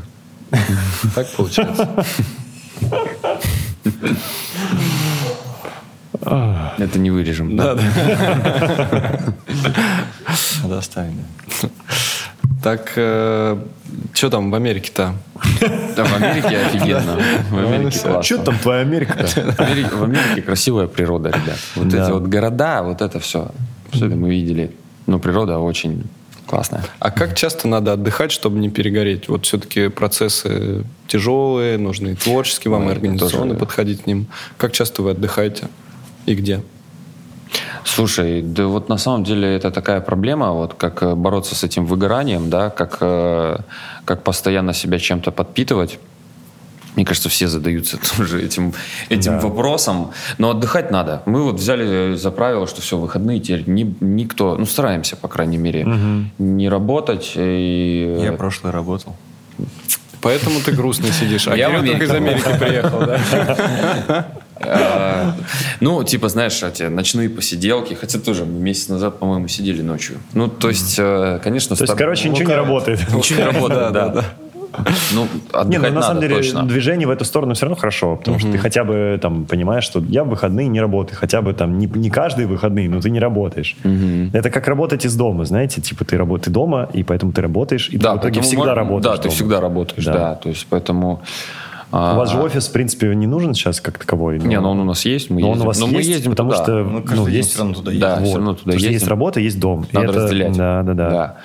Так 1.16 1.28
получается. 1.38 1.88
Это 6.22 7.00
не 7.00 7.12
вырежем. 7.12 7.56
Да, 7.56 7.76
да. 7.76 7.84
Надо 10.64 10.78
оставить, 10.78 11.14
да. 11.62 11.70
Так, 12.64 12.92
что 14.14 14.30
там 14.30 14.52
в 14.52 14.56
Америке-то? 14.56 15.14
Да, 15.96 16.04
в 16.06 16.16
Америке 16.16 16.58
офигенно. 16.60 17.20
В 17.50 17.58
Америке 17.58 18.00
классно. 18.00 18.24
Что 18.24 18.38
там 18.38 18.58
твоя 18.60 18.82
Америка-то? 18.82 19.26
В 19.28 20.04
Америке, 20.04 20.42
красивая 20.42 20.88
природа, 20.88 21.30
ребят. 21.30 21.58
Вот 21.76 21.88
эти 21.88 22.12
вот 22.12 22.24
города, 22.24 22.84
вот 22.84 23.02
это 23.02 23.20
все. 23.20 23.52
Все 23.92 24.08
это 24.08 24.16
мы 24.16 24.30
видели. 24.30 24.72
Ну, 25.06 25.20
природа 25.20 25.60
очень 25.60 26.06
классная. 26.48 26.84
А 27.00 27.12
как 27.12 27.36
часто 27.36 27.68
надо 27.68 27.94
отдыхать, 27.94 28.32
чтобы 28.32 28.60
не 28.60 28.70
перегореть? 28.70 29.28
Вот 29.28 29.46
все-таки 29.46 29.90
процессы 29.90 30.84
тяжелые, 31.08 31.78
нужны 31.78 32.16
творческие, 32.16 32.72
вам 32.72 32.90
и 32.90 32.92
организационно 32.92 33.56
подходить 33.56 34.04
к 34.04 34.08
ним. 34.08 34.28
Как 34.58 34.72
часто 34.72 35.02
вы 35.02 35.12
отдыхаете? 35.12 35.68
И 36.26 36.36
где? 36.36 36.62
Слушай, 37.86 38.42
да 38.42 38.66
вот 38.68 38.90
на 38.90 38.98
самом 38.98 39.24
деле 39.24 39.56
это 39.56 39.70
такая 39.70 40.02
проблема, 40.02 40.52
вот 40.52 40.74
как 40.74 41.04
э, 41.04 41.16
бороться 41.16 41.54
с 41.54 41.64
этим 41.64 41.86
выгоранием, 41.86 42.50
да, 42.50 42.70
как, 42.70 42.98
э, 43.02 43.58
как 44.06 44.24
постоянно 44.24 44.74
себя 44.74 44.98
чем-то 45.00 45.32
подпитывать. 45.32 46.00
Мне 46.96 47.06
кажется, 47.06 47.28
все 47.30 47.48
задаются 47.48 47.98
тоже 48.18 48.42
этим, 48.44 48.74
этим 49.10 49.34
Да. 49.34 49.40
вопросом. 49.42 50.12
Но 50.38 50.52
отдыхать 50.52 50.92
надо. 50.92 51.22
Мы 51.26 51.44
вот 51.44 51.56
взяли 51.56 52.16
за 52.16 52.32
правило, 52.32 52.68
что 52.68 52.82
все, 52.82 52.98
выходные 52.98 53.40
теперь 53.40 53.64
ни- 53.68 53.96
никто, 54.00 54.56
ну 54.56 54.66
стараемся, 54.66 55.16
по 55.18 55.28
крайней 55.28 55.58
мере, 55.58 55.86
не 56.40 56.70
работать. 56.70 57.34
И, 57.36 58.20
Я 58.24 58.32
прошлый 58.34 58.72
работал. 58.72 59.16
Поэтому 60.22 60.62
ты 60.62 60.72
грустно 60.72 61.12
сидишь. 61.12 61.48
А 61.50 61.56
Я 61.58 61.70
в 61.70 61.82
Кирилл 61.82 61.92
только 61.92 62.06
из. 62.06 62.12
Америки 62.12 62.58
приехал, 62.60 63.00
да? 63.06 64.28
А, 64.66 65.36
Ну, 65.80 66.04
типа, 66.04 66.30
знаешь, 66.30 66.62
эти 66.64 66.84
ночные 66.84 67.30
посиделки, 67.30 67.94
хотя 67.94 68.20
тоже 68.20 68.46
месяц 68.46 68.90
назад, 68.90 69.20
по-моему, 69.20 69.48
сидели 69.48 69.82
ночью. 69.82 70.18
Ну, 70.34 70.48
то 70.48 70.70
есть, 70.70 70.96
э, 70.98 71.40
конечно... 71.44 71.76
То 71.76 71.84
есть, 71.84 71.96
короче, 71.96 72.30
ничего 72.30 72.50
не 72.50 72.56
работает. 72.56 73.00
Ничего 73.14 73.40
не 73.40 73.46
работает, 73.46 73.94
да. 73.94 74.26
Ну, 75.14 75.28
Не, 75.66 75.78
ну 75.78 75.92
на 75.92 76.02
самом 76.02 76.22
деле 76.22 76.38
точно. 76.38 76.64
движение 76.64 77.08
в 77.08 77.12
эту 77.12 77.26
сторону 77.26 77.54
все 77.54 77.66
равно 77.66 77.76
хорошо, 77.76 78.16
потому 78.16 78.40
что 78.40 78.52
ты 78.52 78.58
хотя 78.58 78.84
бы 78.84 79.20
там 79.22 79.46
понимаешь, 79.46 79.84
что 79.84 80.00
я 80.10 80.24
в 80.24 80.30
выходные 80.30 80.68
не 80.68 80.82
работаю, 80.82 81.16
хотя 81.20 81.42
бы 81.44 81.54
там 81.54 81.78
не, 81.78 81.86
не 81.86 82.10
каждые 82.10 82.48
выходные, 82.48 82.90
но 82.90 83.00
ты 83.00 83.12
не 83.12 83.20
работаешь. 83.20 83.76
Это 84.34 84.50
как 84.50 84.68
работать 84.68 85.06
из 85.06 85.16
дома, 85.16 85.46
знаете, 85.46 85.80
типа 85.82 86.06
ты 86.06 86.18
работаешь 86.18 86.52
дома, 86.54 86.90
и 86.92 87.04
поэтому 87.04 87.32
ты 87.32 87.42
работаешь, 87.42 87.90
и 87.90 87.98
Да, 87.98 88.14
ты 88.14 88.18
в 88.18 88.22
итоге 88.22 88.42
всегда 88.42 88.72
мож- 88.72 88.76
работаешь. 88.76 89.04
Да, 89.04 89.18
ты 89.18 89.24
дома. 89.24 89.36
всегда 89.36 89.62
работаешь, 89.62 90.06
Да. 90.06 90.14
да. 90.14 90.36
То 90.36 90.50
есть, 90.50 90.66
поэтому... 90.70 91.22
а, 91.94 92.14
У 92.14 92.18
вас 92.18 92.32
же 92.32 92.40
офис, 92.42 92.68
в 92.68 92.72
принципе, 92.72 93.14
не 93.16 93.28
нужен 93.28 93.54
сейчас 93.54 93.80
как 93.80 93.98
таковой. 94.00 94.40
Не, 94.40 94.60
ну 94.60 94.70
он 94.72 94.80
у 94.80 94.84
нас 94.84 95.06
есть, 95.06 95.30
мы 95.30 95.42
Но 95.42 95.48
он 95.48 95.54
ездим. 95.54 95.64
у 95.64 95.68
вас 95.68 95.80
Но 95.80 95.88
мы 95.88 95.94
есть, 96.00 96.10
ездим 96.10 96.32
потому 96.32 96.52
туда. 96.52 96.64
что 96.64 96.72
Ну, 96.84 97.02
каждый 97.04 97.16
ну, 97.20 97.26
день 97.28 97.36
есть 97.36 97.50
все 97.52 97.60
равно 97.60 97.74
туда 97.76 97.92
Да, 97.92 98.10
ездим. 98.12 98.26
все 98.26 98.36
равно 98.36 98.52
туда 98.54 98.60
Потому 98.64 98.80
что 98.80 98.86
ездим. 98.88 98.92
есть 98.94 99.08
работа, 99.08 99.40
есть 99.40 99.60
дом. 99.60 99.86
Надо 99.92 100.08
это- 100.08 100.20
разделять. 100.24 100.58
Да, 100.58 100.84
да, 100.84 100.94
да. 100.94 101.10
Да. 101.10 101.38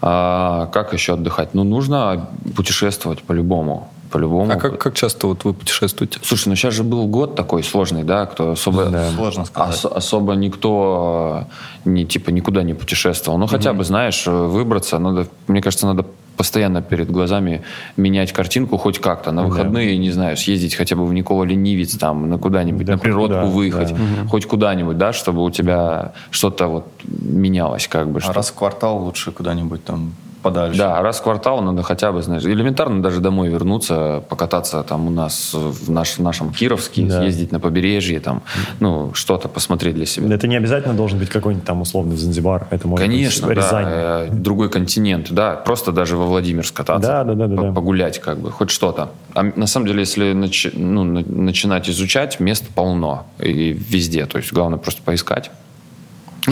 А, 0.00 0.66
как 0.72 0.92
еще 0.92 1.14
отдыхать? 1.14 1.54
Ну, 1.54 1.64
нужно 1.64 2.28
путешествовать 2.56 3.22
по-любому. 3.22 3.88
По-любому. 4.10 4.52
А 4.52 4.56
как, 4.56 4.78
как 4.78 4.94
часто 4.94 5.26
вот 5.28 5.44
вы 5.44 5.54
путешествуете? 5.54 6.18
Слушай, 6.22 6.48
ну 6.50 6.54
сейчас 6.54 6.74
же 6.74 6.82
был 6.84 7.06
год 7.06 7.34
такой 7.34 7.62
сложный, 7.62 8.02
да, 8.04 8.26
кто 8.26 8.50
особо... 8.52 8.86
Да. 8.86 9.08
Сложно 9.12 9.44
сказать. 9.46 9.74
ос- 9.84 9.84
особо 9.90 10.34
никто 10.34 11.46
э, 11.84 11.88
не, 11.88 12.04
типа, 12.04 12.28
никуда 12.30 12.62
не 12.62 12.74
путешествовал. 12.74 13.38
Ну, 13.38 13.46
хотя 13.46 13.72
бы, 13.72 13.84
знаешь, 13.84 14.24
э, 14.26 14.30
выбраться, 14.30 14.98
надо, 14.98 15.28
мне 15.46 15.62
кажется, 15.62 15.86
надо 15.86 16.04
постоянно 16.42 16.82
перед 16.82 17.08
глазами 17.08 17.62
менять 17.96 18.32
картинку 18.32 18.76
хоть 18.76 18.98
как-то. 18.98 19.30
На 19.30 19.44
выходные, 19.44 19.96
не 19.96 20.10
знаю, 20.10 20.36
съездить 20.36 20.74
хотя 20.74 20.96
бы 20.96 21.06
в 21.06 21.14
Никола 21.14 21.44
Ленивец, 21.46 21.96
там, 21.96 22.28
на 22.28 22.36
куда-нибудь, 22.36 22.84
Да 22.84 22.92
на 22.94 22.98
природку 22.98 23.36
куда, 23.36 23.44
выехать, 23.44 23.90
да. 23.94 24.28
хоть 24.28 24.46
куда-нибудь, 24.46 24.98
да, 24.98 25.12
чтобы 25.12 25.44
у 25.44 25.50
тебя 25.50 26.12
что-то 26.32 26.66
вот 26.66 26.84
менялось, 27.04 27.86
как 27.86 28.08
бы. 28.10 28.18
А 28.18 28.22
что- 28.22 28.32
раз 28.32 28.50
в 28.50 28.54
квартал 28.54 28.98
лучше 29.04 29.30
куда-нибудь 29.30 29.84
там 29.84 30.14
подальше. 30.42 30.78
да, 30.78 31.00
раз 31.02 31.20
в 31.20 31.22
квартал 31.22 31.62
надо 31.62 31.82
хотя 31.82 32.12
бы, 32.12 32.22
знаешь, 32.22 32.44
элементарно 32.44 33.02
даже 33.02 33.20
домой 33.20 33.48
вернуться, 33.48 34.22
покататься 34.28 34.82
там 34.82 35.06
у 35.06 35.10
нас 35.10 35.54
в, 35.54 35.90
наш- 35.90 36.18
в 36.18 36.22
нашем 36.22 36.52
Кировске, 36.52 37.02
Да. 37.06 37.20
съездить 37.20 37.52
на 37.52 37.60
побережье, 37.60 38.20
там, 38.20 38.42
ну, 38.80 39.12
что-то 39.14 39.48
посмотреть 39.48 39.94
для 39.94 40.06
себя. 40.06 40.34
Это 40.34 40.46
не 40.48 40.56
обязательно 40.56 40.94
должен 40.94 41.18
быть 41.18 41.28
какой-нибудь 41.28 41.66
там 41.66 41.80
условный 41.80 42.16
Занзибар. 42.16 42.66
Это 42.70 42.88
может 42.88 43.06
Конечно, 43.06 43.46
быть 43.46 43.56
да, 43.56 43.62
Рязань. 43.62 43.84
э, 43.88 44.28
другой 44.32 44.68
континент, 44.70 45.30
да, 45.32 45.52
просто 45.54 45.92
даже 45.92 46.16
во 46.16 46.26
Владимир 46.26 46.66
скататься, 46.66 47.08
Да, 47.08 47.24
да, 47.24 47.34
да, 47.34 47.46
да, 47.46 47.62
да. 47.62 47.72
погулять 47.72 48.18
как 48.20 48.38
бы, 48.38 48.50
хоть 48.50 48.70
что-то. 48.70 49.10
А 49.34 49.42
на 49.42 49.66
самом 49.66 49.86
деле, 49.86 50.00
если 50.00 50.32
нач- 50.34 50.72
ну, 50.76 51.04
на- 51.04 51.22
начинать 51.26 51.88
изучать, 51.88 52.40
мест 52.40 52.64
полно 52.74 53.26
и 53.38 53.72
везде, 53.72 54.26
то 54.26 54.38
есть 54.38 54.52
главное 54.52 54.78
просто 54.78 55.02
поискать. 55.02 55.50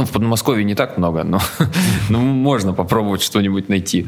Ну, 0.00 0.06
в 0.06 0.12
Подмосковье 0.12 0.64
не 0.64 0.74
так 0.74 0.96
много, 0.96 1.24
но, 1.24 1.40
но 2.08 2.20
можно 2.20 2.72
попробовать 2.72 3.20
что-нибудь 3.22 3.68
найти. 3.68 4.06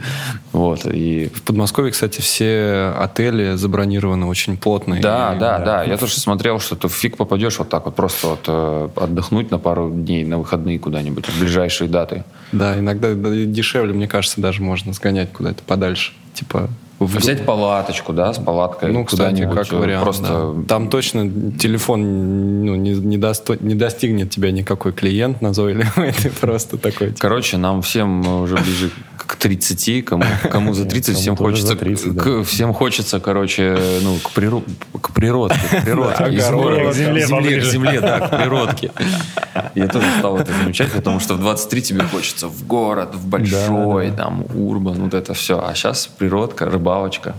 Вот, 0.52 0.86
и 0.86 1.31
В 1.35 1.43
Подмосковье, 1.43 1.93
кстати, 1.93 2.23
все 2.23 2.94
отели 2.98 3.56
забронированы 3.56 4.24
очень 4.24 4.56
плотно. 4.56 4.98
Да, 5.02 5.35
И- 5.35 5.39
да, 5.39 5.59
да. 5.59 5.82
Я 5.85 5.98
тоже 5.98 6.19
смотрел, 6.19 6.60
что 6.60 6.77
ты 6.77 6.89
фиг 6.89 7.19
попадешь 7.19 7.59
вот 7.59 7.69
так 7.69 7.85
вот 7.85 7.94
просто 7.94 8.28
вот 8.28 8.44
э, 8.47 8.89
отдохнуть 8.97 9.51
на 9.51 9.59
пару 9.59 9.90
дней 9.90 10.24
на 10.24 10.39
выходные 10.39 10.78
куда-нибудь 10.78 11.28
в 11.28 11.39
ближайшие 11.39 11.89
даты. 11.89 12.24
Да, 12.52 12.78
иногда 12.78 13.12
да, 13.14 13.31
дешевле, 13.31 13.93
мне 13.93 14.09
кажется, 14.09 14.40
даже 14.40 14.62
можно 14.62 14.94
сгонять 14.94 15.31
куда-то 15.32 15.62
подальше. 15.62 16.12
Типа 16.32 16.70
в- 17.07 17.16
Взять 17.16 17.45
палаточку, 17.45 18.12
да, 18.12 18.33
с 18.33 18.39
палаткой 18.39 18.93
Ну, 18.93 19.05
кстати, 19.05 19.49
как 19.53 19.73
э, 19.73 19.77
вариант. 19.77 20.05
Просто 20.05 20.53
да. 20.57 20.62
Там 20.69 20.89
точно 20.89 21.31
телефон 21.59 22.65
ну, 22.65 22.74
не, 22.77 22.93
не, 22.93 23.19
досто- 23.19 23.59
не 23.61 23.74
достигнет 23.74 24.31
тебя 24.31 24.51
никакой 24.51 24.93
клиент 24.93 25.41
назойливый. 25.43 26.12
Ты 26.23 26.31
просто 26.31 26.77
такой. 26.79 27.09
типа, 27.09 27.20
Короче, 27.20 27.57
нам 27.57 27.83
всем 27.83 28.23
э, 28.23 28.43
уже 28.43 28.57
ближе 28.57 28.91
к 29.32 29.36
30, 29.36 30.04
кому, 30.04 30.24
кому 30.50 30.74
за 30.74 30.84
30, 30.84 31.16
всем 31.16 31.36
хочется, 31.36 31.68
за 31.68 31.76
30, 31.76 32.14
да. 32.14 32.22
к- 32.22 32.42
всем 32.44 32.74
хочется, 32.74 33.18
короче, 33.18 33.78
ну, 34.02 34.16
к, 34.16 34.30
приру- 34.32 34.62
к 35.00 35.10
природке, 35.14 35.59
к 35.70 35.84
природке. 35.84 36.34
Из 36.34 36.50
города 36.50 36.90
К 36.90 36.94
земле 36.94 37.26
земле, 37.26 37.60
к 37.60 37.64
земле, 37.64 38.00
да, 38.00 38.20
к 38.20 38.30
природке. 38.36 38.90
Я 39.74 39.88
тоже 39.88 40.06
стал 40.18 40.36
это 40.36 40.52
замечать, 40.52 40.92
потому 40.92 41.18
что 41.18 41.34
в 41.34 41.40
23 41.40 41.82
тебе 41.82 42.02
хочется 42.02 42.48
в 42.48 42.66
город, 42.66 43.14
в 43.14 43.26
большой, 43.26 44.10
там, 44.10 44.44
урбан, 44.54 44.94
вот 44.94 45.14
это 45.14 45.32
все. 45.32 45.64
А 45.64 45.74
сейчас 45.74 46.06
природка, 46.06 46.66
рыбалочка. 46.66 47.34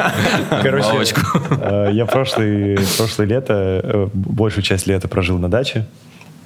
Короче, 0.62 1.14
э, 1.50 1.90
я 1.92 2.04
прошлый, 2.04 2.78
прошлое 2.98 3.26
лето, 3.26 3.80
э, 3.82 4.08
большую 4.12 4.62
часть 4.62 4.86
лета 4.86 5.08
прожил 5.08 5.38
на 5.38 5.48
даче. 5.48 5.86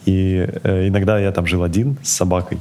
И 0.06 0.46
э, 0.62 0.88
иногда 0.88 1.18
я 1.18 1.32
там 1.32 1.46
жил 1.46 1.64
один 1.64 1.96
с 2.02 2.12
собакой. 2.12 2.58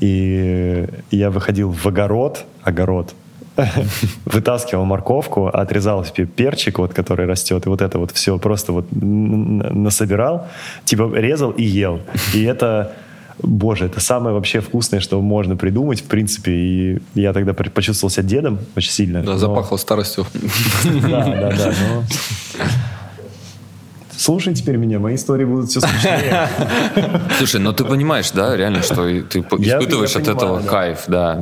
И 0.00 0.86
я 1.10 1.30
выходил 1.30 1.70
в 1.70 1.86
огород, 1.86 2.44
огород, 2.62 3.14
вытаскивал 4.24 4.84
морковку, 4.84 5.46
отрезал 5.46 6.04
себе 6.04 6.26
перчик, 6.26 6.78
вот, 6.78 6.92
который 6.92 7.26
растет, 7.26 7.66
и 7.66 7.68
вот 7.68 7.80
это 7.80 7.98
вот 7.98 8.10
все 8.10 8.38
просто 8.38 8.72
вот 8.72 8.86
насобирал, 8.90 10.48
типа 10.84 11.10
резал 11.14 11.50
и 11.52 11.62
ел. 11.62 12.00
И 12.34 12.42
это, 12.42 12.92
боже, 13.42 13.86
это 13.86 14.00
самое 14.00 14.34
вообще 14.34 14.60
вкусное, 14.60 15.00
что 15.00 15.20
можно 15.20 15.56
придумать, 15.56 16.00
в 16.00 16.04
принципе. 16.04 16.52
И 16.52 16.98
я 17.14 17.32
тогда 17.32 17.54
почувствовал 17.54 18.10
себя 18.10 18.24
дедом 18.24 18.58
очень 18.76 18.90
сильно. 18.90 19.22
Да, 19.22 19.32
но- 19.32 19.38
запахло 19.38 19.76
старостью. 19.76 20.26
Да, 20.84 21.24
да, 21.24 21.50
да. 21.50 22.04
Слушай 24.16 24.54
теперь 24.54 24.76
меня, 24.76 24.98
мои 24.98 25.14
истории 25.16 25.44
будут 25.44 25.70
все 25.70 25.80
смешнее. 25.80 26.48
Слушай, 27.38 27.60
но 27.60 27.72
ты 27.72 27.84
понимаешь, 27.84 28.30
да, 28.30 28.56
реально, 28.56 28.82
что 28.82 29.04
ты 29.22 29.40
испытываешь 29.40 30.16
от 30.16 30.28
этого 30.28 30.60
кайф, 30.60 31.04
да. 31.08 31.40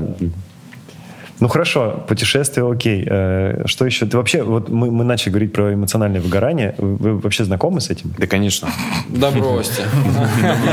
Ну 1.41 1.49
хорошо, 1.49 2.05
путешествие 2.07 2.71
окей. 2.71 3.05
Э, 3.05 3.65
Что 3.67 3.85
еще? 3.85 4.07
Ты 4.07 4.17
вообще, 4.17 4.45
вот 4.45 4.69
мы, 4.69 4.93
мы 4.93 5.03
начали 5.03 5.31
говорить 5.31 5.53
про 5.53 5.75
эмоциональное 5.75 6.21
выгорание. 6.21 6.77
Вы, 6.79 7.19
вообще 7.19 7.43
знакомы 7.43 7.81
с 7.81 7.91
этим? 7.91 8.15
Да, 8.17 8.29
конечно. 8.29 8.69
Да 9.09 9.33
бросьте. 9.33 9.83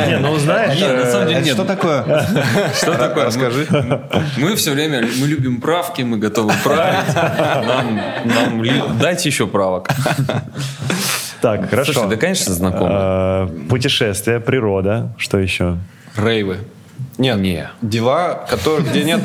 Не, 0.08 0.20
ну 0.20 0.38
знаешь, 0.38 0.80
Нет, 0.80 1.06
на 1.06 1.12
самом 1.12 1.28
деле 1.28 1.40
Это 1.40 1.46
нет. 1.48 1.56
что 1.56 1.66
такое? 1.66 2.04
Что 2.76 2.94
такое? 2.94 3.26
Расскажи. 3.26 3.66
Мы 4.38 4.56
все 4.58 4.72
время, 4.74 5.08
мы 5.20 5.26
любим 5.26 5.60
правки, 5.60 6.04
мы 6.04 6.18
готовы 6.20 6.54
править. 6.64 7.16
Нам, 8.26 9.00
дайте 9.00 9.28
еще 9.30 9.48
правок. 9.48 9.90
Так, 11.42 11.70
хорошо. 11.70 11.94
Слушай, 11.94 12.10
да, 12.10 12.16
конечно, 12.18 12.54
знакомы. 12.54 12.90
Э, 12.94 13.48
Путешествие, 13.70 14.40
природа, 14.40 15.14
что 15.18 15.38
еще? 15.40 15.78
Рейвы. 16.16 16.58
Нет, 17.18 17.38
Не. 17.38 17.70
дела, 17.82 18.46
которые, 18.50 18.86
где 18.90 19.04
нет, 19.04 19.22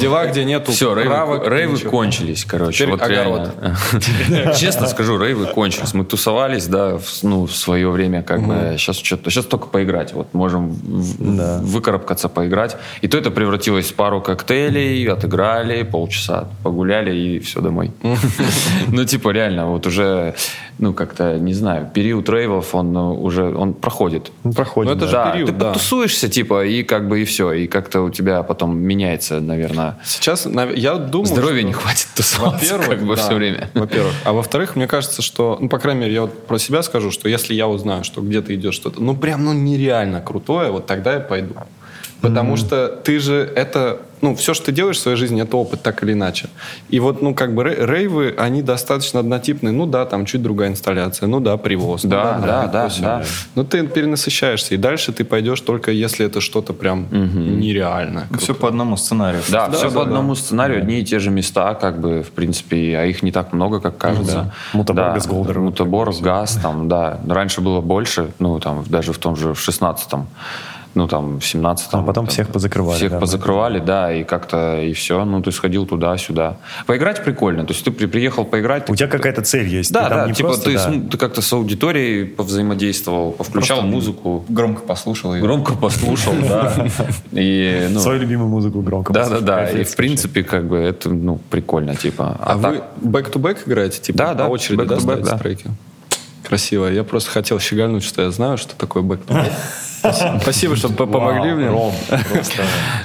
дела, 0.00 0.26
где 0.26 0.44
нету 0.44 0.70
Все, 0.72 0.94
рейвы, 0.94 1.10
правок, 1.10 1.48
рейвы 1.48 1.74
ничего. 1.74 1.90
кончились, 1.90 2.44
короче. 2.44 2.72
Теперь 2.78 2.90
вот 2.90 3.02
огород. 3.02 3.50
реально. 4.30 4.54
Честно 4.56 4.86
скажу, 4.88 5.18
рейвы 5.18 5.46
кончились. 5.46 5.92
Мы 5.94 6.04
тусовались, 6.04 6.66
да, 6.66 6.98
в, 6.98 7.22
ну, 7.22 7.46
в 7.46 7.54
свое 7.54 7.88
время, 7.90 8.22
как 8.22 8.42
бы. 8.42 8.74
Сейчас 8.78 8.96
что-то, 8.96 9.30
сейчас 9.30 9.44
только 9.44 9.66
поиграть. 9.68 10.12
Вот 10.12 10.34
можем 10.34 10.70
в- 10.70 11.36
Да. 11.36 11.58
выкарабкаться, 11.62 12.28
поиграть. 12.28 12.76
И 13.00 13.06
то 13.08 13.16
это 13.18 13.30
превратилось 13.32 13.90
в 13.90 13.94
пару 13.94 14.20
коктейлей, 14.20 15.04
отыграли, 15.08 15.82
полчаса 15.82 16.48
погуляли 16.62 17.14
и 17.14 17.38
все 17.40 17.60
домой. 17.60 17.92
Ну, 18.88 19.04
типа, 19.04 19.30
реально, 19.30 19.66
вот 19.66 19.86
уже, 19.86 20.34
ну, 20.78 20.92
как-то, 20.92 21.38
не 21.38 21.54
знаю, 21.54 21.90
период 21.92 22.28
рейвов, 22.28 22.74
он 22.74 22.92
ну, 22.92 23.22
уже, 23.22 23.54
он 23.54 23.74
проходит. 23.74 24.32
Ну, 24.42 24.52
проходит. 24.52 24.92
Ну, 24.92 24.96
это 24.96 25.06
да. 25.06 25.06
же 25.06 25.12
Да, 25.12 25.32
период, 25.32 25.50
ты 25.50 25.54
да. 25.56 25.66
потусуешься, 25.68 26.28
типа, 26.28 26.64
и 26.66 26.82
как 26.82 27.08
бы 27.08 27.22
и 27.22 27.24
все. 27.24 27.52
И 27.52 27.66
как-то 27.66 28.02
у 28.02 28.10
тебя 28.10 28.42
потом 28.42 28.76
меняется, 28.76 29.40
наверное, 29.40 29.98
Сейчас 30.04 30.46
я 30.76 30.96
думаю, 30.96 31.26
Здоровья 31.26 31.60
что- 31.60 31.66
не 31.68 31.72
хватит 31.72 32.08
тусоваться 32.14 32.64
Во-первых, 32.64 32.88
как 32.88 33.06
бы 33.06 33.16
да, 33.16 33.22
все 33.22 33.34
время. 33.34 33.70
Во-первых. 33.74 34.12
А 34.24 34.32
во-вторых, 34.32 34.76
мне 34.76 34.86
кажется, 34.86 35.22
что, 35.22 35.58
ну, 35.60 35.68
по 35.68 35.78
крайней 35.78 36.02
мере, 36.02 36.14
я 36.14 36.22
вот 36.22 36.46
про 36.46 36.58
себя 36.58 36.82
скажу, 36.82 37.10
что 37.10 37.28
если 37.28 37.54
я 37.54 37.68
узнаю, 37.68 38.04
что 38.04 38.20
где-то 38.20 38.54
идет 38.54 38.74
что-то, 38.74 39.02
ну, 39.02 39.16
прям, 39.16 39.44
ну, 39.44 39.52
нереально 39.52 40.20
крутое, 40.20 40.70
вот 40.70 40.86
тогда 40.86 41.14
я 41.14 41.20
пойду. 41.20 41.54
Потому 42.28 42.56
что 42.56 42.88
ты 42.88 43.18
же 43.18 43.34
это, 43.56 43.98
ну, 44.22 44.34
все, 44.34 44.54
что 44.54 44.66
ты 44.66 44.72
делаешь 44.72 44.96
в 44.96 45.00
своей 45.00 45.16
жизни, 45.16 45.42
это 45.42 45.56
опыт, 45.56 45.82
так 45.82 46.02
или 46.02 46.12
иначе. 46.14 46.48
И 46.88 46.98
вот, 47.00 47.22
ну, 47.22 47.34
как 47.34 47.54
бы 47.54 47.62
рей- 47.64 47.76
рейвы, 47.86 48.34
они 48.38 48.62
достаточно 48.62 49.20
однотипные. 49.20 49.72
Ну 49.72 49.86
да, 49.86 50.04
там 50.06 50.24
чуть 50.24 50.42
другая 50.42 50.70
инсталляция, 50.70 51.26
ну 51.28 51.40
да, 51.40 51.56
привоз. 51.56 52.04
ну 52.04 52.10
Да, 52.10 52.38
да, 52.44 52.66
да, 52.68 52.88
всё. 52.88 53.02
да. 53.02 53.22
Но 53.54 53.64
ты 53.64 53.86
перенасыщаешься, 53.86 54.74
и 54.74 54.78
дальше 54.78 55.12
ты 55.12 55.24
пойдешь 55.24 55.60
только 55.60 55.90
если 55.90 56.24
это 56.26 56.40
что-то 56.40 56.72
прям 56.72 57.06
нереальное. 57.12 58.26
Все 58.38 58.54
по 58.54 58.68
одному 58.68 58.96
сценарию. 58.96 59.42
Да, 59.50 59.66
Да, 59.68 59.76
все 59.76 59.88
да, 59.90 59.94
по 59.96 60.02
одному 60.02 60.34
да. 60.34 60.40
сценарию, 60.40 60.78
одни 60.78 61.00
и 61.00 61.04
те 61.04 61.18
же 61.18 61.30
места, 61.30 61.74
как 61.74 62.00
бы, 62.00 62.22
в 62.22 62.30
принципе, 62.30 62.96
а 62.98 63.04
их 63.04 63.22
не 63.22 63.32
так 63.32 63.52
много, 63.52 63.80
как 63.80 63.98
кажется. 63.98 64.52
Мутабор, 64.72 65.04
Да, 65.04 65.12
Газголдер, 65.14 65.58
вот 65.60 65.64
Мутабор, 65.70 66.06
такое 66.06 66.14
всё. 66.14 66.24
газ, 66.24 66.58
там, 66.62 66.88
да. 66.88 67.18
Раньше 67.28 67.60
было 67.60 67.80
больше, 67.80 68.30
ну, 68.38 68.58
там, 68.60 68.84
даже 68.88 69.12
в 69.12 69.18
том 69.18 69.36
же, 69.36 69.52
в 69.54 69.58
16-м, 69.68 70.26
ну, 70.94 71.08
там, 71.08 71.40
в 71.40 71.42
17-м. 71.42 71.64
А 71.90 71.98
потом 71.98 72.12
там, 72.12 72.26
всех 72.26 72.48
позакрывали, 72.48 72.96
Всех 72.96 73.10
да. 73.12 73.18
позакрывали, 73.18 73.80
да, 73.80 74.12
и 74.12 74.24
как-то, 74.24 74.80
и 74.80 74.92
все. 74.92 75.24
Ну, 75.24 75.42
ты 75.42 75.50
сходил 75.52 75.86
туда-сюда. 75.86 76.56
Поиграть 76.86 77.24
прикольно. 77.24 77.64
То 77.66 77.72
есть 77.72 77.84
ты 77.84 77.90
при- 77.90 78.06
приехал 78.06 78.44
поиграть. 78.44 78.84
У 78.88 78.92
ты 78.92 78.98
тебя 78.98 79.08
какая-то 79.08 79.42
цель 79.42 79.66
есть. 79.68 79.92
Да, 79.92 80.04
Ты 80.04 80.08
там 80.10 80.18
да, 80.18 80.26
не 80.28 80.32
типа 80.34 80.48
просто, 80.50 80.64
ты, 80.66 80.74
да. 80.74 80.78
см- 80.84 81.10
ты 81.10 81.18
как-то 81.18 81.42
с 81.42 81.52
аудиторией 81.52 82.24
повзаимодействовал, 82.26 83.32
повключал 83.32 83.82
музыку, 83.82 84.44
Громко 84.48 84.82
послушал. 84.82 85.34
и- 85.34 85.40
громко 85.40 85.74
послушал, 85.74 86.34
да. 86.40 86.72
И, 87.32 87.88
ну, 87.90 88.00
Свою 88.00 88.20
любимую 88.20 88.48
музыку 88.48 88.80
громко 88.80 89.12
да, 89.12 89.28
да, 89.28 89.40
да. 89.40 89.70
И 89.70 89.84
в 89.84 89.96
принципе, 89.96 90.42
как 90.44 90.66
бы 90.68 90.76
это, 90.78 91.10
ну, 91.10 91.40
прикольно, 91.50 91.94
типа. 91.96 92.36
А, 92.40 92.58
так- 92.58 92.84
вы 93.00 93.10
back-to-back 93.10 93.58
играете? 93.66 94.00
Типа 94.00 94.18
Да, 94.18 94.34
да, 94.34 94.48
очереди, 94.48 94.84
да, 94.84 95.00
ставите 95.00 95.30
да. 95.30 95.38
треки? 95.38 95.66
Красиво. 96.42 96.86
Я 96.86 97.04
просто 97.04 97.30
хотел 97.30 97.58
щегольнуть, 97.58 98.04
что 98.04 98.22
я 98.22 98.30
знаю, 98.30 98.58
что 98.58 98.76
такое 98.76 99.02
back-to-back. 99.02 99.50
Спасибо, 100.42 100.76
что 100.76 100.88
по- 100.88 101.06
помогли 101.06 101.52
мне. 101.52 101.70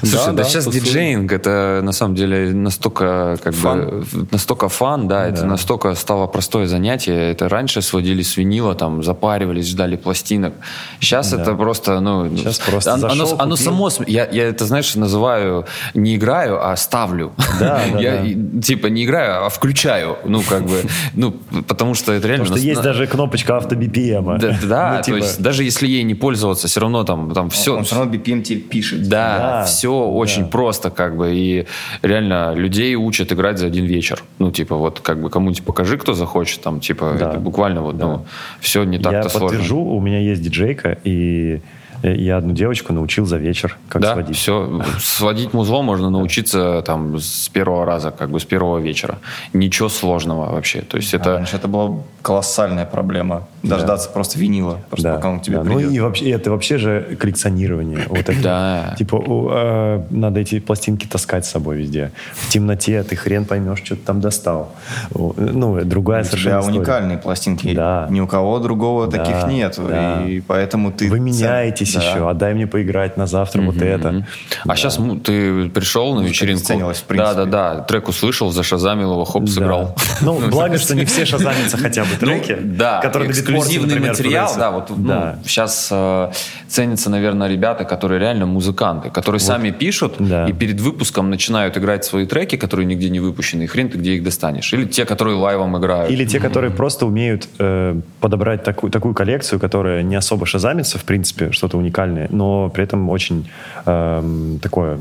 Слушай, 0.04 0.34
да, 0.34 0.44
сейчас 0.44 0.68
диджеинг 0.68 1.32
это 1.32 1.82
на 1.84 1.92
самом 1.92 2.16
деле 2.16 2.52
настолько 2.54 3.38
как 3.44 3.54
бы 3.54 4.04
настолько 4.32 4.70
фан, 4.70 5.08
да, 5.08 5.28
это 5.28 5.46
настолько 5.46 5.96
стало 5.96 6.28
простое 6.28 6.68
занятие. 6.68 7.32
Это 7.32 7.50
раньше 7.50 7.82
сводили 7.82 8.22
с 8.22 8.38
винила, 8.38 8.76
там 8.76 9.04
запаривались, 9.04 9.70
ждали 9.70 9.96
пластинок. 9.96 10.54
Сейчас 11.00 11.34
это 11.34 11.56
просто, 11.56 12.00
ну, 12.00 12.36
Щас 12.38 12.60
просто 12.60 12.94
оно, 12.94 13.56
само, 13.56 13.90
я, 14.08 14.26
это 14.26 14.66
знаешь 14.66 14.96
называю 14.96 15.66
не 15.94 16.16
играю, 16.16 16.66
а 16.66 16.76
ставлю. 16.76 17.32
Да, 17.60 17.82
я 18.00 18.26
типа 18.62 18.88
не 18.88 19.06
играю, 19.06 19.46
а 19.46 19.50
включаю, 19.50 20.18
ну 20.26 20.42
как 20.42 20.64
бы, 20.66 20.84
ну 21.14 21.32
потому 21.68 21.94
что 21.96 22.14
это 22.14 22.28
реально. 22.28 22.46
Потому 22.46 22.60
что 22.60 22.68
есть 22.68 22.82
даже 22.82 23.08
кнопочка 23.08 23.58
авто 23.58 23.76
BPM. 23.76 24.40
да, 24.40 24.60
да, 24.64 24.90
Ну, 24.94 24.98
то 24.98 25.04
типа, 25.04 25.16
есть 25.18 25.42
даже 25.42 25.64
если 25.64 25.88
ей 25.88 26.04
не 26.04 26.16
пользоваться, 26.16 26.68
все 26.68 26.80
равно 26.80 26.89
там, 27.04 27.32
там 27.34 27.50
все, 27.50 27.78
Он 27.78 27.84
все 27.84 27.96
равно 27.96 28.14
BPM 28.14 28.42
тебе 28.42 28.60
пишет. 28.60 29.08
да, 29.10 29.38
Да, 29.40 29.64
все 29.66 29.90
очень 29.92 30.46
просто, 30.50 30.90
как 30.90 31.16
бы, 31.18 31.34
и 31.36 31.66
реально 32.02 32.54
людей 32.56 32.96
учат 32.96 33.32
играть 33.32 33.58
за 33.60 33.68
один 33.68 33.86
вечер. 33.86 34.24
Ну, 34.40 34.52
типа, 34.52 34.76
вот, 34.76 35.00
как 35.00 35.22
бы, 35.22 35.30
кому-нибудь 35.30 35.64
покажи, 35.64 35.98
кто 35.98 36.14
захочет, 36.14 36.62
там, 36.62 36.80
типа, 36.80 37.16
Да. 37.20 37.30
это 37.32 37.40
буквально 37.40 37.82
вот, 37.82 37.96
ну, 37.98 38.26
все 38.60 38.84
не 38.84 38.98
Я 38.98 39.04
так-то 39.04 39.30
сложно. 39.30 39.48
подтвержу, 39.50 39.80
у 39.84 40.02
меня 40.02 40.20
есть 40.20 40.42
диджейка, 40.42 40.98
и 41.04 41.62
я 42.04 42.38
одну 42.38 42.54
девочку 42.54 42.94
научил 42.94 43.26
за 43.26 43.38
вечер, 43.38 43.78
как 43.90 44.02
да, 44.02 44.14
сводить. 44.14 44.38
все. 44.38 44.82
Сводить 45.00 45.54
музло 45.54 45.82
можно 45.82 46.10
научиться 46.10 46.82
там 46.86 47.18
с 47.20 47.50
первого 47.50 47.86
раза, 47.86 48.12
как 48.12 48.30
бы 48.30 48.40
с 48.40 48.46
первого 48.46 48.78
вечера. 48.80 49.20
Ничего 49.54 49.90
сложного 49.90 50.52
вообще. 50.52 50.82
То 50.82 50.98
есть 50.98 51.14
А 51.14 51.18
это... 51.18 51.34
раньше 51.34 51.56
это 51.58 51.68
была 51.68 51.98
колоссальная 52.22 52.86
проблема. 52.86 53.48
Дождаться 53.64 54.10
просто 54.10 54.40
винила, 54.40 54.80
просто 54.90 55.10
Да, 55.10 55.16
пока 55.16 55.30
он 55.30 55.40
к 55.40 55.44
тебе 55.44 55.58
да. 55.58 55.64
Ну 55.64 55.76
придет. 55.76 55.92
и 55.92 56.00
вообще, 56.00 56.30
это 56.32 56.52
вообще 56.52 56.78
же 56.78 57.18
коллекционирование. 57.20 58.00
Вот 58.08 58.20
это. 58.20 58.42
Да. 58.42 58.96
Типа, 58.98 59.16
у, 59.16 59.50
э, 59.52 60.04
надо 60.10 60.40
эти 60.40 60.60
пластинки 60.60 61.06
таскать 61.06 61.46
с 61.46 61.50
собой 61.52 61.78
везде. 61.78 62.12
В 62.34 62.50
темноте 62.50 63.04
ты 63.04 63.16
хрен 63.16 63.46
поймешь, 63.46 63.80
что 63.84 63.96
ты 63.96 64.02
там 64.02 64.22
достал. 64.22 64.72
Ну, 65.14 65.80
другая 65.84 66.22
У 66.22 66.26
тебя 66.26 66.38
совершенно 66.38 66.66
уникальные 66.66 67.18
пластинки. 67.18 67.74
Да. 67.74 68.08
Ни 68.10 68.22
у 68.22 68.28
кого 68.28 68.60
другого 68.60 69.08
Да, 69.08 69.18
таких 69.24 69.48
нет. 69.52 69.76
да. 69.78 70.26
И 70.26 70.40
поэтому 70.42 70.92
ты... 70.92 71.10
Вы 71.10 71.20
меняетесь 71.20 71.89
Да. 71.94 72.02
еще, 72.02 72.30
отдай 72.30 72.54
мне 72.54 72.68
поиграть 72.68 73.18
на 73.18 73.28
завтра 73.28 73.62
вот 73.62 73.82
это. 73.82 74.26
А 74.68 74.76
сейчас 74.76 75.00
ты 75.24 75.70
пришел 75.70 76.14
на 76.16 76.22
вечеринку. 76.22 76.60
обесценилась, 76.60 76.98
в 77.00 77.04
принципе. 77.04 77.34
Да, 77.36 77.46
да, 77.46 77.76
да. 77.76 77.82
Трек 77.84 78.08
услышал, 78.08 78.52
зашазамил 78.52 79.12
его, 79.14 79.26
хоп, 79.26 79.48
сыграл. 79.50 79.96
Да. 79.98 80.04
Ну, 80.22 80.40
благо, 80.50 80.78
что 80.78 80.96
не 80.96 81.06
все 81.06 81.26
шазамятся 81.26 81.78
хотя 81.78 82.04
бы 82.04 82.10
треки. 82.20 82.58
Ну, 82.60 82.76
да, 82.78 83.00
которые 83.02 83.30
эксклюзивный 83.32 84.00
материал, 84.00 84.52
да, 84.58 84.72
вот 84.72 84.90
ну, 84.90 84.96
Да. 85.08 85.40
сейчас 85.46 85.88
э, 85.92 86.32
ценятся, 86.68 87.10
наверное, 87.10 87.48
ребята, 87.48 87.86
которые 87.86 88.20
реально 88.20 88.46
музыканты, 88.46 89.10
которые 89.10 89.40
сами 89.40 89.72
пишут 89.72 90.16
Да. 90.20 90.46
и 90.48 90.54
перед 90.54 90.80
выпуском 90.82 91.30
начинают 91.30 91.78
играть 91.78 92.06
свои 92.06 92.26
треки, 92.26 92.58
которые 92.58 92.86
нигде 92.86 93.10
не 93.10 93.20
выпущены, 93.20 93.64
и 93.64 93.68
хрен 93.68 93.90
ты 93.90 93.98
где 93.98 94.14
их 94.16 94.24
достанешь. 94.24 94.74
Или 94.74 94.86
те, 94.86 95.06
которые 95.06 95.38
лайвом 95.38 95.78
играют. 95.78 96.12
Или 96.12 96.26
те, 96.26 96.40
которые 96.40 96.72
просто 96.72 97.06
умеют 97.06 97.48
э, 97.60 98.00
подобрать 98.20 98.64
такую 98.64 99.14
коллекцию, 99.14 99.60
которая 99.60 100.04
не 100.04 100.16
особо 100.16 100.46
шазамится, 100.46 100.98
в 101.00 101.04
принципе, 101.04 101.52
что-то 101.52 101.78
уникальное, 101.80 102.28
но 102.30 102.70
при 102.70 102.84
этом 102.84 103.10
очень 103.10 103.50
эм, 103.86 104.60
такое 104.62 105.00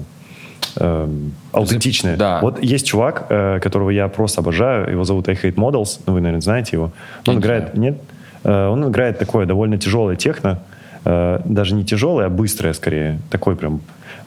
эм, 0.76 1.32
аутентичное. 1.52 2.16
Да. 2.16 2.40
Вот 2.40 2.62
есть 2.62 2.86
чувак, 2.86 3.26
э, 3.28 3.60
которого 3.60 3.90
я 3.90 4.08
просто 4.08 4.40
обожаю, 4.40 4.90
его 4.90 5.04
зовут 5.04 5.28
I 5.28 5.34
Hate 5.34 5.54
Models, 5.54 6.00
ну, 6.06 6.14
вы, 6.14 6.20
наверное, 6.20 6.40
знаете 6.40 6.70
его. 6.76 6.90
Он 7.26 7.34
не 7.34 7.40
играет, 7.40 7.76
нет? 7.76 7.98
Э, 8.44 8.68
он 8.68 8.88
играет 8.88 9.18
такое 9.18 9.46
довольно 9.46 9.78
тяжелое 9.78 10.16
техно, 10.16 10.60
э, 11.04 11.40
даже 11.44 11.74
не 11.74 11.84
тяжелое, 11.84 12.26
а 12.26 12.28
быстрое 12.28 12.72
скорее. 12.72 13.18
Такой 13.30 13.56
прям 13.56 13.80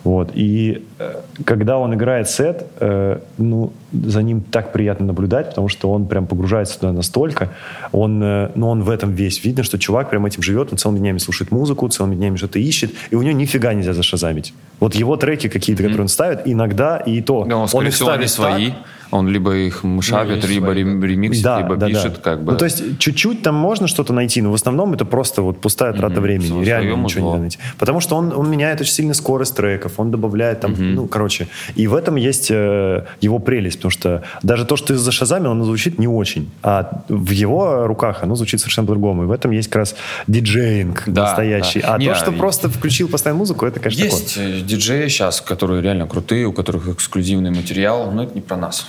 вот. 0.03 0.31
И 0.33 0.83
э, 0.97 1.21
когда 1.45 1.77
он 1.77 1.93
играет 1.93 2.27
сет, 2.27 2.65
э, 2.79 3.19
ну, 3.37 3.71
за 3.91 4.23
ним 4.23 4.41
так 4.41 4.71
приятно 4.71 5.05
наблюдать, 5.05 5.49
потому 5.49 5.67
что 5.67 5.91
он 5.91 6.07
прям 6.07 6.25
погружается 6.25 6.79
туда 6.79 6.91
настолько. 6.91 7.49
Он, 7.91 8.21
э, 8.23 8.51
ну, 8.55 8.69
он 8.69 8.81
в 8.81 8.89
этом 8.89 9.13
весь. 9.13 9.43
Видно, 9.43 9.63
что 9.63 9.77
чувак 9.77 10.09
прям 10.09 10.25
этим 10.25 10.41
живет, 10.41 10.69
он 10.71 10.77
целыми 10.77 10.99
днями 10.99 11.19
слушает 11.19 11.51
музыку, 11.51 11.87
целыми 11.87 12.15
днями 12.15 12.35
что-то 12.37 12.57
ищет, 12.57 12.91
и 13.11 13.15
у 13.15 13.21
него 13.21 13.37
нифига 13.37 13.73
нельзя 13.73 13.93
зашазамить. 13.93 14.53
Вот 14.79 14.95
его 14.95 15.17
треки 15.17 15.49
какие-то, 15.49 15.83
mm-hmm. 15.83 15.85
которые 15.85 16.03
он 16.03 16.09
ставит, 16.09 16.41
иногда 16.45 16.97
и 16.97 17.21
то. 17.21 17.45
Да, 17.45 17.57
он, 17.57 17.67
он 17.71 17.87
их 17.87 17.95
ставит 17.95 18.29
свои. 18.29 18.69
Так, 18.69 18.77
он 19.11 19.27
либо 19.27 19.55
их 19.55 19.83
мышавит, 19.83 20.43
ну, 20.43 20.49
либо 20.49 20.65
свои, 20.67 20.83
ремиксит, 20.83 21.43
да, 21.43 21.59
либо 21.59 21.75
да, 21.75 21.87
пишет, 21.87 22.13
да. 22.15 22.21
как 22.21 22.43
бы. 22.43 22.53
Ну, 22.53 22.57
то 22.57 22.65
есть 22.65 22.97
чуть-чуть 22.99 23.43
там 23.43 23.55
можно 23.55 23.87
что-то 23.87 24.13
найти, 24.13 24.41
но 24.41 24.51
в 24.51 24.53
основном 24.55 24.93
это 24.93 25.05
просто 25.05 25.41
вот 25.41 25.59
пустая 25.59 25.93
трата 25.93 26.15
mm-hmm. 26.15 26.19
времени. 26.21 26.63
Реально 26.63 26.95
ничего 26.95 27.35
не 27.35 27.39
найти. 27.41 27.57
Потому 27.77 27.99
что 27.99 28.15
он, 28.15 28.33
он 28.33 28.49
меняет 28.49 28.81
очень 28.81 28.93
сильно 28.93 29.13
скорость 29.13 29.55
треков, 29.55 29.93
он 29.99 30.11
добавляет 30.11 30.61
там, 30.61 30.71
mm-hmm. 30.71 30.93
ну, 30.93 31.07
короче. 31.07 31.47
И 31.75 31.87
в 31.87 31.95
этом 31.95 32.15
есть 32.15 32.51
э, 32.51 33.05
его 33.19 33.39
прелесть, 33.39 33.77
потому 33.77 33.91
что 33.91 34.23
даже 34.43 34.65
то, 34.65 34.77
что 34.77 34.87
ты 34.87 34.95
за 34.95 35.11
шазами, 35.11 35.49
оно 35.49 35.65
звучит 35.65 35.99
не 35.99 36.07
очень. 36.07 36.49
А 36.63 37.03
в 37.09 37.31
его 37.31 37.87
руках 37.87 38.23
оно 38.23 38.35
звучит 38.35 38.59
совершенно 38.61 38.87
по-другому. 38.87 39.23
И 39.23 39.25
в 39.25 39.31
этом 39.31 39.51
есть 39.51 39.69
как 39.69 39.77
раз 39.77 39.95
диджеинг 40.27 41.03
да, 41.07 41.23
настоящий. 41.23 41.81
Да. 41.81 41.95
А 41.95 41.97
не, 41.97 42.07
то, 42.07 42.15
что 42.15 42.31
а... 42.31 42.33
просто 42.33 42.69
включил 42.69 43.09
постоянно 43.09 43.39
музыку, 43.39 43.65
это, 43.65 43.79
конечно, 43.79 44.03
Есть 44.03 44.35
такое. 44.35 44.59
Э, 44.59 44.61
диджеи 44.61 45.07
сейчас, 45.09 45.41
которые 45.41 45.81
реально 45.81 46.07
крутые, 46.07 46.45
у 46.45 46.53
которых 46.53 46.87
эксклюзивный 46.87 47.51
материал, 47.51 48.11
но 48.11 48.23
это 48.23 48.33
не 48.35 48.41
про 48.41 48.57
нас. 48.57 48.85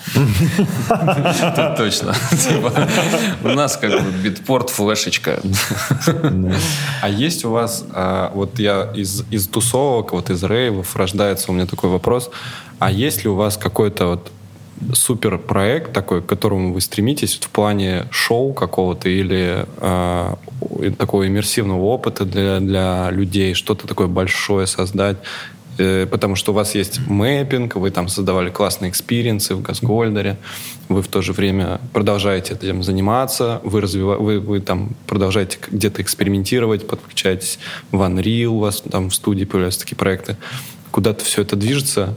Точно. 1.77 2.15
Типа, 2.31 2.73
у 3.45 3.49
нас 3.49 3.77
как 3.77 3.91
бы 3.91 4.11
битпорт, 4.23 4.71
флешечка. 4.71 5.41
А 7.01 7.09
есть 7.09 7.45
у 7.45 7.51
вас, 7.51 7.85
а, 7.93 8.31
вот 8.35 8.59
я 8.59 8.91
из, 8.95 9.49
тусовок, 9.49 10.13
вот 10.13 10.31
из 10.31 10.43
рейвов 10.43 10.95
рождается 10.97 11.51
у 11.51 11.55
меня 11.55 11.67
такой 11.67 11.91
вопрос, 11.91 12.31
а 12.79 12.91
есть 12.91 13.25
ли 13.25 13.31
у 13.31 13.35
вас 13.35 13.57
какой-то 13.57 14.07
вот 14.07 14.31
супер 14.93 15.39
проект 15.39 15.93
такой, 15.93 16.23
к 16.23 16.27
которому 16.27 16.73
вы 16.73 16.81
стремитесь 16.81 17.37
в 17.37 17.49
плане 17.51 18.07
шоу 18.11 18.53
какого-то 18.53 19.09
или 19.09 19.67
э, 19.77 20.35
такого 20.99 21.27
иммерсивного 21.27 21.83
опыта 21.83 22.25
для, 22.25 22.59
для 22.61 23.11
людей, 23.11 23.55
что-то 23.55 23.87
такое 23.87 24.09
большое 24.09 24.67
создать, 24.67 25.19
потому 25.77 26.37
что 26.37 26.53
у 26.53 26.55
вас 26.55 26.75
есть 26.75 27.01
mapping, 27.07 27.77
вы 27.77 27.91
там 27.91 28.09
создавали 28.09 28.51
классные 28.51 28.91
experience 28.91 29.49
ы 29.49 29.55
в 29.55 29.63
Газгольдере, 29.63 30.39
вы 30.89 31.03
в 31.03 31.09
то 31.09 31.23
же 31.23 31.33
время 31.33 31.81
продолжаете 31.93 32.55
этим 32.55 32.83
заниматься, 32.83 33.61
вы, 33.65 33.81
развива... 33.81 34.17
вы, 34.17 34.41
вы 34.41 34.61
там 34.61 34.91
продолжаете 35.07 35.59
где-то 35.71 36.03
экспериментировать, 36.03 36.87
подключаетесь 36.87 37.59
в 37.91 38.01
Unreal, 38.01 38.47
у 38.47 38.59
вас 38.59 38.83
там 38.83 39.11
в 39.11 39.15
студии 39.15 39.45
появляются 39.45 39.81
такие 39.81 39.97
проекты. 39.97 40.37
Куда-то 40.91 41.25
все 41.25 41.43
это 41.43 41.57
движется, 41.57 42.17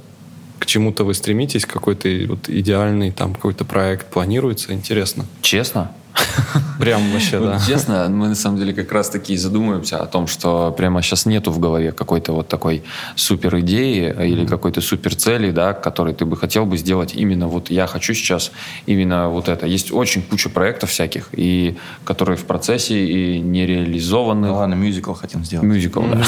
к 0.59 0.65
чему-то 0.65 1.03
вы 1.03 1.13
стремитесь, 1.13 1.65
какой-то 1.65 2.09
вот 2.27 2.49
идеальный 2.49 3.11
там 3.11 3.35
какой-то 3.35 3.65
проект 3.65 4.07
планируется, 4.07 4.73
интересно. 4.73 5.25
Честно? 5.41 5.91
Прям 6.79 7.11
вообще, 7.11 7.39
да. 7.39 7.59
Честно, 7.65 8.07
мы 8.09 8.29
на 8.29 8.35
самом 8.35 8.57
деле 8.57 8.73
как 8.73 8.91
раз 8.91 9.09
таки 9.09 9.37
задумываемся 9.37 9.97
о 10.01 10.05
том, 10.05 10.27
что 10.27 10.73
прямо 10.77 11.01
сейчас 11.01 11.25
нету 11.25 11.51
в 11.51 11.59
голове 11.59 11.91
какой-то 11.91 12.33
вот 12.33 12.47
такой 12.47 12.83
супер 13.15 13.59
идеи 13.59 14.13
или 14.27 14.45
какой-то 14.45 14.81
супер 14.81 15.15
цели, 15.15 15.51
да, 15.51 15.73
который 15.73 16.13
ты 16.13 16.25
бы 16.25 16.37
хотел 16.37 16.65
бы 16.65 16.77
сделать 16.77 17.15
именно 17.15 17.47
вот 17.47 17.69
я 17.69 17.87
хочу 17.87 18.13
сейчас 18.13 18.51
именно 18.85 19.29
вот 19.29 19.47
это. 19.47 19.65
Есть 19.65 19.91
очень 19.91 20.21
куча 20.21 20.49
проектов 20.49 20.89
всяких, 20.89 21.29
и 21.31 21.77
которые 22.03 22.37
в 22.37 22.45
процессе 22.45 23.05
и 23.05 23.39
не 23.39 23.65
реализованы. 23.65 24.47
Ну 24.47 24.55
ладно, 24.55 24.75
мюзикл 24.75 25.13
хотим 25.13 25.43
сделать. 25.43 25.65
Мюзикл, 25.67 26.01
да. 26.01 26.21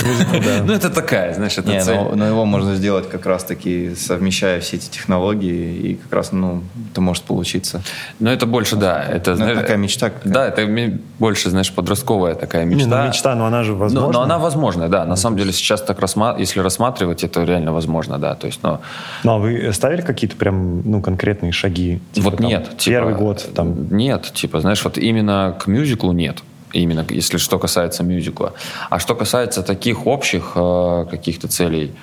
Ну 0.66 0.74
это 0.74 0.90
такая, 0.90 1.34
знаешь, 1.34 1.58
это 1.58 1.82
цель. 1.82 1.98
Но 2.16 2.26
его 2.26 2.46
можно 2.46 2.76
сделать 2.76 3.10
как 3.10 3.26
раз 3.26 3.44
таки 3.44 3.96
совмещая 3.96 4.60
все 4.60 4.78
эти 4.78 4.90
технологии, 4.90 5.76
и 5.76 5.96
как 5.96 6.14
раз, 6.14 6.32
ну, 6.32 6.64
это 6.92 7.02
может 7.02 7.24
получиться. 7.24 7.82
Но 8.20 8.32
это 8.32 8.46
больше, 8.46 8.76
да, 8.76 9.04
это, 9.04 9.32
ну, 9.32 9.38
знаешь, 9.38 9.60
такая 9.78 9.84
мечта. 9.84 10.10
Какая? 10.10 10.34
Да, 10.34 10.48
это 10.48 11.00
больше, 11.20 11.50
знаешь, 11.50 11.72
подростковая 11.72 12.36
такая 12.36 12.66
мечта. 12.66 12.86
Не, 12.86 12.96
ну, 12.96 13.08
мечта, 13.08 13.36
но 13.36 13.46
она 13.46 13.64
же 13.64 13.74
возможна. 13.74 14.08
Но, 14.08 14.14
но 14.14 14.22
она 14.22 14.38
возможна, 14.38 14.90
да. 14.90 15.06
На 15.06 15.16
самом 15.16 15.38
деле 15.38 15.52
сейчас 15.52 15.82
так 15.82 16.00
рассма... 16.00 16.36
если 16.40 16.60
рассматривать, 16.60 17.24
это 17.24 17.44
реально 17.44 17.74
возможно, 17.74 18.18
да. 18.18 18.36
То 18.36 18.48
есть, 18.48 18.64
но... 18.64 18.80
Ну, 19.24 19.32
а 19.32 19.38
вы 19.38 19.72
ставили 19.74 20.02
какие-то 20.02 20.36
прям, 20.36 20.82
ну, 20.90 21.02
конкретные 21.02 21.52
шаги? 21.52 22.00
Типа, 22.14 22.30
вот 22.30 22.38
там, 22.38 22.48
нет. 22.48 22.64
Типа, 22.78 22.92
первый 22.92 23.16
год 23.16 23.50
там? 23.56 23.96
Нет, 23.96 24.32
типа, 24.34 24.60
знаешь, 24.60 24.84
вот 24.84 24.98
именно 24.98 25.56
к 25.60 25.68
мюзиклу 25.68 26.12
нет 26.12 26.44
именно 26.74 27.06
если 27.10 27.38
что 27.38 27.60
касается 27.60 28.04
мюзикла. 28.04 28.54
А 28.90 29.00
что 29.00 29.16
касается 29.16 29.64
таких 29.64 30.06
общих 30.06 30.52
э, 30.56 31.06
каких-то 31.10 31.48
целей, 31.48 31.94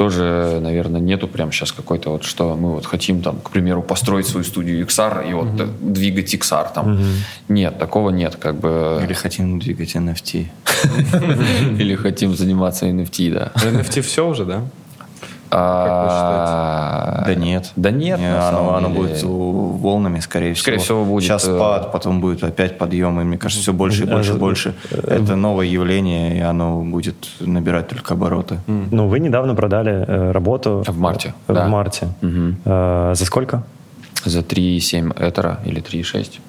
тоже, 0.00 0.60
наверное, 0.62 0.98
нету 0.98 1.28
прямо 1.28 1.52
сейчас 1.52 1.72
какой-то 1.72 2.12
вот, 2.12 2.24
что 2.24 2.56
мы 2.56 2.70
вот 2.70 2.86
хотим 2.86 3.20
там, 3.20 3.38
к 3.38 3.50
примеру, 3.50 3.82
построить 3.82 4.26
свою 4.26 4.44
студию 4.44 4.86
XR 4.86 5.30
и 5.30 5.34
вот 5.34 5.48
mm-hmm. 5.48 5.92
двигать 5.92 6.34
XR 6.34 6.68
там. 6.74 6.94
Mm-hmm. 6.94 7.16
Нет, 7.50 7.78
такого 7.78 8.08
нет, 8.08 8.36
как 8.36 8.58
бы. 8.58 8.98
Или 9.04 9.12
хотим 9.12 9.58
двигать 9.58 9.94
NFT. 9.96 10.46
Или 11.78 11.96
хотим 11.96 12.34
заниматься 12.34 12.86
NFT, 12.86 13.34
да. 13.34 13.52
NFT 13.56 14.00
все 14.00 14.26
уже, 14.26 14.46
да? 14.46 14.62
А, 15.50 17.24
да 17.26 17.34
нет. 17.34 17.72
Да 17.76 17.90
нет. 17.90 18.18
Не, 18.18 18.36
оно, 18.36 18.74
оно 18.76 18.88
будет 18.88 19.22
волнами, 19.22 20.20
скорее, 20.20 20.54
скорее 20.54 20.78
всего. 20.78 21.04
будет. 21.04 21.24
Сейчас 21.24 21.46
э, 21.46 21.54
спад, 21.54 21.92
потом 21.92 22.20
будет 22.20 22.44
опять 22.44 22.78
подъем, 22.78 23.20
и 23.20 23.24
мне 23.24 23.38
кажется, 23.38 23.62
все 23.62 23.72
больше 23.72 24.04
и 24.04 24.06
больше 24.06 24.32
и 24.32 24.36
больше. 24.36 24.74
Это 24.90 25.36
новое 25.36 25.66
явление, 25.66 26.36
и 26.38 26.40
оно 26.40 26.82
будет 26.82 27.16
набирать 27.40 27.88
только 27.88 28.14
обороты. 28.14 28.58
Ну, 28.66 29.08
вы 29.08 29.20
недавно 29.20 29.54
продали 29.54 30.04
э, 30.06 30.30
работу. 30.32 30.84
В 30.86 30.98
марте. 30.98 31.34
В 31.46 31.66
марте. 31.66 32.08
За 32.22 33.24
сколько? 33.24 33.62
За 34.24 34.40
3,7 34.40 35.28
этера 35.28 35.60
или 35.64 35.82
3,6. 35.82 36.40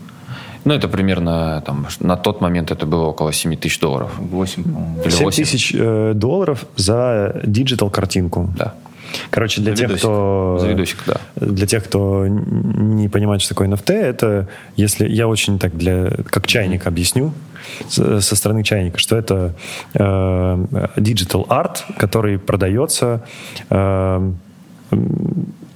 Ну, 0.64 0.73
это 0.73 0.88
примерно, 0.88 1.61
там, 1.65 1.88
на 1.99 2.15
тот 2.18 2.41
момент 2.41 2.72
это 2.72 2.86
было 2.86 3.06
около 3.06 3.34
7 3.34 3.56
тысяч 3.56 3.80
долларов. 3.80 4.11
8, 4.19 4.64
7 5.10 5.30
тысяч 5.32 5.73
э, 5.73 6.14
долларов 6.14 6.65
за 6.76 7.41
digital 7.43 7.89
картинку. 7.90 8.49
Да. 8.57 8.73
Короче, 9.29 9.61
для 9.61 9.71
за 9.71 9.77
тех, 9.77 9.89
видосик. 9.89 10.03
кто... 10.03 10.57
За 10.59 10.67
видосик, 10.67 10.97
да. 11.05 11.21
Для 11.35 11.67
тех, 11.67 11.83
кто 11.83 12.25
не 12.27 13.09
понимает, 13.09 13.41
что 13.41 13.49
такое 13.49 13.67
NFT, 13.67 13.93
это, 13.93 14.47
если 14.75 15.07
я 15.07 15.27
очень 15.27 15.59
так 15.59 15.77
для... 15.77 16.11
Как 16.29 16.47
чайник 16.47 16.88
объясню, 16.88 17.33
со 17.88 18.35
стороны 18.35 18.63
чайника, 18.63 18.97
что 18.97 19.15
это 19.17 19.53
э, 19.93 19.99
digital 20.97 21.47
art, 21.47 21.77
который 21.97 22.39
продается 22.39 23.23
э, 23.69 24.31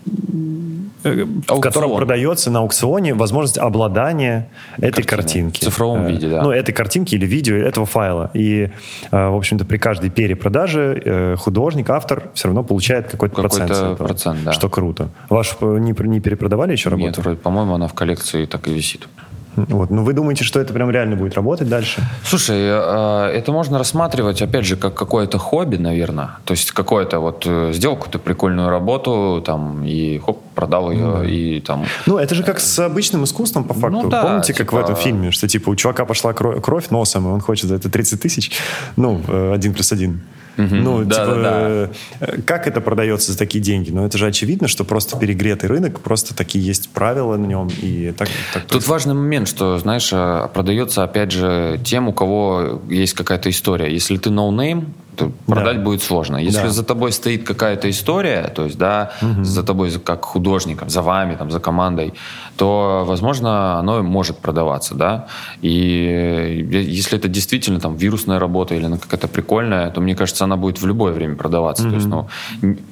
в 0.06 1.60
котором 1.60 1.96
продается 1.96 2.52
на 2.52 2.60
аукционе 2.60 3.14
возможность 3.14 3.58
обладания 3.58 4.50
этой 4.78 5.04
Картина. 5.04 5.18
картинки. 5.18 5.60
В 5.60 5.64
цифровом 5.64 6.06
э, 6.06 6.12
виде, 6.12 6.30
да. 6.30 6.42
Ну, 6.42 6.52
этой 6.52 6.74
картинки 6.74 7.16
или 7.16 7.26
видео, 7.26 7.56
этого 7.56 7.86
файла. 7.86 8.32
И, 8.34 8.70
э, 9.12 9.28
в 9.28 9.36
общем-то, 9.36 9.66
при 9.66 9.78
каждой 9.78 10.10
перепродаже 10.10 11.02
э, 11.04 11.36
художник, 11.38 11.90
автор 11.90 12.30
все 12.34 12.48
равно 12.48 12.64
получает 12.64 13.10
какой-то, 13.10 13.36
какой 13.36 13.50
процент. 13.50 13.72
Этого, 13.72 13.96
процент, 13.96 14.44
да. 14.44 14.54
Что 14.54 14.70
круто. 14.70 15.10
Вашу 15.30 15.78
не, 15.78 15.94
не 16.08 16.20
перепродавали 16.20 16.72
еще 16.72 16.90
работу? 16.90 17.08
Нет, 17.08 17.18
вроде, 17.18 17.38
по-моему, 17.38 17.76
она 17.76 17.88
в 17.88 17.94
коллекции 17.94 18.46
так 18.46 18.68
и 18.68 18.74
висит. 18.74 19.08
Вот. 19.56 19.90
Ну, 19.90 20.04
вы 20.04 20.14
думаете, 20.14 20.44
что 20.44 20.60
это 20.60 20.74
прям 20.74 20.90
реально 20.92 21.16
будет 21.16 21.36
работать 21.36 21.70
дальше? 21.70 22.02
Слушай, 22.24 22.58
э, 22.60 23.32
это 23.34 23.52
можно 23.52 23.78
рассматривать, 23.78 24.42
опять 24.42 24.66
же, 24.66 24.76
как 24.76 24.94
какое-то 24.94 25.38
хобби, 25.38 25.78
наверное. 25.78 26.38
То 26.46 26.52
есть 26.54 26.72
какое-то 26.72 27.20
вот 27.20 27.44
э, 27.46 27.72
сделал 27.74 27.96
какую-то 27.96 28.20
прикольную 28.20 28.70
работу, 28.70 29.42
там, 29.46 29.84
и 29.84 30.20
хоп, 30.20 30.42
продал 30.54 30.92
ее, 30.92 31.06
mm. 31.06 31.30
и 31.30 31.60
там... 31.62 31.86
Ну, 32.06 32.18
это 32.18 32.36
же 32.36 32.44
как 32.44 32.60
с 32.60 32.80
обычным 32.80 33.24
искусством, 33.24 33.64
по 33.64 33.74
факту. 33.74 34.02
Ну, 34.02 34.10
да, 34.10 34.24
Помните, 34.24 34.54
типа... 34.54 34.60
как 34.60 34.74
в 34.74 34.78
этом 34.78 34.96
фильме, 34.96 35.32
что, 35.32 35.48
типа, 35.48 35.70
у 35.70 35.76
чувака 35.76 36.06
пошла 36.06 36.34
кровь, 36.34 36.90
носом, 36.90 37.28
и 37.28 37.32
он 37.32 37.40
хочет 37.42 37.70
за 37.70 37.76
это 37.76 37.90
30 37.90 38.22
тысяч? 38.22 38.52
Ну, 38.96 39.22
э, 39.28 39.54
один 39.54 39.74
плюс 39.74 39.92
один. 39.92 40.22
Угу, 40.58 40.76
ну, 40.76 41.04
да, 41.04 41.26
типа, 41.26 41.36
да, 41.38 41.90
да. 42.20 42.42
как 42.46 42.68
это 42.68 42.82
продается 42.82 43.32
за 43.32 43.38
такие 43.38 43.64
деньги? 43.64 43.92
Ну, 43.92 44.06
это 44.06 44.18
же 44.18 44.28
очевидно, 44.28 44.68
что 44.68 44.84
просто 44.84 45.18
перегретый 45.18 45.70
рынок, 45.70 46.00
просто 46.00 46.36
такие 46.36 46.66
есть 46.66 46.90
правила 46.90 47.36
на 47.38 47.46
нем. 47.46 47.70
И 47.82 48.14
так, 48.18 48.30
так 48.54 48.64
Тут 48.64 48.72
происходит. 48.72 48.88
важный 48.88 49.14
момент, 49.16 49.48
что, 49.48 49.78
знаешь, 49.78 50.10
а, 50.14 50.48
продается, 50.48 51.04
опять 51.04 51.32
же, 51.32 51.80
тем, 51.84 52.08
у 52.08 52.14
кого 52.14 52.82
есть 52.90 53.14
какая-то 53.14 53.50
история. 53.50 53.92
Если 53.92 54.18
ты 54.18 54.30
no-name, 54.30 54.86
то 55.16 55.32
продать 55.46 55.78
да. 55.78 55.84
будет 55.84 56.04
сложно. 56.04 56.38
Если 56.38 56.64
да. 56.64 56.70
за 56.70 56.84
тобой 56.84 57.12
стоит 57.12 57.44
какая-то 57.44 57.90
история, 57.90 58.52
то 58.56 58.66
есть, 58.66 58.78
да, 58.78 59.12
угу. 59.22 59.44
за 59.44 59.64
тобой 59.64 59.92
как 59.92 60.26
художником, 60.26 60.90
за 60.90 61.02
вами, 61.02 61.36
там, 61.36 61.52
за 61.52 61.60
командой, 61.60 62.14
то, 62.58 63.04
возможно, 63.06 63.80
оно 63.80 64.04
может 64.04 64.38
продаваться, 64.38 64.96
да. 64.96 65.28
И 65.62 66.68
если 66.72 67.18
это 67.18 67.28
действительно 67.28 67.80
там 67.80 67.96
вирусная 67.96 68.40
работа 68.40 68.76
или 68.76 68.98
какая-то 68.98 69.28
прикольная, 69.28 69.90
то, 69.90 70.02
мне 70.02 70.16
кажется, 70.16 70.44
она 70.44 70.58
будет 70.58 70.82
в 70.82 70.86
любое 70.86 71.14
время 71.14 71.36
продаваться. 71.36 71.84
Угу. 71.84 71.90
То 71.90 71.96
есть, 71.96 72.08
ну, 72.08 72.28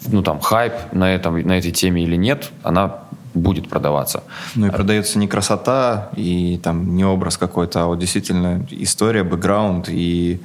ну, 0.08 0.24
там, 0.24 0.40
хайп 0.40 0.74
на, 0.92 1.14
этом, 1.14 1.40
на 1.40 1.58
этой 1.58 1.72
теме 1.72 2.04
или 2.04 2.16
нет, 2.16 2.52
она 2.64 3.04
будет 3.34 3.70
продаваться. 3.70 4.24
Ну 4.56 4.68
и 4.68 4.70
продается 4.70 5.20
не 5.20 5.28
красота 5.28 6.10
и 6.16 6.60
там 6.64 6.96
не 6.96 7.04
образ 7.04 7.38
какой-то, 7.38 7.84
а 7.84 7.86
вот 7.88 8.00
действительно 8.00 8.66
история, 8.70 9.24
бэкграунд 9.24 9.90
и 9.90 10.40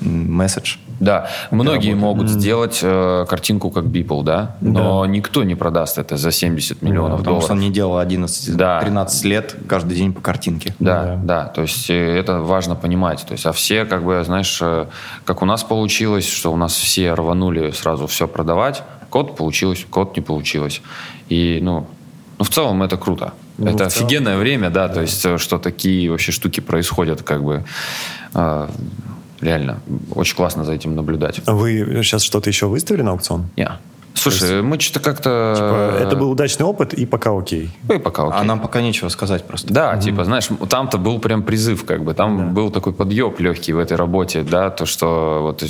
месседж. 0.00 0.76
Да, 1.00 1.28
многие 1.50 1.94
могут 1.94 2.28
сделать 2.28 2.80
э, 2.82 3.24
картинку 3.28 3.70
как 3.70 3.84
Beeple, 3.84 4.24
да, 4.24 4.56
но 4.60 5.06
никто 5.06 5.44
не 5.44 5.54
продаст 5.54 5.98
это 5.98 6.16
за 6.16 6.32
70 6.32 6.82
миллионов 6.82 7.18
Потому 7.20 7.40
что 7.40 7.52
он 7.52 7.58
долларов. 7.58 7.68
не 7.68 7.74
делал 7.74 8.00
11-13 8.00 8.56
Да. 8.56 9.28
лет 9.28 9.56
каждый 9.68 9.96
день 9.96 10.12
по 10.12 10.20
картинке. 10.20 10.74
Да, 10.80 11.18
да, 11.22 11.44
то 11.46 11.62
есть 11.62 11.88
э, 11.90 11.94
это 12.18 12.40
важно 12.40 12.74
понимать. 12.74 13.24
То 13.26 13.32
есть, 13.32 13.46
а 13.46 13.52
все, 13.52 13.84
как 13.84 14.02
бы, 14.04 14.22
знаешь, 14.24 14.58
э, 14.60 14.86
как 15.24 15.42
у 15.42 15.44
нас 15.44 15.62
получилось, 15.62 16.28
что 16.28 16.52
у 16.52 16.56
нас 16.56 16.74
все 16.74 17.14
рванули 17.14 17.70
сразу 17.70 18.06
все 18.08 18.26
продавать, 18.26 18.82
код 19.10 19.36
получилось, 19.36 19.86
код 19.88 20.16
не 20.16 20.22
получилось. 20.22 20.82
И, 21.28 21.60
ну, 21.62 21.86
ну 22.38 22.44
в 22.44 22.48
целом 22.50 22.82
это 22.82 22.96
круто. 22.96 23.32
это 23.58 23.86
офигенное 23.86 24.36
время, 24.36 24.70
да, 24.70 24.88
то 24.88 25.00
есть, 25.00 25.24
э, 25.24 25.38
что 25.38 25.58
такие 25.58 26.10
вообще 26.10 26.32
штуки 26.32 26.58
происходят, 26.60 27.22
как 27.22 27.44
бы, 27.44 27.64
э, 28.34 28.68
реально, 29.40 29.80
очень 30.14 30.36
классно 30.36 30.64
за 30.64 30.72
этим 30.72 30.94
наблюдать. 30.94 31.40
А 31.46 31.52
Вы 31.54 32.00
сейчас 32.02 32.22
что-то 32.22 32.50
еще 32.50 32.66
выставили 32.66 33.02
на 33.02 33.12
аукцион? 33.12 33.48
Не. 33.56 33.70
Слушай, 34.14 34.62
мы 34.62 34.80
что-то 34.80 35.00
как-то... 35.00 35.54
Типа, 35.56 36.06
Это 36.06 36.16
был 36.16 36.30
удачный 36.30 36.66
опыт, 36.66 36.92
и 36.92 37.06
пока 37.06 37.36
окей. 37.36 37.70
Ну 37.88 37.94
и 37.94 37.98
пока 37.98 38.26
окей. 38.26 38.40
А 38.40 38.44
нам 38.44 38.60
пока 38.60 38.80
нечего 38.80 39.08
сказать 39.08 39.44
просто. 39.44 39.72
Да, 39.72 39.96
типа, 39.96 40.24
знаешь, 40.24 40.48
там-то 40.68 40.98
был 40.98 41.20
прям 41.20 41.42
призыв, 41.42 41.84
как 41.84 42.04
бы, 42.04 42.14
там 42.14 42.52
был 42.52 42.70
такой 42.70 42.92
подъеб 42.92 43.38
легкий 43.40 43.72
в 43.72 43.78
этой 43.78 43.96
работе, 43.96 44.42
да, 44.42 44.70
то, 44.70 44.86
что 44.86 45.40
вот 45.42 45.62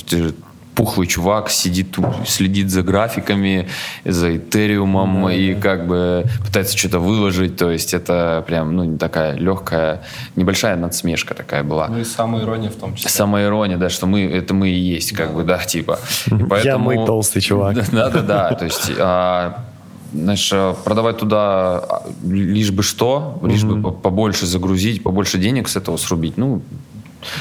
пухлый 0.78 1.08
чувак 1.08 1.50
сидит, 1.50 1.90
тут, 1.90 2.06
следит 2.24 2.70
за 2.70 2.82
графиками, 2.82 3.66
за 4.04 4.36
этериумом 4.36 5.28
и 5.28 5.54
как 5.54 5.88
бы 5.88 6.24
пытается 6.46 6.78
что-то 6.78 7.00
выложить, 7.00 7.56
то 7.56 7.68
есть 7.68 7.94
это 7.94 8.44
прям, 8.46 8.76
ну, 8.76 8.96
такая 8.96 9.34
легкая, 9.34 10.02
небольшая 10.36 10.76
надсмешка 10.76 11.34
такая 11.34 11.64
была. 11.64 11.88
Ну 11.88 11.98
и 11.98 12.04
самая 12.04 12.44
ирония 12.44 12.70
в 12.70 12.76
том 12.76 12.94
числе. 12.94 13.10
Самая 13.10 13.46
ирония, 13.46 13.76
да, 13.76 13.88
что 13.88 14.06
мы, 14.06 14.20
это 14.20 14.54
мы 14.54 14.68
и 14.68 14.78
есть, 14.78 15.12
как 15.12 15.34
бы, 15.34 15.42
да, 15.42 15.58
типа. 15.58 15.98
И 16.26 16.34
Я 16.36 16.46
поэтому- 16.46 16.84
мы 16.84 17.06
толстый 17.06 17.40
чувак. 17.40 17.76
Да, 17.92 18.10
да, 18.10 18.22
да. 18.22 18.54
То 18.54 18.64
есть, 18.64 18.92
а, 18.98 19.64
знаешь, 20.12 20.50
а, 20.52 20.74
продавать 20.84 21.18
туда 21.18 21.40
а, 21.78 22.02
лишь 22.24 22.70
бы 22.70 22.84
что, 22.84 23.40
лишь 23.42 23.64
бы 23.64 23.82
по- 23.82 23.90
побольше 23.90 24.46
загрузить, 24.46 25.02
побольше 25.02 25.38
денег 25.38 25.68
с 25.68 25.74
этого 25.76 25.96
срубить. 25.96 26.36
Ну, 26.38 26.62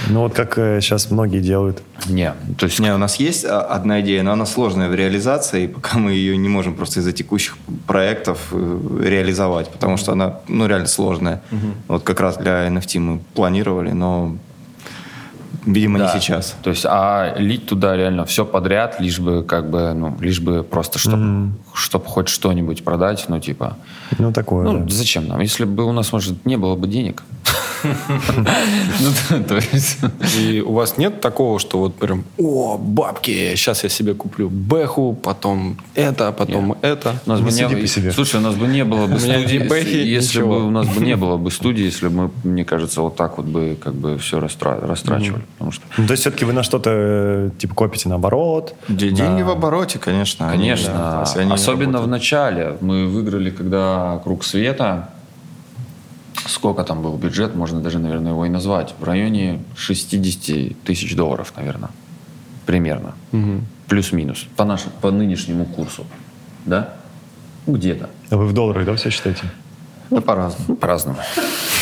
Ну 0.09 0.21
вот 0.21 0.33
как 0.33 0.55
сейчас 0.55 1.11
многие 1.11 1.39
делают. 1.39 1.81
не. 2.09 2.33
То 2.57 2.65
есть, 2.65 2.79
Не, 2.79 2.93
у 2.93 2.97
нас 2.97 3.17
есть 3.17 3.45
а, 3.45 3.61
одна 3.61 4.01
идея, 4.01 4.23
но 4.23 4.31
она 4.31 4.45
сложная 4.45 4.89
в 4.89 4.95
реализации, 4.95 5.63
и 5.63 5.67
пока 5.67 5.97
мы 5.97 6.11
ее 6.11 6.37
не 6.37 6.49
можем 6.49 6.75
просто 6.75 6.99
из-за 6.99 7.11
текущих 7.11 7.57
проектов 7.85 8.47
э, 8.51 9.01
реализовать, 9.03 9.69
потому 9.69 9.97
что 9.97 10.11
она, 10.11 10.39
ну, 10.47 10.67
реально 10.67 10.87
сложная. 10.87 11.41
Вот 11.87 12.03
как 12.03 12.19
раз 12.19 12.37
для 12.37 12.67
NFT 12.67 12.99
мы 12.99 13.19
планировали, 13.33 13.91
но, 13.91 14.37
видимо, 15.65 15.99
да. 15.99 16.13
не 16.13 16.19
сейчас. 16.19 16.55
То 16.63 16.69
есть, 16.69 16.85
а 16.87 17.35
лить 17.37 17.65
туда 17.65 17.95
реально 17.95 18.25
все 18.25 18.45
подряд, 18.45 18.99
лишь 18.99 19.19
бы 19.19 19.43
как 19.43 19.69
бы, 19.69 19.93
ну, 19.93 20.17
лишь 20.19 20.39
бы 20.39 20.63
просто, 20.63 20.99
чтобы 20.99 21.51
чтоб 21.73 22.05
хоть 22.05 22.27
что-нибудь 22.27 22.83
продать, 22.83 23.25
ну, 23.27 23.39
типа, 23.39 23.77
Ну 24.17 24.31
такое, 24.31 24.65
ну, 24.65 24.79
да. 24.79 24.85
зачем 24.89 25.27
нам? 25.27 25.41
Если 25.41 25.65
бы 25.65 25.83
у 25.83 25.91
нас, 25.91 26.11
может, 26.11 26.45
не 26.45 26.57
было 26.57 26.75
бы 26.75 26.87
денег. 26.87 27.23
Ну, 27.83 29.43
то- 29.43 29.55
есть... 29.71 29.99
И 30.37 30.61
у 30.61 30.73
вас 30.73 30.97
нет 30.97 31.21
такого, 31.21 31.59
что 31.59 31.77
вот 31.79 31.95
прям, 31.95 32.23
о, 32.37 32.77
бабки, 32.77 33.55
сейчас 33.55 33.83
я 33.83 33.89
себе 33.89 34.13
куплю 34.13 34.49
бэху, 34.49 35.13
потом 35.13 35.77
это, 35.93 36.31
потом 36.31 36.75
это. 36.81 37.15
Слушай, 38.11 38.37
у 38.37 38.43
нас 38.43 38.55
бы 38.55 38.67
не 38.67 38.83
было 38.83 39.07
бы 39.13 39.19
студии, 39.19 39.59
если, 40.05 40.41
бы 40.41 40.65
у 40.65 40.71
нас 40.71 40.87
бы 40.87 41.05
не 41.05 41.15
было 41.15 41.37
бы 41.37 41.51
студии, 41.51 41.83
если 41.83 42.07
бы 42.07 42.13
мы, 42.15 42.31
мне 42.43 42.65
кажется, 42.65 43.01
вот 43.01 43.15
так 43.15 43.37
вот 43.37 43.45
бы 43.45 43.77
как 43.81 43.93
бы 43.93 44.17
все 44.17 44.39
растрачивали. 44.39 45.36
Потому 45.53 45.71
что, 45.71 45.83
Ну, 45.97 46.05
то 46.07 46.11
есть 46.11 46.21
все-таки 46.21 46.45
вы 46.45 46.53
на 46.53 46.63
что-то 46.63 46.89
э, 46.93 47.49
типа 47.57 47.73
копите 47.75 48.09
наоборот. 48.09 48.75
Де- 48.87 49.11
Деньги 49.11 49.41
в 49.41 49.49
обороте, 49.49 49.99
конечно. 49.99 50.49
они, 50.49 50.63
конечно, 50.63 50.93
да, 50.93 51.11
то 51.11 51.19
есть 51.21 51.37
они 51.37 51.51
особенно 51.51 52.01
в 52.01 52.07
начале. 52.07 52.77
Мы 52.81 53.07
выиграли, 53.07 53.49
когда 53.49 54.19
Круг 54.23 54.43
Света. 54.43 55.09
Сколько 56.45 56.83
там 56.83 57.01
был 57.01 57.17
бюджет, 57.17 57.55
можно 57.55 57.81
даже, 57.81 57.99
наверное, 57.99 58.31
его 58.31 58.45
и 58.45 58.49
назвать. 58.49 58.93
В 58.99 59.03
районе 59.03 59.59
60 59.75 60.77
тысяч 60.83 61.15
долларов, 61.15 61.51
наверное. 61.57 61.89
Примерно. 62.65 63.15
Плюс-минус. 63.87 64.45
По, 64.55 64.63
нашему, 64.65 64.91
по 65.01 65.11
нынешнему 65.11 65.65
курсу. 65.65 66.05
Да? 66.65 66.93
Где-то. 67.65 68.09
А 68.29 68.37
Вы 68.37 68.45
в 68.47 68.53
долларах, 68.53 68.85
да, 68.85 68.95
все 68.95 69.09
считаете? 69.09 69.43
Да, 70.09 70.21
по-разному. 70.21 70.75
По-разному. 70.77 71.17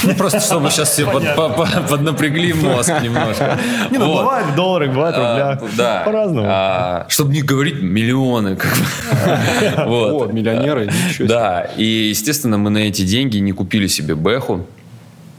Ну, 0.03 0.14
просто 0.15 0.39
чтобы 0.39 0.69
сейчас 0.69 0.89
все 0.89 1.06
под- 1.06 1.35
по- 1.35 1.49
по- 1.49 1.68
поднапрягли 1.89 2.53
мозг 2.53 2.91
немножко. 3.02 3.57
Не, 3.91 3.97
ну 3.97 4.07
Вот. 4.07 4.19
бывает 4.22 4.45
в 4.47 4.56
долларах, 4.56 4.89
бывает 4.89 5.15
в 5.15 5.19
А, 5.19 5.30
рублях. 5.56 5.76
Да. 5.77 6.02
По-разному. 6.06 6.47
А, 6.49 7.06
Чтобы 7.10 7.34
не 7.34 7.41
говорить 7.41 7.81
миллионы. 7.81 8.56
как 8.56 8.72
бы. 8.72 9.81
О, 9.84 10.11
Вот. 10.14 10.34
миллионеры, 10.34 10.85
ничего 10.88 11.11
себе. 11.14 11.27
Да, 11.27 11.61
и, 11.77 11.84
естественно, 12.10 12.57
мы 12.57 12.69
на 12.69 12.80
эти 12.80 13.03
деньги 13.03 13.38
не 13.38 13.52
купили 13.52 13.88
себе 13.88 14.15
бэху, 14.15 14.65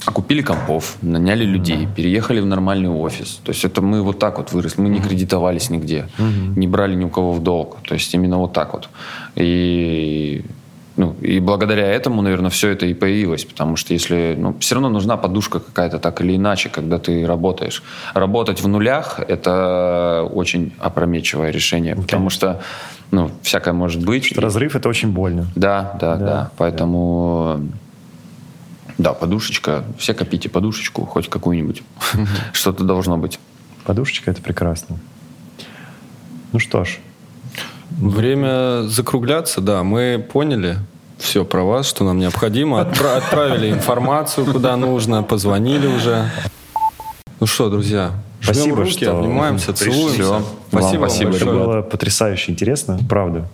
а 0.05 0.13
купили 0.13 0.41
компов, 0.43 0.97
наняли 1.03 1.45
людей, 1.45 1.89
переехали 1.97 2.39
в 2.41 2.47
нормальный 2.47 2.89
офис. 2.89 3.41
То 3.43 3.51
есть 3.51 3.65
это 3.65 3.83
мы 3.83 4.03
вот 4.03 4.21
так 4.21 4.39
вот 4.39 4.53
выросли. 4.53 4.81
Мы 4.81 4.89
не 4.89 5.01
кредитовались 5.01 5.71
нигде, 5.71 6.09
не 6.19 6.69
брали 6.69 6.95
ни 6.95 7.05
у 7.05 7.09
кого 7.09 7.33
в 7.33 7.43
долг. 7.43 7.79
То 7.89 7.95
есть 7.95 8.15
именно 8.15 8.39
вот 8.39 8.53
так 8.53 8.73
вот. 8.73 8.89
И 9.35 10.45
ну, 10.97 11.15
и 11.21 11.41
благодаря 11.41 11.87
этому, 11.87 12.23
наверное, 12.23 12.51
все 12.51 12.71
это 12.71 12.87
и 12.87 12.95
появилось, 12.95 13.45
потому 13.45 13.77
что 13.77 13.93
если, 13.93 14.35
ну, 14.39 14.57
все 14.61 14.77
равно 14.77 14.89
нужна 14.89 15.19
подушка 15.19 15.61
какая-то 15.61 15.99
так 15.99 16.23
или 16.23 16.37
иначе, 16.37 16.71
когда 16.71 16.99
ты 16.99 17.27
работаешь. 17.27 17.83
Работать 18.15 18.63
в 18.63 18.69
нулях– 18.69 19.21
это 19.29 20.27
очень 20.33 20.73
опрометчивое 20.79 21.51
решение, 21.51 21.97
потому 21.97 22.31
что, 22.31 22.63
ну, 23.11 23.31
всякое 23.43 23.75
может 23.75 24.05
быть. 24.05 24.37
Разрыв 24.39 24.75
это 24.75 24.89
очень 24.89 25.13
больно. 25.13 25.47
Да, 25.55 25.97
да, 26.01 26.17
да. 26.17 26.25
Да, 26.25 26.51
Поэтому, 26.57 27.61
да, 28.97 29.13
подушечка. 29.13 29.85
Все 29.99 30.15
копите 30.15 30.49
подушечку, 30.49 31.05
хоть 31.05 31.29
какую-нибудь. 31.29 31.83
Что-то 32.53 32.85
должно 32.85 33.19
быть. 33.19 33.39
Подушечка 33.85 34.31
это 34.31 34.41
прекрасно. 34.41 34.97
Ну 36.53 36.59
что 36.59 36.85
ж, 36.85 36.99
Время 37.99 38.83
закругляться, 38.89 39.61
да. 39.61 39.83
Мы 39.83 40.25
поняли 40.33 40.77
все 41.19 41.45
про 41.45 41.63
вас, 41.65 41.89
что 41.89 42.05
нам 42.05 42.19
необходимо. 42.19 42.81
Отпра- 42.81 43.17
отправили 43.17 43.71
информацию, 43.71 44.47
куда 44.53 44.77
нужно, 44.77 45.23
позвонили 45.23 45.87
уже. 45.87 46.31
Ну 47.41 47.47
что, 47.47 47.71
друзья, 47.71 48.13
жмем 48.41 48.55
Спасибо, 48.55 48.77
руки, 48.77 48.91
что 48.93 49.19
обнимаемся, 49.19 49.73
пришли. 49.73 49.93
целуемся. 49.93 50.25
Вам 50.29 50.45
Спасибо 50.69 51.01
вам 51.01 51.11
спасибо, 51.11 51.31
это 51.31 51.45
большое. 51.45 51.65
было 51.67 51.83
потрясающе 51.83 52.53
интересно, 52.53 52.99
правда. 53.09 53.49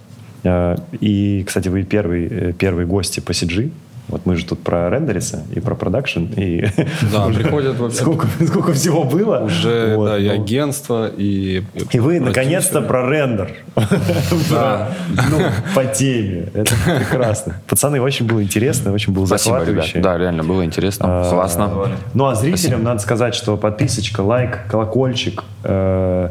А, 0.45 0.77
И, 1.01 1.45
кстати, 1.45 1.69
вы 1.69 1.85
первый, 1.85 2.27
э, 2.27 2.53
первые 2.53 2.87
гости 2.87 3.21
по 3.21 3.31
CG. 3.33 3.71
Вот 4.09 4.27
мы 4.27 4.37
же 4.37 4.45
тут 4.45 4.63
про 4.63 4.91
рендериса 4.91 5.43
и 5.55 5.61
про 5.61 5.75
продакшн. 5.75 6.25
И 6.37 6.67
Да, 7.13 7.27
приходят 7.35 7.79
вообще- 7.79 7.99
сколько, 8.03 8.27
сколько 8.47 8.73
всего 8.75 9.05
было. 9.05 9.39
Уже, 9.39 9.95
Вот, 9.97 10.07
да, 10.07 10.19
и 10.19 10.27
ну. 10.29 10.35
агентство, 10.35 11.09
и... 11.09 11.63
И 11.93 11.99
вы 11.99 12.21
наконец-то 12.21 12.83
про 12.83 13.09
рендер. 13.09 13.53
Да. 14.51 14.89
Ну, 15.31 15.39
по 15.75 15.85
теме. 15.85 16.49
Это 16.55 16.75
прекрасно. 16.85 17.61
Пацаны, 17.67 18.01
очень 18.03 18.27
было 18.27 18.43
интересно, 18.43 18.93
очень 18.93 19.13
было 19.13 19.27
захватывающе. 19.27 20.01
Да, 20.01 20.19
реально 20.19 20.43
было 20.45 20.65
интересно, 20.65 21.07
А, 21.09 21.31
классно. 21.31 21.89
Ну, 22.13 22.27
а 22.27 22.35
зрителям 22.35 22.83
надо 22.83 23.01
сказать, 23.01 23.35
что 23.35 23.57
подписочка, 23.57 24.21
лайк, 24.21 24.59
колокольчик, 24.69 25.45
э, 25.65 26.29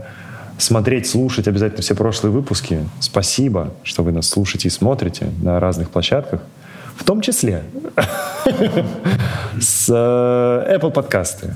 смотреть, 0.57 1.07
слушать 1.07 1.47
обязательно 1.47 1.81
все 1.81 1.95
прошлые 1.95 2.31
выпуски. 2.31 2.79
Спасибо, 2.99 3.71
что 3.83 4.03
вы 4.03 4.11
нас 4.11 4.27
слушаете 4.29 4.67
и 4.67 4.71
смотрите 4.71 5.27
на 5.41 5.59
разных 5.59 5.89
площадках. 5.89 6.41
В 7.01 7.03
том 7.03 7.19
числе 7.21 7.63
с 9.59 9.89
э, 9.89 10.75
Apple 10.77 10.91
подкасты, 10.91 11.55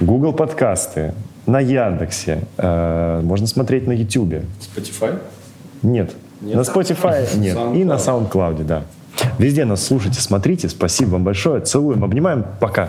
Google 0.00 0.32
подкасты, 0.32 1.12
на 1.44 1.60
Яндексе. 1.60 2.44
э, 2.56 3.20
Можно 3.22 3.46
смотреть 3.46 3.86
на 3.86 3.92
YouTube. 3.92 4.44
Spotify? 4.60 5.18
Нет. 5.82 6.14
На 6.40 6.60
Spotify 6.60 7.28
нет. 7.36 7.58
И 7.74 7.84
на 7.84 7.96
SoundCloud, 7.96 8.64
да. 8.64 8.84
Везде 9.36 9.66
нас 9.66 9.84
слушайте, 9.84 10.20
смотрите. 10.22 10.70
Спасибо 10.70 11.10
вам 11.10 11.24
большое. 11.24 11.60
Целуем, 11.60 12.02
обнимаем. 12.02 12.46
Пока. 12.58 12.88